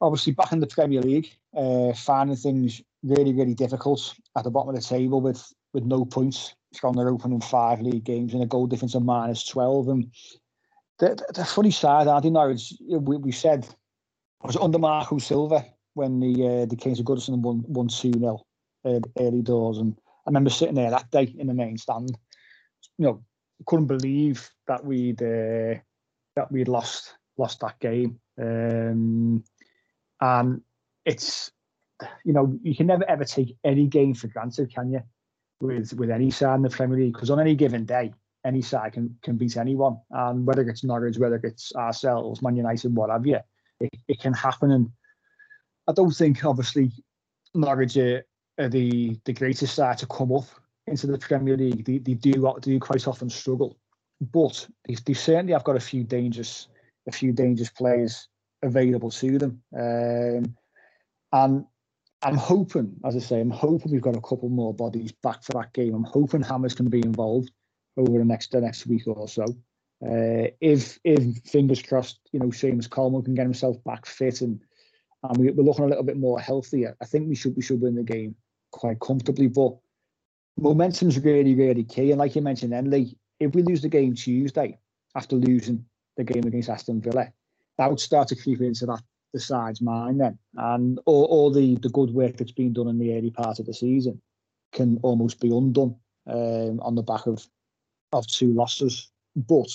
obviously 0.00 0.32
back 0.32 0.52
in 0.52 0.60
the 0.60 0.66
Premier 0.66 1.02
League, 1.02 1.30
uh, 1.56 1.92
finding 1.92 2.36
things 2.36 2.82
really 3.02 3.32
really 3.32 3.54
difficult 3.54 4.14
at 4.36 4.44
the 4.44 4.50
bottom 4.50 4.70
of 4.70 4.74
the 4.74 4.80
table 4.80 5.20
with 5.20 5.52
with 5.72 5.84
no 5.84 6.04
points. 6.04 6.54
From 6.80 6.94
their 6.94 7.08
opening 7.08 7.40
five 7.40 7.80
league 7.80 8.04
games 8.04 8.34
and 8.34 8.42
a 8.42 8.46
goal 8.46 8.66
difference 8.66 8.94
of 8.94 9.02
minus 9.02 9.46
twelve. 9.46 9.88
And 9.88 10.12
the, 10.98 11.18
the, 11.34 11.44
funny 11.44 11.70
side, 11.70 12.06
I 12.06 12.20
know, 12.20 12.50
it's, 12.50 12.76
we, 12.80 13.16
we 13.16 13.32
said, 13.32 13.66
was 14.42 14.56
it 14.56 14.62
under 14.62 14.78
Marco 14.78 15.16
Silva 15.16 15.64
when 15.94 16.20
the 16.20 16.46
uh, 16.46 16.66
the 16.66 16.76
Kings 16.76 17.00
of 17.00 17.06
Goodison 17.06 17.38
won, 17.40 17.64
won 17.66 17.88
2 17.88 18.12
0 18.12 18.45
early 19.18 19.42
doors? 19.42 19.78
And 19.78 19.96
I 20.26 20.30
remember 20.30 20.50
sitting 20.50 20.74
there 20.74 20.90
that 20.90 21.10
day 21.10 21.34
in 21.38 21.46
the 21.46 21.54
main 21.54 21.78
stand, 21.78 22.16
you 22.98 23.06
know, 23.06 23.24
couldn't 23.66 23.86
believe 23.86 24.50
that 24.68 24.84
we'd 24.84 25.22
uh, 25.22 25.80
that 26.36 26.50
we'd 26.50 26.68
lost 26.68 27.14
lost 27.38 27.60
that 27.60 27.78
game. 27.80 28.18
Um, 28.40 29.44
and 30.20 30.60
it's 31.04 31.50
you 32.24 32.32
know 32.32 32.58
you 32.62 32.74
can 32.74 32.86
never 32.86 33.08
ever 33.08 33.24
take 33.24 33.56
any 33.64 33.86
game 33.86 34.14
for 34.14 34.28
granted, 34.28 34.74
can 34.74 34.90
you? 34.90 35.02
With 35.60 35.92
with 35.94 36.10
any 36.10 36.30
side 36.30 36.56
in 36.56 36.62
the 36.62 36.70
Premier 36.70 36.98
League, 36.98 37.14
because 37.14 37.30
on 37.30 37.40
any 37.40 37.54
given 37.54 37.86
day, 37.86 38.12
any 38.46 38.62
side 38.62 38.92
can, 38.92 39.16
can 39.22 39.36
beat 39.36 39.56
anyone. 39.56 39.98
And 40.10 40.46
whether 40.46 40.62
it's 40.68 40.84
Norwich, 40.84 41.18
whether 41.18 41.40
it's 41.42 41.74
ourselves, 41.74 42.40
Man 42.42 42.56
United, 42.56 42.94
what 42.94 43.10
have 43.10 43.26
you, 43.26 43.40
it, 43.80 43.90
it 44.06 44.20
can 44.20 44.32
happen. 44.32 44.70
And 44.70 44.90
I 45.88 45.92
don't 45.92 46.12
think, 46.12 46.44
obviously, 46.44 46.92
Norwich 47.54 47.96
are, 47.96 48.24
are 48.58 48.68
the, 48.68 49.18
the 49.24 49.32
greatest 49.32 49.74
side 49.74 49.98
to 49.98 50.06
come 50.06 50.32
up 50.32 50.46
into 50.86 51.06
the 51.06 51.18
Premier 51.18 51.56
League. 51.56 51.84
They, 51.84 51.98
they 51.98 52.14
do 52.14 52.54
do 52.60 52.80
quite 52.80 53.06
often 53.06 53.30
struggle, 53.30 53.78
but 54.20 54.66
they, 54.86 54.94
they 54.94 55.14
certainly 55.14 55.52
have 55.52 55.64
got 55.64 55.76
a 55.76 55.80
few 55.80 56.04
dangerous 56.04 56.68
a 57.08 57.12
few 57.12 57.32
dangerous 57.32 57.70
players 57.70 58.28
available 58.62 59.10
to 59.10 59.38
them. 59.38 59.62
Um, 59.76 60.56
and 61.32 61.64
I'm 62.22 62.36
hoping, 62.36 62.96
as 63.04 63.14
I 63.14 63.20
say, 63.20 63.40
I'm 63.40 63.50
hoping 63.50 63.92
we've 63.92 64.00
got 64.00 64.16
a 64.16 64.20
couple 64.20 64.48
more 64.48 64.74
bodies 64.74 65.12
back 65.12 65.42
for 65.44 65.52
that 65.52 65.72
game. 65.72 65.94
I'm 65.94 66.04
hoping 66.04 66.42
James 66.42 66.74
can 66.74 66.88
be 66.88 67.00
involved 67.00 67.50
over 67.96 68.18
the 68.18 68.24
next 68.24 68.52
the 68.52 68.60
next 68.60 68.86
week 68.86 69.06
or 69.06 69.28
so. 69.28 69.44
Uh, 70.04 70.50
if 70.60 70.98
if 71.04 71.38
fingers 71.44 71.82
crossed, 71.82 72.20
you 72.32 72.40
know, 72.40 72.46
Seamus 72.46 72.90
Coleman 72.90 73.22
can 73.22 73.34
get 73.34 73.44
himself 73.44 73.82
back 73.84 74.06
fit 74.06 74.40
and 74.40 74.60
and 75.22 75.38
we, 75.38 75.48
are 75.48 75.52
looking 75.52 75.84
a 75.84 75.88
little 75.88 76.04
bit 76.04 76.18
more 76.18 76.38
healthier, 76.38 76.96
I 77.00 77.06
think 77.06 77.28
we 77.28 77.34
should 77.34 77.56
we 77.56 77.62
should 77.62 77.80
win 77.80 77.94
the 77.94 78.02
game 78.02 78.34
quite 78.70 79.00
comfortably. 79.00 79.48
But 79.48 79.76
momentum's 80.58 81.18
really 81.18 81.54
really 81.54 81.84
key. 81.84 82.10
And 82.10 82.18
like 82.18 82.34
you 82.36 82.42
mentioned, 82.42 82.90
Lee, 82.90 83.16
if 83.40 83.54
we 83.54 83.62
lose 83.62 83.82
the 83.82 83.88
game 83.88 84.14
Tuesday 84.14 84.78
after 85.14 85.36
losing 85.36 85.84
the 86.16 86.24
game 86.24 86.44
against 86.44 86.68
Aston 86.68 87.00
Villa, 87.00 87.32
that 87.78 87.90
would 87.90 88.00
start 88.00 88.28
to 88.28 88.36
creep 88.36 88.60
into 88.60 88.86
that 88.86 89.02
the 89.32 89.40
side's 89.40 89.82
mind 89.82 90.20
then, 90.20 90.38
and 90.56 90.98
all, 91.04 91.24
all 91.24 91.50
the 91.50 91.76
the 91.76 91.90
good 91.90 92.10
work 92.10 92.36
that's 92.36 92.52
been 92.52 92.72
done 92.72 92.88
in 92.88 92.98
the 92.98 93.14
early 93.16 93.30
part 93.30 93.58
of 93.58 93.66
the 93.66 93.74
season 93.74 94.20
can 94.72 94.98
almost 95.02 95.40
be 95.40 95.48
undone 95.48 95.94
um, 96.26 96.80
on 96.80 96.94
the 96.94 97.02
back 97.02 97.26
of 97.26 97.46
of 98.12 98.26
two 98.26 98.52
losses. 98.52 99.10
But 99.34 99.68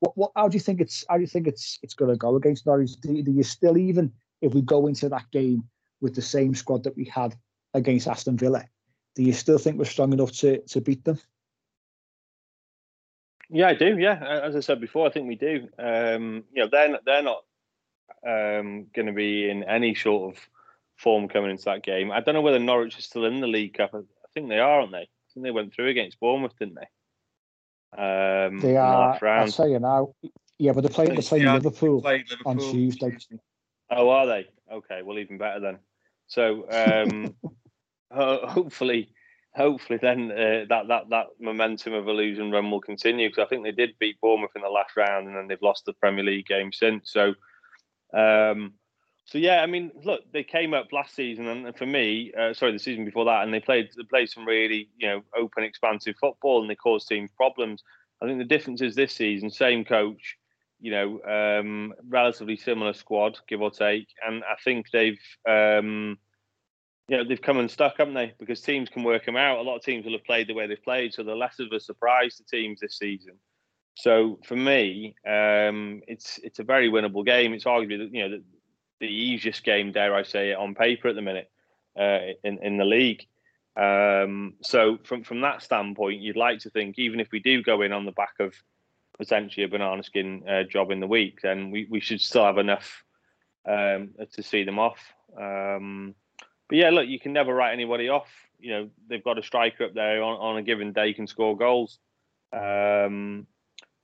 what, 0.00 0.16
what 0.16 0.32
how 0.36 0.48
do 0.48 0.54
you 0.54 0.60
think 0.60 0.80
it's 0.80 1.04
how 1.08 1.16
do 1.16 1.22
you 1.22 1.26
think 1.26 1.46
it's 1.46 1.78
it's 1.82 1.94
going 1.94 2.10
to 2.10 2.16
go 2.16 2.36
against 2.36 2.66
Norwich? 2.66 2.92
Do, 3.00 3.22
do 3.22 3.32
you 3.32 3.42
still 3.42 3.76
even 3.76 4.12
if 4.40 4.54
we 4.54 4.62
go 4.62 4.86
into 4.86 5.08
that 5.08 5.30
game 5.32 5.64
with 6.00 6.14
the 6.14 6.22
same 6.22 6.54
squad 6.54 6.84
that 6.84 6.96
we 6.96 7.04
had 7.04 7.34
against 7.74 8.08
Aston 8.08 8.36
Villa, 8.36 8.64
do 9.14 9.22
you 9.22 9.32
still 9.32 9.58
think 9.58 9.78
we're 9.78 9.84
strong 9.84 10.12
enough 10.12 10.32
to 10.32 10.58
to 10.58 10.80
beat 10.80 11.04
them? 11.04 11.18
Yeah, 13.50 13.68
I 13.68 13.74
do. 13.74 13.98
Yeah, 13.98 14.40
as 14.42 14.56
I 14.56 14.60
said 14.60 14.80
before, 14.80 15.06
I 15.06 15.10
think 15.10 15.28
we 15.28 15.36
do. 15.36 15.68
Um, 15.78 16.44
you 16.52 16.62
know, 16.62 16.68
they're 16.70 16.98
they're 17.04 17.22
not 17.22 17.44
um, 18.26 18.86
going 18.94 19.06
to 19.06 19.12
be 19.12 19.48
in 19.50 19.64
any 19.64 19.94
sort 19.94 20.34
of 20.34 20.42
form 20.96 21.28
coming 21.28 21.50
into 21.50 21.64
that 21.64 21.82
game. 21.82 22.10
I 22.10 22.20
don't 22.20 22.34
know 22.34 22.40
whether 22.40 22.58
Norwich 22.58 22.98
is 22.98 23.04
still 23.04 23.26
in 23.26 23.40
the 23.40 23.46
League 23.46 23.74
Cup. 23.74 23.90
I 23.94 24.00
think 24.32 24.48
they 24.48 24.58
are, 24.58 24.80
aren't 24.80 24.92
they? 24.92 24.98
I 24.98 25.28
think 25.34 25.44
they 25.44 25.50
went 25.50 25.74
through 25.74 25.88
against 25.88 26.20
Bournemouth, 26.20 26.58
didn't 26.58 26.76
they? 26.76 26.88
Um, 27.98 28.60
they 28.60 28.76
are. 28.76 29.18
I'll 29.22 29.48
tell 29.48 29.68
you 29.68 29.78
now. 29.78 30.14
Yeah, 30.58 30.72
but 30.72 30.82
they're 30.82 30.90
playing. 30.90 31.14
They're 31.14 31.22
playing 31.22 31.44
yeah, 31.44 31.54
Liverpool, 31.54 32.00
Liverpool, 32.00 32.36
on 32.46 32.58
Tuesday. 32.58 33.16
Oh, 33.90 34.08
are 34.08 34.26
they? 34.26 34.46
Okay, 34.72 35.02
well, 35.02 35.18
even 35.18 35.36
better 35.36 35.60
then. 35.60 35.78
So, 36.26 36.66
um, 36.70 37.34
hopefully, 38.48 39.12
hopefully, 39.54 39.98
then 40.00 40.30
uh, 40.30 40.64
that 40.68 40.88
that 40.88 41.08
that 41.10 41.26
momentum 41.40 41.94
of 41.94 42.06
a 42.06 42.12
losing 42.12 42.50
run 42.50 42.70
will 42.70 42.80
continue 42.80 43.28
because 43.28 43.44
I 43.44 43.48
think 43.48 43.64
they 43.64 43.72
did 43.72 43.98
beat 43.98 44.20
Bournemouth 44.20 44.50
in 44.54 44.62
the 44.62 44.68
last 44.68 44.96
round 44.96 45.26
and 45.26 45.36
then 45.36 45.48
they've 45.48 45.62
lost 45.62 45.84
the 45.84 45.92
Premier 45.94 46.24
League 46.24 46.46
game 46.46 46.72
since. 46.72 47.10
So, 47.12 47.34
um, 48.14 48.74
so 49.24 49.38
yeah, 49.38 49.62
I 49.62 49.66
mean, 49.66 49.92
look, 50.04 50.20
they 50.32 50.44
came 50.44 50.74
up 50.74 50.92
last 50.92 51.14
season, 51.14 51.46
and 51.46 51.76
for 51.76 51.86
me, 51.86 52.32
uh, 52.38 52.52
sorry, 52.52 52.72
the 52.72 52.78
season 52.78 53.04
before 53.04 53.24
that, 53.26 53.44
and 53.44 53.54
they 53.54 53.60
played 53.60 53.90
they 53.96 54.04
played 54.04 54.28
some 54.28 54.44
really 54.46 54.88
you 54.98 55.08
know 55.08 55.22
open, 55.36 55.64
expansive 55.64 56.16
football, 56.20 56.60
and 56.60 56.70
they 56.70 56.74
caused 56.74 57.08
teams 57.08 57.30
problems. 57.36 57.82
I 58.20 58.26
think 58.26 58.38
the 58.38 58.44
difference 58.44 58.82
is 58.82 58.94
this 58.94 59.12
season, 59.12 59.50
same 59.50 59.84
coach, 59.84 60.36
you 60.80 60.92
know, 60.92 61.20
um, 61.24 61.92
relatively 62.08 62.56
similar 62.56 62.92
squad, 62.92 63.38
give 63.48 63.62
or 63.62 63.70
take, 63.70 64.08
and 64.26 64.44
I 64.44 64.56
think 64.62 64.90
they've 64.90 65.18
um, 65.48 66.18
you 67.08 67.16
know, 67.16 67.24
they've 67.24 67.42
come 67.42 67.58
unstuck, 67.58 67.94
haven't 67.98 68.14
they? 68.14 68.32
Because 68.38 68.60
teams 68.60 68.88
can 68.88 69.02
work 69.02 69.26
them 69.26 69.36
out. 69.36 69.58
A 69.58 69.62
lot 69.62 69.76
of 69.76 69.82
teams 69.82 70.04
will 70.04 70.12
have 70.12 70.24
played 70.24 70.46
the 70.46 70.54
way 70.54 70.66
they've 70.66 70.82
played, 70.82 71.12
so 71.12 71.22
they're 71.22 71.34
less 71.34 71.58
of 71.58 71.72
a 71.72 71.80
surprise 71.80 72.36
to 72.36 72.44
teams 72.44 72.80
this 72.80 72.98
season. 72.98 73.34
So 73.94 74.38
for 74.44 74.56
me, 74.56 75.14
um, 75.26 76.02
it's 76.06 76.38
it's 76.42 76.58
a 76.58 76.64
very 76.64 76.88
winnable 76.88 77.26
game. 77.26 77.52
It's 77.52 77.64
arguably 77.64 78.08
you 78.12 78.22
know 78.22 78.36
the, 78.36 78.42
the 79.00 79.08
easiest 79.08 79.64
game, 79.64 79.92
dare 79.92 80.14
I 80.14 80.22
say 80.22 80.50
it, 80.50 80.58
on 80.58 80.74
paper 80.74 81.08
at 81.08 81.14
the 81.14 81.22
minute 81.22 81.50
uh, 81.98 82.18
in 82.44 82.58
in 82.62 82.78
the 82.78 82.84
league. 82.84 83.26
Um, 83.76 84.54
so 84.62 84.98
from 85.04 85.24
from 85.24 85.40
that 85.42 85.62
standpoint, 85.62 86.20
you'd 86.20 86.36
like 86.36 86.60
to 86.60 86.70
think 86.70 86.98
even 86.98 87.20
if 87.20 87.30
we 87.32 87.40
do 87.40 87.62
go 87.62 87.82
in 87.82 87.92
on 87.92 88.06
the 88.06 88.12
back 88.12 88.34
of 88.38 88.54
potentially 89.18 89.64
a 89.64 89.68
banana 89.68 90.02
skin 90.02 90.42
uh, 90.48 90.62
job 90.62 90.90
in 90.90 91.00
the 91.00 91.06
week, 91.06 91.40
then 91.42 91.70
we, 91.70 91.86
we 91.90 92.00
should 92.00 92.20
still 92.20 92.44
have 92.44 92.58
enough 92.58 93.04
um, 93.68 94.10
to 94.32 94.42
see 94.42 94.64
them 94.64 94.78
off. 94.78 94.98
Um, 95.38 96.14
but 96.68 96.78
yeah, 96.78 96.90
look, 96.90 97.06
you 97.06 97.20
can 97.20 97.32
never 97.32 97.54
write 97.54 97.72
anybody 97.72 98.08
off. 98.08 98.28
You 98.58 98.70
know, 98.70 98.90
they've 99.08 99.24
got 99.24 99.38
a 99.38 99.42
striker 99.42 99.84
up 99.84 99.94
there 99.94 100.22
on, 100.22 100.36
on 100.38 100.56
a 100.56 100.62
given 100.62 100.92
day 100.92 101.12
can 101.12 101.26
score 101.26 101.56
goals. 101.56 101.98
Um, 102.52 103.46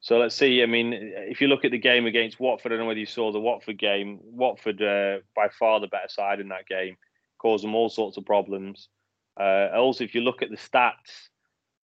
so 0.01 0.19
let's 0.19 0.35
see. 0.35 0.63
I 0.63 0.67
mean, 0.67 0.93
if 0.93 1.41
you 1.41 1.49
look 1.49 1.65
at 1.65 1.71
the 1.71 1.79
game 1.79 2.07
against 2.07 2.39
Watford, 2.39 2.73
I 2.73 2.77
don't 2.77 2.85
know 2.85 2.89
whether 2.89 3.01
you 3.01 3.07
saw 3.07 3.33
the 3.33 3.41
Watford 3.41 3.79
game. 3.79 4.21
Watford, 4.23 4.81
uh, 4.81 5.19
by 5.35 5.49
far 5.49 5.81
the 5.81 5.89
better 5.89 6.09
side 6.09 6.41
in 6.41 6.49
that 6.49 6.67
game, 6.67 6.97
caused 7.39 7.65
them 7.65 7.75
all 7.75 7.89
sorts 7.89 8.17
of 8.17 8.25
problems. 8.25 8.89
Uh, 9.39 9.69
also, 9.75 10.05
if 10.05 10.15
you 10.15 10.21
look 10.21 10.43
at 10.43 10.51
the 10.51 10.57
stats, 10.57 11.29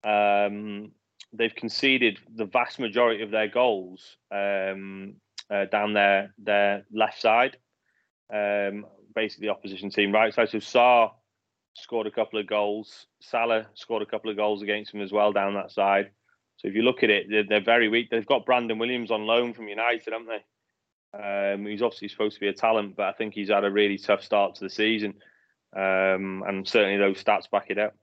um, 0.03 0.91
they've 1.31 1.55
conceded 1.55 2.19
the 2.35 2.45
vast 2.45 2.79
majority 2.79 3.23
of 3.23 3.31
their 3.31 3.47
goals 3.47 4.17
um, 4.31 5.15
uh, 5.49 5.65
down 5.65 5.93
their 5.93 6.33
their 6.37 6.85
left 6.91 7.19
side, 7.19 7.57
um, 8.31 8.85
basically 9.15 9.47
the 9.47 9.53
opposition 9.53 9.89
team 9.89 10.11
right 10.11 10.33
side. 10.33 10.49
So 10.49 10.57
Sarr 10.57 11.11
scored 11.75 12.07
a 12.07 12.11
couple 12.11 12.39
of 12.39 12.47
goals. 12.47 13.07
Salah 13.21 13.67
scored 13.73 14.03
a 14.03 14.07
couple 14.07 14.29
of 14.29 14.37
goals 14.37 14.61
against 14.61 14.91
them 14.91 15.01
as 15.01 15.11
well 15.11 15.31
down 15.31 15.53
that 15.55 15.71
side. 15.71 16.11
So 16.57 16.67
if 16.67 16.75
you 16.75 16.83
look 16.83 17.03
at 17.03 17.09
it, 17.09 17.27
they're, 17.29 17.43
they're 17.43 17.63
very 17.63 17.89
weak. 17.89 18.09
They've 18.09 18.25
got 18.25 18.45
Brandon 18.45 18.77
Williams 18.77 19.11
on 19.11 19.25
loan 19.25 19.53
from 19.53 19.67
United, 19.67 20.13
haven't 20.13 20.27
they? 20.27 20.43
Um, 21.13 21.65
he's 21.65 21.81
obviously 21.81 22.07
supposed 22.07 22.35
to 22.35 22.39
be 22.39 22.47
a 22.47 22.53
talent, 22.53 22.95
but 22.95 23.07
I 23.07 23.11
think 23.13 23.33
he's 23.33 23.49
had 23.49 23.63
a 23.63 23.71
really 23.71 23.97
tough 23.97 24.23
start 24.23 24.55
to 24.55 24.63
the 24.63 24.69
season, 24.69 25.13
um, 25.75 26.43
and 26.47 26.67
certainly 26.67 26.97
those 26.97 27.23
stats 27.23 27.49
back 27.51 27.69
it 27.69 27.77
up. 27.77 27.95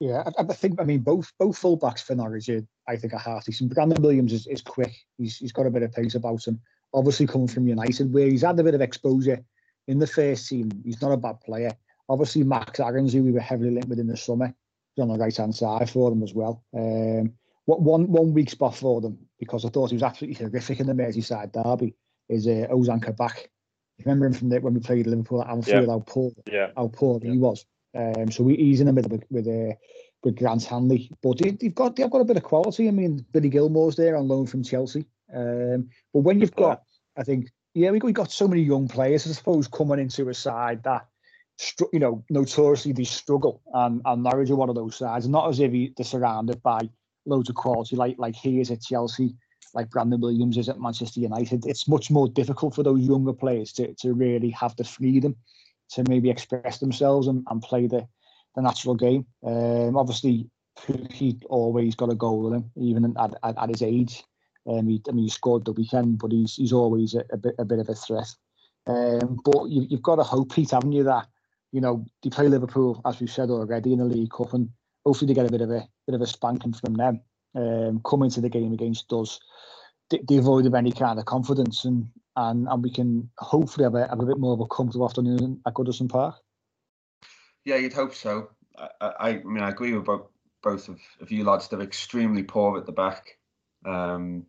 Yeah, 0.00 0.22
I, 0.26 0.42
I, 0.42 0.54
think 0.54 0.80
I 0.80 0.84
mean 0.84 1.00
both 1.00 1.32
both 1.38 1.60
fullbacks 1.60 2.02
for 2.02 2.14
Norwich, 2.14 2.48
are, 2.48 2.66
I 2.88 2.96
think, 2.96 3.12
are 3.12 3.18
half 3.18 3.44
decent. 3.44 3.74
Brandon 3.74 4.02
Williams 4.02 4.32
is, 4.32 4.46
is 4.46 4.62
quick. 4.62 4.94
He's 5.18 5.36
he's 5.36 5.52
got 5.52 5.66
a 5.66 5.70
bit 5.70 5.82
of 5.82 5.92
pace 5.92 6.14
about 6.14 6.46
him. 6.46 6.60
Obviously, 6.94 7.26
coming 7.26 7.48
from 7.48 7.68
United, 7.68 8.12
where 8.12 8.28
he's 8.28 8.42
had 8.42 8.58
a 8.58 8.64
bit 8.64 8.74
of 8.74 8.80
exposure 8.80 9.44
in 9.88 9.98
the 9.98 10.06
first 10.06 10.48
team, 10.48 10.70
he's 10.84 11.02
not 11.02 11.12
a 11.12 11.16
bad 11.16 11.40
player. 11.40 11.72
Obviously, 12.08 12.44
Max 12.44 12.80
Aarons, 12.80 13.12
who 13.12 13.22
we 13.22 13.32
were 13.32 13.40
heavily 13.40 13.70
linked 13.70 13.88
with 13.88 13.98
in 13.98 14.06
the 14.06 14.16
summer, 14.16 14.54
is 14.96 15.02
on 15.02 15.08
the 15.08 15.18
right 15.18 15.36
hand 15.36 15.54
side 15.54 15.90
for 15.90 16.10
them 16.10 16.22
as 16.22 16.32
well. 16.32 16.62
Um, 16.74 17.32
what 17.66 17.80
one 17.80 18.10
one 18.10 18.32
weak 18.34 18.50
spot 18.50 18.76
for 18.76 19.00
them 19.00 19.18
because 19.38 19.64
I 19.64 19.68
thought 19.68 19.90
he 19.90 19.96
was 19.96 20.02
absolutely 20.02 20.44
horrific 20.44 20.80
in 20.80 20.86
the 20.86 20.92
Merseyside 20.92 21.52
derby 21.52 21.94
is 22.28 22.46
uh, 22.46 22.66
Ozan 22.70 23.02
Kabak. 23.02 23.50
Remember 24.04 24.26
him 24.26 24.32
from 24.32 24.48
the, 24.48 24.60
when 24.60 24.74
we 24.74 24.80
played 24.80 25.06
Liverpool 25.06 25.42
at 25.42 25.50
Anfield? 25.50 25.86
Yeah. 25.86 25.92
How 25.92 26.02
poor, 26.06 26.32
yeah. 26.50 26.70
how 26.76 26.88
poor 26.88 27.20
yeah. 27.22 27.32
he 27.32 27.38
was. 27.38 27.64
Um, 27.96 28.30
so 28.30 28.46
he's 28.48 28.80
in 28.80 28.86
the 28.86 28.92
middle 28.92 29.10
with 29.10 29.24
with, 29.30 29.46
uh, 29.46 29.74
with 30.22 30.36
Grant 30.36 30.64
Hanley, 30.64 31.10
but 31.22 31.38
they've 31.38 31.74
got 31.74 31.96
they've 31.96 32.10
got 32.10 32.20
a 32.20 32.24
bit 32.24 32.36
of 32.36 32.42
quality. 32.42 32.88
I 32.88 32.90
mean, 32.90 33.24
Billy 33.32 33.50
Gilmour's 33.50 33.96
there 33.96 34.16
on 34.16 34.28
loan 34.28 34.46
from 34.46 34.64
Chelsea. 34.64 35.06
Um, 35.32 35.88
but 36.12 36.20
when 36.20 36.40
you've 36.40 36.54
got, 36.54 36.82
I 37.16 37.22
think, 37.22 37.50
yeah, 37.74 37.90
we 37.90 38.12
got, 38.12 38.30
so 38.30 38.48
many 38.48 38.62
young 38.62 38.88
players. 38.88 39.26
I 39.26 39.32
suppose 39.32 39.68
coming 39.68 39.98
into 39.98 40.28
a 40.28 40.34
side 40.34 40.82
that, 40.84 41.06
you 41.92 41.98
know, 41.98 42.24
notoriously 42.30 42.92
they 42.92 43.04
struggle, 43.04 43.62
and 43.72 44.02
and 44.04 44.22
Norwich 44.22 44.50
are 44.50 44.56
one 44.56 44.68
of 44.68 44.74
those 44.74 44.96
sides. 44.96 45.28
Not 45.28 45.48
as 45.48 45.60
if 45.60 45.72
he, 45.72 45.92
they're 45.96 46.04
surrounded 46.04 46.62
by 46.62 46.88
loads 47.26 47.48
of 47.48 47.54
quality 47.54 47.96
like 47.96 48.16
like 48.18 48.34
he 48.34 48.60
is 48.60 48.70
at 48.70 48.82
Chelsea, 48.82 49.34
like 49.72 49.90
Brandon 49.90 50.20
Williams 50.20 50.56
is 50.56 50.68
at 50.68 50.80
Manchester 50.80 51.20
United. 51.20 51.66
It's 51.66 51.88
much 51.88 52.10
more 52.10 52.28
difficult 52.28 52.74
for 52.74 52.82
those 52.82 53.00
younger 53.00 53.32
players 53.32 53.72
to 53.74 53.94
to 53.94 54.12
really 54.12 54.50
have 54.50 54.74
the 54.76 54.84
freedom 54.84 55.36
to 55.90 56.04
maybe 56.08 56.30
express 56.30 56.78
themselves 56.78 57.28
and, 57.28 57.44
and 57.50 57.62
play 57.62 57.86
the, 57.86 58.06
the 58.56 58.62
natural 58.62 58.94
game. 58.94 59.26
Um, 59.44 59.96
obviously, 59.96 60.48
he 61.10 61.38
always 61.48 61.94
got 61.94 62.10
a 62.10 62.14
goal 62.14 62.48
in 62.48 62.54
him, 62.54 62.70
even 62.76 63.14
at, 63.18 63.34
at, 63.42 63.58
at 63.58 63.68
his 63.68 63.82
age. 63.82 64.24
Um, 64.66 64.88
he, 64.88 65.02
I 65.08 65.12
mean, 65.12 65.24
he 65.24 65.30
scored 65.30 65.64
the 65.64 65.72
weekend, 65.72 66.18
but 66.18 66.32
he's 66.32 66.56
he's 66.56 66.72
always 66.72 67.14
a, 67.14 67.24
a 67.30 67.36
bit 67.36 67.54
a 67.58 67.64
bit 67.64 67.78
of 67.78 67.88
a 67.88 67.94
threat. 67.94 68.34
Um, 68.86 69.38
but 69.44 69.66
you, 69.68 69.86
you've 69.88 70.02
got 70.02 70.16
to 70.16 70.22
hope, 70.22 70.54
Pete, 70.54 70.70
haven't 70.70 70.92
you, 70.92 71.04
that 71.04 71.26
you 71.72 71.80
know 71.80 72.04
they 72.22 72.30
play 72.30 72.48
Liverpool 72.48 73.00
as 73.04 73.20
we've 73.20 73.30
said 73.30 73.50
already 73.50 73.92
in 73.92 73.98
the 73.98 74.04
League 74.04 74.30
Cup, 74.30 74.52
and 74.54 74.68
hopefully 75.04 75.28
they 75.28 75.34
get 75.34 75.48
a 75.48 75.52
bit 75.52 75.60
of 75.60 75.70
a 75.70 75.86
bit 76.06 76.14
of 76.14 76.20
a 76.20 76.26
spanking 76.26 76.72
from 76.72 76.94
them. 76.94 77.20
Um, 77.54 78.00
come 78.04 78.22
into 78.22 78.40
the 78.40 78.48
game 78.48 78.72
against 78.72 79.12
us, 79.12 79.38
devoid 80.26 80.66
of 80.66 80.74
any 80.74 80.92
kind 80.92 81.18
of 81.18 81.26
confidence, 81.26 81.84
and 81.84 82.08
and 82.36 82.66
and 82.68 82.82
we 82.82 82.90
can 82.90 83.30
hopefully 83.38 83.84
have 83.84 83.94
a, 83.94 84.08
have 84.08 84.20
a 84.20 84.26
bit 84.26 84.38
more 84.38 84.54
of 84.54 84.60
a 84.60 84.66
comfortable 84.66 85.06
afternoon 85.06 85.60
at 85.66 85.74
Goodison 85.74 86.08
Park. 86.08 86.36
Yeah, 87.64 87.76
you'd 87.76 87.92
hope 87.92 88.14
so. 88.14 88.50
I, 88.76 88.88
I, 89.00 89.28
I 89.28 89.42
mean, 89.44 89.62
I 89.62 89.70
agree 89.70 89.92
with 89.92 90.04
both, 90.04 90.28
both 90.62 90.88
of, 90.88 91.00
of 91.20 91.30
you 91.30 91.44
lads. 91.44 91.68
They're 91.68 91.80
extremely 91.80 92.42
poor 92.42 92.76
at 92.76 92.86
the 92.86 92.92
back. 92.92 93.38
Um, 93.86 94.46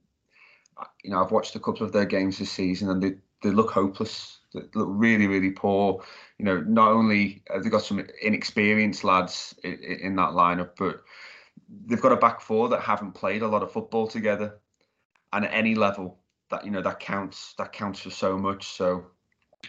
you 1.03 1.11
know, 1.11 1.23
I've 1.23 1.31
watched 1.31 1.55
a 1.55 1.59
couple 1.59 1.85
of 1.85 1.93
their 1.93 2.05
games 2.05 2.37
this 2.37 2.51
season, 2.51 2.89
and 2.89 3.01
they, 3.01 3.13
they 3.41 3.49
look 3.49 3.71
hopeless. 3.71 4.39
They 4.53 4.61
look 4.73 4.89
really, 4.89 5.27
really 5.27 5.51
poor. 5.51 6.03
You 6.37 6.45
know, 6.45 6.61
not 6.61 6.91
only 6.91 7.43
uh, 7.49 7.55
have 7.55 7.63
they 7.63 7.69
got 7.69 7.83
some 7.83 8.05
inexperienced 8.21 9.03
lads 9.03 9.55
in, 9.63 9.73
in 9.73 10.15
that 10.15 10.31
lineup, 10.31 10.71
but 10.77 11.01
they've 11.85 12.01
got 12.01 12.11
a 12.11 12.17
back 12.17 12.41
four 12.41 12.69
that 12.69 12.81
haven't 12.81 13.13
played 13.13 13.41
a 13.41 13.47
lot 13.47 13.63
of 13.63 13.71
football 13.71 14.07
together, 14.07 14.59
and 15.33 15.45
at 15.45 15.53
any 15.53 15.75
level, 15.75 16.19
that 16.49 16.65
you 16.65 16.71
know 16.71 16.81
that 16.81 16.99
counts 16.99 17.53
that 17.57 17.73
counts 17.73 17.99
for 17.99 18.09
so 18.09 18.37
much. 18.37 18.67
So 18.67 19.05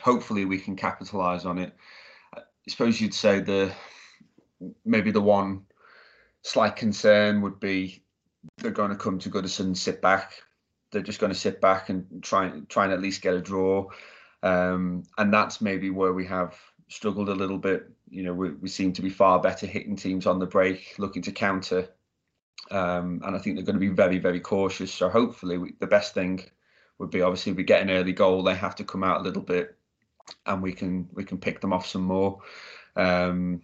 hopefully 0.01 0.45
we 0.45 0.59
can 0.59 0.77
capitalize 0.77 1.45
on 1.45 1.59
it. 1.59 1.75
I 2.35 2.43
suppose 2.69 3.01
you'd 3.01 3.15
say 3.15 3.41
the 3.41 3.73
maybe 4.85 5.11
the 5.11 5.21
one 5.21 5.63
slight 6.43 6.77
concern 6.77 7.43
would 7.43 7.61
be 7.61 8.03
they're 8.59 8.71
going 8.71 8.91
to 8.91 8.97
come 8.97 9.19
to 9.19 9.31
Goodison 9.31 9.77
sit 9.77 10.01
back. 10.01 10.33
They're 10.91 11.03
just 11.03 11.19
going 11.19 11.33
to 11.33 11.39
sit 11.39 11.61
back 11.61 11.89
and 11.89 12.23
try 12.23 12.47
and 12.47 12.69
try 12.69 12.85
and 12.85 12.93
at 12.93 13.01
least 13.01 13.23
get 13.23 13.35
a 13.35 13.41
draw. 13.41 13.89
Um, 14.43 15.05
and 15.19 15.33
that's 15.33 15.61
maybe 15.61 15.91
where 15.91 16.13
we 16.13 16.27
have 16.27 16.57
struggled 16.89 17.29
a 17.29 17.35
little 17.35 17.59
bit. 17.59 17.91
You 18.09 18.23
know, 18.23 18.35
we, 18.35 18.51
we 18.51 18.69
seem 18.69 18.93
to 18.95 19.03
be 19.03 19.11
far 19.11 19.41
better 19.41 19.67
hitting 19.67 19.97
teams 19.97 20.27
on 20.27 20.39
the 20.39 20.47
break, 20.47 20.95
looking 20.99 21.23
to 21.23 21.33
counter. 21.33 21.89
Um, 22.71 23.23
and 23.25 23.35
I 23.35 23.39
think 23.39 23.57
they're 23.57 23.65
going 23.65 23.77
to 23.77 23.81
be 23.81 23.89
very, 23.89 24.19
very 24.19 24.41
cautious. 24.41 24.93
So 24.93 25.09
hopefully, 25.09 25.59
we, 25.59 25.75
the 25.81 25.87
best 25.87 26.15
thing 26.15 26.45
would 26.99 27.11
be 27.11 27.23
obviously 27.23 27.53
we 27.53 27.65
get 27.65 27.83
an 27.83 27.91
early 27.91 28.13
goal, 28.13 28.43
they 28.43 28.55
have 28.55 28.77
to 28.77 28.85
come 28.85 29.05
out 29.05 29.21
a 29.21 29.25
little 29.25 29.43
bit, 29.43 29.77
and 30.47 30.63
we 30.63 30.73
can 30.73 31.09
we 31.13 31.25
can 31.25 31.39
pick 31.39 31.61
them 31.61 31.73
off 31.73 31.87
some 31.87 32.03
more. 32.03 32.41
Um, 32.97 33.63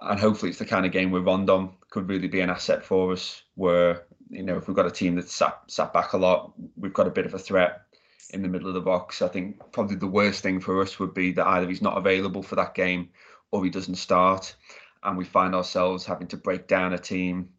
and 0.00 0.20
hopefully 0.20 0.50
it's 0.50 0.58
the 0.58 0.66
kind 0.66 0.84
of 0.84 0.92
game 0.92 1.10
where 1.10 1.22
Rondon 1.22 1.70
could 1.88 2.08
really 2.08 2.28
be 2.28 2.40
an 2.40 2.50
asset 2.50 2.84
for 2.84 3.12
us. 3.12 3.42
Where 3.54 4.06
you 4.30 4.42
know 4.42 4.56
if 4.56 4.68
we've 4.68 4.76
got 4.76 4.86
a 4.86 4.90
team 4.90 5.14
that's 5.14 5.34
sat 5.34 5.60
sat 5.66 5.92
back 5.92 6.12
a 6.12 6.18
lot, 6.18 6.52
we've 6.76 6.92
got 6.92 7.06
a 7.06 7.10
bit 7.10 7.26
of 7.26 7.34
a 7.34 7.38
threat 7.38 7.82
in 8.30 8.42
the 8.42 8.48
middle 8.48 8.68
of 8.68 8.74
the 8.74 8.80
box. 8.80 9.22
I 9.22 9.28
think 9.28 9.60
probably 9.72 9.96
the 9.96 10.06
worst 10.06 10.42
thing 10.42 10.60
for 10.60 10.80
us 10.80 10.98
would 10.98 11.14
be 11.14 11.32
that 11.32 11.46
either 11.46 11.68
he's 11.68 11.82
not 11.82 11.98
available 11.98 12.42
for 12.42 12.56
that 12.56 12.74
game 12.74 13.10
or 13.50 13.64
he 13.64 13.70
doesn't 13.70 13.96
start, 13.96 14.54
and 15.02 15.16
we 15.16 15.24
find 15.24 15.54
ourselves 15.54 16.04
having 16.04 16.28
to 16.28 16.36
break 16.36 16.66
down 16.66 16.92
a 16.92 16.98
team 16.98 17.50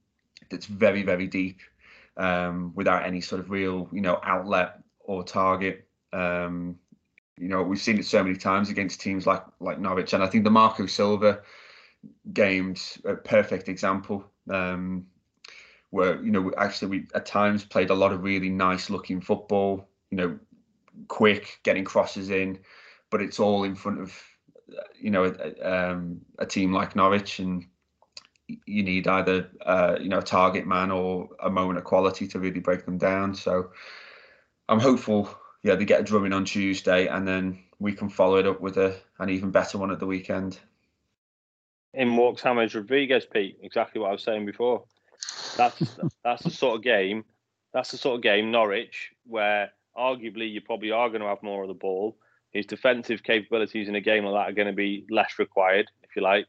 that's 0.49 0.65
very 0.65 1.03
very 1.03 1.27
deep 1.27 1.59
um, 2.17 2.71
without 2.75 3.05
any 3.05 3.21
sort 3.21 3.41
of 3.41 3.49
real, 3.49 3.89
you 3.91 4.01
know, 4.01 4.19
outlet 4.23 4.79
or 4.99 5.23
target. 5.23 5.87
Um, 6.13 6.77
you 7.37 7.49
know, 7.49 7.63
we've 7.63 7.81
seen 7.81 7.99
it 7.99 8.05
so 8.05 8.23
many 8.23 8.37
times 8.37 8.69
against 8.69 9.01
teams 9.01 9.27
like 9.27 9.43
like 9.59 9.79
Norwich, 9.79 10.13
and 10.13 10.23
I 10.23 10.27
think 10.27 10.43
the 10.43 10.51
Marco 10.51 10.85
Silva 10.85 11.41
games 12.31 12.97
a 13.05 13.15
perfect 13.15 13.69
example. 13.69 14.25
Um, 14.49 15.07
where 15.95 16.21
you 16.21 16.29
know 16.29 16.51
actually 16.57 16.89
we 16.89 17.07
at 17.15 17.25
times 17.25 17.63
played 17.63 17.89
a 17.89 17.95
lot 17.95 18.11
of 18.11 18.21
really 18.21 18.49
nice 18.49 18.89
looking 18.89 19.21
football. 19.21 19.87
You 20.11 20.17
know, 20.17 20.39
quick 21.07 21.59
getting 21.63 21.85
crosses 21.85 22.29
in, 22.29 22.59
but 23.09 23.21
it's 23.21 23.39
all 23.39 23.63
in 23.63 23.75
front 23.75 24.01
of 24.01 24.13
you 24.99 25.09
know 25.09 25.23
a, 25.23 25.61
um, 25.61 26.19
a 26.37 26.45
team 26.45 26.73
like 26.73 26.97
Norwich, 26.97 27.39
and 27.39 27.65
you 28.47 28.83
need 28.83 29.07
either 29.07 29.49
uh, 29.65 29.95
you 30.01 30.09
know 30.09 30.17
a 30.17 30.31
target 30.37 30.67
man 30.67 30.91
or 30.91 31.29
a 31.39 31.49
moment 31.49 31.77
of 31.77 31.85
quality 31.85 32.27
to 32.27 32.39
really 32.39 32.59
break 32.59 32.83
them 32.83 32.97
down. 32.97 33.33
So 33.33 33.71
I'm 34.67 34.81
hopeful. 34.81 35.29
Yeah, 35.63 35.75
they 35.75 35.85
get 35.85 36.01
a 36.01 36.03
drumming 36.03 36.33
on 36.33 36.43
Tuesday, 36.43 37.07
and 37.07 37.25
then 37.25 37.63
we 37.79 37.93
can 37.93 38.09
follow 38.09 38.35
it 38.35 38.45
up 38.45 38.59
with 38.59 38.77
a 38.77 38.97
an 39.19 39.29
even 39.29 39.49
better 39.49 39.77
one 39.77 39.91
at 39.91 39.99
the 40.01 40.07
weekend. 40.07 40.59
In 41.93 42.17
walks 42.17 42.43
James 42.43 42.75
Rodriguez, 42.75 43.25
Pete. 43.25 43.59
Exactly 43.61 44.01
what 44.01 44.09
I 44.09 44.11
was 44.11 44.23
saying 44.23 44.45
before. 44.45 44.83
That's 45.57 45.97
that's 46.23 46.43
the 46.43 46.49
sort 46.49 46.77
of 46.77 46.83
game. 46.83 47.25
That's 47.73 47.91
the 47.91 47.97
sort 47.97 48.15
of 48.17 48.21
game 48.23 48.51
Norwich 48.51 49.11
where 49.25 49.71
arguably 49.97 50.51
you 50.51 50.61
probably 50.61 50.91
are 50.91 51.09
going 51.09 51.21
to 51.21 51.27
have 51.27 51.43
more 51.43 51.63
of 51.63 51.67
the 51.67 51.73
ball. 51.73 52.17
his 52.51 52.65
defensive 52.65 53.21
capabilities 53.23 53.89
in 53.89 53.95
a 53.95 54.01
game 54.01 54.23
like 54.23 54.33
that 54.33 54.51
are 54.51 54.55
going 54.55 54.67
to 54.67 54.73
be 54.73 55.05
less 55.09 55.37
required, 55.39 55.91
if 56.03 56.15
you 56.15 56.21
like. 56.21 56.47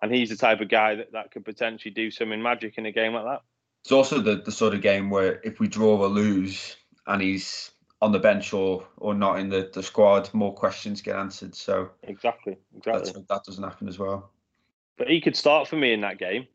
And 0.00 0.14
he's 0.14 0.30
the 0.30 0.36
type 0.36 0.60
of 0.60 0.68
guy 0.68 0.94
that, 0.94 1.12
that 1.12 1.32
could 1.32 1.44
potentially 1.44 1.92
do 1.92 2.10
something 2.12 2.40
magic 2.40 2.78
in 2.78 2.86
a 2.86 2.92
game 2.92 3.14
like 3.14 3.24
that. 3.24 3.42
It's 3.82 3.90
also 3.90 4.20
the, 4.20 4.36
the 4.36 4.52
sort 4.52 4.74
of 4.74 4.82
game 4.82 5.10
where 5.10 5.40
if 5.42 5.58
we 5.58 5.66
draw 5.66 5.96
or 5.96 6.08
lose 6.08 6.76
and 7.08 7.20
he's 7.20 7.72
on 8.00 8.12
the 8.12 8.18
bench 8.18 8.52
or 8.52 8.86
or 8.98 9.14
not 9.14 9.40
in 9.40 9.48
the, 9.48 9.70
the 9.72 9.82
squad, 9.82 10.32
more 10.32 10.54
questions 10.54 11.02
get 11.02 11.16
answered. 11.16 11.54
So 11.54 11.90
exactly, 12.04 12.56
exactly. 12.76 13.24
that 13.28 13.44
doesn't 13.44 13.64
happen 13.64 13.88
as 13.88 13.98
well. 13.98 14.30
But 14.96 15.08
he 15.08 15.20
could 15.20 15.36
start 15.36 15.66
for 15.66 15.76
me 15.76 15.92
in 15.92 16.00
that 16.02 16.18
game. 16.18 16.46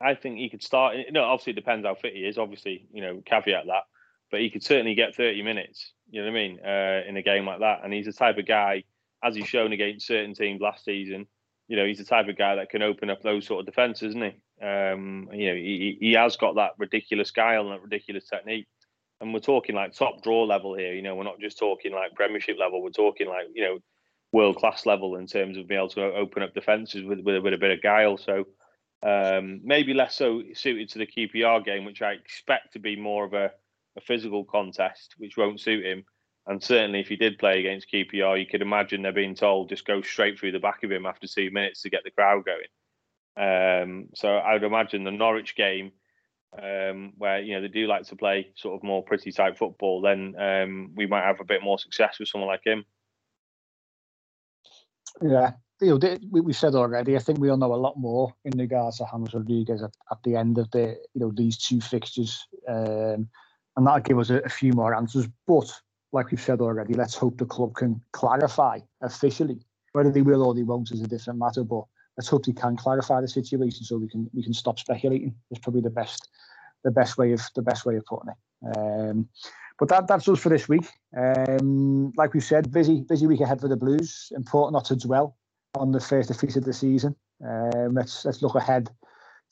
I 0.00 0.14
think 0.14 0.38
he 0.38 0.48
could 0.48 0.62
start. 0.62 0.96
You 0.96 1.12
No, 1.12 1.24
obviously 1.24 1.52
it 1.52 1.56
depends 1.56 1.86
how 1.86 1.94
fit 1.94 2.14
he 2.14 2.20
is. 2.20 2.38
Obviously, 2.38 2.86
you 2.92 3.02
know, 3.02 3.22
caveat 3.24 3.66
that. 3.66 3.84
But 4.30 4.40
he 4.40 4.50
could 4.50 4.62
certainly 4.62 4.94
get 4.94 5.14
30 5.14 5.42
minutes. 5.42 5.92
You 6.10 6.22
know 6.22 6.30
what 6.30 6.38
I 6.38 6.42
mean? 6.42 6.60
Uh, 6.64 7.08
in 7.08 7.16
a 7.16 7.22
game 7.22 7.46
like 7.46 7.60
that, 7.60 7.80
and 7.84 7.92
he's 7.92 8.06
the 8.06 8.12
type 8.12 8.38
of 8.38 8.46
guy, 8.46 8.84
as 9.22 9.34
he's 9.34 9.46
shown 9.46 9.72
against 9.72 10.06
certain 10.06 10.34
teams 10.34 10.60
last 10.60 10.84
season. 10.84 11.26
You 11.68 11.76
know, 11.76 11.86
he's 11.86 11.98
the 11.98 12.04
type 12.04 12.28
of 12.28 12.36
guy 12.36 12.56
that 12.56 12.70
can 12.70 12.82
open 12.82 13.10
up 13.10 13.22
those 13.22 13.46
sort 13.46 13.60
of 13.60 13.66
defenses, 13.66 14.10
isn't 14.10 14.22
he? 14.22 14.64
Um, 14.64 15.28
you 15.32 15.48
know, 15.48 15.54
he, 15.54 15.98
he 16.00 16.12
has 16.12 16.36
got 16.36 16.56
that 16.56 16.72
ridiculous 16.78 17.30
guile 17.30 17.62
and 17.62 17.72
that 17.72 17.82
ridiculous 17.82 18.28
technique. 18.28 18.66
And 19.20 19.32
we're 19.34 19.40
talking 19.40 19.76
like 19.76 19.94
top 19.94 20.22
draw 20.22 20.44
level 20.44 20.74
here. 20.74 20.94
You 20.94 21.02
know, 21.02 21.14
we're 21.14 21.24
not 21.24 21.40
just 21.40 21.58
talking 21.58 21.92
like 21.92 22.14
Premiership 22.14 22.56
level. 22.58 22.82
We're 22.82 22.90
talking 22.90 23.28
like 23.28 23.46
you 23.54 23.62
know, 23.62 23.78
world 24.32 24.56
class 24.56 24.86
level 24.86 25.16
in 25.16 25.26
terms 25.26 25.56
of 25.56 25.68
being 25.68 25.78
able 25.78 25.90
to 25.90 26.02
open 26.02 26.42
up 26.42 26.54
defenses 26.54 27.04
with 27.04 27.20
with, 27.20 27.42
with 27.42 27.54
a 27.54 27.58
bit 27.58 27.70
of 27.70 27.82
guile. 27.82 28.16
So 28.16 28.46
um, 29.02 29.60
maybe 29.64 29.94
less 29.94 30.16
so 30.16 30.42
suited 30.54 30.90
to 30.90 30.98
the 30.98 31.06
QPR 31.06 31.64
game, 31.64 31.84
which 31.84 32.02
I 32.02 32.12
expect 32.12 32.74
to 32.74 32.78
be 32.78 32.96
more 32.96 33.24
of 33.24 33.34
a 33.34 33.52
a 33.96 34.00
physical 34.00 34.44
contest, 34.44 35.14
which 35.18 35.36
won't 35.36 35.60
suit 35.60 35.84
him. 35.84 36.04
And 36.46 36.62
certainly, 36.62 37.00
if 37.00 37.08
he 37.08 37.16
did 37.16 37.38
play 37.38 37.60
against 37.60 37.90
QPR, 37.92 38.40
you 38.40 38.46
could 38.46 38.62
imagine 38.62 39.02
they're 39.02 39.12
being 39.12 39.34
told 39.34 39.68
just 39.68 39.86
go 39.86 40.00
straight 40.02 40.38
through 40.38 40.52
the 40.52 40.58
back 40.58 40.82
of 40.82 40.90
him 40.90 41.06
after 41.06 41.26
two 41.26 41.50
minutes 41.50 41.82
to 41.82 41.90
get 41.90 42.02
the 42.02 42.10
crowd 42.10 42.44
going. 42.44 42.66
Um, 43.36 44.08
so 44.14 44.28
I 44.36 44.54
would 44.54 44.64
imagine 44.64 45.04
the 45.04 45.10
Norwich 45.10 45.54
game, 45.54 45.92
um, 46.60 47.12
where 47.18 47.40
you 47.40 47.54
know 47.54 47.60
they 47.60 47.68
do 47.68 47.86
like 47.86 48.04
to 48.04 48.16
play 48.16 48.52
sort 48.56 48.74
of 48.74 48.82
more 48.82 49.04
pretty 49.04 49.32
type 49.32 49.58
football, 49.58 50.00
then 50.00 50.34
um, 50.38 50.92
we 50.96 51.06
might 51.06 51.24
have 51.24 51.40
a 51.40 51.44
bit 51.44 51.62
more 51.62 51.78
success 51.78 52.18
with 52.18 52.28
someone 52.28 52.48
like 52.48 52.64
him. 52.64 52.84
Yeah, 55.22 55.52
you 55.80 55.98
know, 55.98 56.18
we, 56.30 56.40
we 56.40 56.52
said 56.52 56.74
already. 56.74 57.16
I 57.16 57.20
think 57.20 57.38
we'll 57.38 57.56
know 57.56 57.74
a 57.74 57.76
lot 57.76 57.98
more 57.98 58.34
in 58.44 58.58
regards 58.58 58.98
to 58.98 59.06
James 59.10 59.34
Rodriguez 59.34 59.82
at, 59.82 59.92
at 60.10 60.22
the 60.24 60.36
end 60.36 60.58
of 60.58 60.70
the 60.70 60.96
you 61.14 61.20
know 61.20 61.32
these 61.34 61.56
two 61.58 61.80
fixtures. 61.80 62.46
Um, 62.68 63.28
and 63.76 63.86
that'll 63.86 64.00
give 64.00 64.18
us 64.18 64.30
a, 64.30 64.38
a 64.38 64.48
few 64.48 64.72
more 64.72 64.94
answers. 64.94 65.26
But 65.46 65.72
like 66.12 66.30
we've 66.30 66.40
said 66.40 66.60
already, 66.60 66.94
let's 66.94 67.14
hope 67.14 67.38
the 67.38 67.46
club 67.46 67.74
can 67.74 68.00
clarify 68.12 68.80
officially 69.02 69.58
whether 69.92 70.10
they 70.10 70.22
will 70.22 70.42
or 70.42 70.54
they 70.54 70.62
won't 70.62 70.90
is 70.90 71.00
a 71.00 71.06
different 71.06 71.38
matter. 71.38 71.64
But 71.64 71.84
let's 72.16 72.28
hope 72.28 72.44
they 72.44 72.52
can 72.52 72.76
clarify 72.76 73.20
the 73.20 73.28
situation 73.28 73.84
so 73.84 73.96
we 73.96 74.08
can 74.08 74.28
we 74.34 74.42
can 74.42 74.54
stop 74.54 74.78
speculating. 74.78 75.34
It's 75.50 75.60
probably 75.60 75.82
the 75.82 75.90
best 75.90 76.28
the 76.84 76.90
best 76.90 77.18
way 77.18 77.32
of 77.32 77.40
the 77.54 77.62
best 77.62 77.86
way 77.86 77.96
of 77.96 78.04
putting 78.04 78.30
it. 78.30 78.76
Um, 78.76 79.28
but 79.78 79.88
that 79.88 80.06
that's 80.08 80.28
us 80.28 80.40
for 80.40 80.50
this 80.50 80.68
week. 80.68 80.86
Um, 81.16 82.12
like 82.16 82.34
we 82.34 82.40
said, 82.40 82.70
busy 82.70 83.00
busy 83.00 83.26
week 83.26 83.40
ahead 83.40 83.60
for 83.60 83.68
the 83.68 83.76
Blues. 83.76 84.30
Important 84.36 84.74
not 84.74 84.84
to 84.86 84.96
dwell 84.96 85.36
on 85.74 85.92
the 85.92 86.00
first 86.00 86.28
defeat 86.28 86.56
of 86.56 86.64
the 86.64 86.72
season. 86.72 87.14
Um, 87.44 87.94
let's 87.94 88.24
let's 88.24 88.42
look 88.42 88.54
ahead 88.54 88.90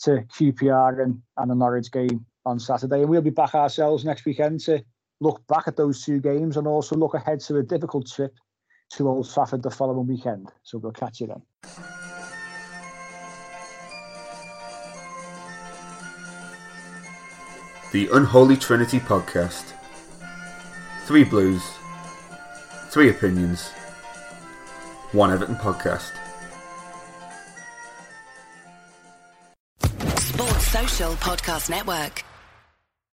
to 0.01 0.25
QPR 0.39 1.03
and, 1.03 1.21
and 1.37 1.51
the 1.51 1.55
Norwich 1.55 1.91
game 1.91 2.25
on 2.45 2.59
Saturday. 2.59 3.01
And 3.01 3.09
we'll 3.09 3.23
be 3.23 3.31
back 3.31 3.55
ourselves 3.55 4.05
next 4.05 4.25
weekend 4.25 4.61
to 4.61 4.83
look 5.21 5.45
back 5.49 5.67
at 5.67 5.77
those 5.77 6.05
two 6.05 6.21
games 6.21 6.57
and 6.57 6.67
also 6.67 6.97
look 6.97 7.15
ahead 7.15 7.41
to 7.41 7.57
a 7.59 7.63
difficult 7.63 8.09
trip 8.09 8.35
to 8.91 9.09
Old 9.09 9.31
Trafford 9.31 9.63
the 9.63 9.71
following 9.71 10.07
weekend. 10.07 10.51
So 10.63 10.79
we'll 10.79 10.93
catch 10.93 11.21
you 11.21 11.27
then. 11.27 11.43
The 17.93 18.09
Unholy 18.13 18.57
Trinity 18.57 19.01
Podcast. 19.01 19.73
Three 21.07 21.25
Blues, 21.25 21.63
three 22.91 23.09
opinions, 23.09 23.71
one 25.13 25.33
Everton 25.33 25.57
podcast. 25.57 26.13
Sports 30.19 30.67
Social 30.69 31.13
Podcast 31.15 31.71
Network. 31.71 32.28